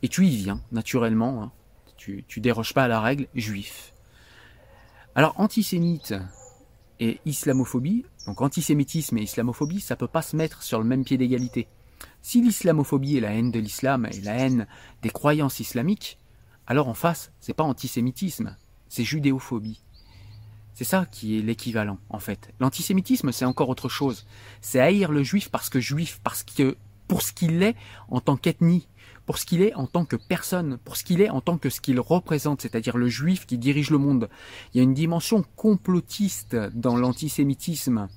Et 0.03 0.09
tu 0.09 0.27
y 0.27 0.37
viens, 0.37 0.63
naturellement, 0.73 1.43
hein. 1.43 1.53
tu, 1.99 2.25
tu 2.27 2.41
déroges 2.41 2.73
pas 2.73 2.85
à 2.85 2.89
la 2.89 3.01
règle, 3.01 3.27
juif. 3.35 3.93
Alors, 5.15 5.39
antisémite 5.39 6.15
et 7.01 7.21
islamophobie, 7.27 8.07
donc 8.27 8.41
antisémitisme 8.41 9.19
et 9.19 9.23
islamophobie, 9.23 9.81
ça 9.81 9.97
peut 9.97 10.09
pas 10.09 10.23
se 10.23 10.37
mettre 10.37 10.63
sur 10.63 10.79
le 10.79 10.85
même 10.85 11.05
pied 11.05 11.19
d'égalité. 11.19 11.69
Si 12.23 12.41
l'islamophobie 12.41 13.17
est 13.17 13.21
la 13.21 13.33
haine 13.33 13.51
de 13.51 13.59
l'islam 13.59 14.07
et 14.07 14.21
la 14.21 14.35
haine 14.35 14.67
des 15.03 15.11
croyances 15.11 15.61
islamiques, 15.61 16.19
alors 16.67 16.89
en 16.89 16.95
face, 16.95 17.33
c'est 17.41 17.55
pas 17.55 17.65
antisémitisme, 17.65 18.57
c'est 18.91 19.05
judéophobie. 19.05 19.81
C'est 20.75 20.85
ça 20.85 21.07
qui 21.11 21.39
est 21.39 21.43
l'équivalent, 21.43 21.99
en 22.11 22.19
fait. 22.19 22.53
L'antisémitisme, 22.61 23.33
c'est 23.33 23.45
encore 23.45 23.69
autre 23.69 23.89
chose. 23.89 24.27
C'est 24.61 24.81
haïr 24.81 25.11
le 25.13 25.23
juif 25.23 25.49
parce 25.49 25.71
que 25.71 25.81
juif, 25.81 26.21
parce 26.23 26.43
que 26.43 26.77
pour 27.09 27.23
ce 27.23 27.33
qu'il 27.33 27.63
est 27.63 27.77
en 28.09 28.21
tant 28.21 28.37
qu'ethnie, 28.37 28.89
pour 29.27 29.39
ce 29.39 29.47
qu'il 29.47 29.63
est 29.63 29.75
en 29.75 29.87
tant 29.87 30.05
que 30.05 30.17
personne, 30.17 30.79
pour 30.85 30.97
ce 30.97 31.05
qu'il 31.05 31.21
est 31.21 31.31
en 31.31 31.41
tant 31.41 31.59
que 31.59 31.71
ce 31.71 31.81
qu'il 31.81 32.01
représente, 32.01 32.63
c'est-à-dire 32.63 32.97
le 32.97 33.09
juif 33.09 33.47
qui 33.47 33.59
dirige 33.59 33.91
le 33.91 33.99
monde. 33.99 34.29
Il 34.73 34.79
y 34.79 34.81
a 34.81 34.85
une 34.85 34.95
dimension 34.95 35.45
complotiste 35.57 36.57
dans 36.75 36.97
l'antisémitisme. 36.97 38.09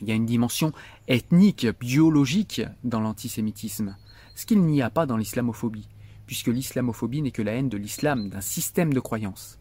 Il 0.00 0.08
y 0.08 0.12
a 0.12 0.14
une 0.14 0.26
dimension 0.26 0.72
ethnique, 1.08 1.66
biologique 1.80 2.62
dans 2.82 3.00
l'antisémitisme. 3.00 3.96
Ce 4.34 4.44
qu'il 4.44 4.62
n'y 4.62 4.82
a 4.82 4.90
pas 4.90 5.06
dans 5.06 5.16
l'islamophobie, 5.16 5.88
puisque 6.26 6.48
l'islamophobie 6.48 7.22
n'est 7.22 7.30
que 7.30 7.42
la 7.42 7.52
haine 7.52 7.68
de 7.68 7.78
l'islam, 7.78 8.28
d'un 8.28 8.40
système 8.40 8.92
de 8.92 9.00
croyance. 9.00 9.58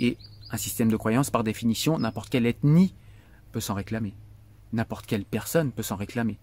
Et 0.00 0.16
un 0.50 0.56
système 0.56 0.90
de 0.90 0.96
croyance, 0.96 1.30
par 1.30 1.44
définition, 1.44 1.98
n'importe 1.98 2.30
quelle 2.30 2.46
ethnie 2.46 2.94
peut 3.52 3.60
s'en 3.60 3.74
réclamer. 3.74 4.14
N'importe 4.72 5.06
quelle 5.06 5.24
personne 5.24 5.72
peut 5.72 5.82
s'en 5.82 5.96
réclamer. 5.96 6.38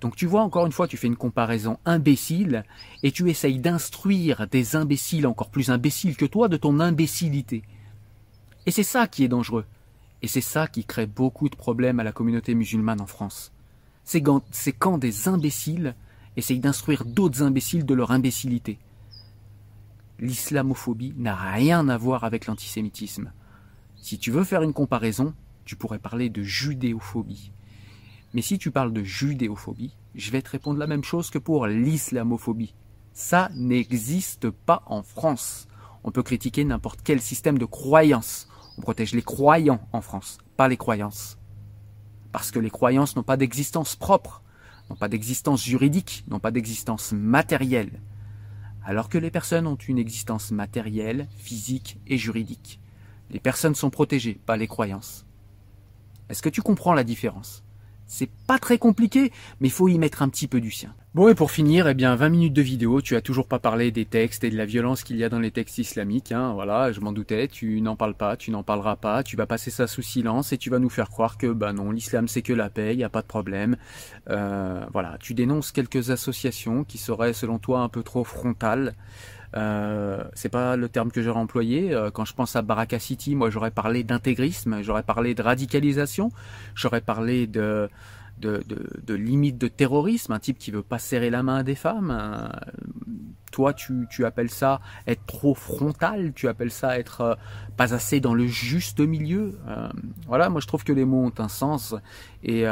Donc 0.00 0.14
tu 0.14 0.26
vois, 0.26 0.42
encore 0.42 0.66
une 0.66 0.72
fois, 0.72 0.86
tu 0.86 0.96
fais 0.96 1.08
une 1.08 1.16
comparaison 1.16 1.78
imbécile 1.84 2.64
et 3.02 3.10
tu 3.10 3.28
essayes 3.30 3.58
d'instruire 3.58 4.46
des 4.46 4.76
imbéciles 4.76 5.26
encore 5.26 5.50
plus 5.50 5.70
imbéciles 5.70 6.16
que 6.16 6.26
toi 6.26 6.48
de 6.48 6.56
ton 6.56 6.78
imbécilité. 6.78 7.62
Et 8.66 8.70
c'est 8.70 8.84
ça 8.84 9.08
qui 9.08 9.24
est 9.24 9.28
dangereux. 9.28 9.64
Et 10.22 10.28
c'est 10.28 10.40
ça 10.40 10.66
qui 10.66 10.84
crée 10.84 11.06
beaucoup 11.06 11.48
de 11.48 11.56
problèmes 11.56 12.00
à 12.00 12.04
la 12.04 12.12
communauté 12.12 12.54
musulmane 12.54 13.00
en 13.00 13.06
France. 13.06 13.52
C'est 14.04 14.22
quand, 14.22 14.98
des 14.98 15.28
imbéciles 15.28 15.94
essayent 16.36 16.60
d'instruire 16.60 17.04
d'autres 17.04 17.42
imbéciles 17.42 17.84
de 17.84 17.94
leur 17.94 18.10
imbécilité 18.10 18.78
l'islamophobie 20.18 21.14
n'a 21.16 21.34
rien 21.34 21.88
à 21.88 21.96
voir 21.96 22.24
avec 22.24 22.46
l'antisémitisme. 22.46 23.32
Si 23.96 24.18
tu 24.18 24.30
veux 24.30 24.44
faire 24.44 24.62
une 24.62 24.72
comparaison, 24.72 25.34
tu 25.64 25.76
pourrais 25.76 25.98
parler 25.98 26.30
de 26.30 26.42
judéophobie. 26.42 27.52
Mais 28.34 28.42
si 28.42 28.58
tu 28.58 28.70
parles 28.70 28.92
de 28.92 29.02
judéophobie, 29.02 29.96
je 30.14 30.30
vais 30.30 30.42
te 30.42 30.50
répondre 30.50 30.78
la 30.78 30.86
même 30.86 31.04
chose 31.04 31.30
que 31.30 31.38
pour 31.38 31.66
l'islamophobie. 31.66 32.74
Ça 33.12 33.50
n'existe 33.54 34.50
pas 34.50 34.82
en 34.86 35.02
France. 35.02 35.66
On 36.04 36.10
peut 36.10 36.22
critiquer 36.22 36.64
n'importe 36.64 37.00
quel 37.02 37.20
système 37.20 37.58
de 37.58 37.64
croyance. 37.64 38.48
On 38.76 38.82
protège 38.82 39.12
les 39.12 39.22
croyants 39.22 39.80
en 39.92 40.00
France, 40.00 40.38
pas 40.56 40.68
les 40.68 40.76
croyances. 40.76 41.38
Parce 42.32 42.50
que 42.50 42.58
les 42.58 42.70
croyances 42.70 43.16
n'ont 43.16 43.22
pas 43.22 43.36
d'existence 43.36 43.96
propre, 43.96 44.42
n'ont 44.88 44.96
pas 44.96 45.08
d'existence 45.08 45.64
juridique, 45.64 46.24
n'ont 46.28 46.38
pas 46.38 46.50
d'existence 46.50 47.12
matérielle 47.12 48.00
alors 48.88 49.10
que 49.10 49.18
les 49.18 49.30
personnes 49.30 49.66
ont 49.66 49.76
une 49.76 49.98
existence 49.98 50.50
matérielle, 50.50 51.28
physique 51.36 51.98
et 52.06 52.16
juridique. 52.16 52.80
Les 53.30 53.38
personnes 53.38 53.74
sont 53.74 53.90
protégées, 53.90 54.40
pas 54.46 54.56
les 54.56 54.66
croyances. 54.66 55.26
Est-ce 56.30 56.40
que 56.40 56.48
tu 56.48 56.62
comprends 56.62 56.94
la 56.94 57.04
différence? 57.04 57.62
C'est 58.08 58.30
pas 58.46 58.58
très 58.58 58.78
compliqué, 58.78 59.30
mais 59.60 59.68
faut 59.68 59.86
y 59.86 59.98
mettre 59.98 60.22
un 60.22 60.28
petit 60.28 60.48
peu 60.48 60.60
du 60.60 60.70
sien. 60.70 60.94
Bon, 61.14 61.28
et 61.28 61.34
pour 61.34 61.50
finir, 61.50 61.88
eh 61.88 61.94
bien, 61.94 62.14
20 62.14 62.28
minutes 62.28 62.52
de 62.52 62.62
vidéo, 62.62 63.00
tu 63.00 63.16
as 63.16 63.20
toujours 63.20 63.46
pas 63.48 63.58
parlé 63.58 63.90
des 63.90 64.04
textes 64.04 64.44
et 64.44 64.50
de 64.50 64.56
la 64.56 64.66
violence 64.66 65.02
qu'il 65.02 65.16
y 65.16 65.24
a 65.24 65.28
dans 65.28 65.38
les 65.38 65.50
textes 65.50 65.78
islamiques, 65.78 66.32
hein, 66.32 66.52
voilà, 66.52 66.92
je 66.92 67.00
m'en 67.00 67.12
doutais, 67.12 67.48
tu 67.48 67.80
n'en 67.80 67.96
parles 67.96 68.14
pas, 68.14 68.36
tu 68.36 68.50
n'en 68.50 68.62
parleras 68.62 68.96
pas, 68.96 69.22
tu 69.22 69.36
vas 69.36 69.46
passer 69.46 69.70
ça 69.70 69.86
sous 69.86 70.02
silence 70.02 70.52
et 70.52 70.58
tu 70.58 70.70
vas 70.70 70.78
nous 70.78 70.90
faire 70.90 71.08
croire 71.08 71.38
que, 71.38 71.46
bah 71.46 71.72
non, 71.72 71.90
l'islam 71.90 72.28
c'est 72.28 72.42
que 72.42 72.52
la 72.52 72.70
paix, 72.70 72.94
il 72.94 73.02
a 73.04 73.08
pas 73.08 73.22
de 73.22 73.26
problème. 73.26 73.76
Euh, 74.30 74.84
voilà, 74.92 75.16
tu 75.18 75.34
dénonces 75.34 75.72
quelques 75.72 76.10
associations 76.10 76.84
qui 76.84 76.98
seraient, 76.98 77.32
selon 77.32 77.58
toi, 77.58 77.80
un 77.80 77.88
peu 77.88 78.02
trop 78.02 78.24
frontales. 78.24 78.94
Euh, 79.56 80.24
c'est 80.34 80.48
pas 80.48 80.76
le 80.76 80.88
terme 80.88 81.10
que 81.10 81.22
j'aurais 81.22 81.40
employé. 81.40 81.94
Euh, 81.94 82.10
quand 82.10 82.24
je 82.24 82.34
pense 82.34 82.56
à 82.56 82.62
Baraka 82.62 82.98
City, 82.98 83.34
moi 83.34 83.50
j'aurais 83.50 83.70
parlé 83.70 84.04
d'intégrisme, 84.04 84.82
j'aurais 84.82 85.02
parlé 85.02 85.34
de 85.34 85.42
radicalisation, 85.42 86.30
j'aurais 86.74 87.00
parlé 87.00 87.46
de 87.46 87.88
de, 88.38 88.62
de, 88.68 88.88
de, 89.04 89.14
limite 89.14 89.58
de 89.58 89.66
terrorisme, 89.66 90.30
un 90.30 90.38
type 90.38 90.58
qui 90.58 90.70
veut 90.70 90.84
pas 90.84 91.00
serrer 91.00 91.28
la 91.28 91.42
main 91.42 91.56
à 91.56 91.62
des 91.64 91.74
femmes. 91.74 92.16
Euh, 92.16 92.48
toi, 93.50 93.72
tu, 93.72 94.06
tu, 94.10 94.24
appelles 94.24 94.50
ça 94.50 94.80
être 95.08 95.26
trop 95.26 95.54
frontal, 95.54 96.32
tu 96.34 96.46
appelles 96.46 96.70
ça 96.70 97.00
être 97.00 97.36
pas 97.76 97.94
assez 97.94 98.20
dans 98.20 98.34
le 98.34 98.46
juste 98.46 99.00
milieu. 99.00 99.58
Euh, 99.66 99.88
voilà, 100.28 100.50
moi 100.50 100.60
je 100.60 100.68
trouve 100.68 100.84
que 100.84 100.92
les 100.92 101.04
mots 101.04 101.24
ont 101.24 101.42
un 101.42 101.48
sens 101.48 101.96
et, 102.44 102.62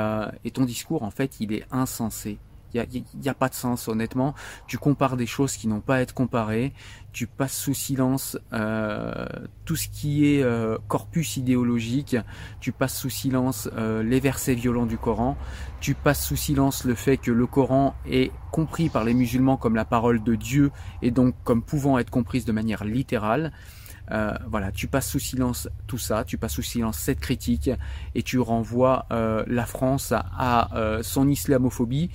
et 0.45 0.51
ton 0.53 0.65
discours, 0.65 1.03
en 1.03 1.11
fait, 1.11 1.41
il 1.41 1.53
est 1.53 1.67
insensé. 1.73 2.39
Il 2.75 3.05
n'y 3.21 3.29
a, 3.29 3.31
a, 3.31 3.35
pas 3.35 3.49
de 3.49 3.55
sens, 3.55 3.89
honnêtement. 3.89 4.35
Tu 4.67 4.79
compares 4.79 5.17
des 5.17 5.27
choses 5.27 5.57
qui 5.57 5.69
n'ont 5.69 5.81
pas 5.81 5.97
à 5.97 6.01
être 6.01 6.15
comparées. 6.15 6.73
Tu 7.17 7.27
passes 7.27 7.57
sous 7.57 7.73
silence 7.73 8.37
euh, 8.53 9.25
tout 9.65 9.75
ce 9.75 9.89
qui 9.89 10.27
est 10.27 10.43
euh, 10.43 10.77
corpus 10.87 11.39
idéologique. 11.39 12.15
Tu 12.61 12.73
passes 12.73 12.95
sous 12.95 13.09
silence 13.09 13.71
euh, 13.75 14.03
les 14.03 14.21
versets 14.21 14.55
violents 14.55 14.85
du 14.85 14.99
Coran. 14.99 15.39
Tu 15.81 15.95
passes 15.95 16.23
sous 16.23 16.37
silence 16.37 16.85
le 16.85 16.95
fait 16.95 17.17
que 17.17 17.31
le 17.31 17.47
Coran 17.47 17.95
est 18.07 18.33
compris 18.53 18.91
par 18.91 19.03
les 19.03 19.15
musulmans 19.15 19.57
comme 19.57 19.77
la 19.77 19.87
parole 19.87 20.23
de 20.23 20.35
Dieu 20.35 20.73
et 21.01 21.11
donc 21.11 21.35
comme 21.43 21.63
pouvant 21.63 21.99
être 21.99 22.11
comprise 22.11 22.45
de 22.45 22.53
manière 22.53 22.85
littérale. 22.85 23.53
Voilà, 24.49 24.71
tu 24.71 24.87
passes 24.87 25.09
sous 25.09 25.19
silence 25.19 25.69
tout 25.89 25.99
ça, 25.99 26.23
tu 26.23 26.39
passes 26.39 26.53
sous 26.53 26.63
silence 26.63 26.99
cette 26.99 27.19
critique 27.19 27.71
et 28.15 28.23
tu 28.23 28.39
renvoies 28.39 29.07
la 29.11 29.67
France 29.67 30.13
à, 30.13 30.21
à 30.37 31.03
son 31.03 31.29
islamophobie 31.29 32.11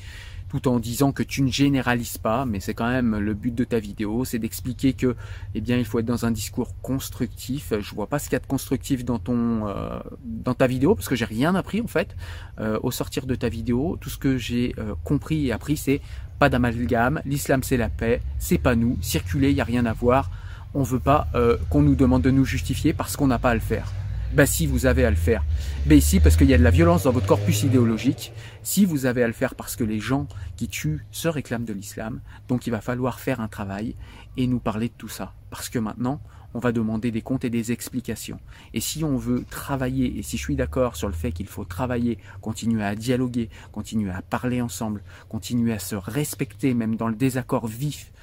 tout 0.51 0.67
en 0.67 0.79
disant 0.79 1.13
que 1.13 1.23
tu 1.23 1.43
ne 1.43 1.49
généralises 1.49 2.17
pas, 2.17 2.45
mais 2.45 2.59
c'est 2.59 2.73
quand 2.73 2.89
même 2.89 3.17
le 3.17 3.33
but 3.33 3.55
de 3.55 3.63
ta 3.63 3.79
vidéo, 3.79 4.25
c'est 4.25 4.37
d'expliquer 4.37 4.91
que, 4.91 5.15
eh 5.55 5.61
bien, 5.61 5.77
il 5.77 5.85
faut 5.85 5.97
être 5.99 6.05
dans 6.05 6.25
un 6.25 6.31
discours 6.31 6.75
constructif. 6.81 7.71
Je 7.79 7.95
vois 7.95 8.07
pas 8.07 8.19
ce 8.19 8.25
qu'il 8.25 8.33
y 8.33 8.35
a 8.35 8.39
de 8.39 8.47
constructif 8.47 9.05
dans 9.05 9.17
ton, 9.17 9.69
euh, 9.69 10.01
dans 10.25 10.53
ta 10.53 10.67
vidéo, 10.67 10.93
parce 10.93 11.07
que 11.07 11.15
j'ai 11.15 11.23
rien 11.23 11.55
appris 11.55 11.79
en 11.79 11.87
fait 11.87 12.17
euh, 12.59 12.77
au 12.83 12.91
sortir 12.91 13.27
de 13.27 13.35
ta 13.35 13.47
vidéo. 13.47 13.97
Tout 14.01 14.09
ce 14.09 14.17
que 14.17 14.37
j'ai 14.37 14.75
euh, 14.77 14.93
compris 15.05 15.47
et 15.47 15.53
appris, 15.53 15.77
c'est 15.77 16.01
pas 16.37 16.49
d'amalgame, 16.49 17.21
l'islam 17.23 17.63
c'est 17.63 17.77
la 17.77 17.87
paix, 17.87 18.21
c'est 18.37 18.57
pas 18.57 18.75
nous, 18.75 18.97
circuler, 19.01 19.51
il 19.51 19.55
y 19.55 19.61
a 19.61 19.63
rien 19.63 19.85
à 19.85 19.93
voir. 19.93 20.31
On 20.73 20.83
veut 20.83 20.99
pas 20.99 21.27
qu'on 21.69 21.81
nous 21.81 21.95
demande 21.95 22.21
de 22.21 22.31
nous 22.31 22.45
justifier 22.45 22.93
parce 22.93 23.17
qu'on 23.17 23.27
n'a 23.27 23.39
pas 23.39 23.49
à 23.49 23.53
le 23.53 23.59
faire. 23.59 23.91
Ben 24.33 24.45
si 24.45 24.65
vous 24.65 24.85
avez 24.85 25.03
à 25.03 25.09
le 25.09 25.17
faire. 25.17 25.43
Ben 25.85 25.97
ici 25.97 26.21
parce 26.21 26.37
qu'il 26.37 26.49
y 26.49 26.53
a 26.53 26.57
de 26.57 26.63
la 26.63 26.71
violence 26.71 27.03
dans 27.03 27.11
votre 27.11 27.27
corpus 27.27 27.63
idéologique. 27.63 28.31
Si 28.63 28.85
vous 28.85 29.05
avez 29.05 29.23
à 29.23 29.27
le 29.27 29.33
faire 29.33 29.55
parce 29.55 29.75
que 29.75 29.83
les 29.83 29.99
gens 29.99 30.25
qui 30.55 30.69
tuent 30.69 31.05
se 31.11 31.27
réclament 31.27 31.65
de 31.65 31.73
l'islam. 31.73 32.21
Donc 32.47 32.65
il 32.65 32.69
va 32.69 32.79
falloir 32.79 33.19
faire 33.19 33.41
un 33.41 33.49
travail 33.49 33.93
et 34.37 34.47
nous 34.47 34.59
parler 34.59 34.87
de 34.87 34.93
tout 34.97 35.09
ça. 35.09 35.33
Parce 35.49 35.67
que 35.67 35.79
maintenant, 35.79 36.21
on 36.53 36.59
va 36.59 36.71
demander 36.71 37.11
des 37.11 37.21
comptes 37.21 37.43
et 37.43 37.49
des 37.49 37.73
explications. 37.73 38.39
Et 38.73 38.79
si 38.79 39.03
on 39.03 39.17
veut 39.17 39.43
travailler, 39.49 40.17
et 40.17 40.23
si 40.23 40.37
je 40.37 40.43
suis 40.43 40.55
d'accord 40.55 40.95
sur 40.95 41.09
le 41.09 41.13
fait 41.13 41.33
qu'il 41.33 41.47
faut 41.47 41.65
travailler, 41.65 42.17
continuer 42.39 42.85
à 42.85 42.95
dialoguer, 42.95 43.49
continuer 43.73 44.11
à 44.11 44.21
parler 44.21 44.61
ensemble, 44.61 45.03
continuer 45.27 45.73
à 45.73 45.79
se 45.79 45.95
respecter 45.95 46.73
même 46.73 46.95
dans 46.95 47.09
le 47.09 47.15
désaccord 47.15 47.67
vif, 47.67 48.13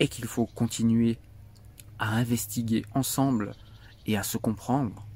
et 0.00 0.08
qu'il 0.08 0.24
faut 0.24 0.46
continuer 0.46 1.18
à 2.00 2.16
investiguer 2.16 2.84
ensemble 2.94 3.52
et 4.06 4.16
à 4.16 4.24
se 4.24 4.36
comprendre, 4.36 5.06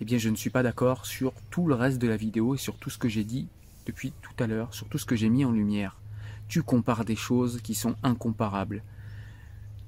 eh 0.00 0.04
bien 0.04 0.18
je 0.18 0.28
ne 0.28 0.36
suis 0.36 0.50
pas 0.50 0.62
d'accord 0.62 1.06
sur 1.06 1.32
tout 1.50 1.66
le 1.66 1.74
reste 1.74 1.98
de 1.98 2.08
la 2.08 2.16
vidéo 2.16 2.54
et 2.54 2.58
sur 2.58 2.76
tout 2.76 2.90
ce 2.90 2.98
que 2.98 3.08
j'ai 3.08 3.24
dit 3.24 3.48
depuis 3.86 4.12
tout 4.22 4.42
à 4.42 4.46
l'heure, 4.46 4.72
sur 4.74 4.88
tout 4.88 4.98
ce 4.98 5.06
que 5.06 5.16
j'ai 5.16 5.28
mis 5.28 5.44
en 5.44 5.52
lumière. 5.52 5.96
Tu 6.48 6.62
compares 6.62 7.04
des 7.04 7.16
choses 7.16 7.60
qui 7.62 7.74
sont 7.74 7.94
incomparables. 8.02 8.82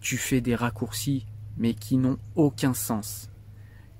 Tu 0.00 0.16
fais 0.16 0.40
des 0.40 0.54
raccourcis, 0.54 1.26
mais 1.56 1.74
qui 1.74 1.96
n'ont 1.96 2.18
aucun 2.34 2.74
sens. 2.74 3.30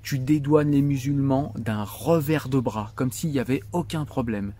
Tu 0.02 0.18
dédouanes 0.18 0.70
les 0.70 0.82
musulmans 0.82 1.54
d'un 1.56 1.84
revers 1.84 2.48
de 2.48 2.58
bras, 2.58 2.92
comme 2.94 3.12
s'il 3.12 3.30
n'y 3.30 3.38
avait 3.38 3.62
aucun 3.72 4.04
problème. 4.04 4.52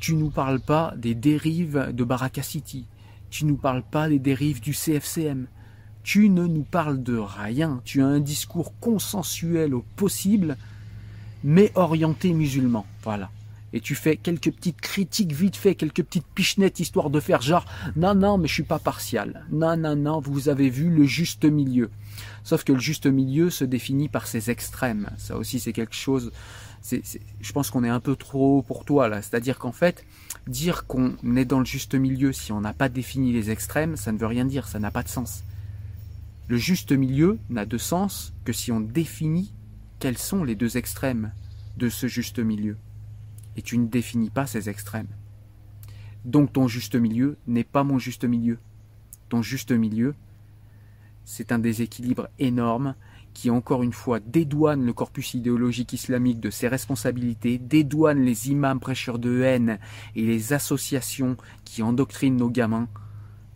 Tu 0.00 0.14
nous 0.14 0.30
parles 0.30 0.60
pas 0.60 0.94
des 0.96 1.14
dérives 1.14 1.90
de 1.92 2.04
Baraka 2.04 2.42
City. 2.42 2.86
Tu 3.30 3.44
nous 3.44 3.56
parles 3.56 3.82
pas 3.82 4.08
des 4.08 4.20
dérives 4.20 4.60
du 4.60 4.72
CFCM. 4.72 5.48
Tu 6.04 6.28
ne 6.30 6.46
nous 6.46 6.62
parles 6.62 7.02
de 7.02 7.16
rien. 7.16 7.80
Tu 7.84 8.02
as 8.02 8.06
un 8.06 8.20
discours 8.20 8.72
consensuel 8.78 9.74
au 9.74 9.82
possible 9.96 10.56
mais 11.48 11.72
orienté 11.76 12.34
musulman. 12.34 12.84
Voilà. 13.02 13.30
Et 13.72 13.80
tu 13.80 13.94
fais 13.94 14.18
quelques 14.18 14.52
petites 14.52 14.82
critiques 14.82 15.32
vite 15.32 15.56
fait, 15.56 15.74
quelques 15.74 16.02
petites 16.02 16.26
pichenettes 16.34 16.78
histoire 16.78 17.08
de 17.08 17.20
faire 17.20 17.40
genre 17.40 17.64
non 17.96 18.14
non 18.14 18.36
mais 18.36 18.48
je 18.48 18.52
suis 18.52 18.62
pas 18.64 18.78
partial. 18.78 19.46
Non 19.50 19.74
non 19.78 19.96
non, 19.96 20.20
vous 20.20 20.50
avez 20.50 20.68
vu 20.68 20.90
le 20.90 21.04
juste 21.04 21.46
milieu. 21.46 21.90
Sauf 22.44 22.64
que 22.64 22.72
le 22.74 22.78
juste 22.78 23.06
milieu 23.06 23.48
se 23.48 23.64
définit 23.64 24.10
par 24.10 24.26
ses 24.26 24.50
extrêmes. 24.50 25.08
Ça 25.16 25.38
aussi 25.38 25.58
c'est 25.58 25.72
quelque 25.72 25.94
chose. 25.94 26.32
Je 26.92 27.52
pense 27.52 27.70
qu'on 27.70 27.82
est 27.82 27.88
un 27.88 28.00
peu 28.00 28.14
trop 28.14 28.60
pour 28.60 28.84
toi 28.84 29.08
là. 29.08 29.22
C'est-à-dire 29.22 29.58
qu'en 29.58 29.72
fait, 29.72 30.04
dire 30.46 30.86
qu'on 30.86 31.16
est 31.34 31.46
dans 31.46 31.60
le 31.60 31.64
juste 31.64 31.94
milieu 31.94 32.34
si 32.34 32.52
on 32.52 32.60
n'a 32.60 32.74
pas 32.74 32.90
défini 32.90 33.32
les 33.32 33.50
extrêmes, 33.50 33.96
ça 33.96 34.12
ne 34.12 34.18
veut 34.18 34.26
rien 34.26 34.44
dire, 34.44 34.68
ça 34.68 34.78
n'a 34.78 34.90
pas 34.90 35.02
de 35.02 35.08
sens. 35.08 35.44
Le 36.46 36.58
juste 36.58 36.92
milieu 36.92 37.38
n'a 37.48 37.64
de 37.64 37.78
sens 37.78 38.34
que 38.44 38.52
si 38.52 38.70
on 38.70 38.80
définit 38.80 39.52
quels 39.98 40.18
sont 40.18 40.44
les 40.44 40.54
deux 40.54 40.76
extrêmes 40.76 41.32
de 41.76 41.88
ce 41.88 42.06
juste 42.06 42.38
milieu? 42.38 42.76
Et 43.56 43.62
tu 43.62 43.78
ne 43.78 43.86
définis 43.86 44.30
pas 44.30 44.46
ces 44.46 44.68
extrêmes. 44.68 45.08
Donc 46.24 46.52
ton 46.52 46.68
juste 46.68 46.94
milieu 46.94 47.36
n'est 47.46 47.64
pas 47.64 47.84
mon 47.84 47.98
juste 47.98 48.24
milieu. 48.24 48.58
Ton 49.28 49.42
juste 49.42 49.72
milieu, 49.72 50.14
c'est 51.24 51.52
un 51.52 51.58
déséquilibre 51.58 52.28
énorme 52.38 52.94
qui 53.34 53.50
encore 53.50 53.82
une 53.82 53.92
fois 53.92 54.20
dédouane 54.20 54.84
le 54.84 54.92
corpus 54.92 55.34
idéologique 55.34 55.92
islamique 55.92 56.40
de 56.40 56.50
ses 56.50 56.68
responsabilités, 56.68 57.58
dédouane 57.58 58.24
les 58.24 58.50
imams 58.50 58.80
prêcheurs 58.80 59.18
de 59.18 59.42
haine 59.42 59.78
et 60.16 60.22
les 60.22 60.52
associations 60.52 61.36
qui 61.64 61.82
endoctrinent 61.82 62.36
nos 62.36 62.50
gamins, 62.50 62.88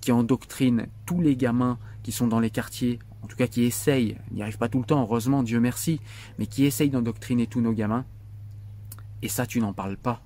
qui 0.01 0.13
endoctrinent 0.13 0.87
tous 1.07 1.21
les 1.21 1.37
gamins 1.37 1.79
qui 2.03 2.13
sont 2.13 2.27
dans 2.27 2.41
les 2.41 2.51
quartiers 2.51 2.99
en 3.23 3.27
tout 3.27 3.37
cas 3.37 3.47
qui 3.47 3.65
essaye, 3.65 4.17
n'y 4.33 4.43
arrive 4.43 4.59
pas 4.59 4.69
tout 4.69 4.79
le 4.79 4.85
temps, 4.85 5.03
heureusement, 5.03 5.43
Dieu 5.43 5.61
merci, 5.61 6.01
mais 6.39 6.47
qui 6.47 6.65
essaye 6.65 6.91
d'endoctriner 6.91 7.47
tous 7.47 7.61
nos 7.61 7.73
gamins, 7.73 8.05
et 9.23 9.29
ça 9.29 9.47
tu 9.47 9.61
n'en 9.61 9.73
parles 9.73 9.97
pas. 9.97 10.23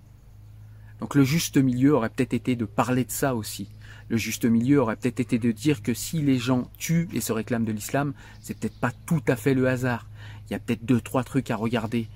Donc 1.01 1.15
le 1.15 1.25
juste 1.25 1.59
milieu 1.59 1.95
aurait 1.95 2.09
peut-être 2.09 2.35
été 2.35 2.57
de 2.57 2.65
parler 2.65 3.05
de 3.05 3.11
ça 3.11 3.35
aussi. 3.35 3.69
Le 4.09 4.17
juste 4.17 4.45
milieu 4.45 4.81
aurait 4.81 4.97
peut-être 4.97 5.21
été 5.21 5.39
de 5.39 5.53
dire 5.53 5.83
que 5.83 5.93
si 5.93 6.23
les 6.23 6.39
gens 6.39 6.71
tuent 6.79 7.09
et 7.13 7.21
se 7.21 7.33
réclament 7.33 7.65
de 7.65 7.73
l'islam, 7.73 8.15
c'est 8.41 8.59
peut-être 8.59 8.79
pas 8.79 8.93
tout 9.05 9.23
à 9.27 9.37
fait 9.37 9.53
le 9.53 9.69
hasard. 9.69 10.09
Il 10.49 10.53
y 10.53 10.57
a 10.57 10.59
peut-être 10.59 10.85
deux, 10.85 11.01
trois 11.01 11.25
trucs 11.25 11.51
à 11.51 11.57
regarder 11.57 12.09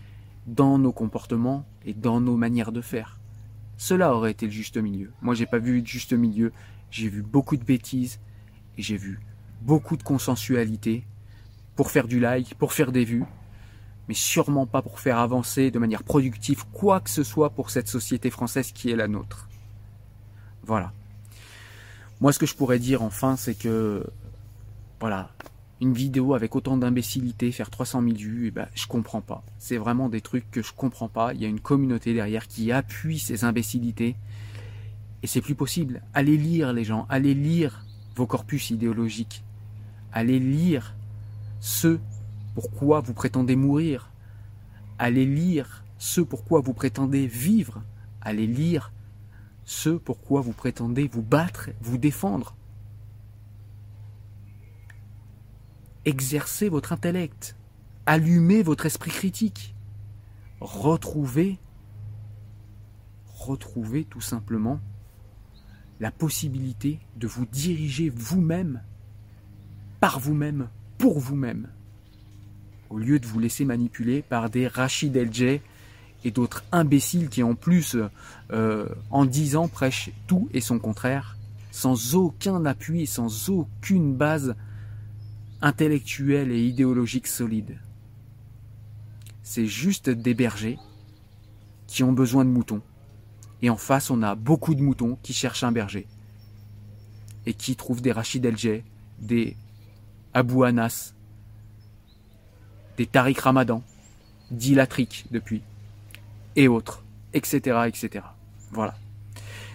dans 0.46 0.78
nos 0.78 0.92
comportements 0.92 1.66
et 1.84 1.92
dans 1.92 2.20
nos 2.20 2.36
manières 2.36 2.72
de 2.72 2.80
faire. 2.80 3.18
Cela 3.76 4.14
aurait 4.14 4.30
été 4.30 4.46
le 4.46 4.52
juste 4.52 4.76
milieu. 4.76 5.12
Moi, 5.20 5.34
j'ai 5.34 5.46
pas 5.46 5.58
vu 5.58 5.82
de 5.82 5.86
juste 5.86 6.12
milieu. 6.12 6.52
J'ai 6.90 7.08
vu 7.08 7.22
beaucoup 7.22 7.56
de 7.56 7.64
bêtises 7.64 8.20
et 8.78 8.82
j'ai 8.82 8.96
vu 8.96 9.20
beaucoup 9.60 9.96
de 9.96 10.02
consensualité 10.02 11.04
pour 11.76 11.90
faire 11.90 12.08
du 12.08 12.20
like, 12.20 12.54
pour 12.56 12.72
faire 12.72 12.92
des 12.92 13.04
vues, 13.04 13.24
mais 14.08 14.14
sûrement 14.14 14.66
pas 14.66 14.82
pour 14.82 15.00
faire 15.00 15.18
avancer 15.18 15.70
de 15.70 15.78
manière 15.78 16.02
productive 16.02 16.64
quoi 16.72 17.00
que 17.00 17.10
ce 17.10 17.22
soit 17.22 17.50
pour 17.50 17.70
cette 17.70 17.88
société 17.88 18.30
française 18.30 18.72
qui 18.72 18.90
est 18.90 18.96
la 18.96 19.08
nôtre. 19.08 19.48
Voilà. 20.64 20.92
Moi, 22.20 22.32
ce 22.32 22.38
que 22.38 22.46
je 22.46 22.54
pourrais 22.54 22.78
dire 22.78 23.02
enfin, 23.02 23.36
c'est 23.36 23.54
que, 23.54 24.04
voilà, 25.00 25.30
une 25.80 25.94
vidéo 25.94 26.34
avec 26.34 26.54
autant 26.54 26.76
d'imbécilité, 26.76 27.50
faire 27.52 27.70
300 27.70 28.02
000 28.02 28.14
vues, 28.14 28.48
eh 28.48 28.50
ben, 28.50 28.68
je 28.74 28.86
comprends 28.86 29.22
pas. 29.22 29.42
C'est 29.58 29.78
vraiment 29.78 30.08
des 30.08 30.20
trucs 30.20 30.50
que 30.50 30.62
je 30.62 30.72
comprends 30.74 31.08
pas. 31.08 31.32
Il 31.32 31.40
y 31.40 31.46
a 31.46 31.48
une 31.48 31.60
communauté 31.60 32.12
derrière 32.12 32.46
qui 32.46 32.72
appuie 32.72 33.18
ces 33.18 33.44
imbécilités. 33.44 34.16
Et 35.22 35.26
c'est 35.26 35.40
plus 35.40 35.54
possible. 35.54 36.02
Allez 36.12 36.36
lire 36.36 36.72
les 36.72 36.84
gens, 36.84 37.06
allez 37.08 37.34
lire 37.34 37.84
vos 38.16 38.26
corpus 38.26 38.70
idéologiques 38.70 39.42
allez 40.12 40.38
lire 40.38 40.94
ce 41.60 41.98
pourquoi 42.54 43.00
vous 43.00 43.14
prétendez 43.14 43.56
mourir, 43.56 44.10
allez 44.98 45.26
lire 45.26 45.84
ce 45.98 46.20
pourquoi 46.20 46.60
vous 46.60 46.74
prétendez 46.74 47.26
vivre, 47.26 47.82
allez 48.20 48.46
lire 48.46 48.92
ce 49.64 49.90
pourquoi 49.90 50.40
vous 50.40 50.52
prétendez 50.52 51.08
vous 51.08 51.22
battre, 51.22 51.70
vous 51.80 51.98
défendre. 51.98 52.56
Exercez 56.04 56.68
votre 56.68 56.92
intellect, 56.92 57.56
allumez 58.06 58.62
votre 58.62 58.86
esprit 58.86 59.10
critique, 59.10 59.74
retrouvez, 60.60 61.58
retrouvez 63.34 64.04
tout 64.04 64.20
simplement 64.20 64.80
la 66.00 66.10
possibilité 66.10 66.98
de 67.16 67.26
vous 67.26 67.44
diriger 67.44 68.08
vous-même 68.08 68.82
par 70.00 70.18
vous-même, 70.18 70.68
pour 70.98 71.20
vous-même, 71.20 71.68
au 72.88 72.98
lieu 72.98 73.18
de 73.20 73.26
vous 73.26 73.38
laisser 73.38 73.64
manipuler 73.64 74.22
par 74.22 74.50
des 74.50 74.66
Rachid 74.66 75.16
El 75.16 75.60
et 76.24 76.30
d'autres 76.30 76.64
imbéciles 76.72 77.28
qui 77.28 77.42
en 77.42 77.54
plus, 77.54 77.96
euh, 78.52 78.88
en 79.10 79.24
dix 79.24 79.56
ans, 79.56 79.68
prêchent 79.68 80.10
tout 80.26 80.48
et 80.52 80.60
son 80.60 80.78
contraire. 80.78 81.36
sans 81.72 82.16
aucun 82.16 82.64
appui, 82.64 83.06
sans 83.06 83.48
aucune 83.48 84.16
base 84.16 84.56
intellectuelle 85.62 86.50
et 86.50 86.60
idéologique 86.60 87.28
solide. 87.28 87.78
C'est 89.44 89.66
juste 89.66 90.10
des 90.10 90.34
bergers 90.34 90.78
qui 91.86 92.02
ont 92.02 92.12
besoin 92.12 92.44
de 92.44 92.50
moutons. 92.50 92.82
Et 93.62 93.70
en 93.70 93.76
face, 93.76 94.10
on 94.10 94.22
a 94.22 94.34
beaucoup 94.34 94.74
de 94.74 94.82
moutons 94.82 95.16
qui 95.22 95.32
cherchent 95.32 95.62
un 95.62 95.70
berger. 95.70 96.08
Et 97.46 97.54
qui 97.54 97.76
trouvent 97.76 98.02
des 98.02 98.10
Rachid 98.10 98.44
El 98.44 98.82
des 99.20 99.56
Abou 100.34 100.64
Anas, 100.64 101.14
des 102.96 103.06
Tariq 103.06 103.40
Ramadan, 103.40 103.82
Dilatrik 104.50 105.26
depuis, 105.30 105.62
et 106.56 106.68
autres, 106.68 107.02
etc., 107.32 107.88
etc. 107.88 108.24
Voilà. 108.70 108.94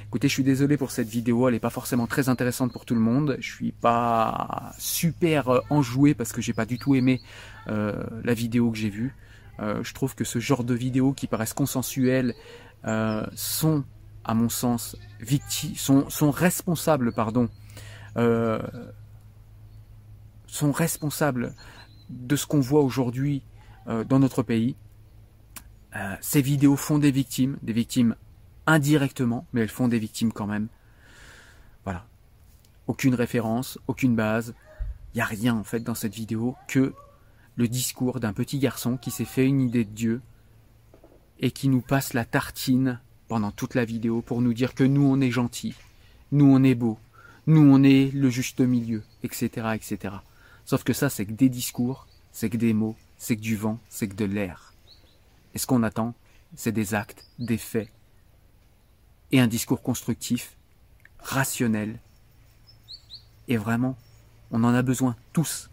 Écoutez, 0.08 0.30
je 0.30 0.34
suis 0.34 0.44
désolé 0.44 0.78
pour 0.78 0.92
cette 0.92 1.10
vidéo, 1.10 1.48
elle 1.48 1.56
n'est 1.56 1.60
pas 1.60 1.70
forcément 1.70 2.08
très 2.08 2.30
intéressante 2.30 2.72
pour 2.72 2.86
tout 2.86 2.94
le 2.94 3.02
monde. 3.02 3.36
Je 3.42 3.52
suis 3.52 3.74
pas 3.74 4.72
super 4.78 5.50
euh, 5.50 5.60
enjoué 5.70 6.14
parce 6.14 6.32
que 6.32 6.42
j'ai 6.42 6.54
pas 6.54 6.66
du 6.66 6.78
tout 6.78 6.96
aimé 6.96 7.20
euh, 7.68 8.02
la 8.24 8.34
vidéo 8.34 8.72
que 8.72 8.78
j'ai 8.78 8.90
vue. 8.90 9.14
Euh, 9.60 9.84
je 9.84 9.94
trouve 9.94 10.16
que 10.16 10.24
ce 10.24 10.40
genre 10.40 10.64
de 10.64 10.74
vidéos 10.74 11.12
qui 11.12 11.28
paraissent 11.28 11.54
consensuelles 11.54 12.34
sont, 13.34 13.84
à 14.24 14.36
mon 14.36 14.48
sens, 14.48 14.96
victimes, 15.20 15.76
sont, 15.76 16.10
sont 16.10 16.30
responsables, 16.30 17.12
pardon, 17.12 17.50
sont 20.56 20.72
responsables 20.72 21.54
de 22.10 22.36
ce 22.36 22.46
qu'on 22.46 22.60
voit 22.60 22.82
aujourd'hui 22.82 23.44
dans 23.88 24.20
notre 24.20 24.42
pays. 24.42 24.76
ces 26.22 26.42
vidéos 26.42 26.76
font 26.76 26.98
des 27.00 27.12
victimes, 27.12 27.58
des 27.62 27.74
victimes 27.74 28.16
indirectement, 28.66 29.46
mais 29.54 29.62
elles 29.62 29.70
font 29.70 29.88
des 29.88 30.00
victimes 30.00 30.32
quand 30.32 30.48
même. 30.48 30.68
Voilà. 31.84 32.08
Aucune 32.88 33.16
référence, 33.16 33.80
aucune 33.88 34.16
base. 34.16 34.56
Il 35.14 35.18
n'y 35.18 35.22
a 35.22 35.26
rien 35.26 35.56
en 35.56 35.64
fait 35.64 35.82
dans 35.82 35.96
cette 35.96 36.16
vidéo 36.16 36.56
que 36.68 36.94
le 37.56 37.68
discours 37.68 38.20
d'un 38.20 38.34
petit 38.34 38.60
garçon 38.60 38.98
qui 38.98 39.12
s'est 39.12 39.26
fait 39.26 39.46
une 39.46 39.62
idée 39.62 39.86
de 39.86 39.94
Dieu 39.94 40.22
et 41.40 41.52
qui 41.52 41.70
nous 41.70 41.82
passe 41.82 42.14
la 42.14 42.26
tartine 42.26 43.00
pendant 43.28 43.52
toute 43.52 43.76
la 43.76 43.86
vidéo 43.86 44.22
pour 44.22 44.42
nous 44.42 44.54
dire 44.54 44.74
que 44.74 44.84
nous 44.84 45.06
on 45.06 45.22
est 45.22 45.32
gentils, 45.32 45.76
nous 46.32 46.46
on 46.46 46.64
est 46.64 46.76
beau, 46.76 46.98
nous 47.48 47.62
on 47.62 47.84
est 47.84 48.12
le 48.14 48.30
juste 48.30 48.60
milieu, 48.62 49.04
etc. 49.24 49.68
etc. 49.74 50.16
Sauf 50.66 50.84
que 50.84 50.94
ça 50.94 51.10
c'est 51.10 51.26
que 51.26 51.32
des 51.32 51.50
discours, 51.50 52.08
c'est 52.32 52.50
que 52.50 52.58
des 52.58 52.74
mots, 52.74 52.96
c'est 53.18 53.36
que 53.36 53.42
du 53.42 53.56
vent, 53.56 53.80
c'est 53.90 54.08
que 54.08 54.16
de 54.16 54.26
l'air. 54.26 54.74
Et 55.54 55.60
ce 55.60 55.68
qu'on 55.68 55.84
attend, 55.84 56.14
c'est 56.56 56.72
des 56.72 56.94
actes, 56.94 57.26
des 57.40 57.58
faits, 57.58 57.90
et 59.32 59.40
un 59.40 59.48
discours 59.48 59.82
constructif, 59.82 60.58
rationnel. 61.20 62.00
Et 63.48 63.58
vraiment, 63.58 63.98
on 64.52 64.64
en 64.64 64.74
a 64.74 64.82
besoin 64.82 65.16
tous. 65.34 65.70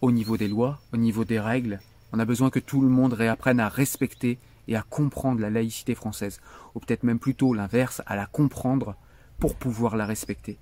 Au 0.00 0.12
niveau 0.12 0.36
des 0.36 0.48
lois, 0.48 0.80
au 0.92 0.96
niveau 0.96 1.24
des 1.24 1.40
règles, 1.40 1.80
on 2.12 2.18
a 2.18 2.24
besoin 2.24 2.50
que 2.50 2.58
tout 2.58 2.80
le 2.80 2.88
monde 2.88 3.12
réapprenne 3.12 3.60
à 3.60 3.68
respecter 3.68 4.38
et 4.68 4.76
à 4.76 4.82
comprendre 4.82 5.40
la 5.40 5.50
laïcité 5.50 5.94
française, 5.94 6.40
ou 6.74 6.80
peut-être 6.80 7.02
même 7.02 7.18
plutôt 7.18 7.54
l'inverse, 7.54 8.02
à 8.06 8.16
la 8.16 8.26
comprendre 8.26 8.96
pour 9.38 9.54
pouvoir 9.54 9.96
la 9.96 10.06
respecter. 10.06 10.58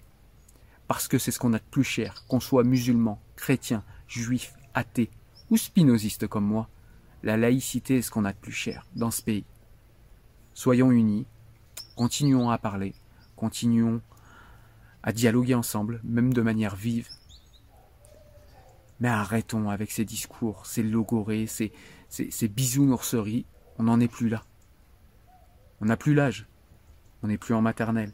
Parce 0.89 1.09
que 1.09 1.19
c'est 1.19 1.31
ce 1.31 1.39
qu'on 1.39 1.53
a 1.55 1.59
de 1.59 1.65
plus 1.71 1.85
cher, 1.85 2.25
qu'on 2.29 2.41
soit 2.41 2.65
musulman, 2.65 3.21
chrétien, 3.37 3.83
juif, 4.07 4.55
athée 4.75 5.11
ou 5.51 5.57
spinoziste 5.57 6.27
comme 6.27 6.45
moi, 6.45 6.69
la 7.23 7.37
laïcité 7.37 7.99
est 7.99 8.03
ce 8.03 8.11
qu'on 8.11 8.25
a 8.25 8.33
de 8.33 8.39
plus 8.39 8.53
cher 8.53 8.87
dans 8.97 9.11
ce 9.11 9.23
pays. 9.23 9.45
Soyons 10.53 10.91
unis, 10.91 11.27
Continuons 11.97 12.51
à 12.51 12.59
parler, 12.59 12.93
continuons 13.37 14.03
à 15.05 15.13
dialoguer 15.13 15.55
ensemble, 15.55 16.01
même 16.03 16.35
de 16.35 16.43
manière 16.43 16.75
vive. 16.75 17.09
Mais 18.99 19.09
arrêtons 19.09 19.71
avec 19.71 19.93
ces 19.93 20.05
discours, 20.05 20.67
ces 20.67 20.83
logorées, 20.83 21.47
ces, 21.47 21.73
ces, 22.09 22.33
ces 22.33 22.49
bisounourseries. 22.49 23.47
On 23.79 23.85
n'en 23.85 24.01
est 24.01 24.09
plus 24.09 24.29
là. 24.29 24.43
On 25.81 25.85
n'a 25.85 25.97
plus 25.97 26.15
l'âge. 26.15 26.49
On 27.23 27.29
n'est 27.29 27.39
plus 27.39 27.55
en 27.55 27.63
maternelle. 27.63 28.13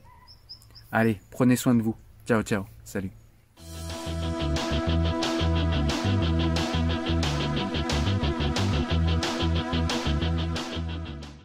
Allez, 0.93 1.19
prenez 1.31 1.57
soin 1.57 1.75
de 1.75 1.83
vous. 1.83 1.97
Ciao, 2.31 2.45
ciao. 2.45 2.65
Salut. 2.85 3.20